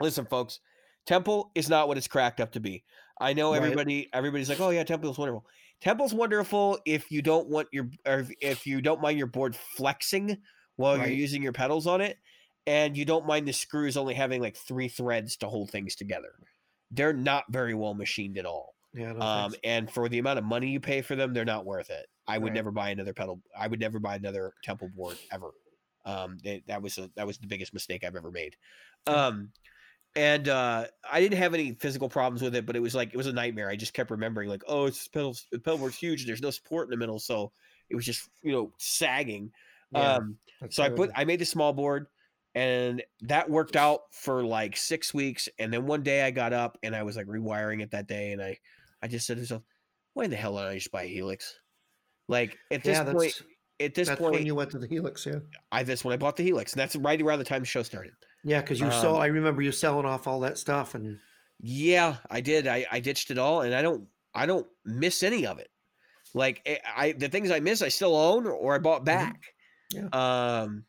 Listen, 0.00 0.26
folks, 0.26 0.60
temple 1.06 1.50
is 1.56 1.68
not 1.68 1.88
what 1.88 1.96
it's 1.96 2.06
cracked 2.06 2.38
up 2.40 2.52
to 2.52 2.60
be. 2.60 2.84
I 3.20 3.32
know 3.32 3.52
Right. 3.52 3.62
everybody, 3.62 4.08
everybody's 4.12 4.48
like, 4.48 4.60
oh 4.60 4.70
yeah, 4.70 4.84
Temple's 4.84 5.18
wonderful. 5.18 5.44
Temple's 5.80 6.12
wonderful 6.14 6.78
if 6.84 7.10
you 7.10 7.22
don't 7.22 7.48
want 7.48 7.68
your, 7.72 7.88
or 8.06 8.20
if- 8.20 8.30
if 8.40 8.66
you 8.66 8.80
don't 8.80 9.00
mind 9.00 9.18
your 9.18 9.26
board 9.28 9.54
flexing 9.56 10.38
while 10.76 10.96
Right. 10.98 11.08
you're 11.08 11.16
using 11.16 11.42
your 11.42 11.52
pedals 11.52 11.86
on 11.86 12.00
it, 12.00 12.18
and 12.66 12.96
you 12.96 13.04
don't 13.04 13.26
mind 13.26 13.48
the 13.48 13.52
screws 13.52 13.96
only 13.96 14.14
having 14.14 14.40
like 14.42 14.56
three 14.56 14.88
threads 14.88 15.36
to 15.38 15.48
hold 15.48 15.70
things 15.70 15.94
together. 15.94 16.32
They're 16.90 17.12
not 17.12 17.44
very 17.50 17.74
well 17.74 17.94
machined 17.94 18.38
at 18.38 18.46
all. 18.46 18.74
Yeah. 18.94 19.10
Um, 19.12 19.50
thanks. 19.52 19.58
and 19.64 19.90
for 19.90 20.08
the 20.08 20.18
amount 20.18 20.38
of 20.38 20.44
money 20.44 20.68
you 20.70 20.80
pay 20.80 21.02
for 21.02 21.14
them, 21.16 21.32
they're 21.34 21.44
not 21.44 21.64
worth 21.66 21.90
it. 21.90 22.06
I 22.26 22.38
would 22.38 22.48
Right. 22.48 22.54
never 22.54 22.70
buy 22.70 22.90
another 22.90 23.12
pedal. 23.14 23.40
I 23.56 23.66
would 23.68 23.80
never 23.80 23.98
buy 23.98 24.16
another 24.16 24.52
temple 24.64 24.88
board 24.88 25.16
ever. 25.30 25.50
Um, 26.04 26.38
they, 26.42 26.62
that 26.66 26.80
was 26.82 26.96
a, 26.98 27.10
that 27.16 27.26
was 27.26 27.38
the 27.38 27.46
biggest 27.46 27.72
mistake 27.74 28.02
I've 28.04 28.16
ever 28.16 28.30
made. 28.30 28.56
Um, 29.06 29.52
and 30.16 30.48
uh, 30.48 30.86
I 31.10 31.20
didn't 31.20 31.38
have 31.38 31.54
any 31.54 31.72
physical 31.74 32.08
problems 32.08 32.42
with 32.42 32.54
it, 32.54 32.66
but 32.66 32.76
it 32.76 32.80
was 32.80 32.94
like 32.94 33.12
it 33.12 33.16
was 33.16 33.26
a 33.26 33.32
nightmare. 33.32 33.70
I 33.70 33.76
just 33.76 33.94
kept 33.94 34.10
remembering 34.10 34.48
like, 34.48 34.62
oh, 34.66 34.86
it's 34.86 35.08
pedal 35.08 35.36
the 35.52 35.58
pedal 35.58 35.78
board's 35.78 35.96
huge. 35.96 36.22
And 36.22 36.28
there's 36.28 36.42
no 36.42 36.50
support 36.50 36.86
in 36.86 36.90
the 36.90 36.96
middle, 36.96 37.18
so 37.18 37.52
it 37.90 37.96
was 37.96 38.04
just 38.04 38.28
you 38.42 38.52
know 38.52 38.72
sagging. 38.78 39.50
Yeah, 39.92 40.14
um, 40.14 40.36
so 40.70 40.82
I 40.82 40.90
put. 40.90 41.10
I 41.14 41.24
made 41.24 41.38
the 41.38 41.46
small 41.46 41.72
board 41.72 42.06
and 42.58 43.02
that 43.22 43.48
worked 43.48 43.76
out 43.76 44.02
for 44.10 44.42
like 44.44 44.76
six 44.76 45.12
weeks. 45.12 45.48
And 45.60 45.72
then 45.72 45.86
one 45.86 46.02
day 46.02 46.22
I 46.22 46.32
got 46.32 46.52
up 46.52 46.76
and 46.82 46.96
I 46.96 47.04
was 47.04 47.16
like 47.16 47.26
rewiring 47.26 47.82
it 47.82 47.92
that 47.92 48.08
day 48.08 48.32
and 48.32 48.42
I 48.42 48.58
I 49.00 49.06
just 49.06 49.28
said 49.28 49.36
to 49.36 49.42
myself, 49.42 49.62
why 50.14 50.24
in 50.24 50.30
the 50.30 50.36
hell 50.36 50.56
did 50.56 50.66
I 50.66 50.74
just 50.74 50.90
buy 50.90 51.06
Helix? 51.06 51.54
Like 52.28 52.58
at 52.72 52.82
this 52.82 52.98
yeah, 52.98 53.12
point 53.12 53.42
at 53.78 53.94
this 53.94 54.08
point 54.08 54.32
when 54.32 54.46
you 54.46 54.56
went 54.56 54.72
to 54.72 54.78
the 54.78 54.88
Helix. 54.88 55.24
Yeah. 55.24 55.38
I 55.70 55.84
that's 55.84 56.04
when 56.04 56.14
I 56.14 56.16
bought 56.16 56.36
the 56.36 56.42
Helix. 56.42 56.72
And 56.72 56.80
that's 56.80 56.96
right 56.96 57.20
around 57.20 57.38
the 57.38 57.44
time 57.44 57.60
the 57.60 57.66
show 57.66 57.84
started. 57.84 58.12
Yeah, 58.44 58.60
because 58.60 58.80
you 58.80 58.86
Um, 58.86 58.92
saw. 58.92 59.18
I 59.18 59.26
remember 59.26 59.62
you 59.62 59.72
selling 59.72 60.06
off 60.06 60.26
all 60.26 60.40
that 60.40 60.58
stuff, 60.58 60.94
and 60.94 61.18
Yeah, 61.60 62.16
I 62.30 62.40
did. 62.40 62.66
I, 62.66 62.86
I 62.90 63.00
ditched 63.00 63.30
it 63.30 63.38
all 63.38 63.62
and 63.62 63.74
I 63.74 63.82
don't 63.82 64.06
I 64.34 64.46
don't 64.46 64.66
miss 64.84 65.22
any 65.22 65.46
of 65.46 65.58
it. 65.58 65.68
Like 66.34 66.62
eh, 66.66 66.78
I 66.96 67.12
the 67.12 67.28
things 67.28 67.50
I 67.50 67.58
miss 67.60 67.82
I 67.82 67.88
still 67.88 68.14
own 68.14 68.46
or 68.46 68.74
I 68.74 68.78
bought 68.78 69.04
back. 69.04 69.40
Yeah. 69.90 70.08
Um 70.12 70.84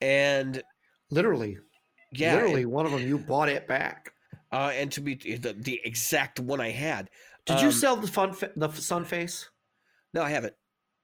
and 0.00 0.62
literally, 1.10 1.58
yeah, 2.12 2.32
and- 2.32 2.42
literally, 2.42 2.64
one 2.66 2.86
of 2.86 2.92
them 2.92 3.02
you 3.06 3.18
bought 3.18 3.48
it 3.48 3.66
back. 3.68 4.12
uh, 4.52 4.70
and 4.74 4.90
to 4.92 5.00
be 5.00 5.14
the, 5.14 5.52
the 5.54 5.80
exact 5.84 6.38
one 6.40 6.60
I 6.60 6.70
had. 6.70 7.10
Did 7.46 7.60
you 7.60 7.66
Um, 7.66 7.72
sell 7.72 7.96
the 7.96 8.06
fun 8.06 8.32
fa- 8.32 8.52
the 8.56 8.70
sun 8.72 9.04
face? 9.04 9.48
No, 10.14 10.22
I 10.22 10.30
haven't. 10.30 10.54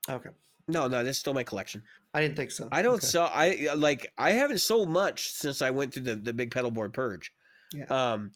Okay, 0.08 0.30
No, 0.72 0.88
no, 0.88 1.04
that's 1.04 1.18
still 1.18 1.34
my 1.34 1.44
collection. 1.44 1.82
I 2.14 2.20
didn't 2.20 2.36
think 2.36 2.50
so. 2.50 2.68
I 2.72 2.82
don't 2.82 2.94
Okay. 2.94 3.06
sell. 3.06 3.30
I 3.32 3.68
uh, 3.70 3.76
like. 3.76 4.12
I 4.18 4.32
haven't 4.32 4.58
sold 4.58 4.88
much 4.88 5.30
since 5.30 5.62
I 5.62 5.70
went 5.70 5.94
through 5.94 6.02
the 6.04 6.16
the 6.16 6.32
big 6.32 6.50
pedal 6.50 6.70
board 6.70 6.92
purge. 6.92 7.32
Yeah. 7.72 7.84
Um, 7.86 8.32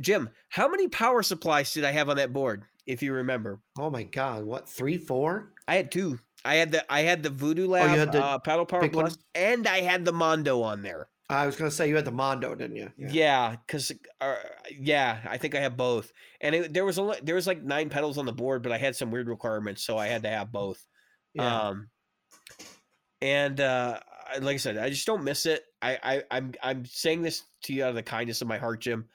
Jim, 0.00 0.28
how 0.48 0.68
many 0.68 0.88
power 0.88 1.22
supplies 1.22 1.72
did 1.72 1.84
I 1.84 1.92
have 1.92 2.08
on 2.08 2.16
that 2.16 2.32
board? 2.32 2.64
If 2.86 3.02
you 3.02 3.12
remember, 3.14 3.60
Oh 3.78 3.90
my 3.90 4.04
god, 4.04 4.44
what 4.44 4.68
three, 4.68 4.98
four? 4.98 5.52
I 5.66 5.76
had 5.76 5.90
two. 5.90 6.18
I 6.44 6.56
had 6.56 6.70
the 6.72 6.92
I 6.92 7.00
had 7.00 7.22
the 7.22 7.30
Voodoo 7.30 7.66
Lab 7.66 7.90
Oh, 7.90 7.98
had 7.98 8.12
the 8.12 8.22
uh, 8.22 8.38
Pedal 8.38 8.66
Power? 8.66 8.88
Plus, 8.88 9.18
and 9.34 9.66
I 9.66 9.80
had 9.80 10.04
the 10.04 10.12
Mondo 10.12 10.62
on 10.62 10.82
there. 10.82 11.08
I 11.28 11.46
was 11.46 11.56
gonna 11.56 11.72
say 11.72 11.88
you 11.88 11.96
had 11.96 12.04
the 12.04 12.12
Mondo, 12.12 12.54
didn't 12.54 12.76
you? 12.76 12.92
Yeah, 12.96 13.56
because 13.66 13.90
uh, 14.20 14.36
yeah, 14.78 15.18
I 15.28 15.38
think 15.38 15.56
I 15.56 15.60
have 15.60 15.76
both. 15.76 16.12
And 16.40 16.54
it, 16.54 16.72
there 16.72 16.84
was 16.84 16.98
only 17.00 17.18
there 17.22 17.34
was 17.34 17.48
like 17.48 17.64
nine 17.64 17.88
pedals 17.88 18.18
on 18.18 18.26
the 18.26 18.32
board, 18.32 18.62
but 18.62 18.70
I 18.70 18.78
had 18.78 18.94
some 18.94 19.10
weird 19.10 19.28
requirements, 19.28 19.82
so 19.82 19.98
I 19.98 20.06
had 20.06 20.22
to 20.22 20.28
have 20.28 20.52
both. 20.52 20.84
Yeah. 21.36 21.68
Um, 21.68 21.88
and 23.20 23.60
uh, 23.60 24.00
like 24.40 24.54
I 24.54 24.58
said, 24.58 24.78
I 24.78 24.90
just 24.90 25.06
don't 25.06 25.24
miss 25.24 25.46
it. 25.46 25.64
I, 25.82 25.98
I 26.02 26.22
I'm 26.30 26.52
I'm 26.62 26.84
saying 26.84 27.22
this 27.22 27.42
to 27.64 27.72
you 27.72 27.84
out 27.84 27.90
of 27.90 27.94
the 27.94 28.02
kindness 28.02 28.42
of 28.42 28.48
my 28.48 28.58
heart, 28.58 28.80
Jim. 28.80 29.06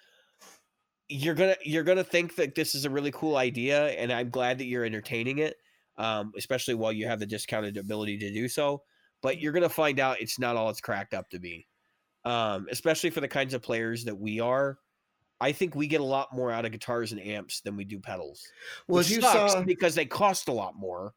You're 1.10 1.36
gonna 1.36 1.56
you're 1.64 1.84
gonna 1.84 2.04
think 2.04 2.36
that 2.36 2.56
this 2.56 2.76
is 2.76 2.86
a 2.86 2.90
really 2.90 3.12
cool 3.12 3.38
idea, 3.38 3.88
and 3.90 4.12
I'm 4.12 4.30
glad 4.30 4.60
that 4.60 4.66
you're 4.66 4.86
entertaining 4.86 5.40
it, 5.40 5.58
um, 5.98 6.32
especially 6.38 6.76
while 6.76 6.92
you 6.92 7.08
have 7.08 7.20
the 7.20 7.26
discounted 7.26 7.78
ability 7.78 8.18
to 8.20 8.32
do 8.32 8.48
so. 8.48 8.84
But 9.22 9.40
you're 9.40 9.54
gonna 9.54 9.70
find 9.70 10.00
out 10.00 10.22
it's 10.22 10.40
not 10.40 10.56
all 10.56 10.70
it's 10.70 10.82
cracked 10.82 11.14
up 11.14 11.30
to 11.32 11.40
be, 11.40 11.68
um, 12.24 12.68
especially 12.72 13.10
for 13.10 13.22
the 13.22 13.28
kinds 13.28 13.54
of 13.54 13.62
players 13.62 14.06
that 14.06 14.18
we 14.18 14.40
are. 14.40 14.78
I 15.42 15.52
think 15.52 15.74
we 15.74 15.88
get 15.88 16.02
a 16.02 16.06
lot 16.06 16.34
more 16.34 16.52
out 16.52 16.66
of 16.66 16.72
guitars 16.72 17.12
and 17.12 17.20
amps 17.20 17.62
than 17.62 17.76
we 17.76 17.84
do 17.84 18.00
pedals. 18.00 18.44
well, 18.88 19.02
you 19.02 19.22
sucks 19.22 19.54
saw, 19.54 19.64
because 19.64 19.96
they 19.96 20.06
cost 20.06 20.48
a 20.48 20.54
lot 20.54 20.76
more. 20.78 21.16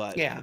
But 0.00 0.16
yeah, 0.16 0.42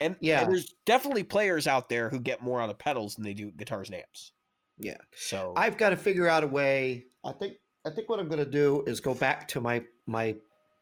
and 0.00 0.16
Yeah. 0.20 0.42
and 0.42 0.52
there's 0.52 0.72
definitely 0.86 1.24
players 1.24 1.66
out 1.66 1.88
there 1.88 2.08
who 2.08 2.20
get 2.20 2.40
more 2.40 2.60
out 2.60 2.70
of 2.70 2.78
pedals 2.78 3.16
than 3.16 3.24
they 3.24 3.34
do 3.34 3.50
guitars 3.50 3.88
and 3.88 3.96
amps. 3.96 4.32
yeah, 4.78 4.96
So 5.14 5.52
I've 5.56 5.76
got 5.76 5.90
to 5.90 5.96
figure 5.96 6.28
out 6.28 6.44
a 6.44 6.46
way. 6.46 7.06
I 7.24 7.32
think 7.32 7.56
I 7.84 7.90
think 7.90 8.08
what 8.08 8.20
I'm 8.20 8.28
gonna 8.28 8.44
do 8.46 8.84
is 8.86 9.00
go 9.00 9.12
back 9.14 9.48
to 9.48 9.60
my 9.60 9.84
my 10.06 10.36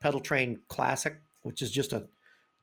Pedaltrain 0.05 0.59
classic, 0.69 1.17
which 1.43 1.63
is 1.63 1.71
just 1.71 1.93
a 1.95 2.09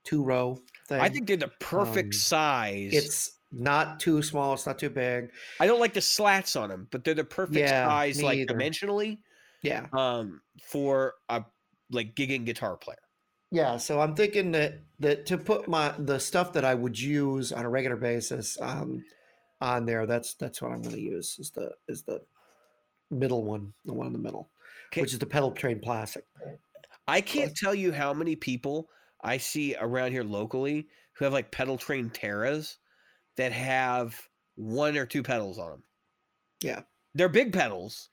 two 0.03 0.23
row 0.23 0.59
thing. 0.87 1.01
I 1.01 1.09
think 1.09 1.27
they're 1.27 1.37
the 1.37 1.51
perfect 1.59 2.13
um, 2.13 2.19
size. 2.19 2.93
it's 2.93 3.39
not 3.51 3.99
too 3.99 4.21
small. 4.21 4.53
It's 4.53 4.65
not 4.67 4.77
too 4.79 4.89
big. 4.89 5.31
I 5.59 5.65
don't 5.67 5.79
like 5.79 5.93
the 5.93 6.01
slats 6.01 6.55
on 6.55 6.69
them, 6.69 6.87
but 6.91 7.03
they're 7.03 7.13
the 7.15 7.23
perfect 7.23 7.57
Yeah, 7.57 7.87
size, 7.87 8.21
like 8.21 8.37
either. 8.39 8.53
dimensionally, 8.53 9.19
Yeah, 9.63 9.87
um, 9.93 10.41
for 10.63 11.15
a 11.29 11.43
like 11.91 12.15
gigging 12.15 12.45
guitar 12.45 12.77
player. 12.77 12.97
Yeah. 13.51 13.77
So 13.77 13.99
I'm 13.99 14.15
thinking 14.15 14.51
that 14.51 14.79
that 14.99 15.25
to 15.27 15.37
put 15.37 15.67
my 15.67 15.93
the 15.99 16.19
stuff 16.19 16.53
that 16.53 16.65
I 16.65 16.73
would 16.73 16.99
use 16.99 17.51
on 17.51 17.65
a 17.65 17.69
regular 17.69 17.95
basis 17.95 18.57
um, 18.61 19.03
on 19.61 19.85
there. 19.85 20.05
That's 20.05 20.33
that's 20.35 20.61
what 20.61 20.71
I'm 20.71 20.81
going 20.81 20.95
to 20.95 21.01
use. 21.01 21.37
Is 21.39 21.51
the 21.51 21.71
is 21.87 22.03
the 22.03 22.21
middle 23.11 23.43
one, 23.43 23.73
the 23.85 23.93
one 23.93 24.07
in 24.07 24.13
the 24.13 24.19
middle, 24.19 24.49
Okay. 24.91 25.01
which 25.01 25.13
is 25.13 25.19
the 25.19 25.25
Pedaltrain 25.25 25.81
plastic. 25.81 26.25
I 27.07 27.21
can't 27.21 27.55
tell 27.55 27.75
you 27.75 27.91
how 27.91 28.13
many 28.13 28.35
people 28.35 28.89
I 29.23 29.37
see 29.37 29.75
around 29.79 30.11
here 30.11 30.23
locally 30.23 30.87
who 31.13 31.25
have 31.25 31.33
like 31.33 31.51
Pedaltrain 31.51 32.11
Terras 32.11 32.77
that 33.37 33.51
have 33.51 34.19
one 34.55 34.97
or 34.97 35.05
two 35.05 35.21
pedals 35.21 35.59
on 35.59 35.69
them. 35.69 35.83
Yeah. 36.61 36.81
They're 37.13 37.29
big 37.29 37.53
pedals. 37.53 38.09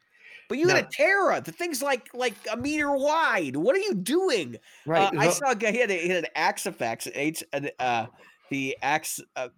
But 0.52 0.58
you 0.58 0.66
got 0.66 0.74
No. 0.82 0.86
a 0.86 0.90
Terra. 0.90 1.40
The 1.40 1.50
thing's 1.50 1.80
like 1.82 2.12
like 2.12 2.34
a 2.52 2.58
meter 2.58 2.94
wide. 2.94 3.56
What 3.56 3.74
are 3.74 3.78
you 3.80 3.94
doing? 3.94 4.56
Right. 4.84 5.04
Uh, 5.14 5.18
I 5.18 5.30
saw 5.30 5.52
a 5.52 5.54
guy 5.56 5.72
he 5.72 5.78
had 5.78 5.90
a, 5.90 5.94
he 5.98 6.08
had 6.08 6.24
an 6.24 6.30
Axe-Fx, 6.34 7.10
H, 7.14 7.42
uh, 7.78 8.06
the 8.50 8.76
Axe, 8.82 9.18
uh, 9.34 9.48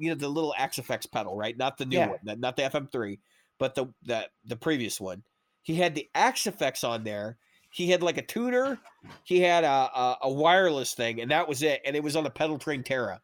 you 0.00 0.08
know, 0.08 0.16
the 0.16 0.28
little 0.28 0.52
Axe-Fx 0.58 1.08
pedal, 1.12 1.36
right? 1.36 1.56
Not 1.56 1.76
the 1.78 1.86
new 1.86 1.98
Yeah. 1.98 2.08
one, 2.08 2.40
not- 2.40 2.56
the 2.56 2.62
FM3, 2.64 3.20
but 3.60 3.76
the 3.76 3.86
the 4.02 4.28
the 4.44 4.56
previous 4.56 5.00
one. 5.00 5.22
He 5.62 5.76
had 5.76 5.94
the 5.94 6.10
Axe-Fx 6.16 6.82
on 6.82 7.04
there. 7.04 7.38
He 7.70 7.88
had 7.90 8.02
like 8.02 8.18
a 8.18 8.22
tuner. 8.22 8.76
He 9.22 9.40
had 9.40 9.62
a, 9.62 9.68
a 9.68 10.18
a 10.22 10.32
wireless 10.32 10.94
thing, 10.94 11.20
and 11.20 11.30
that 11.30 11.46
was 11.48 11.62
it. 11.62 11.80
And 11.84 11.94
it 11.94 12.02
was 12.02 12.16
on 12.16 12.26
a 12.26 12.30
Pedaltrain 12.30 12.84
Terra. 12.84 13.20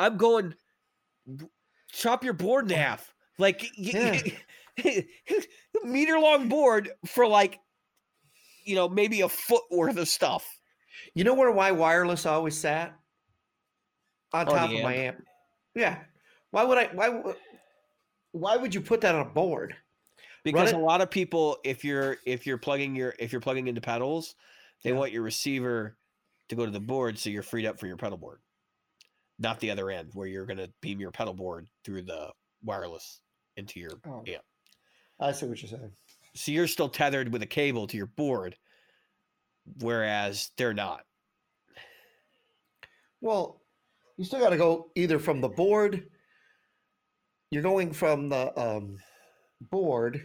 I'm 0.00 0.16
going, 0.16 0.54
chop 1.92 2.24
your 2.24 2.32
board 2.34 2.70
in 2.70 2.76
half, 2.76 3.14
like 3.38 3.64
y- 3.78 4.32
meter 5.84 6.18
long 6.18 6.48
board 6.48 6.90
for 7.06 7.26
like, 7.26 7.60
you 8.64 8.74
know, 8.74 8.88
maybe 8.88 9.20
a 9.22 9.28
foot 9.28 9.64
worth 9.70 9.96
of 9.96 10.08
stuff. 10.08 10.46
You 11.14 11.24
know 11.24 11.34
where 11.34 11.52
my 11.54 11.72
wireless 11.72 12.26
always 12.26 12.56
sat? 12.56 12.94
On 14.32 14.46
On 14.46 14.54
top 14.54 14.70
of 14.70 14.82
my 14.82 14.94
amp. 14.94 15.22
Yeah. 15.74 16.02
Why 16.50 16.64
would 16.64 16.78
I 16.78 16.86
why 16.92 17.08
would 17.08 17.36
why 18.32 18.56
would 18.56 18.74
you 18.74 18.80
put 18.80 19.00
that 19.02 19.14
on 19.14 19.26
a 19.26 19.30
board? 19.30 19.74
because 20.44 20.72
a 20.72 20.78
lot 20.78 21.00
of 21.00 21.10
people 21.10 21.58
if 21.64 21.84
you're 21.84 22.16
if 22.24 22.46
you're 22.46 22.58
plugging 22.58 22.94
your 22.94 23.14
if 23.18 23.32
you're 23.32 23.40
plugging 23.40 23.68
into 23.68 23.80
pedals 23.80 24.34
they 24.84 24.90
Yeah. 24.90 24.96
want 24.96 25.12
your 25.12 25.22
receiver 25.22 25.98
to 26.48 26.54
go 26.56 26.64
to 26.64 26.70
the 26.70 26.80
board 26.80 27.18
so 27.18 27.28
you're 27.28 27.42
freed 27.42 27.66
up 27.66 27.78
for 27.78 27.86
your 27.86 27.96
pedal 27.96 28.16
board 28.16 28.40
not 29.38 29.60
the 29.60 29.70
other 29.70 29.90
end 29.90 30.10
where 30.14 30.26
you're 30.26 30.46
going 30.46 30.58
to 30.58 30.72
beam 30.80 31.00
your 31.00 31.10
pedal 31.10 31.34
board 31.34 31.68
through 31.84 32.02
the 32.02 32.32
wireless 32.62 33.20
into 33.56 33.80
your 33.80 33.90
Oh, 34.06 34.22
Yeah. 34.26 34.38
I 35.20 35.32
see 35.32 35.46
what 35.46 35.62
you're 35.62 35.70
saying. 35.70 35.92
so 36.34 36.52
you're 36.52 36.66
still 36.66 36.88
tethered 36.88 37.32
with 37.32 37.42
a 37.42 37.46
cable 37.46 37.86
to 37.88 37.96
your 37.96 38.06
board 38.06 38.56
whereas 39.80 40.50
they're 40.56 40.74
not 40.74 41.02
Well, 43.20 43.60
you 44.16 44.24
still 44.24 44.40
got 44.40 44.50
to 44.50 44.56
go 44.56 44.90
either 44.94 45.18
from 45.18 45.40
the 45.40 45.48
board. 45.48 46.08
You're 47.50 47.62
going 47.62 47.92
from 47.92 48.28
the 48.28 48.58
um, 48.58 48.98
board 49.60 50.22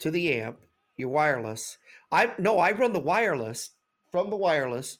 to 0.00 0.10
the 0.10 0.40
amp. 0.40 0.58
Your 0.96 1.08
wireless. 1.08 1.76
I 2.12 2.32
no, 2.38 2.58
I 2.58 2.70
run 2.70 2.92
the 2.92 3.00
wireless 3.00 3.70
from 4.12 4.30
the 4.30 4.36
wireless 4.36 4.98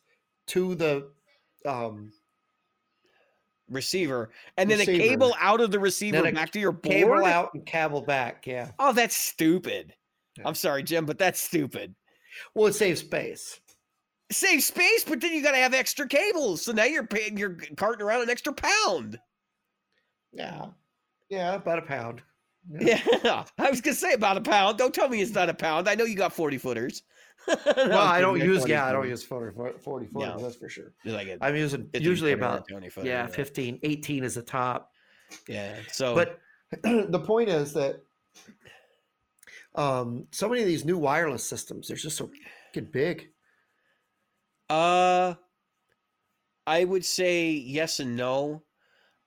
to 0.48 0.74
the 0.74 1.10
um, 1.64 2.12
receiver 3.70 4.30
and 4.56 4.70
then 4.70 4.80
a 4.80 4.84
cable 4.86 5.34
out 5.40 5.60
of 5.60 5.70
the 5.70 5.78
receiver 5.78 6.30
back 6.32 6.50
to 6.50 6.60
your 6.60 6.72
board 6.72 6.92
cable 6.94 7.24
out 7.24 7.54
and 7.54 7.64
cable 7.64 8.02
back. 8.02 8.46
Yeah. 8.46 8.70
oh 8.78 8.92
that's 8.92 9.16
stupid 9.16 9.94
Yeah. 10.36 10.44
i'm 10.46 10.54
sorry 10.54 10.82
jim 10.82 11.06
but 11.06 11.18
that's 11.18 11.40
stupid 11.40 11.94
Well, 12.54 12.66
it 12.66 12.74
saves 12.74 13.00
space. 13.00 13.60
save 14.32 14.62
space, 14.62 15.04
but 15.04 15.20
then 15.20 15.32
you 15.32 15.42
got 15.42 15.52
to 15.52 15.58
have 15.58 15.72
extra 15.74 16.06
cables. 16.08 16.62
So 16.62 16.72
now 16.72 16.84
you're 16.84 17.06
paying, 17.06 17.36
you're 17.38 17.56
carting 17.76 18.04
around 18.04 18.22
an 18.22 18.30
extra 18.30 18.52
pound. 18.52 19.18
Yeah. 20.32 20.66
Yeah, 21.28 21.54
about 21.54 21.78
a 21.78 21.82
pound. 21.82 22.22
Yeah, 22.80 23.44
I 23.58 23.70
was 23.70 23.80
gonna 23.82 23.94
say 23.94 24.14
about 24.14 24.38
a 24.38 24.40
pound. 24.40 24.78
Don't 24.78 24.94
tell 24.94 25.08
me 25.08 25.20
it's 25.20 25.34
not 25.34 25.50
a 25.50 25.54
pound. 25.54 25.86
I 25.88 25.94
know 25.94 26.04
you 26.04 26.16
got 26.16 26.32
forty 26.32 26.56
footers. 26.58 27.02
Well, 27.76 27.98
I 27.98 28.20
don't 28.20 28.40
use. 28.40 28.66
Yeah, 28.66 28.86
I 28.86 28.92
don't 28.92 29.08
use 29.08 29.22
40, 29.22 29.56
40 29.80 30.06
foot. 30.06 30.20
No. 30.20 30.38
That's 30.38 30.56
for 30.56 30.68
sure. 30.68 30.92
like 31.04 31.28
a 31.28 31.38
I'm 31.40 31.56
using 31.56 31.84
50 31.92 32.00
usually 32.00 32.32
about 32.32 32.66
20 32.68 32.88
footer, 32.88 33.06
yeah, 33.06 33.26
15, 33.26 33.80
18 33.82 34.24
is 34.24 34.34
the 34.36 34.42
top. 34.42 34.92
yeah. 35.48 35.74
So, 35.90 36.14
But 36.14 36.38
the 36.82 37.20
point 37.24 37.48
is 37.48 37.72
that 37.74 38.00
um, 39.74 40.26
so 40.30 40.48
many 40.48 40.62
of 40.62 40.68
these 40.68 40.84
new 40.84 40.98
wireless 40.98 41.44
systems, 41.44 41.88
they're 41.88 41.96
just 41.96 42.16
so 42.16 42.30
big. 42.92 43.30
uh, 44.70 45.34
I 46.66 46.84
would 46.84 47.04
say 47.04 47.50
yes 47.50 48.00
and 48.00 48.16
no. 48.16 48.62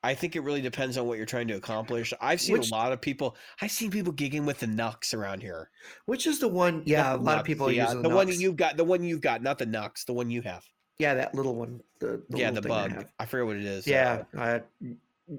I 0.04 0.14
think 0.14 0.36
it 0.36 0.42
really 0.42 0.62
depends 0.62 0.98
on 0.98 1.08
what 1.08 1.18
you're 1.18 1.26
trying 1.26 1.48
to 1.48 1.56
accomplish. 1.56 2.14
I've 2.22 2.40
seen 2.40 2.54
Which- 2.54 2.70
a 2.72 2.74
lot 2.76 2.92
of 2.92 3.02
people. 3.02 3.36
I've 3.62 3.72
seen 3.72 3.90
people 3.92 4.14
gigging 4.14 4.46
with 4.46 4.60
the 4.60 4.68
Nux 4.68 5.14
around 5.14 5.42
here. 5.42 5.70
Which 6.06 6.28
is 6.28 6.40
the 6.40 6.48
one? 6.48 6.84
Yeah, 6.86 7.04
Not 7.04 7.16
a 7.16 7.18
the 7.18 7.24
lot 7.24 7.32
of 7.32 7.38
Nux, 7.40 7.44
people 7.46 7.68
are 7.68 7.72
the, 7.72 7.82
uh, 7.82 7.94
the 8.02 8.10
one 8.10 8.28
you've 8.40 8.56
got. 8.56 8.78
The 8.78 8.84
one 8.84 9.04
you've 9.04 9.22
got, 9.22 9.42
not 9.42 9.58
the 9.58 9.66
Nux. 9.66 9.92
The 10.06 10.14
one 10.14 10.30
you 10.30 10.42
have. 10.44 10.64
Yeah, 11.00 11.14
that 11.16 11.36
little 11.36 11.56
one. 11.56 11.82
The, 12.00 12.24
the 12.30 12.38
yeah, 12.38 12.52
the 12.52 12.62
thing 12.62 12.72
I 12.72 12.88
bug. 12.90 13.06
I 13.20 13.26
forget 13.26 13.46
what 13.48 13.56
it 13.58 13.66
is. 13.66 13.88
uh, 13.88 13.92
Yeah, 13.92 14.24
I, 14.38 14.62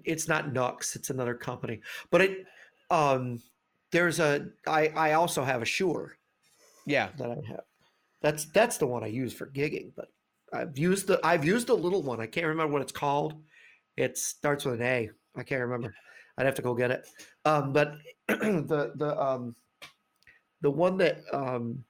it's 0.05 0.29
not 0.29 0.53
Nux. 0.53 0.95
It's 0.95 1.11
another 1.11 1.35
company. 1.35 1.81
But 2.11 2.21
it, 2.23 2.47
um, 2.91 3.41
there's 3.93 4.19
a. 4.21 4.49
I 4.67 4.89
I 4.89 5.13
also 5.13 5.45
have 5.45 5.63
a 5.63 5.65
Shure 5.65 6.17
yeah. 6.87 7.09
that 7.19 7.31
I 7.31 7.37
have. 7.49 7.65
That's 8.23 8.45
that's 8.47 8.77
the 8.79 8.87
one 8.87 9.05
I 9.05 9.07
use 9.09 9.33
for 9.33 9.47
gigging. 9.47 9.93
But 9.97 10.09
I've 10.53 10.77
used 10.77 11.07
the 11.07 11.21
I've 11.25 11.45
used 11.45 11.69
the 11.69 11.77
little 11.77 12.03
one. 12.03 12.21
I 12.21 12.27
can't 12.27 12.47
remember 12.47 12.73
what 12.73 12.83
it's 12.83 12.93
called. 12.93 13.35
It 13.99 14.17
starts 14.17 14.65
with 14.65 14.77
an 14.77 14.83
A. 14.83 15.11
I 15.37 15.43
can't 15.43 15.61
remember. 15.61 15.93
I'd 16.39 16.47
have 16.47 16.55
to 16.55 16.63
go 16.63 16.75
get 16.75 16.93
it. 16.93 17.07
Um, 17.45 17.73
but 17.73 17.95
the 18.29 18.93
the 18.95 19.21
um 19.21 19.57
the 20.61 20.71
one 20.71 20.97
that 20.99 21.19
um 21.33 21.85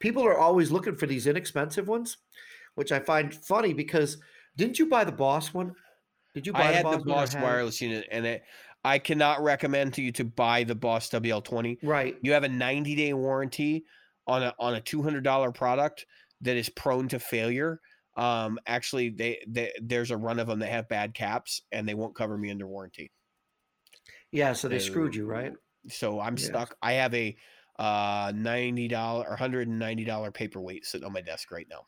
people 0.00 0.22
are 0.22 0.38
always 0.38 0.70
looking 0.70 0.96
for 0.96 1.06
these 1.06 1.26
inexpensive 1.26 1.88
ones, 1.88 2.18
which 2.74 2.92
I 2.92 3.00
find 3.00 3.34
funny 3.34 3.72
because 3.72 4.18
didn't 4.56 4.78
you 4.78 4.86
buy 4.86 5.04
the 5.04 5.12
Boss 5.12 5.54
one? 5.54 5.74
Did 6.34 6.46
you 6.46 6.52
buy 6.52 6.64
I 6.64 6.68
the 6.68 6.74
had 6.74 6.82
Boss 6.84 6.96
the 6.98 7.04
Boss 7.04 7.34
wireless 7.36 7.80
unit, 7.80 8.06
and 8.10 8.26
it, 8.26 8.42
I 8.84 8.98
cannot 8.98 9.42
recommend 9.42 9.94
to 9.94 10.02
you 10.02 10.12
to 10.12 10.24
buy 10.24 10.64
the 10.64 10.74
Boss 10.74 11.08
WL20. 11.08 11.78
Right. 11.82 12.16
You 12.20 12.32
have 12.32 12.44
a 12.44 12.48
90 12.48 12.94
day 12.94 13.14
warranty 13.14 13.84
on 14.26 14.42
a 14.42 14.54
on 14.58 14.74
a 14.74 14.80
$200 14.80 15.54
product 15.54 16.04
that 16.42 16.56
is 16.56 16.68
prone 16.68 17.08
to 17.08 17.18
failure. 17.18 17.80
Um, 18.18 18.58
actually, 18.66 19.10
they, 19.10 19.42
they 19.46 19.72
there's 19.80 20.10
a 20.10 20.16
run 20.16 20.38
of 20.38 20.48
them 20.48 20.58
that 20.58 20.70
have 20.70 20.88
bad 20.88 21.14
caps, 21.14 21.62
and 21.72 21.88
they 21.88 21.94
won't 21.94 22.16
cover 22.16 22.36
me 22.36 22.50
under 22.50 22.66
warranty. 22.66 23.12
Yeah. 24.32 24.52
So 24.52 24.68
they 24.68 24.78
screwed 24.78 25.14
you, 25.14 25.26
right? 25.26 25.52
So 25.88 26.20
I'm 26.20 26.36
Yeah. 26.36 26.44
stuck. 26.44 26.76
I 26.82 26.94
have 26.94 27.14
a 27.14 27.36
uh 27.78 28.32
ninety 28.34 28.88
dollar 28.88 29.24
or 29.28 29.36
hundred 29.36 29.68
and 29.68 29.78
ninety 29.78 30.04
dollar 30.04 30.32
paperweight 30.32 30.84
sitting 30.84 31.06
on 31.06 31.12
my 31.12 31.20
desk 31.20 31.50
right 31.52 31.66
now. 31.70 31.86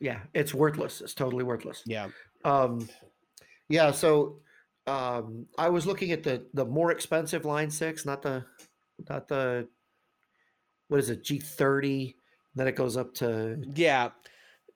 Yeah. 0.00 0.20
It's 0.34 0.52
worthless. 0.54 1.00
It's 1.00 1.14
totally 1.14 1.44
worthless. 1.44 1.82
Yeah, 1.86 2.10
Um, 2.44 2.88
yeah, 3.68 3.90
so 3.90 4.40
um, 4.86 5.46
I 5.58 5.68
was 5.68 5.86
looking 5.86 6.12
at 6.12 6.22
the 6.22 6.46
the 6.54 6.64
more 6.64 6.90
expensive 6.90 7.44
Line 7.44 7.70
Six, 7.70 8.04
not 8.04 8.22
the 8.22 8.44
not 9.08 9.28
the 9.28 9.68
what 10.88 11.00
is 11.00 11.10
it 11.10 11.24
G 11.24 11.38
thirty. 11.38 12.16
Then 12.54 12.66
it 12.68 12.76
goes 12.76 12.96
up 12.96 13.14
to 13.14 13.62
yeah. 13.74 14.10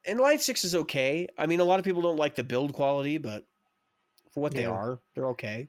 And 0.07 0.21
Line 0.21 0.39
Six 0.39 0.65
is 0.65 0.75
okay. 0.75 1.27
I 1.39 1.47
mean, 1.47 1.61
a 1.61 1.65
lot 1.65 1.79
of 1.79 1.85
people 1.85 2.03
don't 2.03 2.17
like 2.19 2.35
the 2.35 2.45
build 2.45 2.73
quality, 2.75 3.19
but 3.19 3.45
for 4.33 4.41
what 4.41 4.53
they 4.55 4.63
Yeah. 4.63 4.71
are, 4.71 5.01
they're 5.15 5.29
okay. 5.29 5.69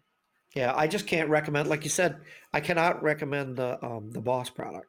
yeah. 0.56 0.74
I 0.76 0.88
just 0.88 1.08
can't 1.08 1.30
recommend, 1.30 1.70
like 1.70 1.84
you 1.84 1.90
said, 1.90 2.22
I 2.54 2.60
cannot 2.62 3.02
recommend 3.04 3.56
the 3.58 3.84
um 3.86 4.12
the 4.12 4.22
Boss 4.22 4.50
product. 4.50 4.88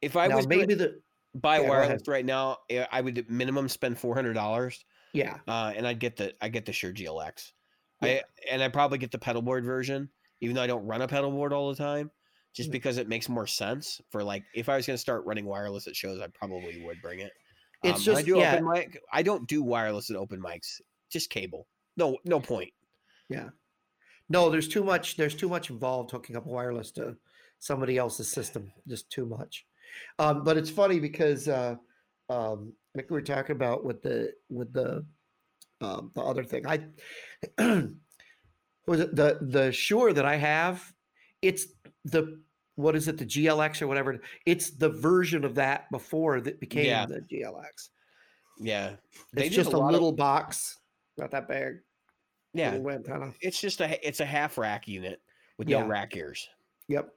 If 0.00 0.16
I 0.16 0.26
now 0.26 0.36
was 0.36 0.46
maybe 0.48 0.74
the 0.74 1.00
buy 1.34 1.60
yeah, 1.60 1.68
wireless 1.68 2.02
right 2.08 2.24
now, 2.24 2.58
eh, 2.70 2.84
I 2.90 3.00
would 3.00 3.30
minimum 3.30 3.68
spend 3.68 3.98
four 3.98 4.14
hundred 4.14 4.34
dollars, 4.34 4.84
yeah 5.12 5.38
uh, 5.46 5.72
and 5.76 5.86
I'd 5.86 6.00
get 6.00 6.16
the 6.16 6.34
I 6.40 6.48
get 6.48 6.66
the 6.66 6.72
Shure 6.72 6.92
GLX. 6.92 7.52
Yeah. 8.02 8.08
I 8.08 8.22
and 8.50 8.62
I 8.62 8.68
probably 8.68 8.98
get 8.98 9.12
the 9.12 9.18
pedal 9.18 9.42
board 9.42 9.64
version, 9.64 10.10
even 10.40 10.56
though 10.56 10.62
I 10.62 10.66
don't 10.66 10.84
run 10.86 11.02
a 11.02 11.08
pedal 11.08 11.30
board 11.30 11.52
all 11.52 11.68
the 11.70 11.76
time, 11.76 12.10
just 12.52 12.70
Mm. 12.70 12.72
because 12.72 12.96
it 12.98 13.08
makes 13.08 13.28
more 13.28 13.46
sense 13.46 14.00
for 14.10 14.24
like 14.24 14.42
if 14.54 14.68
I 14.68 14.76
was 14.76 14.86
going 14.86 14.94
to 14.96 15.00
start 15.00 15.24
running 15.24 15.44
wireless 15.44 15.86
at 15.86 15.94
shows, 15.94 16.20
I 16.20 16.26
probably 16.28 16.82
would 16.84 17.00
bring 17.00 17.20
it. 17.20 17.32
It's 17.82 18.06
Um, 18.06 18.14
when 18.14 18.16
I 18.16 18.20
just- 18.20 18.26
do 18.26 18.38
yeah. 18.38 18.54
open 18.54 18.68
mic. 18.70 19.02
I 19.12 19.22
don't 19.22 19.46
do 19.48 19.62
wireless 19.62 20.10
at 20.10 20.16
open 20.16 20.40
mics, 20.40 20.80
just 21.10 21.30
cable. 21.30 21.66
No, 21.96 22.18
no 22.24 22.40
point. 22.40 22.72
Yeah. 23.28 23.50
No, 24.28 24.50
there's 24.50 24.68
too 24.68 24.84
much. 24.84 25.16
There's 25.16 25.34
too 25.34 25.48
much 25.48 25.68
involved 25.70 26.10
hooking 26.10 26.36
up 26.36 26.46
wireless 26.46 26.90
to 26.92 27.16
somebody 27.58 27.98
else's 27.98 28.30
system. 28.30 28.72
Just 28.86 29.10
too 29.10 29.26
much. 29.26 29.66
Um, 30.18 30.42
but 30.44 30.56
it's 30.56 30.70
funny 30.70 31.00
because 31.00 31.48
uh, 31.48 31.76
um, 32.30 32.72
like 32.94 33.10
we 33.10 33.14
were 33.14 33.20
talking 33.22 33.56
about 33.56 33.84
with 33.84 34.00
the 34.02 34.32
with 34.48 34.72
the 34.72 35.04
um, 35.80 36.12
the 36.14 36.22
other 36.22 36.44
thing. 36.44 36.66
I 36.66 36.86
was 38.86 39.00
it 39.00 39.14
the 39.16 39.38
the 39.42 39.72
Shure 39.72 40.12
that 40.12 40.24
I 40.24 40.36
have. 40.36 40.94
It's 41.42 41.66
the 42.04 42.40
what 42.76 42.96
is 42.96 43.08
it 43.08 43.18
the 43.18 43.26
GLX 43.26 43.82
or 43.82 43.86
whatever. 43.86 44.20
It's 44.46 44.70
the 44.70 44.88
version 44.88 45.44
of 45.44 45.54
that 45.56 45.90
before 45.90 46.40
that 46.40 46.60
became 46.60 46.86
Yeah. 46.86 47.06
the 47.06 47.20
GLX. 47.20 47.90
Yeah, 48.58 48.96
It's 49.34 49.54
just 49.54 49.72
a, 49.72 49.78
of- 49.78 49.90
little 49.90 50.12
box, 50.12 50.78
not 51.18 51.30
that 51.32 51.48
big. 51.48 51.78
yeah. 52.54 52.72
antenna. 52.74 53.32
It's 53.40 53.60
just 53.60 53.80
a 53.80 54.06
it's 54.06 54.20
a 54.20 54.24
half 54.26 54.56
rack 54.58 54.86
unit 54.88 55.20
with 55.58 55.68
Yeah. 55.68 55.80
no 55.82 55.86
rack 55.88 56.16
ears. 56.16 56.48
Yep. 56.88 57.08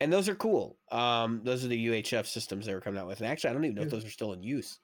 and 0.00 0.12
those 0.12 0.28
are 0.28 0.34
cool. 0.34 0.78
Um, 0.90 1.42
those 1.44 1.64
are 1.64 1.68
the 1.68 1.86
UHF 1.86 2.26
systems 2.26 2.66
they 2.66 2.74
were 2.74 2.80
coming 2.80 3.00
out 3.00 3.06
with. 3.06 3.20
And 3.20 3.28
actually, 3.28 3.50
I 3.50 3.52
don't 3.52 3.64
even 3.64 3.76
know 3.76 3.82
if 3.82 3.90
those 3.90 4.04
are 4.04 4.10
still 4.10 4.32
in 4.32 4.42
use. 4.42 4.78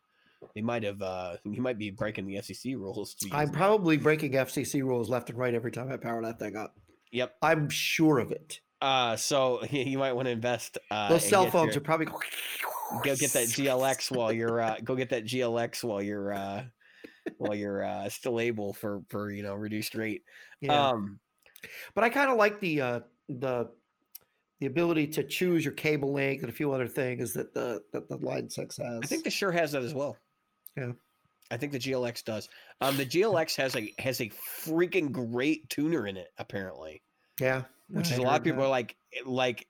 They 0.55 0.61
might 0.61 0.85
have. 0.85 1.03
Uh, 1.03 1.37
you 1.45 1.61
might 1.61 1.79
be 1.79 1.91
breaking 1.91 2.27
the 2.27 2.37
FCC 2.37 2.77
rules. 2.77 3.15
To 3.15 3.29
I'm 3.33 3.51
probably 3.51 3.97
breaking 3.97 4.33
FCC 4.33 4.83
rules 4.83 5.11
left 5.11 5.29
and 5.31 5.39
right 5.39 5.55
every 5.55 5.73
time 5.73 5.91
I 5.91 5.97
power 5.97 6.23
that 6.23 6.39
thing 6.39 6.55
up. 6.57 6.77
Yep. 7.11 7.35
I'm 7.43 7.69
sure 7.69 8.19
of 8.19 8.31
it. 8.31 8.61
Uh, 8.81 9.17
so 9.17 9.65
you 9.71 9.99
might 9.99 10.13
want 10.13 10.27
to 10.27 10.33
invest. 10.33 10.79
Uh, 10.91 11.09
Those 11.09 11.29
cell 11.29 11.51
phones 11.51 11.75
your- 11.75 11.83
are 11.83 11.85
probably 11.85 12.07
go 12.07 13.15
get 13.17 13.33
that 13.33 13.49
GLX 13.49 14.11
while 14.11 14.33
you're 14.33 14.61
uh, 14.61 14.77
go 14.85 14.95
get 14.95 15.11
that 15.11 15.25
GLX 15.25 15.85
while 15.85 16.03
you're 16.03 16.33
uh, 16.33 16.65
while 17.39 17.55
you're 17.55 17.85
uh, 17.85 18.09
still 18.09 18.41
able 18.41 18.73
for 18.73 19.03
for 19.09 19.31
you 19.31 19.43
know 19.43 19.55
reduced 19.55 19.95
rate. 19.95 20.23
Yeah. 20.61 20.89
Um, 20.91 21.19
but 21.95 22.05
I 22.05 22.09
kind 22.09 22.31
of 22.31 22.37
like 22.37 22.61
the 22.61 22.81
uh, 22.81 23.01
the 23.29 23.71
the 24.61 24.67
ability 24.67 25.07
to 25.07 25.23
choose 25.23 25.65
your 25.65 25.75
cable 25.75 26.13
length 26.13 26.43
and 26.43 26.51
a 26.51 26.55
few 26.55 26.73
other 26.73 26.89
things 26.89 27.33
that 27.35 27.53
the 27.55 27.83
that 27.93 28.09
the 28.09 28.17
Line 28.17 28.49
Six 28.49 28.77
has. 28.79 29.01
I 29.03 29.07
think 29.07 29.25
the 29.25 29.31
Shure 29.31 29.53
has 29.53 29.73
that 29.73 29.83
as 29.83 29.95
well. 29.95 30.17
Yeah. 30.77 30.93
I 31.51 31.57
think 31.57 31.73
the 31.73 31.79
GLX 31.79 32.23
does. 32.25 32.49
Um, 32.83 32.97
the 32.99 33.07
GLX 33.07 33.57
has 33.57 33.75
a 33.75 33.93
has 33.99 34.21
a 34.21 34.29
freaking 34.29 35.11
great 35.11 35.69
tuner 35.71 36.07
in 36.07 36.17
it 36.17 36.29
apparently. 36.39 37.03
yeah, 37.41 37.63
which 37.91 38.11
I 38.11 38.13
is 38.15 38.19
a 38.19 38.23
lot 38.23 38.39
of 38.39 38.45
people 38.45 38.61
that. 38.61 38.67
are 38.67 38.71
like 38.71 38.97
eh, 39.15 39.21
like 39.25 39.67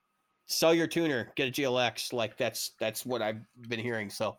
sell 0.46 0.72
your 0.74 0.86
tuner 0.86 1.32
get 1.36 1.48
a 1.48 1.50
glx 1.62 2.12
like 2.12 2.36
that's 2.38 2.72
that's 2.80 3.04
what 3.04 3.20
i've 3.20 3.40
been 3.68 3.80
hearing 3.80 4.08
so 4.08 4.36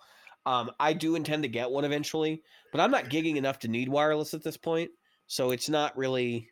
um 0.48 0.72
i 0.80 0.92
do 0.92 1.16
intend 1.16 1.44
to 1.44 1.50
get 1.50 1.70
one 1.70 1.86
eventually 1.86 2.42
but 2.72 2.82
i'm 2.82 2.90
not 2.92 3.06
gigging 3.10 3.36
enough 3.36 3.60
to 3.60 3.68
need 3.68 3.88
wireless 3.88 4.34
at 4.34 4.44
this 4.44 4.58
point 4.58 4.90
so 5.28 5.52
it's 5.52 5.70
not 5.70 5.96
really 5.96 6.50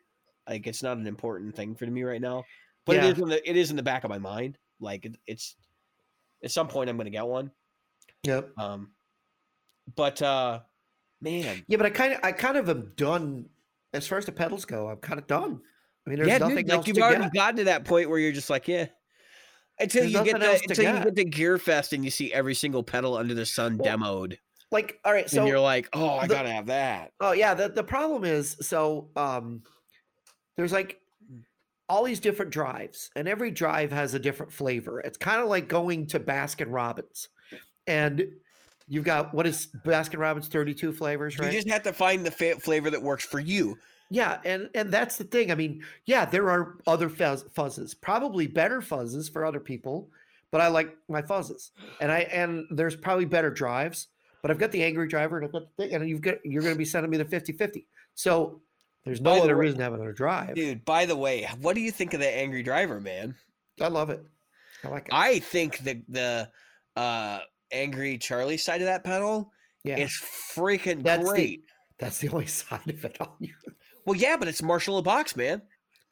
like 0.48 0.66
it's 0.66 0.82
not 0.82 0.96
an 0.96 1.06
important 1.08 1.56
thing 1.56 1.74
for 1.74 1.86
me 1.86 2.04
right 2.04 2.20
now 2.20 2.44
but 2.86 2.96
Yeah. 2.96 3.06
it 3.08 3.12
is 3.12 3.18
in 3.18 3.28
the 3.28 3.50
it 3.50 3.56
is 3.56 3.70
in 3.70 3.76
the 3.76 3.82
back 3.82 4.04
of 4.04 4.08
my 4.10 4.18
mind. 4.18 4.56
Like 4.80 5.04
it, 5.04 5.16
it's 5.26 5.56
at 6.42 6.50
some 6.50 6.68
point 6.68 6.88
I'm 6.88 6.96
going 6.96 7.04
to 7.04 7.10
get 7.10 7.26
one. 7.26 7.50
Yep. 8.22 8.52
Um, 8.56 8.92
but 9.94 10.22
uh, 10.22 10.60
man, 11.20 11.64
Yeah, 11.68 11.76
but 11.76 11.84
I 11.84 11.90
kind 11.90 12.14
of 12.14 12.20
I 12.22 12.32
kind 12.32 12.56
of 12.56 12.70
am 12.70 12.92
done 12.96 13.50
as 13.92 14.06
far 14.06 14.16
as 14.16 14.24
the 14.24 14.32
pedals 14.32 14.64
go. 14.64 14.88
I'm 14.88 14.96
kind 14.98 15.18
of 15.18 15.26
done. 15.26 15.60
I 16.08 16.10
mean, 16.10 16.18
there's 16.18 16.28
yeah, 16.28 16.38
nothing 16.38 16.56
dude, 16.66 16.68
like 16.76 16.86
you've 16.86 16.98
already 16.98 17.24
get. 17.24 17.34
gotten 17.34 17.56
to 17.58 17.64
that 17.64 17.84
point 17.84 18.08
where 18.08 18.18
you're 18.18 18.32
just 18.32 18.48
like, 18.50 18.66
yeah. 18.68 18.86
Until 19.80 20.02
There's 20.02 20.12
you 20.14 20.24
get 20.24 20.32
nothing 20.32 20.40
to 20.40 20.46
else 20.48 20.60
to 20.60 20.68
until 20.70 20.84
you 20.86 20.92
get. 20.92 21.04
get 21.04 21.16
to 21.16 21.24
Gear 21.24 21.58
Fest 21.58 21.92
and 21.92 22.04
you 22.04 22.10
see 22.10 22.32
every 22.32 22.54
single 22.54 22.82
pedal 22.82 23.16
under 23.16 23.34
the 23.34 23.46
sun 23.46 23.76
Well, 23.78 23.96
demoed, 23.98 24.38
Like, 24.72 24.98
all 25.04 25.12
right, 25.12 25.28
so 25.30 25.40
and 25.40 25.48
you're 25.48 25.60
like, 25.60 25.88
oh, 25.92 26.16
I 26.16 26.26
the- 26.26 26.34
gotta 26.34 26.50
have 26.50 26.66
that. 26.66 27.12
Oh 27.20 27.32
yeah, 27.32 27.54
the 27.54 27.68
the 27.68 27.84
problem 27.84 28.24
is 28.24 28.56
so 28.60 29.10
um 29.14 29.62
there's 30.56 30.72
like 30.72 30.98
all 31.88 32.02
these 32.04 32.20
different 32.20 32.50
drives 32.50 33.10
and 33.14 33.28
every 33.28 33.50
drive 33.50 33.92
has 33.92 34.14
a 34.14 34.18
different 34.18 34.52
flavor. 34.52 34.98
It's 35.00 35.16
kind 35.16 35.40
of 35.40 35.48
like 35.48 35.68
going 35.68 36.06
to 36.08 36.18
Baskin 36.20 36.66
Robbins. 36.70 37.28
And 37.86 38.26
you've 38.88 39.04
got 39.04 39.32
what 39.32 39.46
is 39.46 39.68
Baskin 39.86 40.18
Robbins 40.18 40.48
32 40.48 40.92
flavors, 40.92 41.38
right? 41.38 41.52
You 41.52 41.58
just 41.58 41.70
have 41.70 41.84
to 41.84 41.92
find 41.92 42.26
the 42.26 42.30
fa- 42.32 42.58
flavor 42.58 42.90
that 42.90 43.02
works 43.02 43.24
for 43.24 43.38
you. 43.38 43.78
Yeah, 44.10 44.40
and 44.44 44.70
and 44.74 44.90
that's 44.90 45.16
the 45.16 45.24
thing. 45.24 45.50
I 45.50 45.54
mean, 45.54 45.82
yeah, 46.06 46.24
there 46.24 46.50
are 46.50 46.76
other 46.86 47.08
fuzz, 47.08 47.44
fuzzes, 47.56 47.94
probably 48.00 48.46
better 48.46 48.80
fuzzes 48.80 49.32
for 49.32 49.44
other 49.44 49.60
people, 49.60 50.10
but 50.50 50.60
I 50.60 50.68
like 50.68 50.96
my 51.08 51.22
fuzzes. 51.22 51.70
And 52.00 52.10
I 52.10 52.20
and 52.20 52.66
there's 52.70 52.96
probably 52.96 53.24
better 53.26 53.50
drives, 53.50 54.08
but 54.42 54.50
I've 54.50 54.58
got 54.58 54.72
the 54.72 54.82
angry 54.84 55.08
driver 55.08 55.36
and 55.38 55.46
I've 55.46 55.52
got 55.52 55.62
the 55.76 55.84
thing, 55.84 55.94
and 55.94 56.08
you've 56.08 56.20
got 56.22 56.36
you're 56.44 56.62
going 56.62 56.74
to 56.74 56.78
be 56.78 56.84
sending 56.84 57.10
me 57.10 57.16
the 57.18 57.24
50-50. 57.24 57.84
So 58.14 58.60
there's 59.04 59.20
no 59.20 59.30
By 59.32 59.36
the 59.36 59.42
other 59.44 59.56
way- 59.56 59.60
reason 59.66 59.78
to 59.78 59.84
have 59.84 59.94
another 59.94 60.12
drive. 60.12 60.54
Dude, 60.54 60.84
by 60.84 61.06
the 61.06 61.16
way, 61.16 61.48
what 61.60 61.74
do 61.74 61.80
you 61.80 61.90
think 61.90 62.14
of 62.14 62.20
the 62.20 62.28
angry 62.28 62.62
driver, 62.62 63.00
man? 63.00 63.34
I 63.80 63.88
love 63.88 64.10
it. 64.10 64.22
I 64.84 64.88
like 64.88 65.06
it. 65.06 65.12
I 65.14 65.38
think 65.40 65.78
the 65.78 66.02
the 66.08 66.48
uh 66.96 67.40
angry 67.70 68.16
Charlie 68.18 68.56
side 68.56 68.80
of 68.80 68.86
that 68.86 69.04
pedal 69.04 69.52
yeah, 69.84 69.98
is 69.98 70.10
freaking 70.10 71.02
That's 71.02 71.22
the- 71.24 71.28
great. 71.30 71.64
that's 71.98 72.18
the 72.18 72.28
only 72.30 72.46
side 72.60 72.88
of 72.88 73.04
it 73.04 73.16
on 73.20 73.28
you. 73.40 73.54
Well, 74.08 74.16
yeah, 74.16 74.36
but 74.38 74.48
it's 74.48 74.62
Marshall 74.62 74.96
a 74.98 75.02
box, 75.02 75.36
man. 75.36 75.60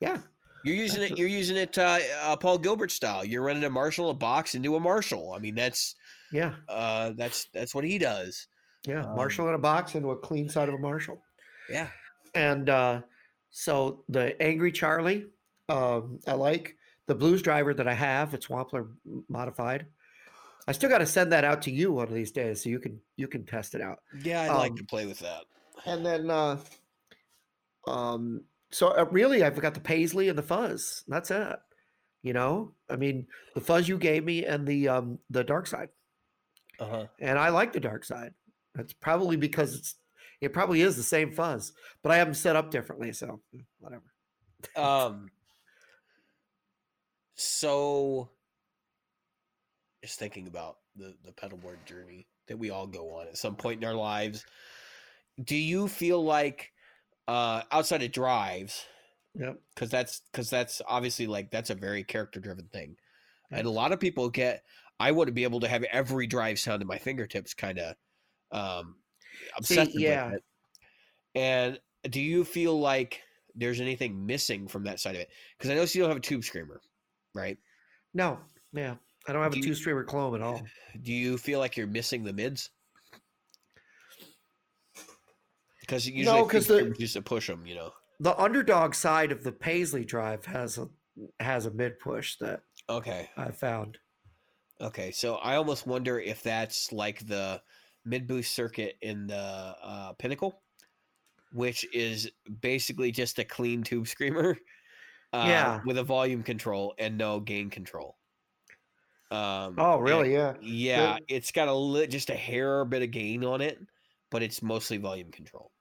Yeah, 0.00 0.18
You're 0.64 0.74
using 0.76 1.00
That's 1.00 1.12
it. 1.12 1.14
a- 1.14 1.18
You're 1.20 1.28
using 1.30 1.56
it, 1.56 1.78
uh, 1.78 1.98
uh, 2.22 2.36
Paul 2.36 2.58
Gilbert 2.58 2.90
style. 2.90 3.24
You're 3.24 3.42
running 3.42 3.64
a 3.64 3.70
Marshall 3.70 4.10
a 4.10 4.14
box 4.14 4.54
into 4.54 4.76
a 4.76 4.80
Marshall. 4.80 5.32
I 5.34 5.38
mean, 5.38 5.54
that's 5.54 5.94
yeah, 6.30 6.54
uh, 6.68 7.12
that's 7.16 7.46
that's 7.54 7.74
what 7.74 7.84
he 7.84 7.96
does. 7.98 8.48
yeah. 8.86 9.04
Um, 9.04 9.16
Marshall 9.16 9.48
in 9.48 9.54
a 9.54 9.58
box 9.58 9.94
into 9.94 10.10
a 10.10 10.16
clean 10.16 10.48
side 10.50 10.68
of 10.68 10.74
a 10.74 10.78
Marshall. 10.78 11.22
Yeah. 11.70 11.88
And 12.34 12.68
uh, 12.68 13.00
so 13.50 14.04
the 14.10 14.40
Angry 14.42 14.70
Charlie, 14.72 15.24
um, 15.70 16.18
I 16.26 16.32
like 16.34 16.76
the 17.06 17.14
Blues 17.14 17.40
driver 17.40 17.72
that 17.72 17.88
I 17.88 17.94
have. 17.94 18.34
It's 18.34 18.48
Wampler 18.48 18.88
modified. 19.30 19.86
I 20.68 20.72
still 20.72 20.90
got 20.90 20.98
to 20.98 21.06
send 21.06 21.32
that 21.32 21.44
out 21.44 21.62
to 21.62 21.70
you 21.70 21.92
one 21.92 22.08
of 22.08 22.12
these 22.14 22.32
days, 22.32 22.62
so 22.62 22.68
you 22.68 22.80
can 22.80 23.00
you 23.16 23.28
can 23.28 23.46
test 23.46 23.74
it 23.74 23.80
out. 23.80 24.00
Yeah, 24.22 24.42
I'd 24.42 24.56
like 24.56 24.72
Um, 24.72 24.76
to 24.78 24.84
play 24.84 25.06
with 25.06 25.20
that. 25.20 25.44
And 25.86 26.04
then, 26.04 26.28
uh, 26.30 26.58
um, 27.86 28.44
so 28.70 28.88
uh, 28.88 29.06
really, 29.10 29.42
I've 29.42 29.60
got 29.60 29.74
the 29.74 29.80
Paisley 29.80 30.28
and 30.28 30.36
the 30.38 30.42
Fuzz. 30.42 31.04
That's 31.08 31.30
it. 31.30 31.58
You 32.22 32.32
know, 32.32 32.72
I 32.90 32.96
mean, 32.96 33.26
the 33.54 33.60
Fuzz 33.60 33.88
you 33.88 33.98
gave 33.98 34.24
me 34.24 34.44
and 34.44 34.66
the 34.66 34.88
um 34.88 35.18
the 35.30 35.44
Dark 35.44 35.66
Side, 35.66 35.90
Uh 36.80 36.86
huh. 36.86 37.06
and 37.20 37.38
I 37.38 37.50
like 37.50 37.72
the 37.72 37.80
Dark 37.80 38.04
Side. 38.04 38.34
That's 38.74 38.92
probably 38.92 39.36
because 39.36 39.74
it's 39.76 39.94
it 40.40 40.52
probably 40.52 40.80
is 40.82 40.96
the 40.96 41.02
same 41.02 41.30
Fuzz, 41.30 41.72
but 42.02 42.12
I 42.12 42.16
have 42.16 42.26
them 42.26 42.34
set 42.34 42.56
up 42.56 42.70
differently, 42.70 43.12
so 43.12 43.40
mm, 43.54 43.64
whatever. 43.78 44.12
Um. 44.74 45.30
So, 47.34 48.30
just 50.02 50.18
thinking 50.18 50.46
about 50.46 50.78
the 50.96 51.14
the 51.24 51.32
pedalboard 51.32 51.84
journey 51.84 52.26
that 52.48 52.56
we 52.58 52.70
all 52.70 52.86
go 52.86 53.10
on 53.16 53.26
at 53.28 53.36
some 53.36 53.56
point 53.56 53.82
in 53.82 53.88
our 53.88 53.94
lives. 53.94 54.44
Do 55.42 55.56
you 55.56 55.86
feel 55.88 56.24
like, 56.24 56.72
uh, 57.28 57.62
outside 57.70 58.02
of 58.02 58.12
drives, 58.12 58.84
Yep. 59.34 59.60
because 59.74 59.90
that's 59.90 60.22
because 60.30 60.50
that's 60.50 60.80
obviously 60.86 61.26
like 61.26 61.50
that's 61.50 61.70
a 61.70 61.74
very 61.74 62.04
character 62.04 62.40
driven 62.40 62.66
thing, 62.66 62.96
and 63.50 63.66
a 63.66 63.70
lot 63.70 63.92
of 63.92 64.00
people 64.00 64.28
get. 64.28 64.64
I 64.98 65.12
want 65.12 65.28
to 65.28 65.32
be 65.32 65.44
able 65.44 65.60
to 65.60 65.68
have 65.68 65.82
every 65.84 66.26
drive 66.26 66.58
sound 66.58 66.80
at 66.80 66.88
my 66.88 66.96
fingertips, 66.96 67.52
kind 67.52 67.78
of 67.78 67.96
um, 68.50 68.96
obsessive 69.56 70.00
yeah. 70.00 70.26
with 70.26 70.34
it. 70.36 70.44
And 71.34 71.80
do 72.10 72.20
you 72.20 72.44
feel 72.44 72.80
like 72.80 73.20
there's 73.54 73.80
anything 73.80 74.24
missing 74.24 74.68
from 74.68 74.84
that 74.84 75.00
side 75.00 75.14
of 75.14 75.20
it? 75.20 75.28
Because 75.58 75.70
I 75.70 75.74
know 75.74 75.82
you 75.82 76.00
don't 76.00 76.08
have 76.08 76.16
a 76.16 76.20
tube 76.20 76.44
screamer, 76.44 76.80
right? 77.34 77.58
No, 78.14 78.38
yeah, 78.72 78.94
I 79.28 79.32
don't 79.32 79.42
have 79.42 79.52
Do 79.52 79.60
a 79.60 79.62
tube 79.62 79.76
screamer 79.76 80.04
clone 80.04 80.34
at 80.34 80.42
all. 80.42 80.62
Do 81.02 81.12
you 81.12 81.36
feel 81.36 81.58
like 81.58 81.76
you're 81.76 81.86
missing 81.86 82.24
the 82.24 82.32
mids? 82.32 82.70
Because 85.86 86.08
usually 86.08 86.24
No, 86.40 86.44
'cause 86.46 86.66
the- 86.66 86.84
you 86.84 86.94
used 86.98 87.12
to 87.14 87.22
push 87.22 87.46
them, 87.46 87.64
you 87.66 87.76
know. 87.76 87.92
The 88.18 88.36
underdog 88.40 88.94
side 88.94 89.30
of 89.30 89.44
the 89.44 89.52
Paisley 89.52 90.04
drive 90.04 90.44
has 90.46 90.78
a 90.78 90.88
has 91.40 91.64
a 91.66 91.70
mid 91.70 91.98
push 91.98 92.36
that 92.36 92.62
Okay. 92.90 93.30
I 93.36 93.50
found. 93.50 93.98
Okay, 94.80 95.10
so 95.12 95.36
I 95.36 95.56
almost 95.56 95.86
wonder 95.86 96.18
if 96.20 96.42
that's 96.42 96.92
like 96.92 97.26
the 97.26 97.62
mid 98.04 98.26
boost 98.26 98.54
circuit 98.54 98.98
in 99.00 99.26
the 99.26 99.36
uh, 99.36 100.12
Pinnacle, 100.14 100.62
which 101.52 101.86
is 101.94 102.30
basically 102.60 103.10
just 103.12 103.38
a 103.38 103.44
clean 103.44 103.82
tube 103.82 104.08
screamer, 104.08 104.58
uh, 105.32 105.46
Yeah. 105.48 105.80
with 105.86 105.96
a 105.98 106.04
volume 106.04 106.42
control 106.42 106.94
and 106.98 107.16
no 107.16 107.40
gain 107.40 107.70
control. 107.70 108.18
Um, 109.30 109.76
Oh, 109.78 109.98
really? 109.98 110.32
Yeah. 110.34 110.54
yeah, 110.60 111.18
it's 111.28 111.50
got 111.50 111.68
a 111.68 111.74
li- 111.74 112.06
just 112.08 112.28
a 112.30 112.36
hair 112.36 112.84
bit 112.84 113.02
of 113.02 113.10
gain 113.10 113.42
on 113.44 113.60
it, 113.62 113.78
but 114.30 114.42
it's 114.42 114.62
mostly 114.62 114.98
volume 114.98 115.30
control. 115.32 115.72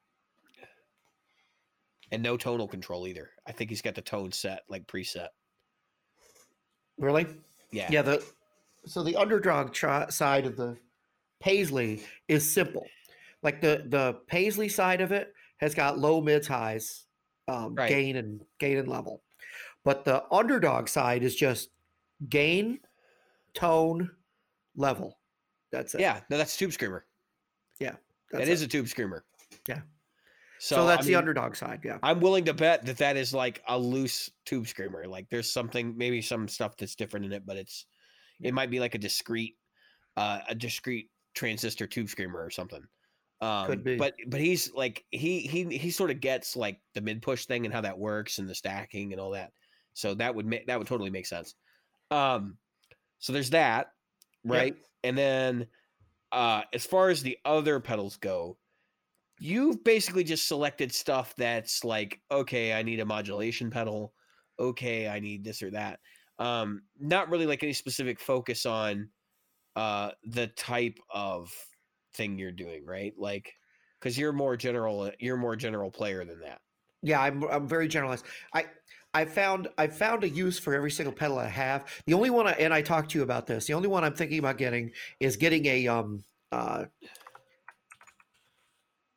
And 2.11 2.21
no 2.21 2.37
tonal 2.37 2.67
control 2.67 3.07
either. 3.07 3.31
I 3.47 3.51
think 3.51 3.69
he's 3.69 3.81
got 3.81 3.95
the 3.95 4.01
tone 4.01 4.31
set 4.31 4.61
like 4.69 4.85
preset. 4.87 5.29
Really? 6.97 7.27
Yeah. 7.71 7.87
Yeah. 7.91 8.01
The 8.03 8.23
so 8.85 9.03
the 9.03 9.15
underdog 9.15 9.73
tri- 9.73 10.09
side 10.09 10.45
of 10.45 10.55
the 10.55 10.77
Paisley 11.41 12.03
is 12.27 12.49
simple. 12.49 12.85
Like 13.41 13.61
the 13.61 13.85
the 13.89 14.19
Paisley 14.27 14.69
side 14.69 15.01
of 15.01 15.11
it 15.11 15.33
has 15.57 15.73
got 15.73 15.97
low 15.99 16.21
mids 16.21 16.47
highs, 16.47 17.05
um, 17.47 17.75
Right. 17.75 17.89
gain 17.89 18.15
and 18.17 18.41
gain 18.59 18.77
and 18.77 18.87
level, 18.87 19.23
but 19.83 20.05
the 20.05 20.23
underdog 20.31 20.87
side 20.87 21.23
is 21.23 21.35
just 21.35 21.69
gain, 22.29 22.79
tone, 23.53 24.09
level. 24.75 25.17
That's 25.71 25.95
it. 25.95 26.01
Yeah, 26.01 26.21
no, 26.29 26.37
that's 26.37 26.55
tube 26.57 26.71
screamer. 26.73 27.05
Yeah. 27.79 27.95
That's 28.31 28.45
That 28.45 28.49
it. 28.49 28.53
is 28.53 28.61
a 28.61 28.67
tube 28.67 28.87
screamer. 28.87 29.23
Yeah. 29.67 29.81
So, 30.65 30.77
So, 30.77 30.87
that's 30.87 31.05
I 31.05 31.09
the 31.09 31.15
underdog 31.15 31.55
side. 31.55 31.81
Yeah. 31.85 31.99
I'm 32.01 32.19
willing 32.19 32.45
to 32.45 32.53
bet 32.55 32.87
that 32.87 32.97
that 32.97 33.17
is 33.17 33.35
like 33.35 33.61
a 33.67 33.77
loose 33.77 34.31
tube 34.47 34.67
screamer. 34.67 35.05
Like 35.05 35.29
there's 35.29 35.51
something, 35.53 35.95
maybe 35.95 36.23
some 36.23 36.47
stuff 36.47 36.75
that's 36.75 36.95
different 36.95 37.27
in 37.27 37.33
it, 37.33 37.45
but 37.45 37.55
it's 37.55 37.85
it 38.41 38.51
might 38.51 38.71
be 38.71 38.79
like 38.79 38.95
a 38.95 38.97
discrete, 38.97 39.57
uh, 40.17 40.39
a 40.49 40.55
discrete 40.55 41.11
transistor 41.35 41.85
tube 41.85 42.09
screamer 42.09 42.43
or 42.43 42.49
something. 42.49 42.83
Um, 43.41 43.67
Could 43.67 43.83
be. 43.83 43.95
But 43.95 44.15
but 44.25 44.41
he's 44.41 44.73
like 44.73 45.05
he 45.11 45.41
he 45.41 45.77
he 45.77 45.91
sort 45.91 46.09
of 46.09 46.19
gets 46.19 46.55
like 46.55 46.79
the 46.95 47.01
mid 47.01 47.21
push 47.21 47.45
thing 47.45 47.65
and 47.65 47.73
how 47.73 47.81
that 47.81 47.99
works 47.99 48.39
and 48.39 48.49
the 48.49 48.55
stacking 48.55 49.11
and 49.11 49.21
all 49.21 49.31
that. 49.31 49.51
So 49.93 50.15
that 50.15 50.33
would 50.33 50.47
make 50.47 50.65
that 50.65 50.79
would 50.79 50.87
totally 50.87 51.11
make 51.11 51.27
sense. 51.27 51.53
Um, 52.09 52.57
so 53.19 53.33
there's 53.33 53.51
that, 53.51 53.91
Yep. 54.45 54.51
right? 54.51 54.75
And 55.03 55.15
then 55.15 55.67
uh, 56.31 56.63
as 56.73 56.87
far 56.87 57.09
as 57.09 57.21
the 57.21 57.37
other 57.45 57.79
pedals 57.79 58.17
go, 58.17 58.57
you've 59.39 59.83
basically 59.83 60.23
just 60.23 60.47
selected 60.47 60.93
stuff 60.93 61.33
that's 61.37 61.83
like, 61.83 62.21
okay, 62.31 62.73
I 62.73 62.83
need 62.83 62.99
a 62.99 63.05
modulation 63.05 63.69
pedal. 63.69 64.13
Okay, 64.59 65.07
I 65.07 65.19
need 65.19 65.43
this 65.43 65.61
or 65.61 65.71
that. 65.71 65.99
Um, 66.39 66.83
not 66.99 67.29
really 67.29 67.45
like 67.45 67.63
any 67.63 67.73
specific 67.73 68.19
focus 68.19 68.65
on 68.65 69.09
uh, 69.75 70.11
the 70.23 70.47
type 70.47 70.99
of 71.09 71.51
thing 72.13 72.37
you're 72.37 72.51
doing, 72.51 72.85
right? 72.85 73.13
Like, 73.17 73.53
because 73.99 74.17
you're 74.17 74.33
more 74.33 74.55
general, 74.55 75.11
you're 75.19 75.37
more 75.37 75.55
general 75.55 75.91
player 75.91 76.23
than 76.25 76.39
that. 76.41 76.61
Yeah, 77.01 77.21
I'm 77.21 77.43
I'm 77.43 77.67
very 77.67 77.87
generalized. 77.87 78.25
I 78.53 78.65
I 79.13 79.25
found 79.25 79.67
I 79.77 79.87
found 79.87 80.23
a 80.23 80.29
use 80.29 80.57
for 80.57 80.73
every 80.73 80.91
single 80.91 81.13
pedal 81.13 81.37
I 81.37 81.47
have. 81.47 81.85
The 82.05 82.13
only 82.13 82.29
one 82.29 82.47
I 82.47 82.51
and 82.53 82.73
I 82.73 82.81
talked 82.81 83.11
to 83.11 83.17
you 83.17 83.23
about 83.23 83.47
this. 83.47 83.65
The 83.65 83.73
only 83.73 83.87
one 83.87 84.03
I'm 84.03 84.13
thinking 84.13 84.39
about 84.39 84.57
getting 84.57 84.91
is 85.19 85.37
getting 85.37 85.65
a 85.67 85.87
um 85.87 86.23
uh 86.51 86.85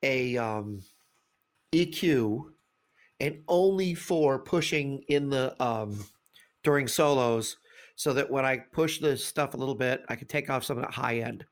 a 0.03 0.37
um 0.37 0.83
EQ 1.73 2.45
and 3.21 3.43
only 3.49 3.95
for 3.95 4.39
pushing 4.39 5.03
in 5.09 5.29
the 5.29 5.61
um 5.63 6.05
during 6.63 6.87
solos 6.89 7.57
so 7.97 8.13
that 8.13 8.31
when 8.31 8.45
I 8.45 8.59
push 8.59 9.01
the 9.01 9.17
stuff 9.17 9.55
a 9.55 9.57
little 9.57 9.75
bit, 9.75 10.03
I 10.09 10.15
can 10.15 10.29
take 10.29 10.51
off 10.51 10.65
some 10.65 10.79
of 10.79 10.85
that 10.85 10.95
high 10.95 11.19
end. 11.19 11.45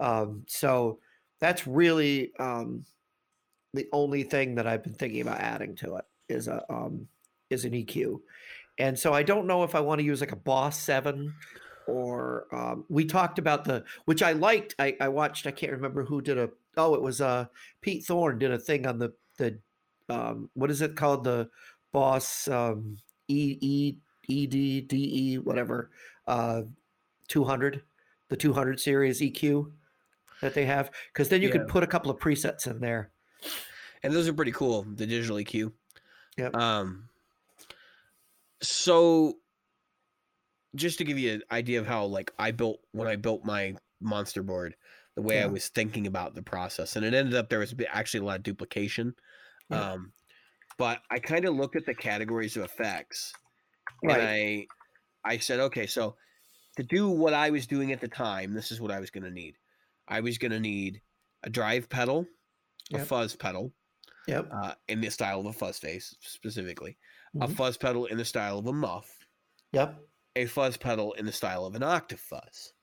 Um 0.00 0.44
so 0.46 0.98
that's 1.40 1.66
really 1.66 2.32
um 2.38 2.84
the 3.74 3.88
only 3.92 4.22
thing 4.22 4.54
that 4.54 4.66
I've 4.66 4.82
been 4.82 4.94
thinking 4.94 5.20
about 5.20 5.40
adding 5.40 5.76
to 5.76 5.96
it 5.96 6.04
is 6.28 6.48
a 6.48 6.64
um 6.72 7.08
is 7.50 7.64
an 7.64 7.72
EQ. 7.72 8.20
and 8.78 8.98
so 8.98 9.12
I 9.12 9.22
don't 9.22 9.46
know 9.46 9.64
if 9.64 9.74
I 9.74 9.80
want 9.80 9.98
to 10.00 10.04
use 10.04 10.20
like 10.20 10.32
a 10.32 10.36
Boss 10.36 10.78
Seven 10.78 11.34
or 11.88 12.46
um, 12.52 12.84
we 12.88 13.04
talked 13.04 13.38
about 13.38 13.64
the 13.64 13.82
which 14.04 14.22
I 14.22 14.32
liked. 14.32 14.74
I, 14.78 14.96
I 15.00 15.08
watched. 15.08 15.46
I 15.46 15.50
can't 15.50 15.72
remember 15.72 16.04
who 16.04 16.20
did 16.20 16.38
a. 16.38 16.50
Oh, 16.78 16.94
it 16.94 17.02
was 17.02 17.20
uh 17.20 17.46
Pete 17.82 18.04
Thorne 18.04 18.38
did 18.38 18.52
a 18.52 18.58
thing 18.58 18.86
on 18.86 18.98
the 18.98 19.12
the 19.36 19.58
um, 20.08 20.48
what 20.54 20.70
is 20.70 20.80
it 20.80 20.96
called 20.96 21.24
the 21.24 21.50
Boss 21.92 22.48
um, 22.48 22.96
E 23.28 23.58
E 23.60 23.96
E 24.28 24.46
D 24.46 24.80
D 24.80 24.96
E 25.34 25.38
whatever 25.38 25.90
uh, 26.26 26.62
two 27.28 27.44
hundred 27.44 27.82
the 28.28 28.36
two 28.36 28.52
hundred 28.52 28.80
series 28.80 29.20
EQ 29.20 29.70
that 30.40 30.54
they 30.54 30.64
have 30.64 30.90
because 31.12 31.28
then 31.28 31.42
you 31.42 31.48
Yeah. 31.48 31.52
could 31.58 31.68
put 31.68 31.82
a 31.82 31.86
couple 31.86 32.10
of 32.10 32.18
presets 32.18 32.66
in 32.66 32.78
there. 32.80 33.10
and 34.02 34.12
those 34.14 34.28
are 34.28 34.32
pretty 34.32 34.52
cool. 34.52 34.84
The 34.94 35.06
digital 35.06 35.36
EQ. 35.36 35.72
Yep. 36.38 36.54
Um. 36.56 37.08
So, 38.60 39.34
just 40.74 40.98
to 40.98 41.04
give 41.04 41.18
you 41.18 41.32
an 41.34 41.42
idea 41.50 41.80
of 41.80 41.86
how 41.86 42.04
like 42.06 42.32
I 42.38 42.50
built 42.50 42.80
when 42.92 43.08
I 43.08 43.16
built 43.16 43.44
my 43.44 43.74
monster 44.00 44.42
board, 44.42 44.74
the 45.18 45.22
way 45.22 45.42
I 45.42 45.46
was 45.46 45.68
thinking 45.68 46.06
about 46.06 46.34
the 46.36 46.42
process, 46.42 46.94
and 46.94 47.04
it 47.04 47.12
ended 47.12 47.34
up 47.34 47.48
there 47.48 47.58
was 47.58 47.74
actually 47.88 48.20
a 48.20 48.24
lot 48.24 48.36
of 48.36 48.44
duplication. 48.44 49.14
Yeah. 49.68 49.92
Um, 49.94 50.12
but 50.78 51.02
I 51.10 51.18
kind 51.18 51.44
of 51.44 51.56
looked 51.56 51.76
at 51.76 51.86
the 51.86 51.94
categories 51.94 52.56
of 52.56 52.62
effects, 52.64 53.32
Right. 54.02 54.20
and 54.20 54.28
I 54.28 54.66
I 55.34 55.38
said, 55.38 55.60
okay, 55.60 55.86
so 55.86 56.16
to 56.76 56.84
do 56.84 57.08
what 57.10 57.34
I 57.34 57.50
was 57.50 57.66
doing 57.66 57.92
at 57.92 58.00
the 58.00 58.08
time, 58.08 58.54
this 58.54 58.70
is 58.70 58.80
what 58.80 58.92
I 58.92 59.00
was 59.00 59.10
going 59.10 59.24
to 59.24 59.30
need. 59.32 59.56
I 60.06 60.20
was 60.20 60.38
going 60.38 60.52
to 60.52 60.60
need 60.60 61.02
a 61.42 61.50
drive 61.50 61.88
pedal, 61.88 62.26
a 62.94 63.00
fuzz 63.00 63.34
pedal, 63.36 63.74
Yep. 64.28 64.48
uh, 64.52 64.74
in 64.88 65.00
the 65.00 65.10
style 65.10 65.40
of 65.40 65.46
a 65.46 65.52
fuzz 65.52 65.78
face 65.80 66.14
specifically, 66.20 66.96
a 67.40 67.48
Mhm. 67.48 67.56
fuzz 67.56 67.76
pedal 67.76 68.06
in 68.06 68.18
the 68.18 68.24
style 68.24 68.58
of 68.60 68.66
a 68.68 68.72
muff, 68.72 69.26
Yep. 69.72 69.98
a 70.36 70.46
fuzz 70.46 70.76
pedal 70.76 71.14
in 71.14 71.26
the 71.26 71.32
style 71.32 71.66
of 71.66 71.74
an 71.74 71.82
octave 71.82 72.20
fuzz. 72.20 72.74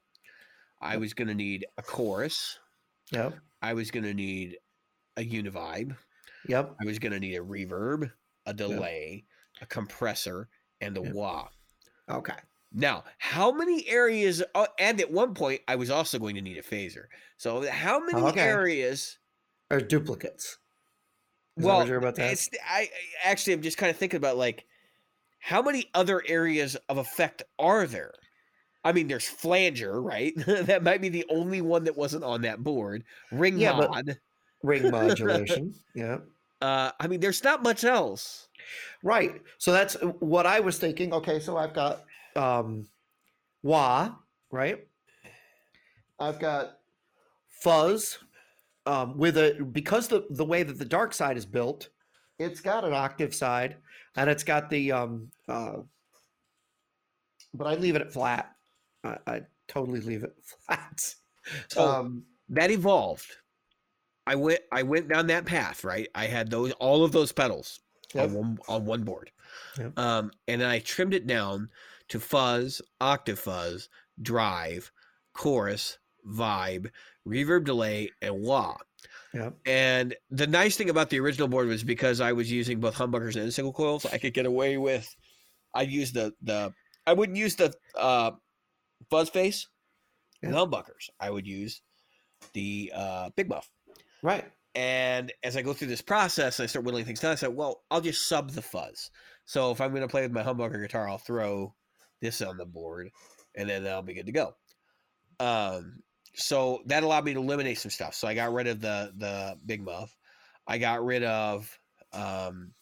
I 0.82 0.98
was 0.98 1.14
going 1.14 1.28
to 1.28 1.36
need 1.36 1.66
a 1.78 1.82
chorus. 1.82 2.60
Yep. 3.12 3.36
I 3.62 3.74
was 3.74 3.92
going 3.92 4.04
to 4.04 4.14
need 4.14 4.58
a 5.18 5.22
univibe. 5.22 5.96
Yep. 6.48 6.76
I 6.80 6.86
was 6.86 7.00
going 7.00 7.14
to 7.14 7.20
need 7.20 7.36
a 7.36 7.44
reverb, 7.44 8.12
a 8.46 8.54
delay, 8.54 9.26
a 9.62 9.66
compressor, 9.66 10.50
and 10.82 10.98
a 10.98 11.02
Yep. 11.02 11.14
wah. 11.14 11.48
Okay. 12.10 12.36
Now, 12.72 13.06
how 13.18 13.52
many 13.52 13.88
areas? 13.88 14.44
Oh, 14.54 14.68
and 14.78 15.00
at 15.00 15.10
one 15.10 15.34
point, 15.34 15.62
I 15.68 15.76
was 15.76 15.90
also 15.90 16.20
going 16.20 16.36
to 16.36 16.42
need 16.42 16.58
a 16.58 16.62
phaser. 16.62 17.06
So, 17.38 17.70
how 17.70 18.00
many 18.00 18.22
oh, 18.22 18.28
Okay. 18.28 18.42
areas? 18.42 19.18
are 19.72 19.82
duplicates. 19.82 20.58
Is 21.58 21.66
well, 21.66 21.90
about 21.90 22.20
ask? 22.20 22.50
it's 22.50 22.50
I, 22.70 22.82
I 22.82 22.90
actually 23.24 23.54
I'm 23.54 23.62
just 23.62 23.78
kind 23.78 23.90
of 23.90 23.98
thinking 23.98 24.18
about 24.18 24.38
like 24.38 24.66
how 25.40 25.62
many 25.62 25.90
other 25.94 26.22
areas 26.28 26.76
of 26.90 26.98
effect 26.98 27.44
are 27.58 27.88
there? 27.88 28.14
I 28.86 28.92
mean, 28.92 29.08
there's 29.08 29.28
flanger, 29.28 30.00
right? 30.02 30.34
that 30.46 30.84
might 30.84 31.02
be 31.02 31.10
the 31.10 31.26
only 31.30 31.62
one 31.62 31.84
that 31.86 31.98
wasn't 31.98 32.24
on 32.24 32.42
that 32.44 32.64
board. 32.64 33.04
Ring 33.32 33.60
Yeah, 33.60 33.76
mod. 33.76 34.18
ring 34.62 34.92
modulation. 34.92 35.74
yeah. 35.96 36.20
Uh, 36.62 36.92
I 37.00 37.08
mean, 37.08 37.20
there's 37.20 37.44
not 37.44 37.64
much 37.64 37.84
else. 37.84 38.48
Right. 39.04 39.42
So 39.58 39.72
that's 39.72 39.96
uh, 39.96 40.08
what 40.20 40.46
I 40.46 40.60
was 40.60 40.78
thinking. 40.78 41.14
Okay, 41.14 41.40
so 41.40 41.58
I've 41.58 41.74
got 41.74 42.04
um 42.36 42.88
wah, 43.64 44.16
right? 44.52 44.88
I've 46.20 46.40
got 46.40 46.78
fuzz 47.48 48.20
um 48.86 49.18
with 49.18 49.38
a 49.38 49.68
because 49.72 50.08
the 50.08 50.26
the 50.30 50.46
way 50.46 50.64
that 50.64 50.78
the 50.78 50.86
dark 50.86 51.14
side 51.14 51.38
is 51.38 51.46
built, 51.46 51.90
it's 52.40 52.62
got 52.62 52.84
an 52.86 52.94
octave 52.94 53.34
side 53.34 53.78
and 54.16 54.30
it's 54.30 54.44
got 54.44 54.70
the 54.70 54.92
um 54.92 55.32
uh 55.48 55.78
but 57.54 57.68
I 57.68 57.76
leave 57.76 57.96
it 57.96 58.02
at 58.02 58.14
flat. 58.14 58.55
I, 59.06 59.18
I 59.28 59.42
totally 59.68 60.02
leave 60.02 60.24
it 60.24 60.36
flat. 60.66 61.16
So 61.70 61.88
um 61.88 62.24
that 62.50 62.72
evolved. 62.72 63.32
I 64.28 64.36
went 64.36 64.62
I 64.72 64.84
went 64.84 65.08
down 65.08 65.28
that 65.28 65.46
path, 65.46 65.84
right? 65.84 66.08
I 66.16 66.26
had 66.26 66.50
those 66.50 66.72
all 66.74 67.04
of 67.04 67.12
those 67.12 67.32
pedals 67.32 67.80
Yep. 68.14 68.30
on 68.30 68.34
one 68.34 68.58
on 68.68 68.86
one 68.86 69.04
board. 69.04 69.32
Yep. 69.78 69.98
Um, 70.00 70.32
and 70.48 70.62
then 70.62 70.70
I 70.70 70.80
trimmed 70.80 71.14
it 71.14 71.28
down 71.28 71.70
to 72.10 72.20
fuzz, 72.20 72.82
octave 73.02 73.40
fuzz, 73.40 73.90
drive, 74.22 74.92
chorus, 75.34 75.98
vibe, 76.28 76.90
reverb 77.28 77.66
delay, 77.66 78.12
and 78.22 78.42
wah. 78.42 78.78
Yep. 79.34 79.56
And 79.66 80.16
the 80.32 80.48
nice 80.48 80.78
thing 80.78 80.90
about 80.90 81.10
the 81.10 81.20
original 81.20 81.48
board 81.48 81.68
was 81.68 81.84
because 81.84 82.22
I 82.22 82.32
was 82.32 82.50
using 82.52 82.80
both 82.80 82.96
humbuckers 82.96 83.36
and 83.36 83.54
single 83.54 83.74
coils, 83.74 84.06
I 84.06 84.18
could 84.18 84.34
get 84.34 84.46
away 84.46 84.78
with. 84.78 85.14
I'd 85.74 85.92
use 85.92 86.12
the 86.14 86.34
the 86.42 86.74
I 87.06 87.14
wouldn't 87.14 87.38
use 87.38 87.56
the 87.56 87.74
uh, 87.96 88.32
fuzz 89.10 89.30
face 89.30 89.68
and 90.44 90.54
Yeah. 90.54 90.60
humbuckers. 90.60 91.10
I 91.20 91.30
would 91.30 91.48
use 91.48 91.82
the 92.54 92.92
uh, 92.96 93.30
big 93.36 93.50
muff. 93.50 93.70
right. 94.22 94.52
And 94.76 95.32
as 95.44 95.56
I 95.56 95.62
go 95.62 95.74
through 95.74 95.88
this 95.88 96.02
process, 96.02 96.60
I 96.60 96.66
start 96.66 96.84
whittling 96.86 97.06
things 97.06 97.22
down. 97.22 97.32
I 97.32 97.36
said, 97.36 97.56
well, 97.56 97.86
I'll 97.90 98.02
just 98.02 98.28
sub 98.28 98.52
the 98.52 98.62
fuzz. 98.62 99.10
So 99.46 99.72
if 99.72 99.80
I'm 99.80 99.92
going 99.92 100.02
to 100.02 100.08
play 100.10 100.22
with 100.24 100.34
my 100.34 100.44
humbucker 100.44 100.82
guitar, 100.82 101.08
I'll 101.08 101.18
throw 101.18 101.74
this 102.22 102.42
on 102.42 102.58
the 102.58 102.66
board, 102.66 103.10
and 103.56 103.70
then 103.70 103.88
I'll 103.88 104.02
be 104.02 104.14
good 104.14 104.26
to 104.26 104.34
go. 104.34 104.56
Um, 105.40 106.04
so 106.34 106.82
that 106.88 107.04
allowed 107.04 107.24
me 107.26 107.34
to 107.34 107.40
eliminate 107.40 107.78
some 107.78 107.92
stuff. 107.92 108.16
So 108.16 108.28
I 108.28 108.36
got 108.36 108.52
rid 108.54 108.68
of 108.68 108.82
the 108.82 109.14
the 109.16 109.58
big 109.66 109.82
muff. 109.82 110.18
I 110.68 110.78
got 110.78 111.06
rid 111.06 111.24
of 111.24 111.80
um, 112.12 112.74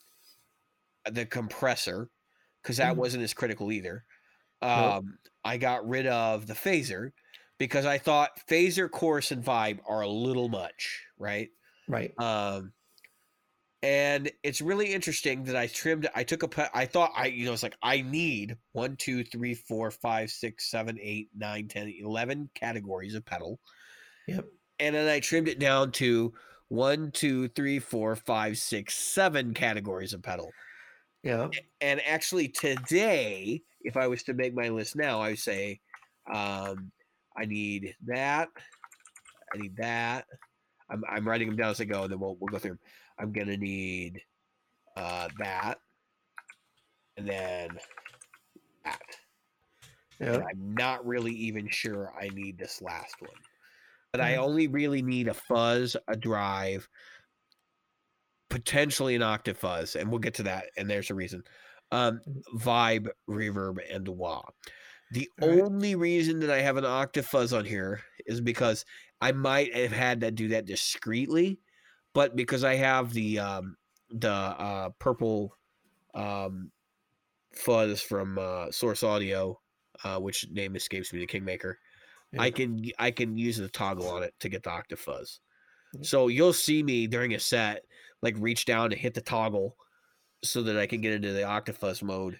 the 1.11 1.25
compressor 1.25 2.09
because 2.61 2.77
that 2.77 2.95
Mhm. 2.95 2.97
wasn't 2.97 3.23
as 3.23 3.33
critical 3.33 3.71
either. 3.71 4.05
Nope. 4.63 4.93
Um, 4.93 5.17
I 5.43 5.57
got 5.57 5.87
rid 5.87 6.07
of 6.07 6.47
the 6.47 6.53
phaser 6.53 7.11
because 7.57 7.85
I 7.85 7.97
thought 7.97 8.31
phaser, 8.49 8.89
chorus, 8.89 9.31
and 9.31 9.43
vibe 9.43 9.79
are 9.87 10.01
a 10.01 10.07
little 10.07 10.49
much, 10.49 11.05
right? 11.17 11.49
Right. 11.87 12.13
Um, 12.17 12.73
and 13.81 14.31
it's 14.43 14.61
really 14.61 14.93
interesting 14.93 15.43
that 15.43 15.57
I 15.57 15.67
trimmed. 15.67 16.07
I 16.15 16.23
took 16.23 16.43
a. 16.43 16.77
I 16.77 16.85
thought 16.85 17.11
I, 17.15 17.25
you 17.25 17.45
know, 17.45 17.51
it's 17.51 17.63
like 17.63 17.75
I 17.83 17.99
need 18.01 18.55
one, 18.71 18.95
two, 18.95 19.25
three, 19.25 19.53
four, 19.53 19.91
five, 19.91 20.29
six, 20.31 20.71
seven, 20.71 20.97
eight, 21.01 21.29
nine, 21.35 21.67
ten, 21.67 21.93
eleven 21.99 22.49
categories 22.55 23.13
of 23.13 23.25
pedal, 23.25 23.59
Yep. 24.27 24.45
and 24.79 24.95
then 24.95 25.09
I 25.09 25.19
trimmed 25.19 25.49
it 25.49 25.59
down 25.59 25.91
to 25.93 26.33
one, 26.69 27.11
two, 27.11 27.49
three, 27.49 27.79
four, 27.79 28.15
five, 28.15 28.57
six, 28.57 28.95
seven 28.95 29.53
categories 29.53 30.13
of 30.13 30.23
pedal. 30.23 30.51
Yeah. 31.21 31.49
And 31.81 32.01
actually, 32.05 32.47
today, 32.47 33.63
if 33.83 33.97
I 33.97 34.07
was 34.07 34.23
to 34.23 34.33
make 34.33 34.53
my 34.53 34.69
list 34.69 34.95
now, 34.95 35.21
I 35.21 35.29
would 35.29 35.39
say, 35.39 35.79
um, 36.31 36.91
I 37.35 37.45
need 37.45 37.95
that. 38.05 38.49
I 39.53 39.57
need 39.57 39.75
that. 39.77 40.25
I'm, 40.89 41.03
I'm 41.09 41.27
writing 41.27 41.47
them 41.47 41.57
down 41.57 41.71
as 41.71 41.81
I 41.81 41.85
go, 41.85 42.03
and 42.03 42.11
then 42.11 42.19
we'll, 42.19 42.35
we'll 42.39 42.51
go 42.51 42.59
through 42.59 42.71
'em. 42.71 42.79
I'm 43.19 43.31
gonna 43.31 43.57
need 43.57 44.21
uh, 44.95 45.29
that, 45.39 45.79
and 47.17 47.27
then 47.27 47.79
that. 48.85 49.01
Yeah. 50.19 50.35
And 50.35 50.43
I'm 50.43 50.73
not 50.75 51.05
really 51.05 51.33
even 51.33 51.67
sure 51.69 52.13
I 52.19 52.29
need 52.29 52.57
this 52.57 52.81
last 52.81 53.15
one, 53.21 53.31
but 54.11 54.21
I 54.21 54.33
Mhm. 54.33 54.37
only 54.39 54.67
really 54.67 55.01
need 55.01 55.27
a 55.27 55.33
fuzz, 55.33 55.97
a 56.07 56.15
drive, 56.15 56.87
potentially 58.49 59.15
an 59.15 59.23
octave 59.23 59.57
fuzz, 59.57 59.95
and 59.95 60.09
we'll 60.09 60.19
get 60.19 60.35
to 60.35 60.43
that. 60.43 60.67
And 60.77 60.89
there's 60.89 61.09
a 61.09 61.15
reason. 61.15 61.43
Um, 61.93 62.21
vibe, 62.55 63.09
reverb, 63.29 63.79
and 63.93 64.07
wah. 64.07 64.43
The 65.11 65.29
All 65.41 65.49
right. 65.49 65.65
only 65.67 65.95
reason 65.95 66.39
that 66.39 66.49
I 66.49 66.61
have 66.61 66.77
an 66.77 66.85
octave 66.85 67.25
fuzz 67.25 67.53
on 67.53 67.65
here 67.65 68.01
is 68.25 68.41
because 68.41 68.85
I 69.21 69.31
might 69.31 69.73
have 69.75 69.91
had 69.91 70.21
to 70.21 70.31
do 70.31 70.49
that 70.49 70.65
discreetly, 70.65 71.61
but 72.13 72.35
because 72.35 72.63
I 72.63 72.75
have 72.75 73.13
the 73.13 73.39
um, 73.39 73.77
the 74.09 74.31
uh, 74.31 74.89
purple 74.99 75.55
um, 76.15 76.71
fuzz 77.55 78.01
from 78.01 78.37
uh, 78.39 78.71
Source 78.71 79.03
Audio, 79.03 79.59
uh, 80.03 80.19
which 80.19 80.49
name 80.49 80.75
escapes 80.75 81.13
me, 81.13 81.19
the 81.19 81.27
Kingmaker. 81.27 81.79
I 82.37 82.51
can 82.51 82.83
I 82.99 83.11
can 83.11 83.37
use 83.37 83.57
the 83.57 83.69
toggle 83.69 84.09
on 84.09 84.23
it 84.23 84.35
to 84.41 84.49
get 84.49 84.63
the 84.63 84.71
octave 84.71 84.99
fuzz. 84.99 85.41
Mhm. 85.95 86.05
So 86.05 86.27
you'll 86.29 86.53
see 86.53 86.83
me 86.83 87.07
during 87.07 87.33
a 87.33 87.39
set 87.39 87.85
like 88.21 88.35
reach 88.39 88.65
down 88.65 88.89
to 88.91 88.95
hit 88.95 89.13
the 89.13 89.21
toggle 89.21 89.77
so 90.43 90.61
that 90.63 90.77
I 90.77 90.85
can 90.85 91.01
get 91.01 91.13
into 91.13 91.31
the 91.31 91.73
fuzz 91.73 92.03
mode 92.03 92.39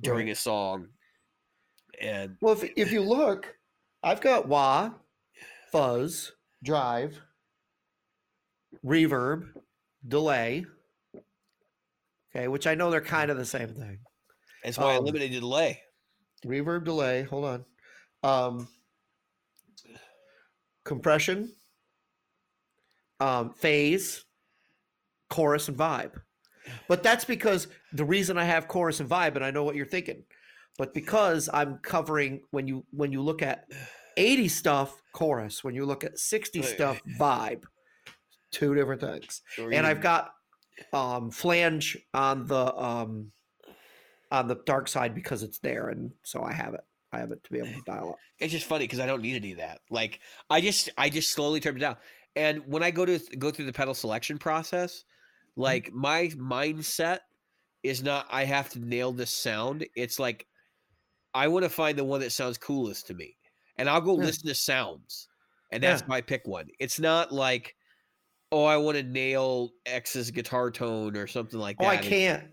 during 0.00 0.26
Right. 0.26 0.32
a 0.32 0.36
song. 0.36 0.88
And 2.00 2.36
Well, 2.40 2.54
if, 2.54 2.70
if 2.76 2.92
you 2.92 3.00
look, 3.02 3.56
I've 4.02 4.20
got 4.20 4.46
wah, 4.48 4.92
fuzz, 5.72 6.32
drive, 6.62 7.20
reverb, 8.84 9.52
delay. 10.06 10.64
Okay, 12.34 12.48
which 12.48 12.66
I 12.66 12.74
know 12.74 12.90
they're 12.90 13.00
kind 13.00 13.30
of 13.30 13.36
the 13.36 13.44
same 13.44 13.74
thing. 13.74 13.98
that's 14.62 14.78
why 14.78 14.92
I 14.92 14.96
Um, 14.96 15.02
eliminated 15.02 15.40
delay. 15.40 15.82
Reverb, 16.46 16.84
delay. 16.84 17.22
Hold 17.24 17.44
on. 17.44 17.64
Um, 18.22 18.68
compression, 20.84 21.54
um, 23.18 23.52
phase, 23.52 24.24
chorus, 25.28 25.68
and 25.68 25.76
vibe. 25.76 26.22
But 26.88 27.02
that's 27.02 27.24
because 27.24 27.68
the 27.92 28.04
reason 28.04 28.38
I 28.38 28.44
have 28.44 28.68
chorus 28.68 29.00
and 29.00 29.08
vibe, 29.08 29.36
and 29.36 29.44
I 29.44 29.50
know 29.50 29.64
what 29.64 29.76
you're 29.76 29.86
thinking, 29.86 30.24
but 30.78 30.94
because 30.94 31.48
I'm 31.52 31.78
covering 31.78 32.42
when 32.50 32.66
you 32.66 32.84
when 32.90 33.12
you 33.12 33.22
look 33.22 33.42
at 33.42 33.66
80 34.16 34.48
stuff 34.48 35.02
chorus, 35.12 35.62
when 35.62 35.74
you 35.74 35.84
look 35.84 36.04
at 36.04 36.18
60 36.18 36.62
stuff 36.62 37.00
vibe, 37.18 37.64
two 38.50 38.74
different 38.74 39.00
things. 39.00 39.42
Or 39.58 39.72
And 39.72 39.86
I've 39.86 40.00
got 40.00 40.32
um 40.92 41.30
flange 41.30 41.98
on 42.14 42.46
the 42.46 42.74
um 42.74 43.32
on 44.32 44.48
the 44.48 44.54
dark 44.64 44.88
side 44.88 45.14
because 45.14 45.42
it's 45.42 45.58
there, 45.58 45.88
and 45.88 46.12
so 46.22 46.42
I 46.42 46.52
have 46.52 46.74
it. 46.74 46.80
I 47.12 47.18
have 47.18 47.32
it 47.32 47.42
to 47.44 47.50
be 47.50 47.58
able 47.58 47.68
to 47.68 47.82
dial 47.84 48.10
up. 48.10 48.18
it's 48.38 48.52
just 48.52 48.66
funny 48.66 48.84
because 48.84 49.00
I 49.00 49.06
don't 49.06 49.20
need 49.20 49.36
any 49.36 49.52
of 49.52 49.58
that. 49.58 49.80
Like 49.90 50.20
I 50.48 50.60
just 50.60 50.90
I 50.96 51.10
just 51.10 51.32
slowly 51.32 51.60
turned 51.60 51.76
it 51.76 51.80
down. 51.80 51.96
And 52.36 52.62
when 52.66 52.82
I 52.82 52.90
go 52.92 53.04
to 53.04 53.18
go 53.38 53.50
through 53.50 53.66
the 53.66 53.72
pedal 53.72 53.94
selection 53.94 54.38
process. 54.38 55.04
Like 55.60 55.92
my 55.92 56.28
mindset 56.36 57.20
is 57.82 58.02
not 58.02 58.26
I 58.30 58.44
have 58.44 58.70
to 58.70 58.80
nail 58.80 59.12
this 59.12 59.32
sound. 59.32 59.86
It's 59.96 60.18
like 60.18 60.46
I 61.34 61.48
want 61.48 61.64
to 61.64 61.70
find 61.70 61.98
the 61.98 62.04
one 62.04 62.20
that 62.20 62.32
sounds 62.32 62.58
coolest 62.58 63.06
to 63.08 63.14
me. 63.14 63.36
And 63.78 63.88
I'll 63.90 64.00
go 64.02 64.14
Yeah. 64.16 64.24
listen 64.24 64.48
to 64.48 64.54
sounds. 64.54 65.28
And 65.72 65.82
that's 65.82 66.02
Yeah. 66.02 66.08
my 66.08 66.20
pick 66.22 66.42
one. 66.46 66.68
It's 66.80 67.00
not 67.00 67.32
like 67.32 67.76
oh 68.52 68.64
I 68.64 68.78
want 68.78 68.98
to 68.98 69.04
nail 69.04 69.72
X's 69.86 70.30
guitar 70.32 70.70
tone 70.70 71.16
or 71.16 71.26
something 71.26 71.60
like 71.60 71.78
Oh, 71.78 71.86
that. 71.86 71.88
I 71.88 71.96
can't. 71.96 72.50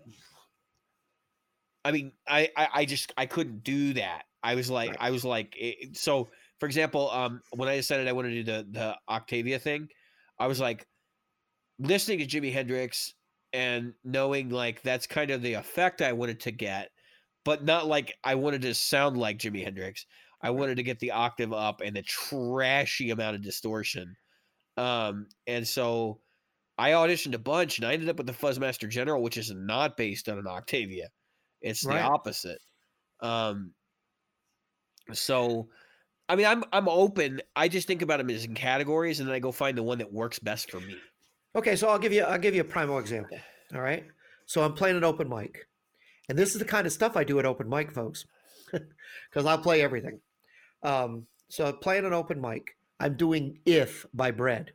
I 1.84 1.92
mean, 1.92 2.12
I, 2.26 2.50
I, 2.56 2.68
I 2.74 2.84
just 2.84 3.12
I 3.16 3.26
couldn't 3.26 3.62
do 3.64 3.94
that. 3.94 4.24
I 4.42 4.54
was 4.54 4.70
like, 4.70 4.90
Right. 4.90 4.98
I 5.00 5.10
was 5.10 5.24
like, 5.24 5.54
it, 5.56 5.96
so. 5.96 6.30
For 6.60 6.66
example, 6.66 7.08
um, 7.12 7.40
when 7.52 7.68
I 7.68 7.76
decided 7.76 8.08
I 8.08 8.12
wanted 8.12 8.30
to 8.30 8.42
do 8.42 8.42
the 8.42 8.66
the 8.72 8.98
Octavia 9.08 9.60
thing, 9.60 9.90
I 10.40 10.48
was 10.48 10.58
like, 10.58 10.88
listening 11.78 12.18
to 12.18 12.26
Jimi 12.26 12.52
Hendrix 12.52 13.14
and 13.52 13.94
knowing 14.04 14.50
like 14.50 14.82
that's 14.82 15.06
kind 15.06 15.30
of 15.30 15.42
the 15.42 15.54
effect 15.54 16.02
I 16.02 16.12
wanted 16.12 16.40
to 16.40 16.50
get, 16.50 16.90
but 17.44 17.64
not 17.64 17.86
like 17.86 18.18
I 18.24 18.34
wanted 18.34 18.62
to 18.62 18.74
sound 18.74 19.16
like 19.16 19.38
Jimi 19.38 19.64
Hendrix. 19.64 20.06
I 20.42 20.50
wanted 20.50 20.76
to 20.76 20.82
get 20.82 21.00
the 21.00 21.12
octave 21.12 21.52
up 21.52 21.80
and 21.80 21.96
the 21.96 22.02
trashy 22.02 23.10
amount 23.10 23.36
of 23.36 23.42
distortion. 23.42 24.16
Um, 24.76 25.28
and 25.46 25.66
so 25.66 26.22
I 26.78 26.90
auditioned 26.92 27.34
a 27.34 27.38
bunch 27.38 27.78
and 27.78 27.86
I 27.86 27.94
ended 27.94 28.08
up 28.08 28.18
with 28.18 28.26
the 28.26 28.32
Fuzzmaster 28.34 28.88
General, 28.88 29.22
which 29.22 29.38
is 29.38 29.52
not 29.52 29.96
based 29.96 30.28
on 30.28 30.38
an 30.38 30.46
Octavia. 30.46 31.10
It's 31.62 31.86
the 31.86 31.98
Right. 31.98 32.00
opposite. 32.00 32.60
Um, 33.20 33.74
so 35.12 35.70
I 36.28 36.36
mean, 36.36 36.46
I'm 36.46 36.64
I'm 36.72 36.88
open. 36.88 37.42
I 37.56 37.68
just 37.68 37.86
think 37.88 38.02
about 38.02 38.18
them 38.18 38.30
as 38.30 38.44
in 38.46 38.54
categories, 38.54 39.20
and 39.20 39.28
then 39.28 39.36
I 39.36 39.40
go 39.40 39.52
find 39.52 39.78
the 39.78 39.84
one 39.84 39.98
that 39.98 40.12
works 40.12 40.38
best 40.40 40.70
for 40.70 40.80
me. 40.80 41.04
Okay, 41.58 41.74
so 41.74 41.88
I'll 41.88 41.98
give 41.98 42.12
you 42.12 42.22
I'll 42.22 42.38
give 42.38 42.54
you 42.54 42.60
a 42.60 42.64
primal 42.64 42.98
example. 42.98 43.36
All 43.74 43.80
right. 43.80 44.04
So 44.46 44.62
I'm 44.62 44.74
playing 44.74 44.96
an 44.96 45.02
open 45.02 45.28
mic. 45.28 45.66
And 46.28 46.38
this 46.38 46.52
is 46.52 46.60
the 46.60 46.64
kind 46.64 46.86
of 46.86 46.92
stuff 46.92 47.16
I 47.16 47.24
do 47.24 47.40
at 47.40 47.46
open 47.46 47.68
mic, 47.68 47.90
folks. 47.92 48.24
Because 49.30 49.44
I'll 49.44 49.58
play 49.58 49.82
everything. 49.82 50.20
Um, 50.82 51.26
so 51.50 51.66
I'm 51.66 51.78
playing 51.78 52.04
an 52.06 52.12
open 52.14 52.40
mic. 52.40 52.76
I'm 53.00 53.14
doing 53.14 53.58
If 53.66 54.06
by 54.14 54.30
Bread. 54.30 54.72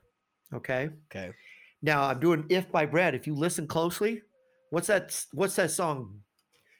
Okay. 0.53 0.89
Okay. 1.09 1.31
Now 1.81 2.03
I'm 2.03 2.19
doing 2.19 2.45
If 2.49 2.71
by 2.71 2.85
Bread. 2.85 3.15
If 3.15 3.25
you 3.27 3.33
listen 3.33 3.65
closely, 3.65 4.21
what's 4.71 4.87
that 4.87 5.17
what's 5.31 5.55
that 5.55 5.71
song 5.71 6.19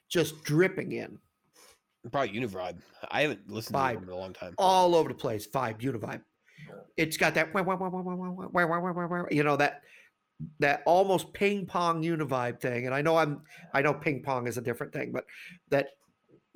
just 0.10 0.44
dripping 0.44 0.92
in? 0.92 1.18
Probably 2.12 2.38
Univibe. 2.38 2.80
I 3.10 3.22
haven't 3.22 3.50
listened 3.50 3.76
to 3.76 3.80
Vibe. 3.80 3.94
them 3.96 4.04
in 4.04 4.10
a 4.10 4.18
long 4.18 4.34
time. 4.34 4.54
all 4.58 4.96
over 4.96 5.10
the 5.10 5.16
place. 5.16 5.48
Vibe, 5.48 5.80
Univibe. 5.80 6.22
It's 6.98 7.18
got 7.18 7.34
that, 7.36 7.50
you 9.32 9.44
know, 9.44 9.56
that 9.58 9.82
that 10.60 10.84
almost 10.86 11.34
ping 11.34 11.66
pong 11.66 12.04
Univibe 12.04 12.60
thing. 12.60 12.86
And 12.86 12.94
I 12.94 13.02
know 13.02 13.18
I'm, 13.18 13.42
I 13.74 13.82
know 13.82 13.94
ping 13.94 14.22
pong 14.24 14.48
is 14.48 14.58
a 14.58 14.62
different 14.62 14.92
thing, 14.92 15.12
but 15.12 15.26
that 15.70 15.90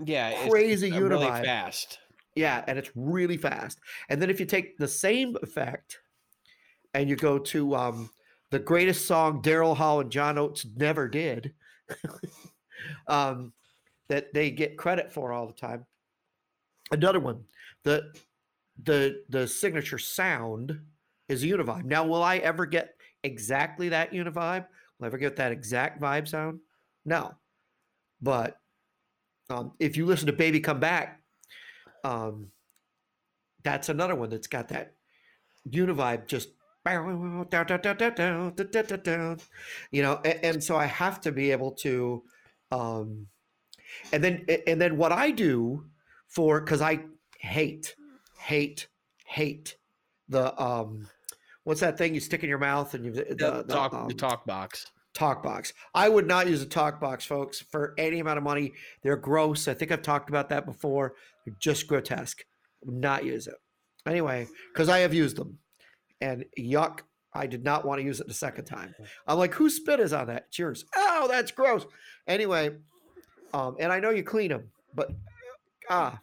Yeah, 0.03 0.29
it's 0.29 0.49
crazy 0.49 0.91
uh, 0.91 0.99
really 0.99 1.25
Univibe. 1.27 1.45
fast. 1.45 1.99
yeah, 2.35 2.63
and 2.67 2.77
it's 2.77 2.91
really 2.95 3.38
fast. 3.38 3.79
And 4.09 4.21
then 4.21 4.29
if 4.29 4.39
you 4.39 4.45
take 4.45 4.77
the 4.77 4.88
same 4.88 5.38
effect 5.41 5.99
and 6.93 7.09
you 7.09 7.15
go 7.15 7.39
to 7.39 7.75
um, 7.75 8.09
the 8.51 8.59
greatest 8.59 9.05
song 9.05 9.41
Daryl 9.41 9.75
Hall 9.75 10.01
and 10.01 10.11
John 10.11 10.38
Oates 10.38 10.65
never 10.75 11.07
did, 11.07 11.53
um, 13.07 13.53
that 14.09 14.34
they 14.34 14.51
get 14.51 14.77
credit 14.77 15.11
for 15.11 15.31
all 15.31 15.47
the 15.47 15.53
time. 15.53 15.85
Another 16.91 17.19
one, 17.19 17.43
the 17.84 18.13
the 18.83 19.23
the 19.29 19.47
signature 19.47 19.97
sound 19.97 20.79
is 21.29 21.43
a 21.43 21.47
univibe. 21.47 21.85
Now, 21.85 22.05
will 22.05 22.23
I 22.23 22.37
ever 22.37 22.65
get 22.65 22.95
exactly 23.23 23.89
that 23.89 24.11
univibe? 24.11 24.65
Will 24.99 25.05
I 25.05 25.07
ever 25.07 25.17
get 25.17 25.35
that 25.37 25.51
exact 25.51 26.01
vibe 26.01 26.27
sound? 26.27 26.59
No. 27.05 27.35
But 28.21 28.59
um, 29.49 29.73
if 29.79 29.97
you 29.97 30.05
listen 30.05 30.27
to 30.27 30.33
Baby 30.33 30.59
Come 30.59 30.79
Back, 30.79 31.21
um, 32.03 32.47
that's 33.63 33.89
another 33.89 34.15
one 34.15 34.29
that's 34.29 34.47
got 34.47 34.69
that 34.69 34.93
univibe 35.69 36.27
just 36.27 36.49
you 39.91 40.01
know 40.01 40.21
and, 40.23 40.39
and 40.43 40.63
so 40.63 40.77
i 40.77 40.85
have 40.85 41.19
to 41.19 41.33
be 41.33 41.51
able 41.51 41.71
to 41.71 42.23
um 42.71 43.27
and 44.13 44.23
then 44.23 44.45
and 44.65 44.79
then 44.79 44.95
what 44.95 45.11
i 45.11 45.29
do 45.29 45.83
for 46.27 46.61
because 46.61 46.81
i 46.81 46.99
hate 47.39 47.95
hate 48.47 48.87
hate 49.25 49.75
the 50.29 50.59
um 50.61 51.05
what's 51.65 51.81
that 51.81 51.97
thing 51.97 52.13
you 52.13 52.21
stick 52.21 52.43
in 52.43 52.49
your 52.49 52.57
mouth 52.57 52.93
and 52.93 53.03
you 53.03 53.11
the, 53.11 53.25
The, 53.25 53.35
the, 53.35 53.73
talk 53.73 53.93
um, 53.93 54.07
the 54.07 54.13
talk 54.13 54.45
box. 54.45 54.89
talk 55.13 55.43
box. 55.43 55.73
I 55.93 56.07
would 56.07 56.25
not 56.27 56.47
use 56.47 56.61
a 56.61 56.65
talk 56.65 57.01
box, 57.01 57.25
folks, 57.25 57.59
for 57.59 57.93
any 57.97 58.19
amount 58.19 58.37
of 58.37 58.45
money. 58.45 58.71
They're 59.03 59.17
gross. 59.17 59.67
I 59.67 59.73
think 59.73 59.91
I've 59.91 60.01
talked 60.01 60.29
about 60.29 60.47
that 60.47 60.65
before. 60.65 61.15
They're 61.45 61.55
just 61.59 61.87
grotesque. 61.87 62.45
Would 62.85 62.95
not 62.95 63.25
use 63.25 63.47
it. 63.47 63.55
Anyway, 64.05 64.47
because 64.71 64.87
I 64.87 64.99
have 64.99 65.13
used 65.13 65.35
them. 65.35 65.57
And 66.21 66.45
yuck, 66.57 66.99
I 67.33 67.47
did 67.47 67.65
not 67.65 67.83
want 67.83 67.99
to 67.99 68.05
use 68.05 68.21
it 68.21 68.27
the 68.27 68.33
second 68.33 68.63
time. 68.63 68.95
I'm 69.27 69.37
like, 69.37 69.53
whose 69.53 69.75
spit 69.75 69.99
is 69.99 70.13
on 70.13 70.27
that? 70.27 70.45
It's 70.47 70.57
yours. 70.57 70.85
Oh, 70.95 71.27
that's 71.29 71.51
gross. 71.51 71.85
Anyway, 72.27 72.77
um, 73.53 73.75
and 73.77 73.91
I 73.91 73.99
know 73.99 74.11
you 74.11 74.23
clean 74.23 74.51
them, 74.51 74.71
but 74.95 75.11
ah, 75.89 76.17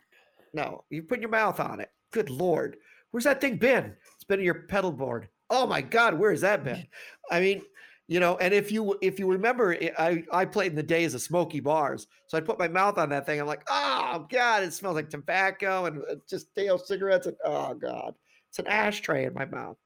no, 0.54 0.84
you 0.88 1.02
put 1.02 1.20
your 1.20 1.28
mouth 1.30 1.60
on 1.60 1.80
it. 1.80 1.90
Good 2.14 2.30
lord. 2.30 2.76
Where's 3.10 3.24
that 3.24 3.40
thing 3.40 3.56
been? 3.56 3.96
It's 4.14 4.24
been 4.24 4.38
in 4.38 4.44
your 4.44 4.66
pedal 4.68 4.92
board. 4.92 5.28
Oh 5.50 5.66
my 5.66 5.80
god, 5.80 6.16
where 6.16 6.30
has 6.30 6.42
that 6.42 6.62
been? 6.62 6.86
I 7.28 7.40
mean, 7.40 7.62
you 8.06 8.20
know 8.20 8.36
and 8.36 8.52
if 8.52 8.70
you 8.70 8.98
if 9.00 9.18
you 9.18 9.26
remember 9.26 9.74
i 9.98 10.22
i 10.30 10.44
played 10.44 10.70
in 10.70 10.76
the 10.76 10.82
days 10.82 11.14
of 11.14 11.22
smoky 11.22 11.58
bars 11.58 12.06
so 12.26 12.36
i 12.36 12.40
put 12.40 12.58
my 12.58 12.68
mouth 12.68 12.98
on 12.98 13.08
that 13.08 13.24
thing 13.24 13.40
i'm 13.40 13.46
like 13.46 13.64
oh 13.70 14.26
god 14.30 14.62
it 14.62 14.74
smells 14.74 14.94
like 14.94 15.08
tobacco 15.08 15.86
and 15.86 16.02
uh, 16.10 16.16
just 16.28 16.50
stale 16.50 16.76
cigarettes 16.76 17.26
and 17.26 17.36
oh 17.46 17.72
god 17.72 18.14
it's 18.50 18.58
an 18.58 18.66
ashtray 18.66 19.24
in 19.24 19.32
my 19.32 19.46
mouth 19.46 19.78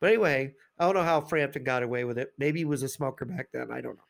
but 0.00 0.08
anyway 0.08 0.50
i 0.78 0.86
don't 0.86 0.94
know 0.94 1.02
how 1.02 1.20
frampton 1.20 1.64
got 1.64 1.82
away 1.82 2.04
with 2.04 2.16
it 2.16 2.30
maybe 2.38 2.60
he 2.60 2.64
was 2.64 2.82
a 2.82 2.88
smoker 2.88 3.26
back 3.26 3.48
then 3.52 3.70
i 3.70 3.82
don't 3.82 3.98
know 3.98 4.04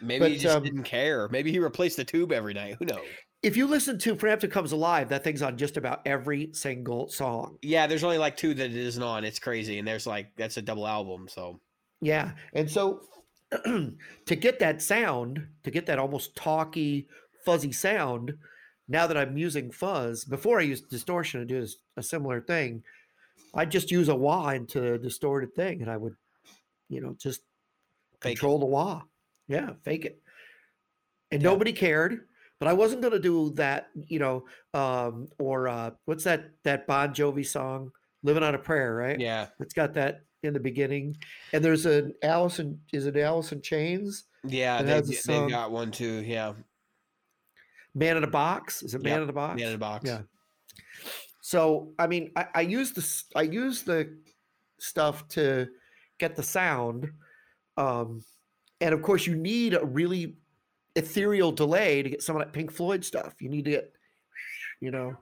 Maybe 0.00 0.30
he 0.30 0.36
just 0.36 0.56
um, 0.56 0.62
didn't 0.62 0.82
care. 0.82 1.28
Maybe 1.28 1.50
he 1.50 1.58
replaced 1.58 1.96
the 1.96 2.04
tube 2.04 2.32
every 2.32 2.54
night. 2.54 2.76
Who 2.78 2.84
knows? 2.84 3.00
If 3.46 3.56
you 3.56 3.66
listen 3.66 3.98
to 3.98 4.16
frampton 4.16 4.50
comes 4.50 4.72
alive 4.72 5.08
that 5.08 5.22
thing's 5.24 5.40
on 5.42 5.56
just 5.56 5.76
about 5.76 6.02
every 6.04 6.50
single 6.52 7.08
song 7.08 7.56
Yeah, 7.62 7.86
there's 7.86 8.04
only 8.04 8.18
like 8.18 8.36
two 8.36 8.52
that 8.54 8.70
it 8.70 8.76
isn't 8.76 9.02
on. 9.02 9.24
It's 9.24 9.38
crazy, 9.38 9.78
and 9.78 9.86
there's 9.86 10.06
like 10.06 10.34
that's 10.36 10.56
a 10.56 10.62
double 10.62 10.86
album. 10.86 11.28
So 11.28 11.60
Yeah. 12.00 12.32
And 12.52 12.70
so 12.70 13.02
to 13.64 14.36
get 14.36 14.58
that 14.58 14.82
sound, 14.82 15.46
to 15.62 15.70
get 15.70 15.86
that 15.86 15.98
almost 16.00 16.34
talky, 16.34 17.06
fuzzy 17.44 17.70
sound, 17.72 18.34
now 18.88 19.06
that 19.06 19.16
I'm 19.16 19.36
using 19.38 19.70
fuzz, 19.70 20.24
before 20.24 20.58
I 20.58 20.62
used 20.64 20.88
distortion 20.90 21.40
to 21.40 21.46
do 21.46 21.66
a 21.96 22.02
similar 22.02 22.40
thing, 22.40 22.82
I'd 23.54 23.70
just 23.70 23.90
use 23.92 24.08
a 24.08 24.14
wah 24.16 24.48
into 24.50 24.80
the 24.80 24.98
distorted 24.98 25.54
thing 25.54 25.82
and 25.82 25.90
I 25.90 25.96
would, 25.96 26.16
you 26.88 27.00
know, 27.00 27.14
just 27.18 27.42
Fake 28.20 28.32
it. 28.32 28.38
control 28.40 28.58
the 28.58 28.66
wah. 28.66 29.02
Yeah, 29.48 29.70
fake 29.84 30.04
it. 30.04 30.20
And 31.30 31.40
Yeah. 31.42 31.50
nobody 31.50 31.72
cared. 31.72 32.26
But 32.58 32.68
I 32.68 32.72
wasn't 32.72 33.02
gonna 33.02 33.18
do 33.18 33.50
that, 33.54 33.88
you 33.94 34.18
know, 34.18 34.46
um, 34.72 35.28
or 35.38 35.68
uh, 35.68 35.90
what's 36.06 36.24
that 36.24 36.50
that 36.62 36.86
Bon 36.86 37.12
Jovi 37.14 37.46
song, 37.46 37.90
"Living 38.22 38.42
on 38.42 38.54
a 38.54 38.58
Prayer," 38.58 38.94
right? 38.94 39.20
yeah, 39.20 39.48
It's 39.60 39.74
got 39.74 39.92
that 39.94 40.22
in 40.42 40.54
the 40.54 40.60
beginning. 40.60 41.16
And 41.52 41.62
there's 41.64 41.86
an 41.86 42.14
Allison, 42.22 42.80
is 42.92 43.06
it 43.06 43.16
Alice 43.16 43.52
in 43.52 43.60
Chains? 43.60 44.24
yeah, 44.46 44.82
they, 44.82 45.00
they 45.00 45.50
got 45.50 45.70
one 45.70 45.90
too. 45.90 46.22
Yeah, 46.22 46.54
Man 47.94 48.16
in 48.16 48.24
a 48.24 48.30
Box? 48.30 48.82
Is 48.82 48.94
it 48.94 49.02
Man 49.02 49.14
Yep, 49.14 49.22
in 49.22 49.28
a 49.28 49.32
Box? 49.32 49.60
man 49.60 49.68
in 49.68 49.74
a 49.74 49.78
box. 49.78 50.04
Yeah. 50.04 50.22
So 51.40 51.92
I 51.98 52.06
mean, 52.06 52.32
I, 52.36 52.46
I 52.54 52.60
use 52.62 52.92
this 52.92 53.24
I 53.34 53.42
use 53.42 53.82
the 53.82 54.18
stuff 54.78 55.28
to 55.28 55.68
get 56.18 56.36
the 56.36 56.42
sound. 56.42 57.10
Um, 57.76 58.24
and 58.80 58.94
of 58.94 59.02
course 59.02 59.26
you 59.26 59.34
need 59.36 59.74
a 59.74 59.84
really 59.84 60.38
ethereal 60.96 61.52
delay 61.52 62.02
to 62.02 62.10
get 62.10 62.22
some 62.22 62.34
of 62.36 62.40
that 62.40 62.52
Pink 62.52 62.72
Floyd 62.72 63.04
stuff. 63.04 63.34
You 63.40 63.48
need 63.48 63.64
to 63.66 63.70
get 63.72 63.92
you 64.80 64.90
know. 64.90 65.16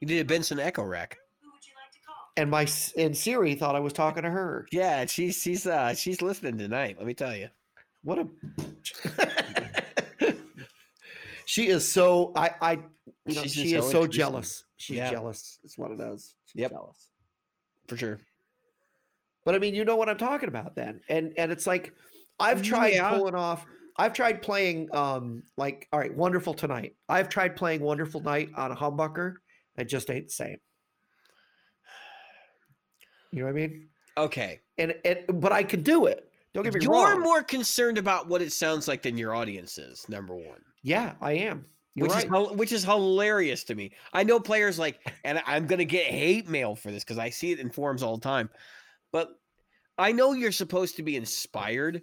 You 0.00 0.06
need 0.06 0.20
a 0.20 0.24
Binson 0.24 0.58
Echorec. 0.58 1.12
And 2.36 2.50
my 2.50 2.66
and 2.96 3.14
Siri 3.16 3.54
thought 3.54 3.76
I 3.76 3.80
was 3.80 3.92
talking 3.92 4.22
to 4.22 4.30
her. 4.30 4.66
Yeah, 4.72 5.04
she's 5.06 5.36
she's 5.42 5.66
uh 5.66 5.94
she's 5.94 6.22
listening 6.22 6.56
tonight. 6.58 6.96
Let 6.98 7.06
me 7.06 7.14
tell 7.14 7.36
you. 7.36 7.48
What 8.02 8.18
a 8.18 8.26
she 11.44 11.68
is 11.68 11.90
so 11.90 12.32
I 12.34 12.50
I 12.60 12.72
you 13.26 13.34
know, 13.34 13.42
she 13.42 13.74
is 13.74 13.84
so 13.84 13.90
so 13.90 14.06
jealous. 14.06 14.64
She's 14.76 14.96
Yeah. 14.96 15.10
jealous. 15.10 15.58
It's 15.64 15.76
what 15.76 15.90
it 15.90 16.00
is. 16.00 16.34
She's 16.46 16.60
Yep. 16.62 16.70
jealous. 16.70 17.10
for 17.88 17.96
sure. 17.96 18.20
But 19.44 19.54
I 19.54 19.58
mean, 19.58 19.74
you 19.74 19.84
know 19.84 19.96
what 19.96 20.08
I'm 20.08 20.16
talking 20.18 20.48
about 20.48 20.74
then. 20.76 21.00
And 21.08 21.34
and 21.36 21.50
it's 21.52 21.66
like 21.66 21.92
I've 22.38 22.62
tried 22.62 22.94
Yeah. 22.94 23.10
pulling 23.10 23.34
off 23.34 23.66
I've 24.00 24.14
tried 24.14 24.40
playing 24.40 24.88
um 24.94 25.42
like 25.58 25.86
all 25.92 25.98
right, 26.00 26.14
Wonderful 26.14 26.54
Tonight. 26.54 26.94
I've 27.08 27.28
tried 27.28 27.54
playing 27.54 27.82
Wonderful 27.82 28.22
Night 28.22 28.48
on 28.56 28.72
a 28.72 28.76
humbucker. 28.76 29.34
It 29.76 29.84
just 29.84 30.10
ain't 30.10 30.28
the 30.28 30.32
same. 30.32 30.56
You 33.30 33.40
know 33.40 33.44
what 33.44 33.50
I 33.50 33.52
mean? 33.52 33.88
Okay. 34.16 34.60
And 34.78 34.94
and 35.04 35.18
but 35.40 35.52
I 35.52 35.62
can 35.62 35.82
do 35.82 36.06
it. 36.06 36.32
Don't 36.54 36.64
get 36.64 36.74
me 36.74 36.80
You're 36.80 36.92
wrong. 36.92 37.20
more 37.20 37.42
concerned 37.42 37.98
about 37.98 38.26
what 38.26 38.40
it 38.40 38.52
sounds 38.52 38.88
like 38.88 39.02
than 39.02 39.18
your 39.18 39.34
audience 39.34 39.76
is, 39.76 40.08
number 40.08 40.34
one. 40.34 40.62
yeah, 40.82 41.12
I 41.20 41.32
am. 41.32 41.66
You're 41.94 42.08
which 42.08 42.24
right. 42.30 42.50
is 42.50 42.56
which 42.56 42.72
is 42.72 42.84
hilarious 42.84 43.64
to 43.64 43.74
me. 43.74 43.92
I 44.14 44.24
know 44.24 44.40
players 44.40 44.78
like, 44.78 44.98
and 45.24 45.42
I'm 45.46 45.66
gonna 45.66 45.84
get 45.84 46.06
hate 46.06 46.48
mail 46.48 46.74
for 46.74 46.90
this 46.90 47.04
because 47.04 47.18
I 47.18 47.28
see 47.30 47.52
it 47.52 47.60
in 47.60 47.70
forums 47.70 48.02
all 48.02 48.16
the 48.16 48.22
time. 48.22 48.48
But 49.12 49.28
I 49.98 50.12
know 50.12 50.32
you're 50.32 50.52
supposed 50.52 50.96
to 50.96 51.02
be 51.02 51.16
inspired, 51.16 52.02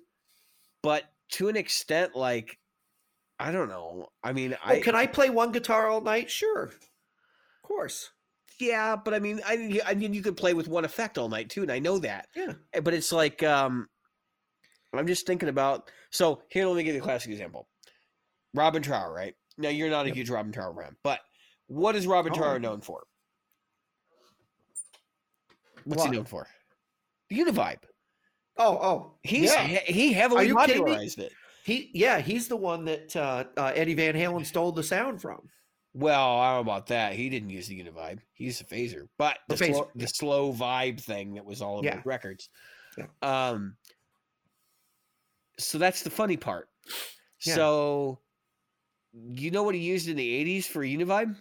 but 0.83 1.03
to 1.31 1.49
an 1.49 1.55
extent, 1.57 2.15
like 2.15 2.57
I 3.39 3.51
don't 3.51 3.69
know. 3.69 4.07
I 4.23 4.33
mean, 4.33 4.53
oh, 4.55 4.57
I 4.63 4.79
can 4.79 4.95
I 4.95 5.05
play 5.07 5.29
one 5.29 5.51
guitar 5.51 5.87
all 5.87 6.01
night? 6.01 6.29
Sure. 6.31 6.63
Of 6.63 6.79
course. 7.63 8.09
yeah, 8.59 8.95
but 8.95 9.13
I 9.13 9.19
mean, 9.19 9.41
I 9.45 9.79
I 9.85 9.93
mean, 9.93 10.13
you 10.13 10.21
could 10.23 10.37
play 10.37 10.53
with 10.53 10.67
one 10.67 10.85
effect 10.85 11.17
all 11.17 11.29
night 11.29 11.49
too, 11.49 11.61
and 11.61 11.71
I 11.71 11.79
know 11.79 11.99
that. 11.99 12.27
Yeah. 12.35 12.53
Eh, 12.73 12.79
But 12.79 12.93
it's 12.93 13.11
like, 13.11 13.43
um, 13.43 13.87
I'm 14.93 15.05
just 15.07 15.27
thinking 15.27 15.49
about. 15.49 15.91
So 16.11 16.41
here, 16.49 16.65
let 16.65 16.75
me 16.77 16.83
give 16.83 16.95
you 16.95 17.01
a 17.01 17.03
classic 17.03 17.31
example. 17.31 17.67
Robin 18.53 18.81
Trower, 18.81 19.13
right? 19.13 19.35
Now 19.57 19.69
you're 19.69 19.89
not 19.89 20.05
a 20.05 20.09
Yep. 20.09 20.15
huge 20.15 20.29
Robin 20.29 20.51
Trower 20.51 20.73
fan, 20.81 20.95
but 21.03 21.19
what 21.67 21.95
is 21.95 22.07
Robin 22.07 22.31
Oh, 22.31 22.35
Trower 22.35 22.59
known 22.59 22.81
for? 22.81 23.03
What's 25.83 26.03
he 26.03 26.09
known 26.11 26.25
for? 26.25 26.47
The 27.29 27.37
Univibe. 27.39 27.83
Oh, 28.57 28.77
oh. 28.81 29.13
He's 29.23 29.51
yeah. 29.51 29.63
he, 29.63 29.93
he 29.93 30.13
heavily 30.13 30.47
you 30.47 30.55
popularized 30.55 31.19
it. 31.19 31.31
He 31.63 31.91
yeah, 31.93 32.19
he's 32.19 32.47
the 32.47 32.55
one 32.55 32.85
that 32.85 33.15
uh, 33.15 33.43
uh, 33.57 33.71
Eddie 33.75 33.93
Van 33.93 34.13
Halen 34.15 34.45
stole 34.45 34.71
the 34.71 34.83
sound 34.83 35.21
from. 35.21 35.49
Well, 35.93 36.37
I 36.37 36.53
don't 36.55 36.65
know 36.65 36.71
about 36.71 36.87
that. 36.87 37.13
He 37.13 37.27
didn't 37.29 37.49
use 37.49 37.67
the 37.67 37.81
Univibe. 37.83 38.19
He 38.33 38.43
used 38.45 38.61
a 38.61 38.65
phaser, 38.65 39.07
but 39.17 39.39
the, 39.49 39.55
The 39.55 39.65
phaser, 39.65 39.73
slow, 39.73 39.89
the 39.95 40.07
slow 40.07 40.53
vibe 40.53 41.01
thing 41.01 41.33
that 41.35 41.45
was 41.45 41.61
all 41.61 41.77
over 41.77 41.85
Yeah. 41.85 41.95
the 41.97 42.01
records. 42.05 42.49
Yeah. 42.97 43.05
Um. 43.21 43.75
So 45.59 45.77
that's 45.77 46.03
the 46.03 46.09
funny 46.09 46.37
part. 46.37 46.69
Yeah. 47.45 47.55
So, 47.55 48.19
you 49.13 49.49
know 49.51 49.63
what 49.63 49.75
he 49.75 49.81
used 49.81 50.07
in 50.07 50.15
the 50.15 50.59
'80s 50.59 50.65
for 50.65 50.83
Univibe? 50.83 51.35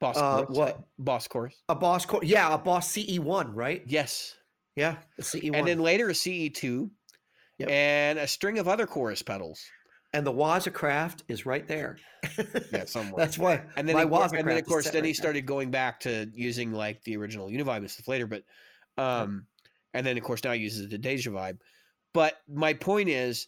Boss 0.00 0.16
Uh, 0.16 0.44
chorus. 0.44 0.58
what? 0.58 0.84
Boss 0.98 1.28
chorus. 1.28 1.62
A 1.68 1.74
Boss, 1.74 2.04
co- 2.04 2.22
yeah, 2.22 2.52
a 2.52 2.58
Boss 2.58 2.90
CE 2.90 3.18
one, 3.18 3.54
right? 3.54 3.82
Yes. 3.86 4.34
Yeah, 4.76 4.96
the 5.16 5.22
CE 5.22 5.44
one. 5.44 5.54
And 5.54 5.68
then 5.68 5.78
later 5.78 6.08
a 6.08 6.12
CE2 6.12 6.90
Yep. 7.58 7.68
and 7.70 8.18
a 8.18 8.26
string 8.26 8.58
of 8.58 8.66
other 8.66 8.86
chorus 8.86 9.22
pedals. 9.22 9.62
and 10.12 10.26
the 10.26 10.32
Waza 10.32 10.72
Craft 10.72 11.22
is 11.28 11.46
right 11.46 11.66
there. 11.68 11.98
Yeah, 12.72 12.84
somewhere. 12.86 13.24
That's 13.24 13.38
why. 13.38 13.62
and 13.76 13.88
then, 13.88 13.94
my 13.94 14.02
of 14.02 14.10
Waza 14.10 14.38
and 14.38 14.48
then 14.48 14.56
of 14.58 14.64
course, 14.66 14.86
then 14.86 14.94
right 14.94 15.04
he 15.04 15.10
there. 15.10 15.14
started 15.14 15.46
going 15.46 15.70
back 15.70 16.00
to 16.00 16.28
using 16.34 16.72
like 16.72 17.02
the 17.04 17.16
original 17.16 17.48
Univibe 17.48 17.76
and 17.78 17.90
stuff 17.90 18.08
later. 18.08 18.26
But, 18.26 18.42
um, 18.98 19.46
and 19.92 20.04
then 20.06 20.16
of 20.18 20.24
course 20.24 20.42
now 20.42 20.52
he 20.52 20.60
uses 20.60 20.88
the 20.88 20.98
Deja 20.98 21.30
Vibe. 21.30 21.58
But 22.12 22.34
my 22.48 22.72
point 22.74 23.08
is, 23.08 23.46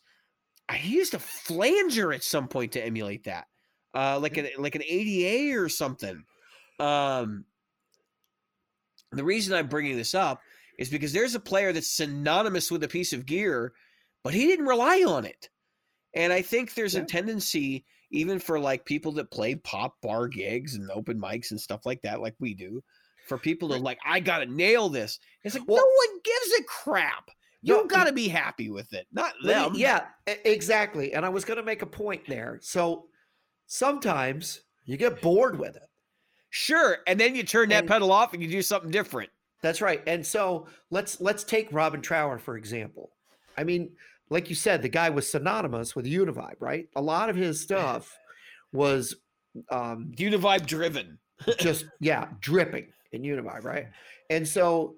I 0.69 0.79
used 0.79 1.15
a 1.15 1.19
flanger 1.19 2.13
at 2.13 2.23
some 2.23 2.47
point 2.49 2.73
to 2.73 2.85
emulate 2.85 3.25
that, 3.25 3.47
uh, 3.95 4.19
like 4.21 4.37
an 4.37 4.49
like 4.59 4.75
an 4.77 4.83
ADA 4.87 5.59
or 5.61 5.69
something. 5.69 6.23
Um, 6.79 7.45
the 9.13 9.25
reason 9.25 9.55
I'm 9.55 9.69
bringing 9.69 9.97
this 9.97 10.15
up 10.15 10.41
is 10.79 10.89
because 10.91 11.13
there's 11.13 11.35
a 11.35 11.41
player 11.41 11.73
that's 11.73 11.91
synonymous 11.91 12.71
with 12.71 12.83
a 12.85 12.89
piece 12.89 13.13
of 13.13 13.27
gear, 13.27 13.73
but 14.23 14.35
he 14.35 14.47
didn't 14.47 14.67
rely 14.67 15.03
on 15.07 15.25
it. 15.25 15.49
And 16.15 16.33
I 16.33 16.43
think 16.43 16.75
there's 16.75 16.95
Yeah. 16.95 17.03
a 17.03 17.05
tendency, 17.07 17.85
even 18.11 18.39
for 18.39 18.59
like 18.59 18.85
people 18.85 19.13
that 19.13 19.31
play 19.31 19.55
pop 19.55 19.95
bar 20.03 20.29
gigs 20.29 20.75
and 20.75 20.91
open 20.91 21.19
mics 21.21 21.51
and 21.51 21.61
stuff 21.61 21.85
like 21.87 22.03
that, 22.03 22.21
like 22.21 22.35
we 22.39 22.55
do, 22.55 22.83
for 23.29 23.39
people 23.39 23.69
to 23.71 23.77
like, 23.77 23.99
I 24.05 24.21
gotta 24.21 24.47
nail 24.47 24.89
this. 24.89 25.19
It's 25.43 25.55
like 25.55 25.67
Well- 25.67 25.79
no 25.79 25.85
one 26.13 26.21
gives 26.23 26.61
a 26.61 26.65
crap. 26.65 27.31
You 27.63 27.75
No, 27.79 27.87
gotta 27.87 28.13
be 28.13 28.29
happy 28.29 28.71
with 28.71 28.93
it, 28.93 29.07
not 29.11 29.35
them. 29.43 29.73
me- 29.73 29.81
yeah, 29.81 30.07
exactly. 30.27 31.13
And 31.15 31.25
I 31.27 31.31
was 31.31 31.45
going 31.45 31.57
to 31.57 31.65
make 31.65 31.83
a 31.83 31.87
point 31.87 32.23
there. 32.29 32.61
So 32.63 33.09
sometimes 33.67 34.61
you 34.85 34.97
get 34.97 35.21
bored 35.21 35.59
with 35.59 35.75
it. 35.77 35.83
Sure. 36.51 36.99
And 37.09 37.19
then 37.19 37.35
you 37.35 37.43
turn 37.43 37.71
that 37.71 37.87
pedal 37.87 38.13
off 38.13 38.33
and 38.35 38.43
you 38.43 38.49
do 38.49 38.63
something 38.63 38.91
different. 38.91 39.31
That's 39.63 39.81
right. 39.81 40.03
And 40.07 40.25
so 40.25 40.67
let's 40.91 41.21
let's 41.21 41.45
take 41.45 41.73
Robin 41.73 42.01
Trower 42.03 42.39
for 42.39 42.57
example. 42.57 43.11
I 43.59 43.65
mean, 43.65 43.91
like 44.31 44.49
you 44.49 44.55
said, 44.55 44.83
the 44.83 44.89
guy 44.89 45.09
was 45.11 45.31
synonymous 45.31 45.97
with 45.97 46.05
Univibe, 46.07 46.57
right? 46.61 46.89
A 46.97 47.01
lot 47.01 47.31
of 47.31 47.37
his 47.37 47.61
stuff 47.61 48.17
was 48.73 49.17
um, 49.71 50.13
Univibe 50.17 50.67
driven. 50.67 51.19
just 51.59 51.85
yeah, 52.01 52.29
dripping 52.41 52.87
in 53.13 53.23
Univibe, 53.23 53.65
right? 53.65 53.89
And 54.31 54.47
so, 54.49 54.95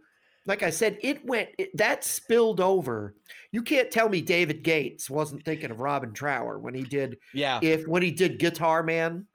like 0.47 0.63
I 0.63 0.71
said, 0.71 0.97
it 1.03 1.25
went 1.27 1.49
it, 1.59 1.77
that 1.77 2.05
spilled 2.05 2.61
over. 2.61 3.15
You 3.53 3.63
can't 3.63 3.91
tell 3.91 4.09
me 4.09 4.21
David 4.21 4.63
Gates 4.63 5.11
wasn't 5.11 5.45
thinking 5.45 5.71
of 5.71 5.81
Robin 5.81 6.13
Trower 6.13 6.59
when 6.59 6.75
he 6.75 6.83
did 6.83 7.19
Yeah. 7.35 7.59
if 7.63 7.87
when 7.89 8.03
he 8.03 8.11
did 8.13 8.39
Guitar 8.39 8.83
Man, 8.85 9.27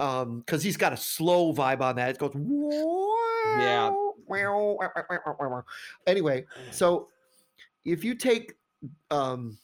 um, 0.00 0.38
because 0.40 0.62
he's 0.62 0.76
got 0.78 0.92
a 0.92 0.96
slow 0.96 1.52
vibe 1.52 1.80
on 1.82 1.96
that. 1.96 2.10
It 2.10 2.18
goes 2.18 2.32
Yeah. 3.60 3.94
Anyway, 6.06 6.44
so 6.70 7.08
if 7.84 8.04
you 8.04 8.14
take 8.14 8.54
um 9.10 9.58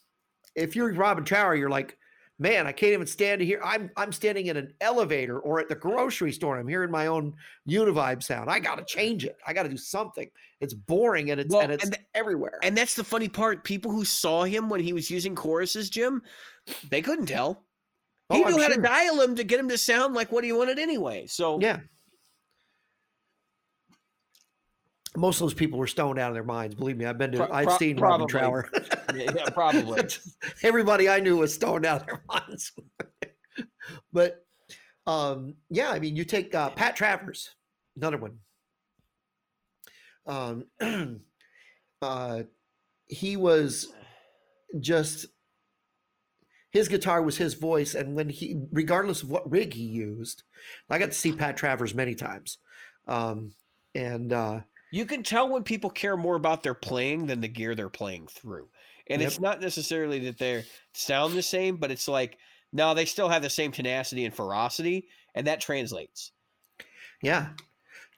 if 0.55 0.77
you're 0.77 0.93
Robin 0.93 1.25
Trower, 1.25 1.55
you're 1.55 1.71
like, 1.71 1.97
man, 2.39 2.67
I 2.67 2.73
can't 2.73 2.93
even 2.93 3.07
stand 3.07 3.39
to 3.41 3.47
hear. 3.47 3.61
I'm 3.65 3.91
I'm 3.97 4.13
standing 4.13 4.47
in 4.47 4.57
an 4.57 4.75
elevator 4.81 5.39
or 5.39 5.61
at 5.61 5.69
the 5.69 5.75
grocery 5.75 6.33
store. 6.33 6.59
I'm 6.59 6.69
hearing 6.69 6.91
my 6.91 7.07
own 7.07 7.35
Univibe 7.69 8.23
sound. 8.23 8.51
I 8.51 8.59
gotta 8.59 8.85
change 8.85 9.25
it. 9.25 9.37
I 9.47 9.53
gotta 9.53 9.69
do 9.69 9.77
something. 9.77 10.29
It's 10.61 10.75
boring 10.75 11.31
and 11.31 11.41
it's 11.41 11.53
Well, 11.53 11.63
and 11.63 11.73
it's 11.73 11.85
and 11.85 11.95
th- 11.95 12.05
everywhere. 12.15 12.59
And 12.63 12.77
that's 12.77 12.95
the 12.95 13.05
funny 13.05 13.29
part. 13.29 13.65
People 13.65 13.91
who 13.91 14.05
saw 14.05 14.45
him 14.45 14.69
when 14.69 14.81
he 14.81 14.93
was 14.93 15.11
using 15.11 15.35
choruses, 15.35 15.89
Jim, 15.91 16.23
they 16.91 17.03
couldn't 17.03 17.27
tell. 17.27 17.65
He 18.33 18.43
Oh, 18.43 18.47
I'm 18.47 18.55
knew 18.55 18.63
how 18.63 18.69
to 18.69 18.81
dial 18.81 19.21
him 19.21 19.37
to 19.37 19.45
get 19.45 19.61
him 19.61 19.69
to 19.69 19.79
sound 19.79 20.15
like 20.15 20.33
what 20.33 20.45
he 20.45 20.53
wanted 20.53 20.79
anyway. 20.79 21.27
So 21.27 21.59
Yeah. 21.61 21.81
Most 25.17 25.37
of 25.37 25.47
those 25.47 25.55
people 25.55 25.79
were 25.79 25.87
stoned 25.87 26.19
out 26.19 26.29
of 26.29 26.35
their 26.35 26.45
minds. 26.45 26.75
Believe 26.75 26.97
me, 26.97 27.05
I've 27.05 27.19
been 27.19 27.33
to. 27.33 27.39
Pro- 27.39 27.55
I've 27.55 27.73
seen 27.73 27.99
Robin 27.99 28.27
probably. 28.27 28.63
Trower. 28.63 28.71
yeah, 29.15 29.31
yeah, 29.37 29.51
probably. 29.53 30.03
Everybody 30.63 31.09
I 31.09 31.21
knew 31.21 31.37
was 31.37 31.53
stoned 31.53 31.85
out 31.85 32.01
of 32.01 32.07
their 32.07 32.23
minds. 32.29 32.73
but 34.13 34.45
um, 35.07 35.55
yeah, 35.69 35.91
I 35.91 35.99
mean, 35.99 36.17
you 36.17 36.25
take 36.25 36.55
uh, 36.55 36.71
Pat 36.71 36.97
Travers, 36.97 37.51
another 37.97 38.17
one. 38.17 38.39
Um, 40.27 40.65
uh, 42.03 42.43
he 43.07 43.37
was 43.37 43.93
just 44.81 45.27
his 46.71 46.89
guitar 46.89 47.23
was 47.23 47.37
his 47.37 47.55
voice, 47.55 47.95
and 47.95 48.15
when 48.15 48.31
he, 48.31 48.57
regardless 48.73 49.23
of 49.23 49.31
what 49.31 49.51
rig 49.51 49.75
he 49.75 49.85
used, 49.85 50.43
I 50.89 50.99
got 50.99 51.07
to 51.07 51.13
see 51.13 51.33
Pat 51.33 51.57
Travers 51.57 51.95
many 51.95 52.15
times, 52.15 52.59
um, 53.07 53.53
and 53.95 54.33
uh, 54.33 54.61
You 54.93 55.07
can 55.07 55.23
tell 55.23 55.49
when 55.49 55.65
people 55.65 55.91
care 55.91 56.17
more 56.17 56.37
about 56.37 56.63
their 56.63 56.75
playing 56.75 57.27
than 57.27 57.41
the 57.41 57.49
gear 57.49 57.75
they're 57.75 57.89
playing 57.89 58.27
through. 58.29 58.69
And 59.09 59.21
Yep. 59.21 59.27
it's 59.27 59.41
not 59.41 59.61
necessarily 59.61 60.19
that 60.27 60.39
they 60.39 60.65
sound 60.93 61.35
the 61.35 61.43
same, 61.43 61.79
but 61.79 61.91
it's 61.91 62.07
like, 62.07 62.39
no, 62.73 62.95
they 62.95 63.07
still 63.07 63.29
have 63.29 63.43
the 63.43 63.51
same 63.51 63.73
tenacity 63.73 64.25
and 64.25 64.35
ferocity, 64.35 65.09
and 65.35 65.47
that 65.47 65.61
translates. 65.61 66.33
yeah, 67.23 67.51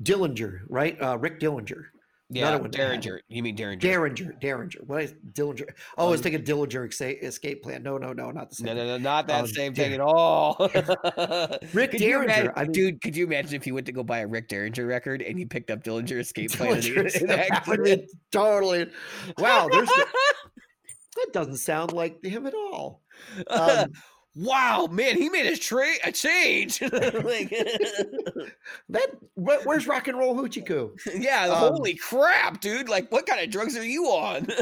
Dillinger, 0.03 0.63
right? 0.69 1.01
Uh, 1.01 1.17
Rick 1.19 1.39
Dillinger. 1.41 1.87
Yeah, 2.35 2.48
Another 2.48 2.62
one. 2.62 2.70
Derringer. 2.73 3.20
You 3.28 3.43
mean 3.43 3.55
Derringer? 3.55 3.81
Derringer, 3.81 4.32
Derringer. 4.40 4.81
What 4.86 5.02
is 5.05 5.15
Dillinger? 5.32 5.69
Oh, 5.97 6.09
I 6.09 6.11
was 6.11 6.20
Um, 6.20 6.24
thinking 6.24 6.43
Dillinger 6.43 7.23
escape, 7.23 7.62
plan. 7.62 7.82
No, 7.82 7.97
no, 7.97 8.12
no, 8.12 8.31
not 8.32 8.51
the 8.51 8.56
same. 8.56 8.66
No, 8.66 8.74
thing. 8.74 8.86
no, 8.86 8.97
no, 8.97 8.98
not 8.98 9.27
that 9.28 9.40
Um, 9.43 9.47
same 9.47 9.74
thing 9.74 9.93
at 9.94 10.01
all. 10.01 10.56
Rick 11.73 11.90
Could 11.93 12.01
Derringer, 12.01 12.24
imagine- 12.24 12.52
I 12.56 12.62
mean- 12.65 12.73
dude, 12.73 13.01
could 13.01 13.16
you 13.16 13.24
imagine 13.27 13.55
if 13.55 13.66
you 13.66 13.74
went 13.74 13.86
to 13.86 13.93
go 13.93 14.02
buy 14.02 14.19
a 14.19 14.27
Rick 14.27 14.48
Derringer 14.48 14.85
record 14.86 15.23
and 15.23 15.39
you 15.39 15.47
picked 15.47 15.70
up 15.70 15.85
Dillinger 15.85 16.19
Escape 16.19 16.51
Plan? 16.52 16.77
Dillinger 16.81 16.97
in- 17.01 17.06
is- 17.06 17.16
in 17.23 17.27
that 17.28 17.66
would 17.69 17.81
accident? 17.81 17.85
be 18.02 18.19
totally. 18.32 18.90
Wow, 19.39 19.69
there's 19.70 19.89
that 19.89 21.32
doesn't 21.32 21.59
sound 21.59 21.93
like 21.93 22.23
him 22.24 22.47
at 22.47 22.55
all. 22.55 23.02
Um, 23.47 23.93
wow, 24.36 24.89
man, 24.90 25.16
he 25.16 25.28
made 25.28 25.47
a 25.47 25.56
tra- 25.56 25.86
a 26.05 26.12
change. 26.12 26.81
like, 26.93 27.51
That 28.89 29.11
where's 29.35 29.86
rock 29.86 30.09
and 30.09 30.19
roll 30.19 30.35
Hoochie 30.35 30.66
Koo? 30.66 30.94
yeah, 31.16 31.44
Um, 31.44 31.74
holy 31.74 31.94
crap, 31.94 32.61
dude! 32.61 32.89
Like, 32.89 33.11
what 33.11 33.27
kind 33.27 33.40
of 33.40 33.51
drugs 33.51 33.77
are 33.77 33.85
you 33.85 34.06
on? 34.06 34.47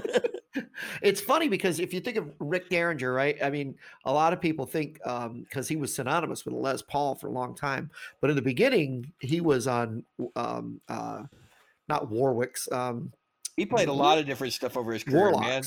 It's 1.01 1.21
funny 1.21 1.49
because 1.49 1.81
if 1.81 1.95
you 1.95 2.01
think 2.01 2.19
of 2.19 2.31
Rick 2.39 2.69
Derringer, 2.69 3.11
right? 3.11 3.43
I 3.43 3.49
mean, 3.49 3.75
a 4.05 4.13
lot 4.13 4.35
of 4.35 4.41
people 4.41 4.67
think 4.67 4.99
because 5.03 5.67
he 5.67 5.77
was 5.77 5.95
synonymous 5.95 6.45
with 6.45 6.55
Les 6.55 6.83
Paul 6.83 7.15
for 7.15 7.29
a 7.29 7.31
long 7.31 7.55
time, 7.55 7.91
but 8.21 8.29
in 8.29 8.37
the 8.37 8.43
beginning, 8.43 9.11
he 9.21 9.41
was 9.41 9.67
on 9.67 10.05
um, 10.37 10.79
uh, 10.89 11.23
not 11.89 12.11
Warwick's 12.11 12.71
um, 12.71 13.13
he 13.57 13.65
played 13.65 13.89
a 13.89 13.93
lot 13.93 14.19
of 14.19 14.27
different 14.27 14.53
stuff 14.53 14.77
over 14.77 14.93
his 14.93 15.05
career, 15.05 15.31
man. 15.41 15.63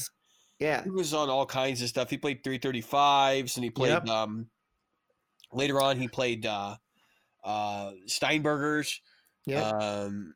Yeah, 0.59 0.83
He 0.83 0.89
was 0.89 1.13
on 1.13 1.29
all 1.29 1.45
kinds 1.45 1.81
of 1.81 1.89
stuff. 1.89 2.09
He 2.09 2.17
played 2.17 2.43
335s 2.43 3.57
and 3.57 3.63
he 3.63 3.69
played 3.69 3.91
Yep. 3.91 4.07
um 4.07 4.47
later 5.51 5.81
on 5.81 5.97
he 5.99 6.07
played 6.07 6.45
uh 6.45 6.75
uh 7.43 7.91
Steinbergers. 8.07 8.99
yeah. 9.45 9.69
Um 9.69 10.33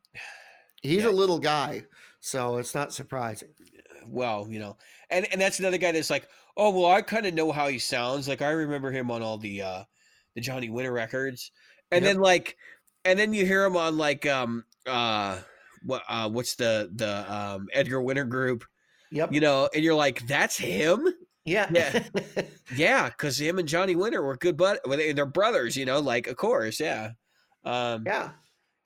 He's 0.82 1.02
yeah. 1.02 1.10
a 1.10 1.12
little 1.12 1.38
guy, 1.38 1.84
so 2.20 2.56
it's 2.56 2.74
not 2.74 2.92
surprising. 2.92 3.50
well, 4.06 4.46
you 4.48 4.58
know. 4.58 4.76
And 5.10 5.26
and 5.32 5.40
that's 5.40 5.58
another 5.58 5.76
guy 5.78 5.92
that's 5.92 6.08
like, 6.10 6.28
"Oh, 6.56 6.70
well, 6.70 6.90
I 6.90 7.02
kind 7.02 7.26
of 7.26 7.34
know 7.34 7.52
how 7.52 7.68
he 7.68 7.78
sounds. 7.78 8.28
Like 8.28 8.40
I 8.42 8.50
remember 8.50 8.90
him 8.90 9.10
on 9.10 9.22
all 9.22 9.36
the 9.38 9.60
uh 9.62 9.84
the 10.34 10.40
Johnny 10.40 10.70
Winter 10.70 10.92
records." 10.92 11.50
And 11.90 12.02
Yep. 12.04 12.14
then 12.14 12.22
like 12.22 12.56
and 13.04 13.18
then 13.18 13.34
you 13.34 13.44
hear 13.44 13.64
him 13.64 13.76
on 13.76 13.98
like 13.98 14.24
um 14.26 14.64
uh 14.86 15.38
what 15.84 16.02
uh 16.08 16.30
what's 16.30 16.54
the 16.54 16.90
the 16.94 17.30
um 17.32 17.68
Edgar 17.74 18.00
Winter 18.00 18.24
group, 18.24 18.64
Yep. 19.12 19.32
you 19.32 19.40
know, 19.40 19.68
and 19.74 19.82
you're 19.84 19.94
like, 19.94 20.26
"That's 20.26 20.56
him?" 20.56 21.06
yeah. 21.44 21.68
Yeah. 21.72 22.04
Yeah, 22.76 23.08
because 23.08 23.36
him 23.40 23.58
and 23.58 23.66
Johnny 23.66 23.96
Winter 23.96 24.22
were 24.22 24.36
good, 24.36 24.56
but 24.56 24.78
they're 24.86 25.26
brothers, 25.26 25.76
you 25.76 25.84
know. 25.86 25.98
Like, 25.98 26.28
of 26.28 26.36
course, 26.36 26.78
yeah. 26.78 27.10
Um, 27.64 28.04
yeah. 28.06 28.30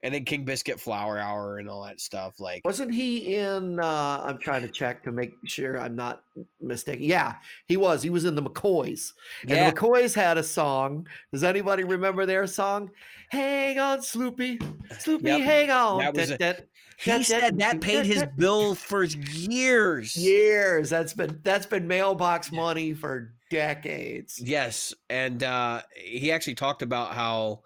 and 0.02 0.14
then 0.14 0.24
King 0.24 0.46
Biscuit, 0.46 0.80
Flower 0.80 1.18
Hour, 1.18 1.58
and 1.58 1.68
all 1.68 1.84
that 1.84 2.00
stuff. 2.00 2.40
Like, 2.40 2.62
Wasn't 2.64 2.94
he 2.94 3.34
in? 3.36 3.78
Uh, 3.78 4.22
I'm 4.24 4.38
trying 4.38 4.62
to 4.62 4.68
check 4.68 5.02
to 5.04 5.12
make 5.12 5.34
sure 5.44 5.78
I'm 5.78 5.94
not 5.94 6.22
mistaken. 6.62 7.02
Yeah, 7.04 7.34
he 7.66 7.76
was. 7.76 8.02
He 8.02 8.08
was 8.08 8.24
in 8.24 8.34
the 8.34 8.42
McCoys. 8.42 9.10
And 9.42 9.50
yeah, 9.50 9.68
the 9.68 9.76
McCoys 9.76 10.14
had 10.14 10.38
a 10.38 10.42
song. 10.42 11.06
Does 11.30 11.44
anybody 11.44 11.84
remember 11.84 12.24
their 12.24 12.46
song? 12.46 12.90
Hang 13.30 13.78
on, 13.78 13.98
Sloopy. 13.98 14.58
Sloopy, 14.94 15.24
Yep. 15.24 15.40
hang 15.42 15.70
on. 15.70 15.98
That 15.98 16.14
was 16.14 16.30
a- 16.30 16.56
he 16.98 17.10
that- 17.10 17.26
said 17.26 17.58
that 17.58 17.80
paid 17.80 18.06
his 18.06 18.24
bill 18.36 18.74
for 18.74 19.04
years. 19.04 20.16
years. 20.16 20.90
That's 20.90 21.14
been 21.14 21.40
that's 21.42 21.66
been 21.66 21.86
mailbox 21.86 22.52
money 22.52 22.92
for 22.94 23.34
decades. 23.50 24.40
Yes, 24.40 24.94
and 25.08 25.42
uh, 25.42 25.82
he 25.96 26.32
actually 26.32 26.54
talked 26.56 26.82
about 26.82 27.14
how, 27.14 27.62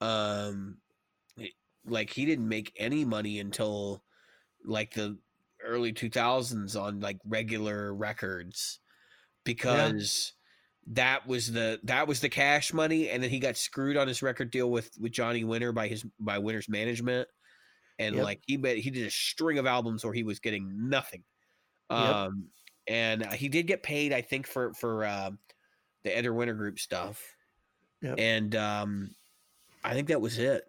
um, 0.00 0.78
like 1.86 2.10
he 2.10 2.26
didn't 2.26 2.48
make 2.48 2.72
any 2.76 3.04
money 3.04 3.40
until 3.40 4.02
like 4.64 4.94
the 4.94 5.18
early 5.64 5.92
two 5.92 6.10
thousands 6.10 6.76
on 6.76 7.00
like 7.00 7.18
regular 7.26 7.94
records, 7.94 8.80
because 9.44 10.32
that 10.88 11.26
was 11.26 11.52
the 11.52 11.78
that 11.84 12.06
was 12.08 12.20
the 12.20 12.28
cash 12.28 12.72
money, 12.72 13.08
and 13.08 13.22
then 13.22 13.30
he 13.30 13.38
got 13.38 13.56
screwed 13.56 13.96
on 13.96 14.08
his 14.08 14.22
record 14.22 14.50
deal 14.50 14.70
with 14.70 14.90
with 15.00 15.12
Johnny 15.12 15.44
Winter 15.44 15.72
by 15.72 15.88
his 15.88 16.04
by 16.18 16.38
Winter's 16.38 16.68
management, 16.68 17.28
and 18.06 18.16
Yep. 18.16 18.24
like 18.24 18.40
he 18.46 18.56
bet 18.56 18.76
he 18.78 18.90
did 18.90 19.06
a 19.06 19.10
string 19.10 19.58
of 19.58 19.66
albums 19.66 20.04
where 20.04 20.14
he 20.14 20.22
was 20.22 20.38
getting 20.38 20.88
nothing. 20.88 21.22
Yep. 21.90 21.98
Um, 21.98 22.48
and 22.86 23.22
uh, 23.22 23.30
he 23.30 23.48
did 23.48 23.66
get 23.66 23.82
paid, 23.82 24.12
I 24.12 24.22
think, 24.22 24.46
for 24.46 24.72
for 24.74 25.04
uh, 25.04 25.30
the 26.04 26.16
Edgar 26.16 26.34
Winter 26.34 26.54
Group 26.54 26.78
stuff. 26.78 27.22
Yep. 28.00 28.16
And 28.18 28.56
um, 28.56 29.14
I 29.84 29.94
think 29.94 30.08
that 30.08 30.20
was 30.20 30.38
it. 30.38 30.64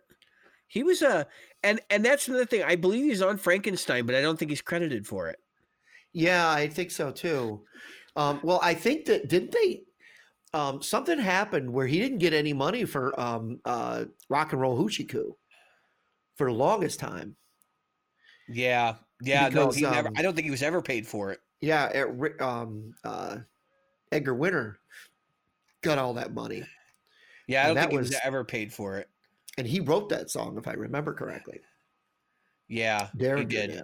He 0.68 0.84
was 0.84 1.02
a, 1.02 1.28
and 1.64 1.80
and 1.90 2.04
that's 2.06 2.28
another 2.28 2.46
thing. 2.46 2.64
I 2.64 2.76
believe 2.76 3.06
he's 3.06 3.22
on 3.22 3.38
Frankenstein, 3.38 4.06
but 4.06 4.16
I 4.16 4.22
don't 4.22 4.38
think 4.38 4.52
he's 4.52 4.62
credited 4.62 5.08
for 5.08 5.30
it. 5.30 5.40
Yeah, 6.14 6.50
I 6.50 6.68
think 6.68 6.92
so 6.92 7.12
too. 7.12 7.64
Um, 8.16 8.40
well, 8.44 8.60
I 8.62 8.74
think 8.76 9.06
that 9.06 9.28
didn't 9.28 9.52
they? 9.52 9.84
Um, 10.54 10.84
something 10.84 11.18
happened 11.18 11.72
where 11.74 11.88
he 11.88 12.00
didn't 12.00 12.20
get 12.20 12.34
any 12.34 12.54
money 12.54 12.86
for 12.86 13.20
um, 13.20 13.60
uh, 13.66 14.06
rock 14.30 14.52
and 14.54 14.62
roll 14.62 14.78
Hoochie 14.78 15.10
Koo 15.10 15.36
for 16.44 16.52
the 16.52 16.58
longest 16.58 17.00
time. 17.00 17.36
Yeah, 18.50 18.96
yeah. 19.22 19.48
no, 19.50 19.68
Because, 19.68 19.76
he 19.78 19.84
never. 19.84 20.10
um, 20.10 20.14
I 20.18 20.22
don't 20.22 20.36
think 20.36 20.46
he 20.46 20.52
was 20.52 20.64
ever 20.64 20.82
paid 20.82 21.08
for 21.08 21.32
it. 21.32 21.40
Yeah, 21.62 21.88
it, 21.88 22.42
um, 22.42 22.94
uh, 23.06 23.38
Edgar 24.12 24.34
Winter 24.34 24.80
got 25.82 25.98
all 25.98 26.14
that 26.16 26.34
money, 26.34 26.64
Yeah, 27.48 27.64
I 27.64 27.68
don't 27.68 27.76
that 27.76 27.82
think 27.84 27.92
he 27.94 27.98
was 28.00 28.10
was- 28.10 28.20
ever 28.24 28.44
paid 28.44 28.74
for 28.74 28.98
it. 28.98 29.10
and 29.58 29.66
he 29.66 29.80
wrote 29.80 30.10
that 30.10 30.30
song, 30.30 30.58
if 30.58 30.68
I 30.68 30.74
remember 30.74 31.14
correctly. 31.14 31.62
Yeah, 32.68 33.10
he 33.14 33.20
Derringer 33.20 33.48
did. 33.48 33.68
did. 33.72 33.84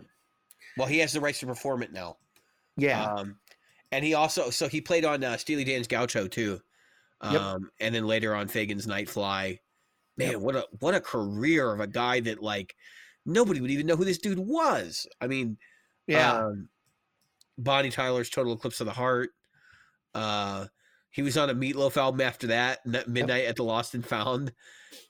Well, 0.78 0.88
he 0.88 1.00
has 1.00 1.14
the 1.14 1.22
rights 1.22 1.40
to 1.40 1.46
perform 1.46 1.84
it 1.84 1.94
now. 1.94 2.18
Yeah, 2.76 3.06
Um, 3.06 3.40
and 3.92 4.04
he 4.04 4.14
also 4.14 4.50
so 4.50 4.68
he 4.68 4.82
played 4.82 5.04
on 5.06 5.24
uh, 5.24 5.38
Steely 5.38 5.64
Dan's 5.64 5.88
Gaucho 5.88 6.28
too, 6.28 6.62
um, 7.22 7.34
Yep. 7.34 7.72
and 7.80 7.96
then 7.96 8.08
later 8.08 8.36
on 8.36 8.48
Fagen's 8.50 8.88
Nightfly. 8.88 9.60
Man, 10.20 10.32
Yep. 10.34 10.40
what 10.42 10.56
a 10.56 10.66
what 10.80 10.94
a 10.96 11.02
career 11.02 11.74
of 11.74 11.80
a 11.80 11.88
guy 11.88 12.20
that 12.22 12.42
like 12.44 12.76
nobody 13.26 13.62
would 13.62 13.72
even 13.72 13.88
know 13.88 13.96
who 13.96 14.06
this 14.06 14.18
dude 14.20 14.38
was. 14.40 15.08
I 15.22 15.28
mean, 15.28 15.58
yeah, 16.08 16.34
um, 16.46 16.70
Bonnie 17.58 17.90
Tyler's 17.92 18.30
Total 18.30 18.54
Eclipse 18.54 18.80
of 18.82 18.86
the 18.86 18.94
Heart. 18.94 19.30
Uh, 20.14 20.68
he 21.12 21.22
was 21.22 21.38
on 21.38 21.50
a 21.50 21.56
Meatloaf 21.56 21.98
album 21.98 22.22
after 22.22 22.48
that, 22.48 22.86
Midnight 22.86 23.46
at 23.46 23.56
the 23.56 23.64
Lost 23.64 23.96
and 23.96 24.06
Found, 24.06 24.52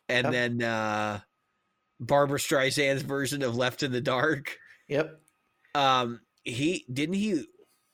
and 0.08 0.26
Yep. 0.26 0.32
then 0.34 0.62
uh, 0.64 1.20
Barbra 2.00 2.40
Streisand's 2.40 3.02
version 3.02 3.42
of 3.44 3.56
Left 3.56 3.84
in 3.84 3.92
the 3.92 4.02
Dark. 4.02 4.58
yep. 4.88 5.20
Um, 5.76 6.22
he 6.44 6.86
didn't 6.92 7.16
he 7.16 7.46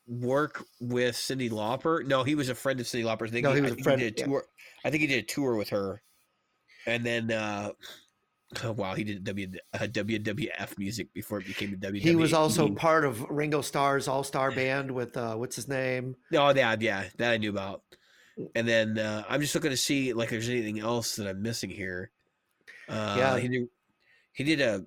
work 0.07 0.63
with 0.79 1.15
Cyndi 1.15 1.49
Lauper? 1.49 2.05
No, 2.05 2.23
he 2.23 2.35
was 2.35 2.47
a 2.49 2.55
friend 2.55 2.79
of 2.79 2.85
Cyndi 2.85 3.03
Lauper's. 3.03 3.29
I 3.31 3.33
think 3.33 3.43
No, 3.43 3.53
he 3.53 3.61
was 3.61 3.71
I 3.71 3.75
a 3.75 3.83
friend, 3.83 3.99
did 3.99 4.19
a 4.19 4.29
yeah. 4.29 4.37
I 4.85 4.89
think 4.91 5.01
he 5.01 5.07
did 5.07 5.23
a 5.23 5.27
tour 5.27 5.55
with 5.55 5.69
her, 5.69 6.01
and 6.85 7.05
then 7.05 7.31
uh, 7.31 7.71
oh, 8.63 8.71
wow, 8.73 8.93
he 8.93 9.03
did 9.03 9.23
W 9.23 9.47
uh, 9.73 9.77
WWF 9.79 10.77
music 10.77 11.13
before 11.13 11.39
it 11.39 11.47
became 11.47 11.71
the 11.71 11.77
WWE. 11.77 12.01
He 12.01 12.15
was 12.15 12.33
also 12.33 12.69
part 12.69 13.05
of 13.05 13.25
Ringo 13.29 13.61
Starr's 13.61 14.07
All 14.07 14.23
Star 14.23 14.51
Band 14.51 14.91
with 14.91 15.15
uh, 15.17 15.35
what's 15.35 15.55
his 15.55 15.67
name? 15.67 16.15
oh 16.33 16.53
yeah, 16.53 16.75
yeah, 16.79 17.05
that 17.17 17.31
I 17.31 17.37
knew 17.37 17.49
about. 17.49 17.81
And 18.53 18.67
then 18.67 18.97
uh, 18.99 19.23
I'm 19.29 19.39
just 19.39 19.55
looking 19.55 19.71
to 19.71 19.77
see 19.77 20.11
like 20.13 20.29
there's 20.29 20.49
anything 20.49 20.79
else 20.79 21.15
that 21.15 21.27
I'm 21.27 21.41
missing 21.41 21.69
here. 21.69 22.11
Uh, 22.89 23.15
Yeah. 23.17 23.37
he 23.39 23.47
did. 23.47 23.67
He 24.33 24.43
did 24.43 24.61
a. 24.61 24.85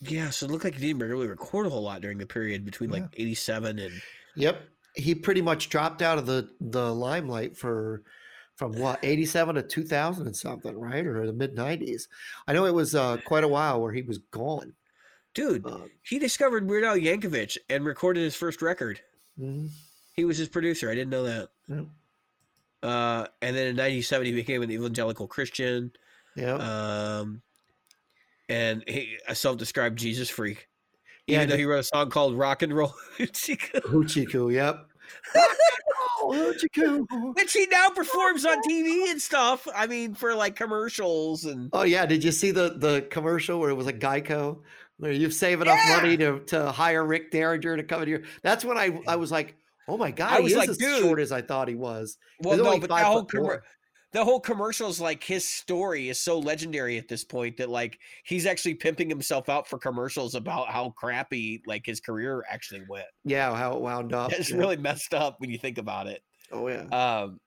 Yeah, 0.00 0.30
so 0.30 0.46
it 0.46 0.52
looked 0.52 0.64
like 0.64 0.74
he 0.74 0.86
didn't 0.88 1.02
really 1.02 1.26
record 1.26 1.66
a 1.66 1.70
whole 1.70 1.82
lot 1.82 2.00
during 2.00 2.18
the 2.18 2.26
period 2.26 2.64
between 2.64 2.90
like 2.90 3.04
'87 3.14 3.78
and 3.78 3.92
Yep. 4.36 4.62
He 4.96 5.14
pretty 5.14 5.42
much 5.42 5.68
dropped 5.68 6.02
out 6.02 6.18
of 6.18 6.26
the 6.26 6.48
the 6.60 6.94
limelight 6.94 7.56
for 7.56 8.02
from 8.56 8.72
what 8.78 9.00
87 9.02 9.56
to 9.56 9.62
2000 9.62 10.26
and 10.26 10.36
something, 10.36 10.78
right? 10.78 11.04
Or 11.06 11.26
the 11.26 11.32
mid 11.32 11.56
90s. 11.56 12.02
I 12.46 12.52
know 12.52 12.64
it 12.66 12.74
was 12.74 12.94
uh, 12.94 13.16
quite 13.24 13.44
a 13.44 13.48
while 13.48 13.80
where 13.80 13.92
he 13.92 14.02
was 14.02 14.18
gone. 14.18 14.74
dude. 15.34 15.66
Um, 15.66 15.90
He 16.02 16.18
discovered 16.18 16.68
Weird 16.68 16.84
Al 16.84 16.96
Yankovic 16.96 17.58
and 17.68 17.84
recorded 17.84 18.20
his 18.20 18.36
first 18.36 18.62
record. 18.62 19.00
mhm, 19.40 19.68
He 20.14 20.24
was 20.24 20.38
his 20.38 20.48
producer. 20.48 20.88
I 20.90 20.94
didn't 20.94 21.10
know 21.10 21.24
that. 21.24 21.48
Yep. 21.68 21.86
Uh, 22.82 23.26
and 23.42 23.56
then 23.56 23.68
in 23.68 23.76
'97 23.76 24.26
he 24.26 24.32
became 24.32 24.62
an 24.62 24.70
evangelical 24.70 25.26
Christian. 25.26 25.90
Yep. 26.36 26.60
Um, 26.60 27.40
and 28.48 28.84
he 28.86 29.16
a 29.26 29.34
self-described 29.34 29.98
Jesus 29.98 30.28
freak. 30.28 30.68
Yeah, 31.26 31.38
Even 31.38 31.48
though 31.48 31.56
he 31.56 31.64
wrote 31.64 31.78
a 31.80 31.84
song 31.84 32.10
called 32.10 32.36
"Rock 32.36 32.60
and 32.62 32.72
Roll," 32.74 32.94
Hoochie 33.18 34.52
yep. 34.52 34.86
Which 36.28 37.52
he 37.52 37.66
now 37.66 37.88
performs 37.90 38.44
on 38.44 38.62
TV 38.62 39.10
and 39.10 39.20
stuff. 39.20 39.66
I 39.74 39.86
mean, 39.86 40.14
for 40.14 40.34
like 40.34 40.56
commercials 40.56 41.44
and 41.44 41.70
Oh 41.72 41.82
yeah, 41.82 42.06
did 42.06 42.24
you 42.24 42.32
see 42.32 42.50
the 42.50 42.74
the 42.76 43.06
commercial 43.10 43.58
where 43.60 43.70
it 43.70 43.74
was 43.74 43.86
a 43.86 43.92
Geico 43.92 44.60
where 44.98 45.12
you 45.12 45.30
save 45.30 45.60
enough 45.60 45.78
Yeah. 45.86 45.96
money 45.96 46.16
to 46.18 46.40
to 46.46 46.70
hire 46.72 47.04
Rick 47.04 47.30
Derringer 47.30 47.76
to 47.76 47.82
come 47.82 48.02
in 48.02 48.08
here? 48.08 48.24
That's 48.42 48.64
when 48.64 48.78
I 48.78 49.00
I 49.06 49.16
was 49.16 49.30
like, 49.30 49.56
oh 49.88 49.96
my 49.96 50.10
god, 50.10 50.32
I 50.32 50.36
he 50.38 50.42
was 50.44 50.52
is 50.52 50.58
like, 50.58 50.68
as 50.70 50.78
dude. 50.78 51.02
short 51.02 51.20
as 51.20 51.32
I 51.32 51.42
thought 51.42 51.68
he 51.68 51.74
was. 51.74 52.16
well, 52.40 52.54
He's 52.56 52.64
no, 52.64 52.78
but 52.78 52.88
that 52.90 53.04
whole 53.04 53.20
foot 53.20 53.28
commer- 53.28 53.40
four. 53.42 53.64
The 54.14 54.24
whole 54.24 54.38
commercials 54.38 55.00
like 55.00 55.24
his 55.24 55.46
story 55.46 56.08
is 56.08 56.20
so 56.20 56.38
legendary 56.38 56.96
at 56.96 57.08
this 57.08 57.24
point 57.24 57.56
that 57.56 57.68
like 57.68 57.98
he's 58.24 58.46
actually 58.46 58.74
pimping 58.74 59.10
himself 59.10 59.48
out 59.48 59.66
for 59.66 59.76
commercials 59.76 60.36
about 60.36 60.68
how 60.68 60.90
crappy 60.90 61.60
like 61.66 61.84
his 61.84 62.00
career 62.00 62.44
actually 62.48 62.82
went. 62.88 63.08
Yeah, 63.24 63.54
how 63.54 63.72
it 63.72 63.80
wound 63.80 64.14
up. 64.14 64.32
It's 64.32 64.50
yeah. 64.50 64.56
really 64.56 64.76
messed 64.76 65.14
up 65.14 65.40
when 65.40 65.50
you 65.50 65.58
think 65.58 65.78
about 65.78 66.06
it. 66.06 66.22
Oh 66.52 66.68
yeah. 66.68 66.84
Um, 67.24 67.40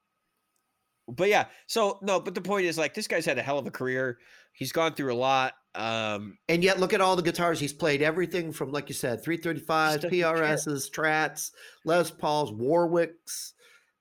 but 1.07 1.29
yeah, 1.29 1.45
so 1.67 1.99
no, 2.01 2.19
but 2.19 2.35
the 2.35 2.41
point 2.41 2.65
is 2.65 2.77
like 2.77 2.93
this 2.93 3.07
guy's 3.07 3.25
had 3.25 3.37
a 3.37 3.41
hell 3.41 3.57
of 3.57 3.65
a 3.65 3.71
career. 3.71 4.17
He's 4.51 4.73
gone 4.73 4.93
through 4.93 5.13
a 5.13 5.15
lot. 5.15 5.53
Um, 5.73 6.37
And 6.49 6.63
yet, 6.63 6.79
look 6.79 6.93
at 6.93 6.99
all 6.99 7.15
the 7.15 7.21
guitars 7.21 7.59
he's 7.59 7.71
played. 7.71 8.01
Everything 8.01 8.51
from, 8.51 8.71
like 8.71 8.89
you 8.89 8.95
said, 8.95 9.23
335s, 9.23 10.01
Just. 10.01 10.13
PRSs, 10.13 10.89
Strats, 10.89 11.51
Les 11.85 12.09
Pauls, 12.09 12.51
Warwicks. 12.51 13.53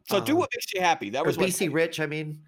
So 0.09 0.21
do 0.21 0.33
Um, 0.33 0.39
what 0.39 0.51
makes 0.55 0.73
you 0.75 0.81
happy. 0.81 1.11
That 1.11 1.25
was 1.27 1.37
BC 1.37 1.73
Rich. 1.73 2.01
I 2.01 2.07
mean, 2.07 2.41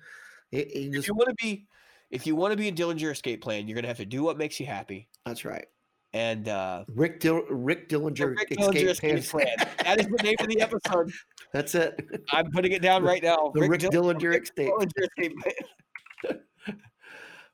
he 0.51 0.59
if 0.61 0.93
just, 0.95 1.09
you 1.09 1.15
want 1.15 1.29
to 1.29 1.35
be 1.35 1.67
if 2.11 2.27
you 2.27 2.35
want 2.37 2.53
to 2.53 2.57
be 2.57 2.69
a 2.69 2.73
Dillinger 2.73 3.11
escape 3.11 3.43
plan, 3.43 3.69
you're 3.69 3.75
gonna 3.75 3.89
have 3.89 3.97
to 3.99 4.07
do 4.07 4.23
what 4.23 4.39
makes 4.39 4.59
you 4.61 4.67
happy. 4.67 5.09
that's 5.27 5.45
right. 5.45 5.67
And 6.15 6.49
uh 6.49 6.85
Rick 6.89 7.21
Dil, 7.21 7.43
Rick 7.51 7.89
Dillinger 7.91 8.37
Rick 8.39 8.51
escape, 8.53 8.59
Dillinger 8.59 8.89
escape 8.89 9.11
Pants. 9.13 9.31
plan. 9.31 9.47
That 9.85 10.01
is 10.01 10.07
the 10.07 10.23
name 10.23 10.37
of 10.41 10.47
the 10.49 10.61
episode. 10.63 11.13
That's 11.53 11.75
it. 11.75 12.01
I'm 12.31 12.51
putting 12.51 12.73
it 12.73 12.81
down 12.83 13.03
right 13.03 13.23
now. 13.23 13.51
The 13.55 13.69
Rick 13.69 13.81
Dill- 13.81 13.91
Dillinger 13.91 14.41
escape. 14.43 14.71
Dillinger 14.71 15.03
escape 15.19 15.35
plan. 15.43 16.41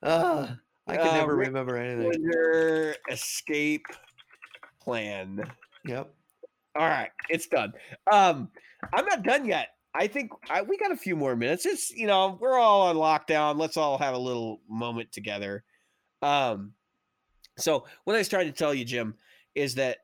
Uh, 0.02 0.48
I 0.86 0.96
can 0.96 1.08
Uh, 1.08 1.12
never 1.14 1.34
Rick 1.36 1.48
remember 1.48 1.76
anything. 1.78 2.12
Dillinger 2.12 2.94
escape 3.10 3.86
plan. 4.80 5.50
Yep. 5.86 6.12
All 6.76 6.86
right, 6.88 7.10
it's 7.30 7.46
done. 7.46 7.72
Um, 8.12 8.50
I'm 8.92 9.06
not 9.06 9.22
done 9.22 9.46
yet. 9.46 9.68
I 9.94 10.06
think 10.08 10.32
I, 10.50 10.62
we 10.62 10.76
got 10.76 10.90
a 10.92 10.96
few 10.96 11.14
more 11.14 11.36
minutes. 11.36 11.66
It's 11.66 11.90
you 11.90 12.06
know 12.06 12.36
we're 12.40 12.58
all 12.58 12.82
on 12.88 12.96
lockdown. 12.96 13.58
Let's 13.58 13.76
all 13.76 13.98
have 13.98 14.14
a 14.14 14.18
little 14.18 14.60
moment 14.68 15.12
together. 15.12 15.64
Um, 16.22 16.72
so 17.56 17.86
what 18.04 18.14
I 18.14 18.18
was 18.18 18.28
trying 18.28 18.46
to 18.46 18.52
tell 18.52 18.74
you, 18.74 18.84
Jim, 18.84 19.14
is 19.54 19.76
that 19.76 19.98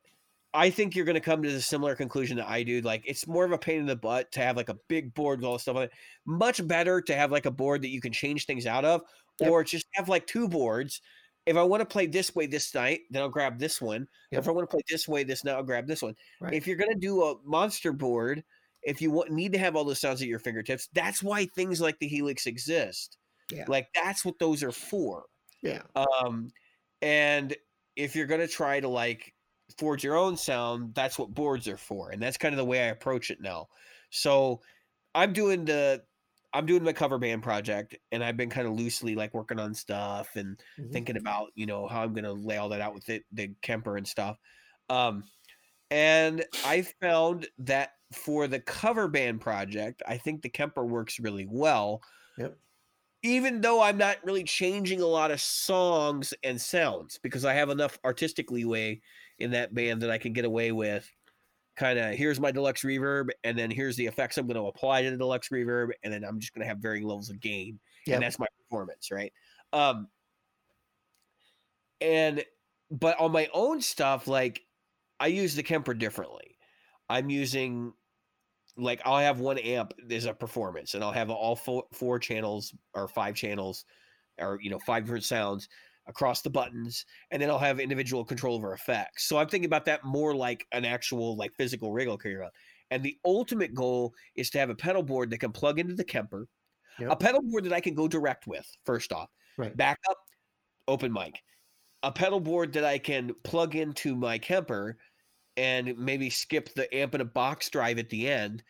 I 0.52 0.70
think 0.70 0.94
you're 0.94 1.04
going 1.04 1.14
to 1.14 1.20
come 1.20 1.42
to 1.42 1.50
the 1.50 1.60
similar 1.60 1.94
conclusion 1.94 2.36
that 2.36 2.48
I 2.48 2.62
do. 2.62 2.80
Like 2.80 3.02
it's 3.06 3.26
more 3.26 3.44
of 3.44 3.52
a 3.52 3.58
pain 3.58 3.80
in 3.80 3.86
the 3.86 3.96
butt 3.96 4.30
to 4.32 4.40
have 4.40 4.56
like 4.56 4.68
a 4.68 4.78
big 4.88 5.14
board 5.14 5.40
with 5.40 5.46
all 5.46 5.54
this 5.54 5.62
stuff 5.62 5.76
on 5.76 5.84
it. 5.84 5.92
Much 6.24 6.66
better 6.66 7.00
to 7.00 7.14
have 7.14 7.32
like 7.32 7.46
a 7.46 7.50
board 7.50 7.82
that 7.82 7.90
you 7.90 8.00
can 8.00 8.12
change 8.12 8.46
things 8.46 8.66
out 8.66 8.84
of, 8.84 9.02
Yep. 9.40 9.50
or 9.50 9.64
just 9.64 9.86
have 9.92 10.08
like 10.08 10.26
two 10.26 10.48
boards. 10.48 11.00
If 11.46 11.56
I 11.56 11.62
want 11.62 11.80
to 11.80 11.86
play 11.86 12.06
this 12.06 12.34
way 12.34 12.46
this 12.46 12.74
night, 12.74 13.00
then 13.10 13.22
I'll 13.22 13.28
grab 13.28 13.58
this 13.58 13.80
one. 13.80 14.06
Yep. 14.30 14.42
If 14.42 14.48
I 14.48 14.50
want 14.52 14.68
to 14.68 14.72
play 14.72 14.82
this 14.88 15.08
way 15.08 15.24
this 15.24 15.44
night, 15.44 15.54
I'll 15.54 15.62
grab 15.62 15.86
this 15.86 16.02
one. 16.02 16.14
Right. 16.40 16.52
If 16.52 16.66
you're 16.66 16.76
going 16.76 16.92
to 16.92 16.98
do 16.98 17.22
a 17.24 17.36
monster 17.44 17.92
board, 17.92 18.44
if 18.82 19.02
you 19.02 19.10
want 19.10 19.30
need 19.30 19.52
to 19.52 19.58
have 19.58 19.76
all 19.76 19.84
those 19.84 20.00
sounds 20.00 20.22
at 20.22 20.28
your 20.28 20.38
fingertips, 20.38 20.88
that's 20.92 21.22
why 21.22 21.46
things 21.46 21.80
like 21.80 21.98
the 21.98 22.08
Helix 22.08 22.46
exist. 22.46 23.18
Yeah. 23.50 23.68
Like 23.68 23.88
that's 23.94 24.24
what 24.24 24.38
those 24.38 24.62
are 24.62 24.72
for. 24.72 25.26
Yeah. 25.62 25.82
Um, 25.94 26.50
and 27.02 27.56
if 27.96 28.14
you're 28.16 28.26
gonna 28.26 28.48
try 28.48 28.80
to 28.80 28.88
like 28.88 29.34
forge 29.78 30.04
your 30.04 30.16
own 30.16 30.36
sound, 30.36 30.94
that's 30.94 31.18
what 31.18 31.34
boards 31.34 31.68
are 31.68 31.76
for, 31.76 32.10
and 32.10 32.22
that's 32.22 32.36
kind 32.38 32.54
of 32.54 32.58
the 32.58 32.64
way 32.64 32.80
I 32.82 32.86
approach 32.88 33.30
it 33.30 33.40
now. 33.40 33.68
So 34.10 34.60
I'm 35.14 35.32
doing 35.32 35.64
the 35.64 36.04
I'm 36.52 36.66
doing 36.66 36.82
my 36.82 36.92
cover 36.92 37.18
band 37.18 37.42
project, 37.42 37.96
and 38.12 38.24
I've 38.24 38.36
been 38.36 38.50
kind 38.50 38.66
of 38.66 38.74
loosely 38.74 39.14
like 39.14 39.34
working 39.34 39.60
on 39.60 39.74
stuff 39.74 40.36
and 40.36 40.60
Mhm. 40.78 40.90
thinking 40.92 41.16
about 41.16 41.50
you 41.54 41.66
know 41.66 41.86
how 41.88 42.02
I'm 42.02 42.14
gonna 42.14 42.32
lay 42.32 42.56
all 42.58 42.70
that 42.70 42.80
out 42.80 42.94
with 42.94 43.08
it, 43.08 43.24
the 43.32 43.54
Kemper 43.62 43.96
and 43.96 44.06
stuff. 44.08 44.38
Um, 44.88 45.24
and 45.90 46.44
I 46.64 46.82
found 46.82 47.48
that 47.58 47.92
for 48.12 48.46
the 48.48 48.60
cover 48.60 49.08
band 49.08 49.40
project, 49.40 50.02
I 50.06 50.16
think 50.16 50.42
the 50.42 50.48
Kemper 50.48 50.84
works 50.84 51.20
really 51.20 51.46
well. 51.46 52.02
Yep. 52.38 52.58
Even 53.22 53.60
though 53.60 53.82
I'm 53.82 53.98
not 53.98 54.24
really 54.24 54.44
changing 54.44 55.00
a 55.00 55.06
lot 55.06 55.30
of 55.30 55.40
songs 55.40 56.32
and 56.42 56.60
sounds 56.60 57.18
because 57.18 57.44
I 57.44 57.52
have 57.54 57.68
enough 57.68 57.98
artistic 58.04 58.50
leeway 58.50 59.02
in 59.38 59.50
that 59.50 59.74
band 59.74 60.02
that 60.02 60.10
I 60.10 60.18
can 60.18 60.32
get 60.32 60.44
away 60.44 60.72
with 60.72 61.10
kind 61.76 61.98
of 61.98 62.14
here's 62.14 62.40
my 62.40 62.50
deluxe 62.50 62.82
reverb 62.82 63.28
and 63.44 63.56
then 63.56 63.70
here's 63.70 63.96
the 63.96 64.06
effects 64.06 64.36
I'm 64.36 64.46
going 64.46 64.56
to 64.56 64.66
apply 64.66 65.02
to 65.02 65.10
the 65.10 65.16
deluxe 65.16 65.48
reverb 65.48 65.90
and 66.02 66.12
then 66.12 66.24
I'm 66.24 66.38
just 66.40 66.52
going 66.52 66.62
to 66.62 66.68
have 66.68 66.78
varying 66.78 67.04
levels 67.04 67.30
of 67.30 67.40
gain 67.40 67.78
Yep. 68.06 68.14
and 68.16 68.22
that's 68.22 68.38
my 68.38 68.46
performance, 68.58 69.10
right? 69.10 69.32
Um 69.72 70.08
and 72.00 72.44
but 72.90 73.18
on 73.18 73.32
my 73.32 73.48
own 73.52 73.80
stuff 73.80 74.26
like 74.26 74.62
I 75.20 75.28
use 75.28 75.54
the 75.54 75.62
Kemper 75.62 75.94
differently. 75.94 76.58
I'm 77.08 77.30
using 77.30 77.92
like 78.80 79.00
I'll 79.04 79.18
have 79.18 79.40
one 79.40 79.58
amp 79.58 79.92
as 80.10 80.24
a 80.24 80.34
performance 80.34 80.94
and 80.94 81.04
I'll 81.04 81.12
have 81.12 81.30
all 81.30 81.56
four, 81.56 81.84
four 81.92 82.18
channels 82.18 82.74
or 82.94 83.08
five 83.08 83.34
channels 83.34 83.84
or 84.38 84.58
you 84.62 84.70
know 84.70 84.78
five 84.80 85.04
different 85.04 85.24
sounds 85.24 85.68
across 86.06 86.42
the 86.42 86.50
buttons 86.50 87.04
and 87.30 87.40
then 87.40 87.50
I'll 87.50 87.58
have 87.58 87.78
individual 87.80 88.24
control 88.24 88.56
over 88.56 88.72
effects. 88.72 89.24
So 89.26 89.38
I'm 89.38 89.48
thinking 89.48 89.66
about 89.66 89.84
that 89.84 90.04
more 90.04 90.34
like 90.34 90.66
an 90.72 90.84
actual 90.84 91.36
like 91.36 91.52
physical 91.56 91.92
rig 91.92 92.08
I'll 92.08 92.18
carry 92.18 92.36
around. 92.36 92.52
And 92.90 93.02
the 93.02 93.18
ultimate 93.24 93.74
goal 93.74 94.14
is 94.34 94.50
to 94.50 94.58
have 94.58 94.70
a 94.70 94.74
pedal 94.74 95.02
board 95.02 95.30
that 95.30 95.38
can 95.38 95.52
plug 95.52 95.78
into 95.78 95.94
the 95.94 96.04
Kemper, 96.04 96.48
a 97.08 97.16
pedal 97.16 97.42
board 97.42 97.64
that 97.64 97.72
I 97.72 97.80
can 97.80 97.94
go 97.94 98.08
direct 98.08 98.46
with 98.46 98.66
first 98.84 99.12
off, 99.12 99.30
Right. 99.56 99.76
backup, 99.76 100.18
open 100.88 101.12
mic, 101.12 101.42
a 102.02 102.12
pedal 102.12 102.40
board 102.40 102.72
that 102.74 102.84
I 102.84 102.98
can 102.98 103.34
plug 103.44 103.76
into 103.76 104.16
my 104.16 104.38
Kemper 104.38 104.98
and 105.56 105.96
maybe 105.98 106.30
skip 106.30 106.72
the 106.74 106.92
amp 106.94 107.14
in 107.14 107.20
a 107.20 107.24
box 107.24 107.68
drive 107.70 107.98
at 107.98 108.10
the 108.10 108.28
end 108.28 108.62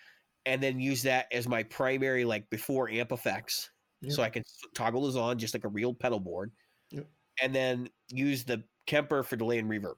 and 0.47 0.63
then 0.63 0.81
use 0.81 1.03
that 1.03 1.27
as 1.33 1.49
my 1.49 1.63
primary 1.63 2.25
like 2.25 2.49
before 2.51 2.89
amp 2.91 3.13
effects 3.13 3.71
so 4.09 4.23
I 4.23 4.31
can 4.31 4.43
toggle 4.75 5.03
those 5.03 5.17
on 5.17 5.39
just 5.39 5.55
like 5.55 5.65
a 5.65 5.69
real 5.69 5.95
pedal 5.95 6.21
board 6.21 6.53
Yep. 6.91 7.11
and 7.43 7.55
then 7.55 7.91
use 8.09 8.45
the 8.45 8.65
Kemper 8.87 9.23
for 9.23 9.37
delay 9.37 9.59
and 9.59 9.71
reverb. 9.71 9.97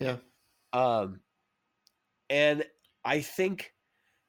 Yeah. 0.00 0.18
Um, 0.72 1.20
and 2.30 2.64
I 3.04 3.20
think, 3.20 3.74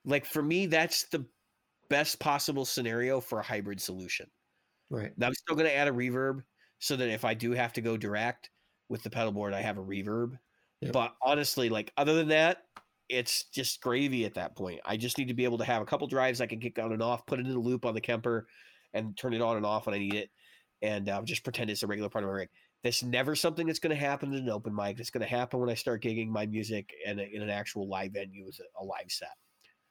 like 0.05 0.25
for 0.25 0.41
me, 0.43 0.65
that's 0.67 1.07
the 1.09 1.25
best 1.89 2.19
possible 2.19 2.65
scenario 2.65 3.21
for 3.21 3.39
a 3.39 3.43
hybrid 3.43 3.81
solution. 3.81 4.31
Right. 4.89 5.15
Now 5.17 5.27
I'm 5.27 5.33
still 5.33 5.55
going 5.55 5.67
to 5.67 5.75
add 5.75 5.87
a 5.87 5.91
reverb 5.91 6.43
so 6.79 6.95
that 6.95 7.09
if 7.09 7.25
I 7.25 7.33
do 7.33 7.51
have 7.51 7.73
to 7.73 7.81
go 7.81 7.97
direct 7.97 8.51
with 8.89 9.03
the 9.03 9.09
pedal 9.09 9.31
board, 9.31 9.53
I 9.53 9.61
have 9.61 9.77
a 9.77 9.83
reverb. 9.83 10.39
Yep. 10.81 10.93
But 10.93 11.15
honestly, 11.21 11.69
like 11.69 11.91
other 11.97 12.13
than 12.15 12.29
that, 12.29 12.63
it's 13.09 13.45
just 13.45 13.81
gravy 13.81 14.25
at 14.25 14.35
that 14.35 14.55
point. 14.55 14.79
I 14.85 14.95
just 14.95 15.17
need 15.17 15.27
to 15.27 15.33
be 15.33 15.43
able 15.43 15.57
to 15.57 15.65
have 15.65 15.81
a 15.81 15.85
couple 15.85 16.07
drives 16.07 16.41
I 16.41 16.45
can 16.45 16.59
kick 16.59 16.79
on 16.79 16.93
and 16.93 17.01
off, 17.01 17.25
put 17.25 17.39
it 17.39 17.45
in 17.45 17.51
a 17.51 17.59
loop 17.59 17.85
on 17.85 17.95
the 17.95 18.01
Kemper, 18.01 18.47
and 18.93 19.17
turn 19.17 19.33
it 19.33 19.41
on 19.41 19.57
and 19.57 19.65
off 19.65 19.87
when 19.87 19.95
I 19.95 19.99
need 19.99 20.13
it, 20.13 20.29
and 20.81 21.09
uh, 21.09 21.21
just 21.23 21.43
pretend 21.43 21.69
it's 21.69 21.83
a 21.83 21.87
regular 21.87 22.09
part 22.09 22.23
of 22.23 22.29
my 22.29 22.35
rig. 22.35 22.49
That's 22.83 23.03
never 23.03 23.35
something 23.35 23.67
that's 23.67 23.79
going 23.79 23.95
to 23.95 24.01
happen 24.01 24.33
in 24.33 24.43
an 24.43 24.49
open 24.49 24.73
mic. 24.73 24.99
It's 24.99 25.09
going 25.09 25.23
to 25.23 25.29
happen 25.29 25.59
when 25.59 25.69
I 25.69 25.73
start 25.73 26.01
gigging 26.01 26.29
my 26.29 26.45
music 26.45 26.89
in, 27.05 27.19
a, 27.19 27.23
in 27.23 27.41
an 27.41 27.49
actual 27.49 27.89
live 27.89 28.13
venue 28.13 28.45
with 28.45 28.57
a, 28.59 28.83
a 28.83 28.85
live 28.85 29.09
set. 29.09 29.33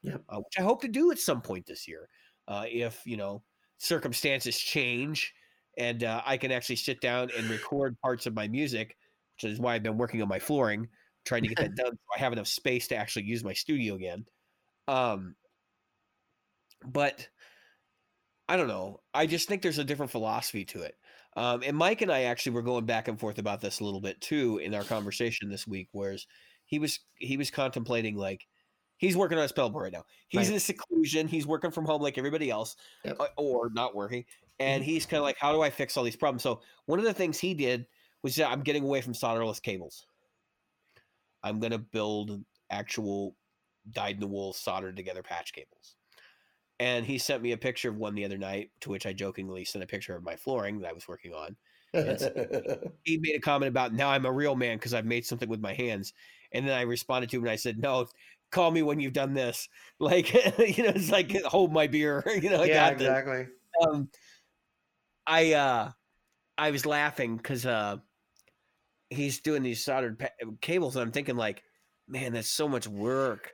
Yep. 0.02 0.22
Uh, 0.28 0.38
which 0.38 0.58
I 0.58 0.62
hope 0.62 0.80
to 0.82 0.88
do 0.88 1.10
at 1.10 1.18
some 1.18 1.42
point 1.42 1.66
this 1.66 1.86
year, 1.86 2.08
uh, 2.46 2.64
if 2.66 3.02
you 3.04 3.16
know 3.16 3.42
circumstances 3.78 4.56
change 4.56 5.34
and 5.78 6.02
uh, 6.02 6.20
I 6.26 6.36
can 6.36 6.50
actually 6.50 6.76
sit 6.76 7.00
down 7.00 7.30
and 7.36 7.48
record 7.48 7.96
parts 8.00 8.26
of 8.26 8.34
my 8.34 8.48
music, 8.48 8.96
which 9.42 9.52
is 9.52 9.60
why 9.60 9.74
I've 9.74 9.82
been 9.82 9.98
working 9.98 10.22
on 10.22 10.28
my 10.28 10.38
flooring, 10.38 10.88
trying 11.24 11.42
to 11.42 11.48
get 11.48 11.58
that 11.58 11.74
done. 11.76 11.92
So 11.92 11.98
I 12.14 12.18
have 12.18 12.32
enough 12.32 12.48
space 12.48 12.88
to 12.88 12.96
actually 12.96 13.24
use 13.24 13.44
my 13.44 13.52
studio 13.52 13.94
again. 13.94 14.26
Um, 14.86 15.36
but 16.84 17.28
I 18.48 18.56
don't 18.56 18.68
know. 18.68 19.00
I 19.12 19.26
just 19.26 19.48
think 19.48 19.62
there's 19.62 19.78
a 19.78 19.84
different 19.84 20.10
philosophy 20.10 20.64
to 20.66 20.82
it. 20.82 20.96
Um, 21.36 21.62
and 21.64 21.76
Mike 21.76 22.02
and 22.02 22.10
I 22.10 22.22
actually 22.22 22.52
were 22.52 22.62
going 22.62 22.86
back 22.86 23.06
and 23.08 23.20
forth 23.20 23.38
about 23.38 23.60
this 23.60 23.80
a 23.80 23.84
little 23.84 24.00
bit 24.00 24.20
too 24.20 24.58
in 24.58 24.74
our 24.74 24.84
conversation 24.84 25.48
this 25.48 25.66
week, 25.66 25.88
whereas 25.92 26.26
he 26.64 26.78
was 26.78 27.00
he 27.16 27.36
was 27.36 27.50
contemplating 27.50 28.16
like 28.16 28.46
he's 28.96 29.16
working 29.16 29.38
on 29.38 29.42
his 29.42 29.52
pedal 29.52 29.70
board 29.70 29.84
right 29.84 29.92
now. 29.92 30.04
He's 30.28 30.48
Right. 30.48 30.54
in 30.54 30.60
seclusion. 30.60 31.28
He's 31.28 31.46
working 31.46 31.70
from 31.70 31.84
home 31.84 32.02
like 32.02 32.18
everybody 32.18 32.50
else, 32.50 32.76
Yep. 33.04 33.16
uh, 33.20 33.28
or 33.36 33.70
not 33.70 33.94
working. 33.94 34.24
And 34.58 34.82
he's 34.82 35.06
kind 35.06 35.18
of 35.18 35.22
like, 35.22 35.36
how 35.38 35.52
do 35.52 35.60
I 35.62 35.70
fix 35.70 35.96
all 35.96 36.02
these 36.02 36.16
problems? 36.16 36.42
So 36.42 36.62
one 36.86 36.98
of 36.98 37.04
the 37.04 37.14
things 37.14 37.38
he 37.38 37.54
did 37.54 37.86
was 38.22 38.36
that 38.36 38.50
I'm 38.50 38.62
getting 38.62 38.84
away 38.84 39.00
from 39.00 39.14
solderless 39.14 39.62
cables. 39.62 40.06
I'm 41.42 41.60
gonna 41.60 41.78
build 41.78 42.42
actual 42.70 43.36
dyed 43.90 44.16
in 44.16 44.20
the 44.20 44.26
wool 44.26 44.52
soldered 44.52 44.96
together 44.96 45.22
patch 45.22 45.52
cables. 45.52 45.96
And 46.80 47.04
he 47.04 47.18
sent 47.18 47.42
me 47.42 47.52
a 47.52 47.56
picture 47.56 47.88
of 47.88 47.96
one 47.96 48.14
the 48.14 48.24
other 48.24 48.38
night, 48.38 48.70
to 48.80 48.90
which 48.90 49.06
I 49.06 49.12
jokingly 49.12 49.64
sent 49.64 49.82
a 49.82 49.86
picture 49.86 50.14
of 50.14 50.22
my 50.22 50.36
flooring 50.36 50.80
that 50.80 50.90
I 50.90 50.92
was 50.92 51.08
working 51.08 51.32
on. 51.32 51.56
He 53.04 53.18
made 53.18 53.34
a 53.34 53.40
comment 53.40 53.70
about 53.70 53.94
now 53.94 54.10
I'm 54.10 54.26
a 54.26 54.32
real 54.32 54.54
man 54.54 54.76
because 54.76 54.94
I've 54.94 55.06
made 55.06 55.24
something 55.24 55.48
with 55.48 55.60
my 55.60 55.72
hands. 55.72 56.12
And 56.52 56.66
then 56.66 56.76
I 56.76 56.82
responded 56.82 57.30
to 57.30 57.38
him 57.38 57.44
and 57.44 57.50
I 57.50 57.56
said, 57.56 57.78
No, 57.78 58.06
call 58.50 58.70
me 58.70 58.82
when 58.82 59.00
you've 59.00 59.12
done 59.12 59.34
this. 59.34 59.68
Like, 60.00 60.32
you 60.58 60.84
know, 60.84 60.92
it's 60.94 61.10
like 61.10 61.34
hold 61.42 61.72
my 61.72 61.86
beer. 61.86 62.22
You 62.26 62.50
know, 62.50 62.62
I 62.62 62.66
yeah, 62.66 62.88
exactly. 62.90 63.46
um 63.82 64.08
i 65.26 65.52
uh 65.54 65.90
i 66.56 66.70
was 66.70 66.86
laughing 66.86 67.36
because 67.36 67.66
uh 67.66 67.96
he's 69.10 69.40
doing 69.40 69.62
these 69.62 69.84
soldered 69.84 70.18
pa- 70.18 70.28
cables 70.60 70.96
and 70.96 71.02
i'm 71.02 71.12
thinking 71.12 71.36
like 71.36 71.62
man 72.08 72.32
that's 72.32 72.48
so 72.48 72.68
much 72.68 72.86
work. 72.88 73.52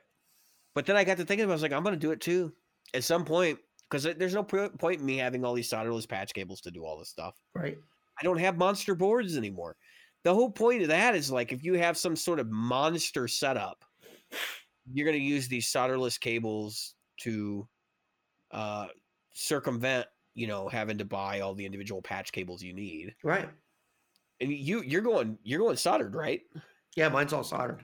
But 0.73 0.85
then 0.85 0.95
i 0.97 1.03
got 1.03 1.17
to 1.17 1.25
thinking 1.25 1.49
i 1.49 1.53
was 1.53 1.61
like 1.61 1.71
i'm 1.71 1.83
gonna 1.83 1.95
do 1.97 2.11
it 2.11 2.21
too. 2.21 2.53
At 2.93 3.03
some 3.03 3.25
point 3.25 3.59
because 3.89 4.03
there's 4.03 4.33
no 4.33 4.43
po- 4.43 4.69
point 4.69 4.99
in 4.99 5.05
me 5.05 5.17
having 5.17 5.45
all 5.45 5.53
these 5.53 5.69
solderless 5.69 6.07
patch 6.07 6.33
cables 6.33 6.61
to 6.61 6.71
do 6.71 6.83
all 6.83 6.97
this 6.97 7.09
stuff. 7.09 7.35
Right. 7.53 7.77
i 8.19 8.23
don't 8.23 8.39
have 8.39 8.57
monster 8.57 8.95
boards 8.95 9.37
anymore. 9.37 9.75
The 10.23 10.33
whole 10.33 10.49
point 10.49 10.81
of 10.81 10.87
that 10.87 11.15
is 11.15 11.31
like 11.31 11.51
if 11.51 11.63
you 11.63 11.75
have 11.75 11.97
some 11.97 12.15
sort 12.15 12.39
of 12.39 12.49
monster 12.49 13.27
setup 13.27 13.85
you're 14.91 15.05
going 15.05 15.17
to 15.19 15.23
use 15.23 15.47
these 15.47 15.67
solderless 15.67 16.19
cables 16.19 16.95
to 17.21 17.67
uh 18.51 18.87
circumvent 19.33 20.05
you 20.33 20.47
know 20.47 20.67
having 20.69 20.97
to 20.97 21.05
buy 21.05 21.39
all 21.39 21.53
the 21.55 21.65
individual 21.65 22.01
patch 22.01 22.31
cables 22.31 22.61
you 22.61 22.73
need. 22.73 23.15
Right. 23.23 23.49
And 24.41 24.51
you 24.51 24.81
you're 24.81 25.01
going 25.01 25.37
you're 25.43 25.59
going 25.59 25.77
soldered 25.77 26.15
right 26.15 26.41
Yeah, 26.95 27.09
mine's 27.09 27.33
all 27.33 27.43
soldered. 27.43 27.83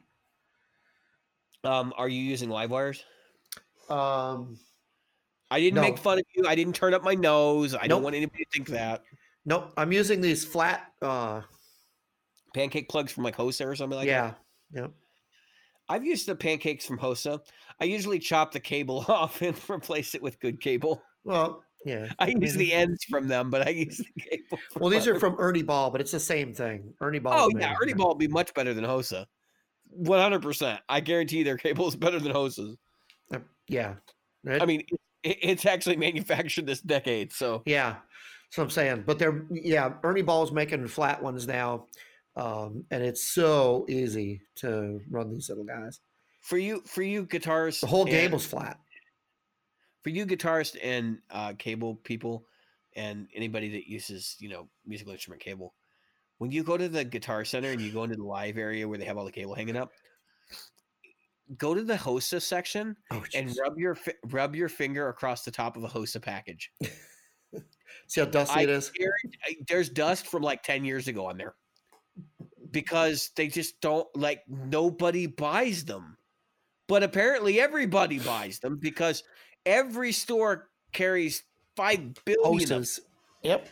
um 1.64 1.94
are 1.98 2.10
you 2.10 2.22
using 2.22 2.50
live 2.50 2.72
wires 2.72 3.04
Um, 3.90 4.58
I 5.50 5.60
didn't 5.60 5.76
No. 5.76 5.82
make 5.82 5.98
fun 5.98 6.18
of 6.18 6.24
you. 6.34 6.46
I 6.48 6.56
didn't 6.56 6.76
turn 6.76 6.94
up 6.94 7.04
my 7.04 7.14
nose. 7.14 7.76
I 7.76 7.88
don't 7.88 8.04
want 8.04 8.16
anybody 8.16 8.46
to 8.46 8.50
think 8.54 8.70
that. 8.70 9.04
Nope. 9.44 9.74
I'm 9.76 9.92
using 9.92 10.22
these 10.22 10.46
flat. 10.46 10.94
Uh, 11.02 11.42
Pancake 12.54 12.88
plugs 12.88 13.12
from 13.12 13.26
like 13.26 13.36
Hosa 13.36 13.66
or 13.66 13.76
something 13.76 13.98
like 13.98 14.08
that. 14.08 14.38
yeah. 14.74 14.82
Yep. 14.84 14.92
I've 15.90 16.06
used 16.06 16.26
the 16.26 16.36
pancakes 16.36 16.86
from 16.86 17.00
Hosa. 17.00 17.42
I 17.82 17.84
usually 17.84 18.18
chop 18.20 18.54
the 18.54 18.62
cable 18.62 19.04
off 19.10 19.42
and 19.42 19.58
replace 19.70 20.16
it 20.16 20.22
with 20.22 20.40
good 20.40 20.62
cable. 20.62 21.04
Well, 21.26 21.64
yeah. 21.86 22.12
I 22.20 22.28
use 22.28 22.54
the 22.54 22.74
ends 22.74 23.04
from 23.06 23.28
them, 23.28 23.50
but 23.50 23.68
I 23.68 23.72
use 23.72 23.98
the 23.98 24.22
cable. 24.22 24.60
Well, 24.80 24.90
these 24.90 25.08
are 25.08 25.20
from. 25.20 25.36
Ernie 25.40 25.64
Ball, 25.64 25.90
but 25.92 26.02
it's 26.02 26.12
the 26.12 26.20
same 26.20 26.54
thing. 26.54 26.94
Ernie 27.02 27.20
Ball. 27.20 27.34
Oh 27.36 27.50
yeah, 27.60 27.76
Ernie 27.82 27.94
Ball 27.94 28.10
would 28.10 28.18
be 28.20 28.28
much 28.28 28.54
better 28.54 28.74
than 28.74 28.84
Hosa. 28.86 29.26
One 29.90 30.20
hundred 30.20 30.42
percent. 30.42 30.80
I 30.90 31.00
guarantee 31.00 31.44
their 31.44 31.58
cable 31.58 31.88
is 31.88 31.96
better 31.96 32.20
than 32.20 32.32
Hosa's. 32.34 32.78
Uh, 33.34 33.40
Yeah. 33.68 33.96
I 34.50 34.66
mean, 34.66 34.84
it, 35.24 35.38
it's 35.42 35.66
actually 35.66 35.98
manufactured 35.98 36.66
this 36.66 36.82
decade, 36.82 37.32
so 37.32 37.62
Yeah, 37.66 37.98
So 38.50 38.64
I'm 38.64 38.70
saying. 38.70 39.04
But 39.06 39.20
they're 39.20 39.46
yeah, 39.52 39.94
Ernie 40.04 40.22
Ball's 40.24 40.52
making 40.52 40.88
flat 40.88 41.22
ones 41.22 41.48
now, 41.48 41.86
um, 42.36 42.84
and 42.92 43.04
it's 43.04 43.24
so 43.24 43.86
easy 43.90 44.42
to 44.56 45.00
run 45.10 45.30
these 45.32 45.50
little 45.50 45.64
guys. 45.66 46.00
for 46.42 46.58
you, 46.58 46.82
for 46.88 47.04
you 47.04 47.26
guitarists, 47.28 47.82
The 47.82 47.88
whole 47.88 48.02
and- 48.04 48.10
cable's 48.12 48.46
flat. 48.46 48.80
For 50.02 50.10
you 50.10 50.26
guitarists 50.26 50.78
and 50.84 51.20
uh, 51.30 51.54
cable 51.58 51.96
people, 51.96 52.46
and 52.96 53.28
anybody 53.36 53.70
that 53.72 53.88
uses 53.88 54.36
you 54.40 54.50
know 54.50 54.68
musical 54.86 55.14
instrument 55.14 55.42
cable. 55.42 55.74
When 56.40 56.52
you 56.52 56.64
go 56.64 56.76
to 56.78 56.90
the 56.90 57.04
guitar 57.04 57.46
center 57.46 57.70
and 57.70 57.80
you 57.80 57.92
go 57.92 58.04
into 58.04 58.16
the 58.16 58.24
live 58.24 58.58
area 58.58 58.88
where 58.88 58.98
they 58.98 59.06
have 59.06 59.18
all 59.18 59.26
the 59.26 59.32
cable 59.32 59.54
hanging 59.54 59.78
up, 59.78 59.92
go 61.58 61.76
to 61.76 61.84
the 61.84 61.94
Hosa 61.96 62.42
section 62.42 62.96
Oh, 63.12 63.24
and 63.36 63.56
rub 63.62 63.78
your 63.78 63.96
rub 64.30 64.56
your 64.56 64.70
finger 64.70 65.10
across 65.10 65.44
the 65.44 65.52
top 65.52 65.78
of 65.78 65.84
a 65.84 65.88
Hosa 65.88 66.20
package. 66.22 66.72
see 68.08 68.22
how 68.22 68.26
dusty 68.26 68.60
I 68.62 68.64
it 68.64 68.70
is. 68.70 68.90
guarantee- 68.90 69.64
there's 69.68 69.90
dust 69.90 70.26
from 70.28 70.42
like 70.42 70.64
10 70.64 70.84
years 70.84 71.08
ago 71.08 71.28
on 71.28 71.38
there 71.38 71.54
because 72.72 73.30
they 73.36 73.48
just 73.48 73.80
don't 73.82 74.08
like 74.16 74.42
nobody 74.48 75.28
buys 75.28 75.86
them. 75.86 76.18
But 76.88 77.04
apparently 77.04 77.60
everybody 77.62 78.20
buys 78.20 78.60
them 78.60 78.78
because 78.82 79.24
every 79.66 80.12
store 80.12 80.70
carries 80.94 81.44
5 81.76 82.14
billion 82.26 82.44
Hosas. 82.70 83.00
Yep. 83.44 83.68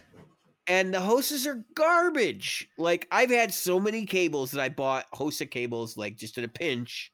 and 0.68 0.94
the 0.94 1.00
Hosas 1.00 1.46
are 1.48 1.64
garbage. 1.76 2.68
Like 2.78 3.08
I've 3.12 3.30
had 3.30 3.54
so 3.54 3.80
many 3.80 4.06
cables 4.06 4.52
that 4.52 4.62
I 4.62 4.70
bought 4.70 5.06
Hosa 5.14 5.50
cables 5.50 5.98
like 5.98 6.16
just 6.16 6.38
in 6.38 6.44
a 6.44 6.48
pinch 6.50 7.12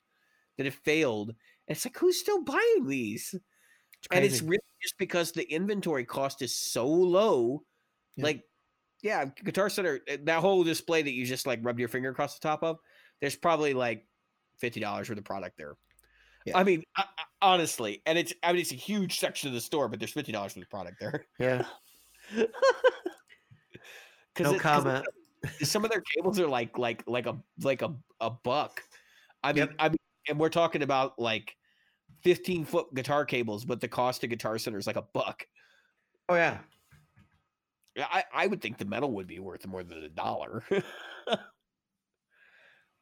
that 0.57 0.65
have 0.65 0.75
failed. 0.75 1.29
And 1.67 1.75
it's 1.75 1.85
like 1.85 1.97
who's 1.97 2.19
still 2.19 2.43
buying 2.43 2.85
these? 2.87 3.33
It's 3.33 4.07
and 4.11 4.23
it's 4.23 4.41
really 4.41 4.59
just 4.81 4.97
because 4.97 5.31
the 5.31 5.51
inventory 5.51 6.05
cost 6.05 6.41
is 6.41 6.55
so 6.55 6.87
low. 6.87 7.63
Yeah. 8.15 8.23
Like, 8.25 8.43
yeah, 9.01 9.25
Guitar 9.43 9.69
Center, 9.69 9.99
uh, 10.11 10.17
that 10.23 10.39
whole 10.41 10.63
display 10.63 11.01
that 11.01 11.11
you 11.11 11.25
just 11.25 11.47
like 11.47 11.59
rubbed 11.63 11.79
your 11.79 11.89
finger 11.89 12.09
across 12.09 12.37
the 12.37 12.47
top 12.47 12.63
of, 12.63 12.77
there's 13.19 13.35
probably 13.35 13.73
like 13.73 14.05
fifty 14.57 14.79
dollars 14.79 15.09
worth 15.09 15.17
of 15.17 15.25
product 15.25 15.57
there. 15.57 15.75
Yeah. 16.45 16.57
I 16.57 16.63
mean, 16.63 16.83
I- 16.95 17.05
honestly, 17.41 18.01
and 18.05 18.17
it's 18.17 18.33
I 18.43 18.51
mean 18.51 18.61
it's 18.61 18.71
a 18.71 18.75
huge 18.75 19.19
section 19.19 19.47
of 19.49 19.53
the 19.53 19.61
store, 19.61 19.87
but 19.87 19.99
there's 19.99 20.11
fifty 20.11 20.31
dollars 20.31 20.55
worth 20.55 20.63
of 20.65 20.69
product 20.69 20.99
there. 20.99 21.25
yeah. 21.39 21.65
Because 24.33 24.51
No 24.51 24.59
comment. 24.59 25.05
some 25.63 25.85
of 25.85 25.91
their 25.91 26.01
cables 26.01 26.39
are 26.39 26.47
like 26.47 26.77
like 26.77 27.03
like 27.07 27.25
a 27.25 27.37
like 27.61 27.81
a, 27.81 27.95
a 28.19 28.29
buck. 28.29 28.81
I 29.43 29.53
mean, 29.53 29.57
Yep. 29.67 29.75
I 29.79 29.89
mean, 29.89 29.97
and 30.27 30.39
we're 30.39 30.49
talking 30.49 30.81
about 30.81 31.17
like 31.17 31.55
fifteen 32.21 32.65
foot 32.65 32.93
guitar 32.93 33.23
cables, 33.23 33.63
but 33.63 33.79
the 33.79 33.87
cost 33.87 34.23
of 34.25 34.29
Guitar 34.29 34.57
Center 34.57 34.77
is 34.77 34.87
like 34.87 34.97
a 34.97 35.05
buck. 35.13 35.45
Oh 36.27 36.35
yeah. 36.35 36.57
Yeah, 37.95 38.07
I, 38.11 38.23
I 38.33 38.47
would 38.47 38.61
think 38.61 38.77
the 38.77 38.83
metal 38.83 39.13
would 39.13 39.27
be 39.27 39.39
worth 39.39 39.65
more 39.65 39.83
than 39.83 39.99
a 40.03 40.09
dollar. 40.09 40.63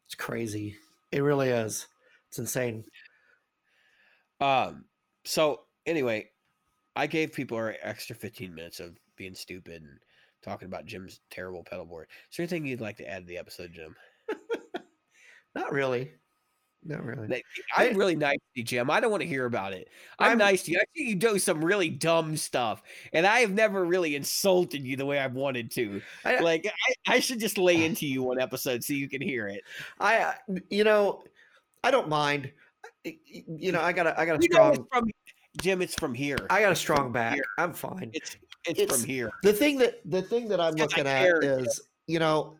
It's 0.05 0.15
crazy. 0.15 0.75
It 1.11 1.21
really 1.21 1.49
is. 1.49 1.87
It's 2.29 2.37
insane. 2.37 2.83
Um. 4.43 4.85
So 5.25 5.61
anyway, 5.85 6.29
I 6.95 7.07
gave 7.07 7.33
people 7.33 7.57
our 7.57 7.75
extra 7.81 8.15
fifteen 8.15 8.53
minutes 8.53 8.79
of 8.79 8.97
being 9.15 9.33
stupid 9.35 9.81
and 9.81 9.99
talking 10.43 10.67
about 10.67 10.85
Jim's 10.85 11.21
terrible 11.31 11.63
pedal 11.63 11.85
board. 11.85 12.07
Is 12.29 12.37
there 12.37 12.43
anything 12.43 12.65
you'd 12.65 12.81
like 12.81 12.97
to 12.97 13.09
add 13.09 13.23
to 13.23 13.27
the 13.27 13.37
episode, 13.37 13.71
Jim? 13.73 13.95
Not 15.55 15.71
really. 15.71 16.11
Not 16.85 17.05
really. 17.05 17.41
I'm 17.77 17.95
really 17.95 18.17
nice 18.17 18.35
to 18.39 18.59
you, 18.59 18.63
Jim. 18.63 18.91
I 18.91 18.99
don't 18.99 19.09
want 19.11 19.21
to 19.21 19.27
hear 19.27 19.45
about 19.45 19.71
it. 19.71 19.87
I'm, 20.19 20.29
I'm- 20.31 20.37
nice 20.37 20.63
to 20.63 20.71
you. 20.71 20.79
I 20.79 20.83
see 20.95 21.09
you 21.09 21.15
do 21.15 21.39
some 21.39 21.63
really 21.63 21.89
dumb 21.89 22.35
stuff, 22.35 22.81
and 23.13 23.25
I 23.25 23.39
have 23.39 23.51
never 23.51 23.85
really 23.85 24.17
insulted 24.17 24.83
you 24.85 24.97
the 24.97 25.05
way 25.05 25.17
I've 25.19 25.33
wanted 25.35 25.71
to. 25.71 26.01
I- 26.25 26.39
Like 26.39 26.65
I, 27.07 27.15
I 27.15 27.19
should 27.21 27.39
just 27.39 27.57
lay 27.57 27.85
into 27.85 28.05
you 28.05 28.23
one 28.23 28.39
episode 28.41 28.83
so 28.83 28.91
you 28.93 29.07
can 29.07 29.21
hear 29.21 29.47
it. 29.47 29.61
I, 29.99 30.17
uh, 30.19 30.33
you 30.69 30.83
know, 30.83 31.23
I 31.85 31.91
don't 31.91 32.09
mind. 32.09 32.51
You 33.05 33.71
know, 33.71 33.81
I 33.81 33.91
got 33.91 34.07
a, 34.07 34.19
I 34.19 34.25
got 34.25 34.39
a 34.39 34.43
You 34.43 34.49
know, 34.49 34.69
it's 34.69 34.75
strong, 34.77 34.87
from 34.91 35.09
Jim. 35.61 35.81
It's 35.81 35.95
from 35.95 36.13
here. 36.13 36.37
I 36.49 36.61
got 36.61 36.71
a 36.71 36.75
strong 36.75 37.11
back. 37.11 37.35
Here. 37.35 37.43
I'm 37.57 37.73
fine. 37.73 38.11
It's 38.13 38.37
it's, 38.65 38.79
it's- 38.79 38.99
from 39.01 39.07
here. 39.09 39.31
The 39.43 39.53
thing 39.53 39.77
that, 39.79 39.99
the 40.05 40.21
thing 40.21 40.47
that 40.49 40.59
I'm 40.61 40.75
looking 40.75 41.05
at 41.05 41.23
care, 41.25 41.43
yeah. 41.43 41.55
is, 41.57 41.81
you 42.07 42.19
know, 42.19 42.55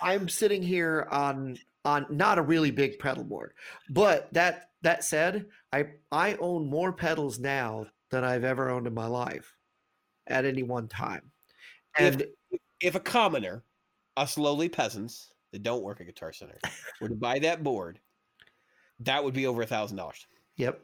I'm 0.00 0.28
sitting 0.28 0.62
here 0.62 1.08
on, 1.10 1.58
on 1.84 2.06
not 2.10 2.38
a 2.38 2.42
really 2.42 2.70
big 2.70 2.98
pedal 2.98 3.24
board, 3.24 3.52
but 3.90 4.32
that, 4.32 4.70
that 4.82 5.02
said, 5.04 5.46
I, 5.72 5.86
I 6.12 6.34
own 6.36 6.68
more 6.68 6.92
pedals 6.92 7.38
now 7.38 7.86
than 8.10 8.24
I've 8.24 8.44
ever 8.44 8.70
owned 8.70 8.86
in 8.86 8.94
my 8.94 9.06
life 9.06 9.56
at 10.28 10.44
any 10.44 10.62
one 10.62 10.88
time. 10.88 11.30
If- 11.98 12.14
And 12.14 12.26
If 12.80 12.94
a 12.94 13.00
commoner, 13.00 13.64
us 14.16 14.38
lowly 14.38 14.68
peasants 14.68 15.32
that 15.52 15.62
don't 15.64 15.82
work 15.82 16.00
at 16.00 16.06
Guitar 16.06 16.32
Center, 16.32 16.58
were 17.00 17.08
to 17.08 17.14
buy 17.16 17.40
that 17.40 17.64
board, 17.64 17.98
that 19.00 19.22
would 19.24 19.34
be 19.34 19.46
over 19.46 19.62
a 19.62 19.66
thousand 19.66 19.96
dollars. 19.96 20.26
yep. 20.56 20.80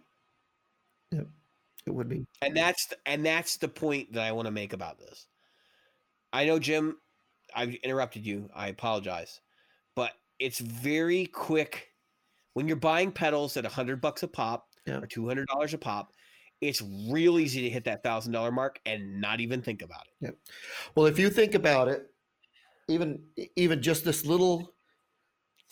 Yep. 1.13 1.27
It 1.87 1.91
would 1.91 2.09
be. 2.09 2.25
and 2.41 2.57
that's 2.57 2.87
the, 2.87 2.97
and 3.07 3.25
that's 3.27 3.59
the 3.59 3.69
point 3.69 4.13
that 4.15 4.23
I 4.25 4.33
want 4.33 4.47
to 4.47 4.51
make 4.53 4.73
about 4.73 4.99
this. 4.99 5.27
I 6.33 6.47
know 6.47 6.59
Jim, 6.59 6.97
I've 7.55 7.75
interrupted 7.75 8.25
you. 8.27 8.49
I 8.55 8.69
apologize, 8.69 9.41
but 9.95 10.13
it's 10.39 10.59
very 10.59 11.27
quick 11.27 11.91
when 12.55 12.67
you're 12.67 12.77
buying 12.77 13.13
pedals 13.13 13.57
at 13.57 13.65
a 13.67 13.69
hundred 13.69 14.01
bucks 14.01 14.23
a 14.23 14.29
pop 14.29 14.67
Yeah. 14.87 14.99
or 15.01 15.07
two 15.07 15.29
hundred 15.29 15.47
dollars 15.49 15.75
a 15.75 15.79
pop. 15.79 16.13
It's 16.61 16.83
real 17.11 17.39
easy 17.39 17.61
to 17.63 17.71
hit 17.71 17.85
that 17.85 18.03
thousand 18.03 18.33
dollar 18.33 18.51
mark 18.51 18.81
and 18.87 19.21
not 19.21 19.41
even 19.41 19.61
think 19.61 19.83
about 19.83 20.07
it. 20.23 20.37
Well, 20.95 21.05
if 21.07 21.19
you 21.19 21.29
think 21.29 21.55
about 21.55 21.89
it, 21.89 22.07
even 22.89 23.23
even 23.57 23.83
just 23.83 24.05
this 24.05 24.25
little 24.25 24.74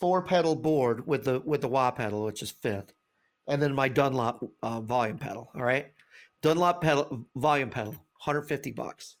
four 0.03 0.21
pedal 0.21 0.53
board 0.53 1.07
with 1.07 1.23
the 1.23 1.39
with 1.45 1.61
the 1.61 1.67
wah 1.69 1.89
pedal, 1.89 2.25
which 2.25 2.41
is 2.41 2.51
fifth, 2.51 2.93
and 3.47 3.61
then 3.61 3.73
my 3.73 3.87
Dunlop 3.87 4.43
uh, 4.61 4.81
volume 4.81 5.17
pedal. 5.17 5.49
All 5.55 5.63
right, 5.63 5.93
Dunlop 6.41 6.81
pedal 6.81 7.25
volume 7.37 7.69
pedal, 7.69 7.93
150 7.93 8.71
bucks. 8.71 9.15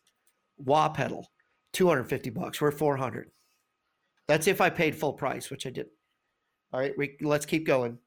Wah 0.57 0.89
pedal, 0.89 1.31
250 1.71 2.31
bucks. 2.31 2.59
We're 2.59 2.71
400. 2.71 3.31
That's 4.27 4.45
if 4.45 4.59
I 4.59 4.69
paid 4.69 4.93
full 4.93 5.13
price, 5.13 5.49
which 5.49 5.65
I 5.65 5.69
did. 5.69 5.85
All 6.73 6.81
right, 6.81 6.91
we, 6.97 7.15
let's 7.21 7.45
keep 7.45 7.65
going. 7.65 7.97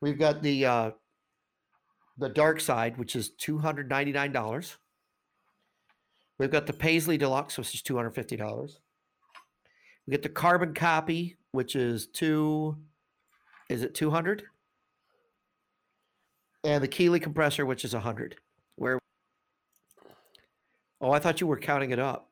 We've 0.00 0.16
got 0.16 0.42
the 0.42 0.64
uh, 0.64 0.90
the 2.18 2.28
dark 2.28 2.60
side, 2.60 2.98
which 2.98 3.16
is 3.16 3.30
299 3.30 4.30
dollars. 4.30 4.76
We've 6.38 6.52
got 6.52 6.68
the 6.68 6.72
Paisley 6.72 7.18
Deluxe, 7.18 7.58
which 7.58 7.74
is 7.74 7.82
two 7.82 7.96
hundred 7.96 8.14
fifty 8.14 8.36
dollars. 8.36 8.78
We 10.06 10.12
get 10.12 10.22
the 10.22 10.28
carbon 10.28 10.72
copy, 10.72 11.36
which 11.52 11.76
is 11.76 12.06
two. 12.06 12.76
Is 13.68 13.82
it 13.82 13.94
two 13.94 14.10
hundred? 14.10 14.42
And 16.64 16.82
the 16.82 16.88
Keeley 16.88 17.20
compressor, 17.20 17.64
which 17.64 17.84
is 17.84 17.94
a 17.94 18.00
hundred. 18.00 18.36
Where? 18.76 18.98
Oh, 21.00 21.10
I 21.10 21.18
thought 21.18 21.40
you 21.40 21.46
were 21.46 21.58
counting 21.58 21.90
it 21.90 21.98
up. 21.98 22.28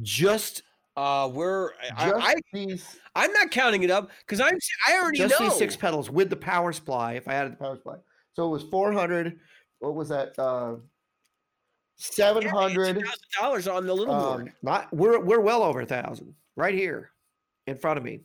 Just, 0.00 0.62
Uh, 0.96 1.28
we're 1.32 1.70
I, 1.96 2.34
I 2.54 2.78
I'm 3.16 3.32
not 3.32 3.50
counting 3.50 3.82
it 3.82 3.90
up 3.90 4.10
because 4.20 4.40
I'm 4.40 4.58
I 4.88 4.98
already 5.00 5.18
just 5.18 5.38
know 5.38 5.48
these 5.48 5.58
six 5.58 5.76
pedals 5.76 6.10
with 6.10 6.30
the 6.30 6.36
power 6.36 6.72
supply. 6.72 7.14
If 7.14 7.26
I 7.28 7.34
added 7.34 7.52
the 7.52 7.56
power 7.56 7.76
supply, 7.76 7.96
so 8.32 8.46
it 8.46 8.50
was 8.50 8.62
four 8.64 8.92
hundred. 8.92 9.38
What 9.80 9.94
was 9.94 10.08
that? 10.08 10.38
Uh, 10.38 10.76
Seven 11.96 12.44
hundred. 12.46 13.04
dollars 13.40 13.68
on 13.68 13.86
the 13.86 13.94
little 13.94 14.14
board. 14.14 14.48
Um, 14.48 14.52
not 14.62 14.92
we're 14.92 15.20
we're 15.20 15.40
well 15.40 15.62
over 15.62 15.80
a 15.80 15.86
thousand 15.86 16.34
right 16.56 16.74
here 16.74 17.10
in 17.66 17.76
front 17.76 17.98
of 17.98 18.04
me. 18.04 18.20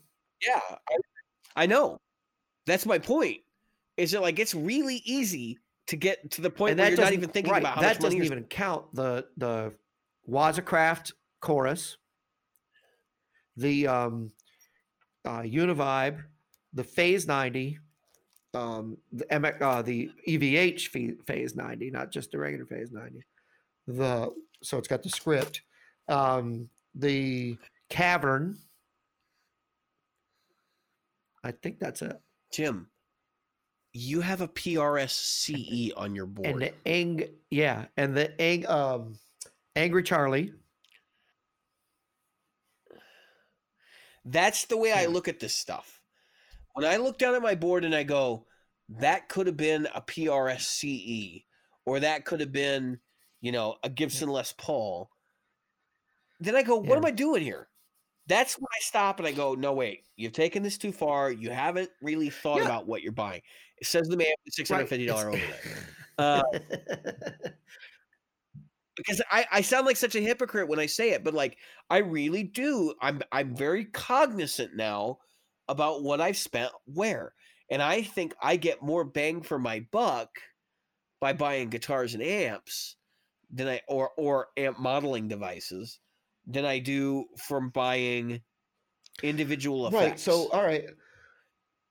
Yeah, 0.46 0.60
I, 0.90 1.64
I 1.64 1.66
know. 1.66 1.98
That's 2.66 2.86
my 2.86 3.00
point. 3.00 3.38
Is 3.98 4.14
it 4.14 4.22
like 4.22 4.40
it's 4.40 4.56
really 4.56 5.02
easy 5.06 5.58
to 5.88 5.96
get 5.96 6.32
to 6.32 6.42
the 6.42 6.50
point 6.50 6.72
and 6.72 6.80
where 6.80 6.90
that 6.90 6.96
you're 6.96 7.06
not 7.06 7.14
even 7.14 7.30
thinking 7.30 7.52
right, 7.52 7.62
about 7.62 7.76
how 7.76 7.82
that 7.82 7.96
much 7.96 8.02
doesn't 8.02 8.24
even 8.24 8.44
count 8.46 8.94
the 8.94 9.26
the 9.38 9.74
Waza 10.30 10.64
Craft 10.64 11.14
chorus, 11.42 11.98
the 13.58 13.88
um, 13.88 14.32
uh, 15.26 15.42
Univibe, 15.42 16.24
the 16.74 16.84
Phase 16.84 17.28
ninety, 17.28 17.80
um, 18.54 18.98
the 19.12 19.26
MX, 19.26 19.62
uh, 19.62 19.82
the 19.82 20.10
EVH 20.28 20.92
ph- 20.92 21.18
phase 21.26 21.56
90, 21.56 21.92
not 21.92 22.12
just 22.12 22.32
the 22.32 22.40
regular 22.40 22.66
phase 22.66 22.92
90. 22.92 23.24
The 23.88 24.34
so 24.62 24.78
it's 24.78 24.88
got 24.88 25.04
the 25.04 25.10
script, 25.10 25.62
um, 26.08 26.70
the 26.96 27.58
cavern. 27.90 28.58
I 31.44 31.52
think 31.52 31.80
that's 31.80 32.02
it. 32.02 32.20
Jim, 32.52 32.88
you 33.94 34.22
have 34.22 34.42
a 34.42 34.48
PRS 34.48 35.12
CE 35.12 35.50
E 35.52 35.94
on 35.98 36.16
your 36.16 36.26
board. 36.26 36.48
And 36.48 36.62
the 36.62 36.74
ang, 36.86 37.24
yeah, 37.50 37.86
and 37.98 38.16
the 38.16 38.40
ang, 38.42 38.68
um, 38.68 39.16
angry 39.76 40.04
Charlie. 40.04 40.54
That's 44.26 44.66
the 44.66 44.78
way 44.78 44.92
I 44.92 45.06
look 45.06 45.28
at 45.28 45.40
this 45.40 45.56
stuff. 45.56 46.02
When 46.74 46.86
I 46.86 46.98
look 46.98 47.18
down 47.18 47.36
at 47.36 47.42
my 47.42 47.56
board 47.56 47.84
and 47.84 47.96
I 47.96 48.04
go, 48.04 48.46
that 48.90 49.30
could 49.30 49.48
have 49.48 49.58
been 49.58 49.88
a 49.94 50.02
PRS 50.02 50.62
CE, 50.62 50.84
E, 50.86 51.46
or 51.86 52.00
that 52.00 52.26
could 52.26 52.40
have 52.40 52.52
been, 52.52 53.00
you 53.42 53.52
know, 53.52 53.78
a 53.84 53.90
Gibson 53.90 54.30
Les 54.30 54.54
Paul. 54.58 55.10
Then 56.40 56.56
I 56.56 56.64
go, 56.64 56.78
what 56.78 56.98
am 56.98 57.06
I 57.06 57.12
doing 57.12 57.44
here? 57.44 57.68
That's 58.30 58.56
when 58.56 58.68
I 58.72 58.80
stop 58.82 59.20
and 59.20 59.28
I 59.28 59.34
go, 59.34 59.56
no, 59.56 59.74
wait, 59.74 60.06
you've 60.18 60.34
taken 60.34 60.64
this 60.64 60.78
too 60.78 60.94
far. 60.94 61.32
You 61.32 61.52
haven't 61.52 61.92
really 62.02 62.32
thought 62.32 62.60
Yeah. 62.60 62.66
about 62.66 62.88
what 62.88 63.04
you're 63.04 63.12
buying. 63.14 63.42
It 63.80 63.88
says 63.88 64.08
the 64.08 64.18
man 64.18 64.28
with 64.46 64.54
six 64.56 64.70
hundred 64.70 64.88
fifty 64.90 65.08
dollar 65.08 65.28
Right, 65.28 65.42
overlay. 65.44 65.60
Uh, 66.20 66.44
because 68.98 69.22
I, 69.32 69.46
I 69.52 69.62
sound 69.62 69.86
like 69.86 69.98
such 69.98 70.16
a 70.16 70.22
hypocrite 70.22 70.68
when 70.68 70.80
I 70.80 70.86
say 70.86 71.12
it, 71.12 71.24
but 71.24 71.34
like 71.34 71.58
I 71.90 72.00
really 72.00 72.44
do. 72.44 72.94
I'm 73.02 73.22
I'm 73.32 73.56
very 73.56 73.86
cognizant 73.86 74.76
now 74.76 75.20
about 75.68 76.04
what 76.04 76.22
I've 76.22 76.38
spent 76.38 76.72
where. 76.86 77.34
And 77.72 77.82
I 77.82 78.02
think 78.02 78.34
I 78.42 78.56
get 78.58 78.82
more 78.82 79.04
bang 79.06 79.42
for 79.42 79.60
my 79.60 79.82
buck 79.92 80.30
by 81.22 81.34
buying 81.34 81.70
guitars 81.70 82.14
and 82.16 82.24
amps 82.24 82.98
than 83.52 83.68
I 83.70 83.82
or 83.88 84.12
or 84.18 84.50
amp 84.58 84.80
modeling 84.80 85.28
devices 85.30 86.00
than 86.50 86.66
I 86.66 86.80
do 86.80 87.26
from 87.38 87.70
buying 87.70 88.42
individual 89.24 89.88
effects. 89.88 90.04
right. 90.04 90.20
So, 90.20 90.50
all 90.52 90.64
right. 90.64 90.86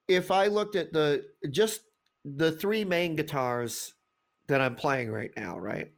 If 0.09 0.31
I 0.31 0.47
looked 0.47 0.75
at 0.75 0.93
the 0.93 1.25
just 1.51 1.83
the 2.25 2.53
three 2.53 2.85
main 2.85 3.15
guitars 3.17 3.95
that 4.49 4.61
I'm 4.61 4.75
playing 4.75 5.11
right 5.11 5.31
now, 5.37 5.59
right? 5.59 5.93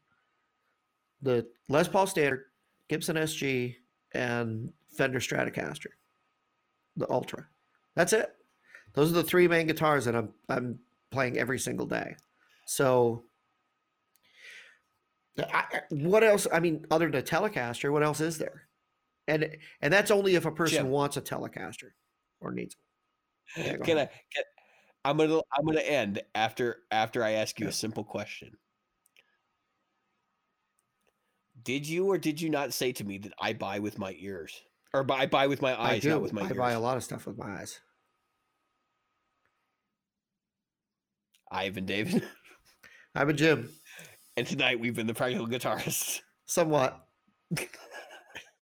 The 1.23 1.47
Les 1.69 1.89
Paul 1.89 2.07
Standard, 2.07 2.45
Gibson 2.89 3.17
SG, 3.17 3.77
and 4.13 4.73
Fender 4.97 5.21
Stratocaster, 5.21 5.93
the 6.97 7.11
Ultra. 7.11 7.47
That's 7.95 8.13
it. 8.13 8.35
Those 8.95 9.11
are 9.11 9.15
the 9.15 9.23
three 9.23 9.49
main 9.49 9.67
guitars 9.67 10.05
that 10.05 10.17
I'm 10.17 10.31
I'm 10.49 10.81
playing 11.11 11.39
every 11.39 11.59
single 11.59 11.87
day. 11.87 12.17
So, 12.67 13.25
I, 15.53 15.59
I- 15.73 15.81
what 15.91 16.23
else? 16.25 16.47
I 16.53 16.61
mean, 16.61 16.85
other 16.91 17.11
than 17.11 17.21
a 17.21 17.23
Telecaster, 17.23 17.93
what 17.93 18.03
else 18.03 18.21
is 18.21 18.39
there? 18.39 18.69
And 19.29 19.57
and 19.81 19.93
that's 19.93 20.11
only 20.11 20.35
if 20.35 20.45
a 20.45 20.51
person 20.51 20.79
Jim. 20.79 20.89
wants 20.91 21.17
a 21.17 21.21
Telecaster 21.23 21.91
or 22.41 22.53
needs. 22.53 22.77
one. 23.57 23.67
Yeah, 23.67 23.77
go 23.77 23.85
can 23.85 23.99
I? 23.99 24.07
Can, 24.07 24.45
I'm 25.05 25.17
gonna 25.17 25.41
I'm 25.57 25.65
gonna 25.65 25.81
end 25.81 26.23
after 26.35 26.79
after 26.91 27.23
I 27.25 27.33
ask 27.33 27.59
you 27.61 27.69
a 27.69 27.73
simple 27.73 28.05
question. 28.05 28.57
Did 31.63 31.87
you 31.87 32.07
or 32.11 32.19
did 32.19 32.41
you 32.41 32.49
not 32.49 32.73
say 32.73 32.93
to 32.93 33.05
me 33.05 33.19
that 33.19 33.33
I 33.41 33.53
buy 33.53 33.79
with 33.81 33.99
my 33.99 34.17
ears? 34.19 34.63
Or 34.93 35.05
buy, 35.05 35.19
I 35.21 35.27
buy 35.27 35.47
with 35.47 35.63
my 35.63 35.81
eyes, 35.81 36.05
not 36.05 36.23
with 36.23 36.33
my 36.33 36.43
I 36.43 36.49
ears. 36.49 36.57
buy 36.57 36.73
a 36.73 36.81
lot 36.81 36.97
of 36.97 37.05
stuff 37.05 37.27
with 37.27 37.39
my 37.39 37.61
eyes. 37.61 37.79
Ivan 41.51 41.87
David. 41.87 42.23
I'm 43.15 43.29
a 43.29 43.33
Jim, 43.33 43.69
and 44.41 44.49
tonight 44.49 44.81
we've 44.81 44.95
been 44.97 45.07
the 45.07 45.13
practical 45.13 45.47
guitarists. 45.47 46.23
somewhat. 46.47 47.07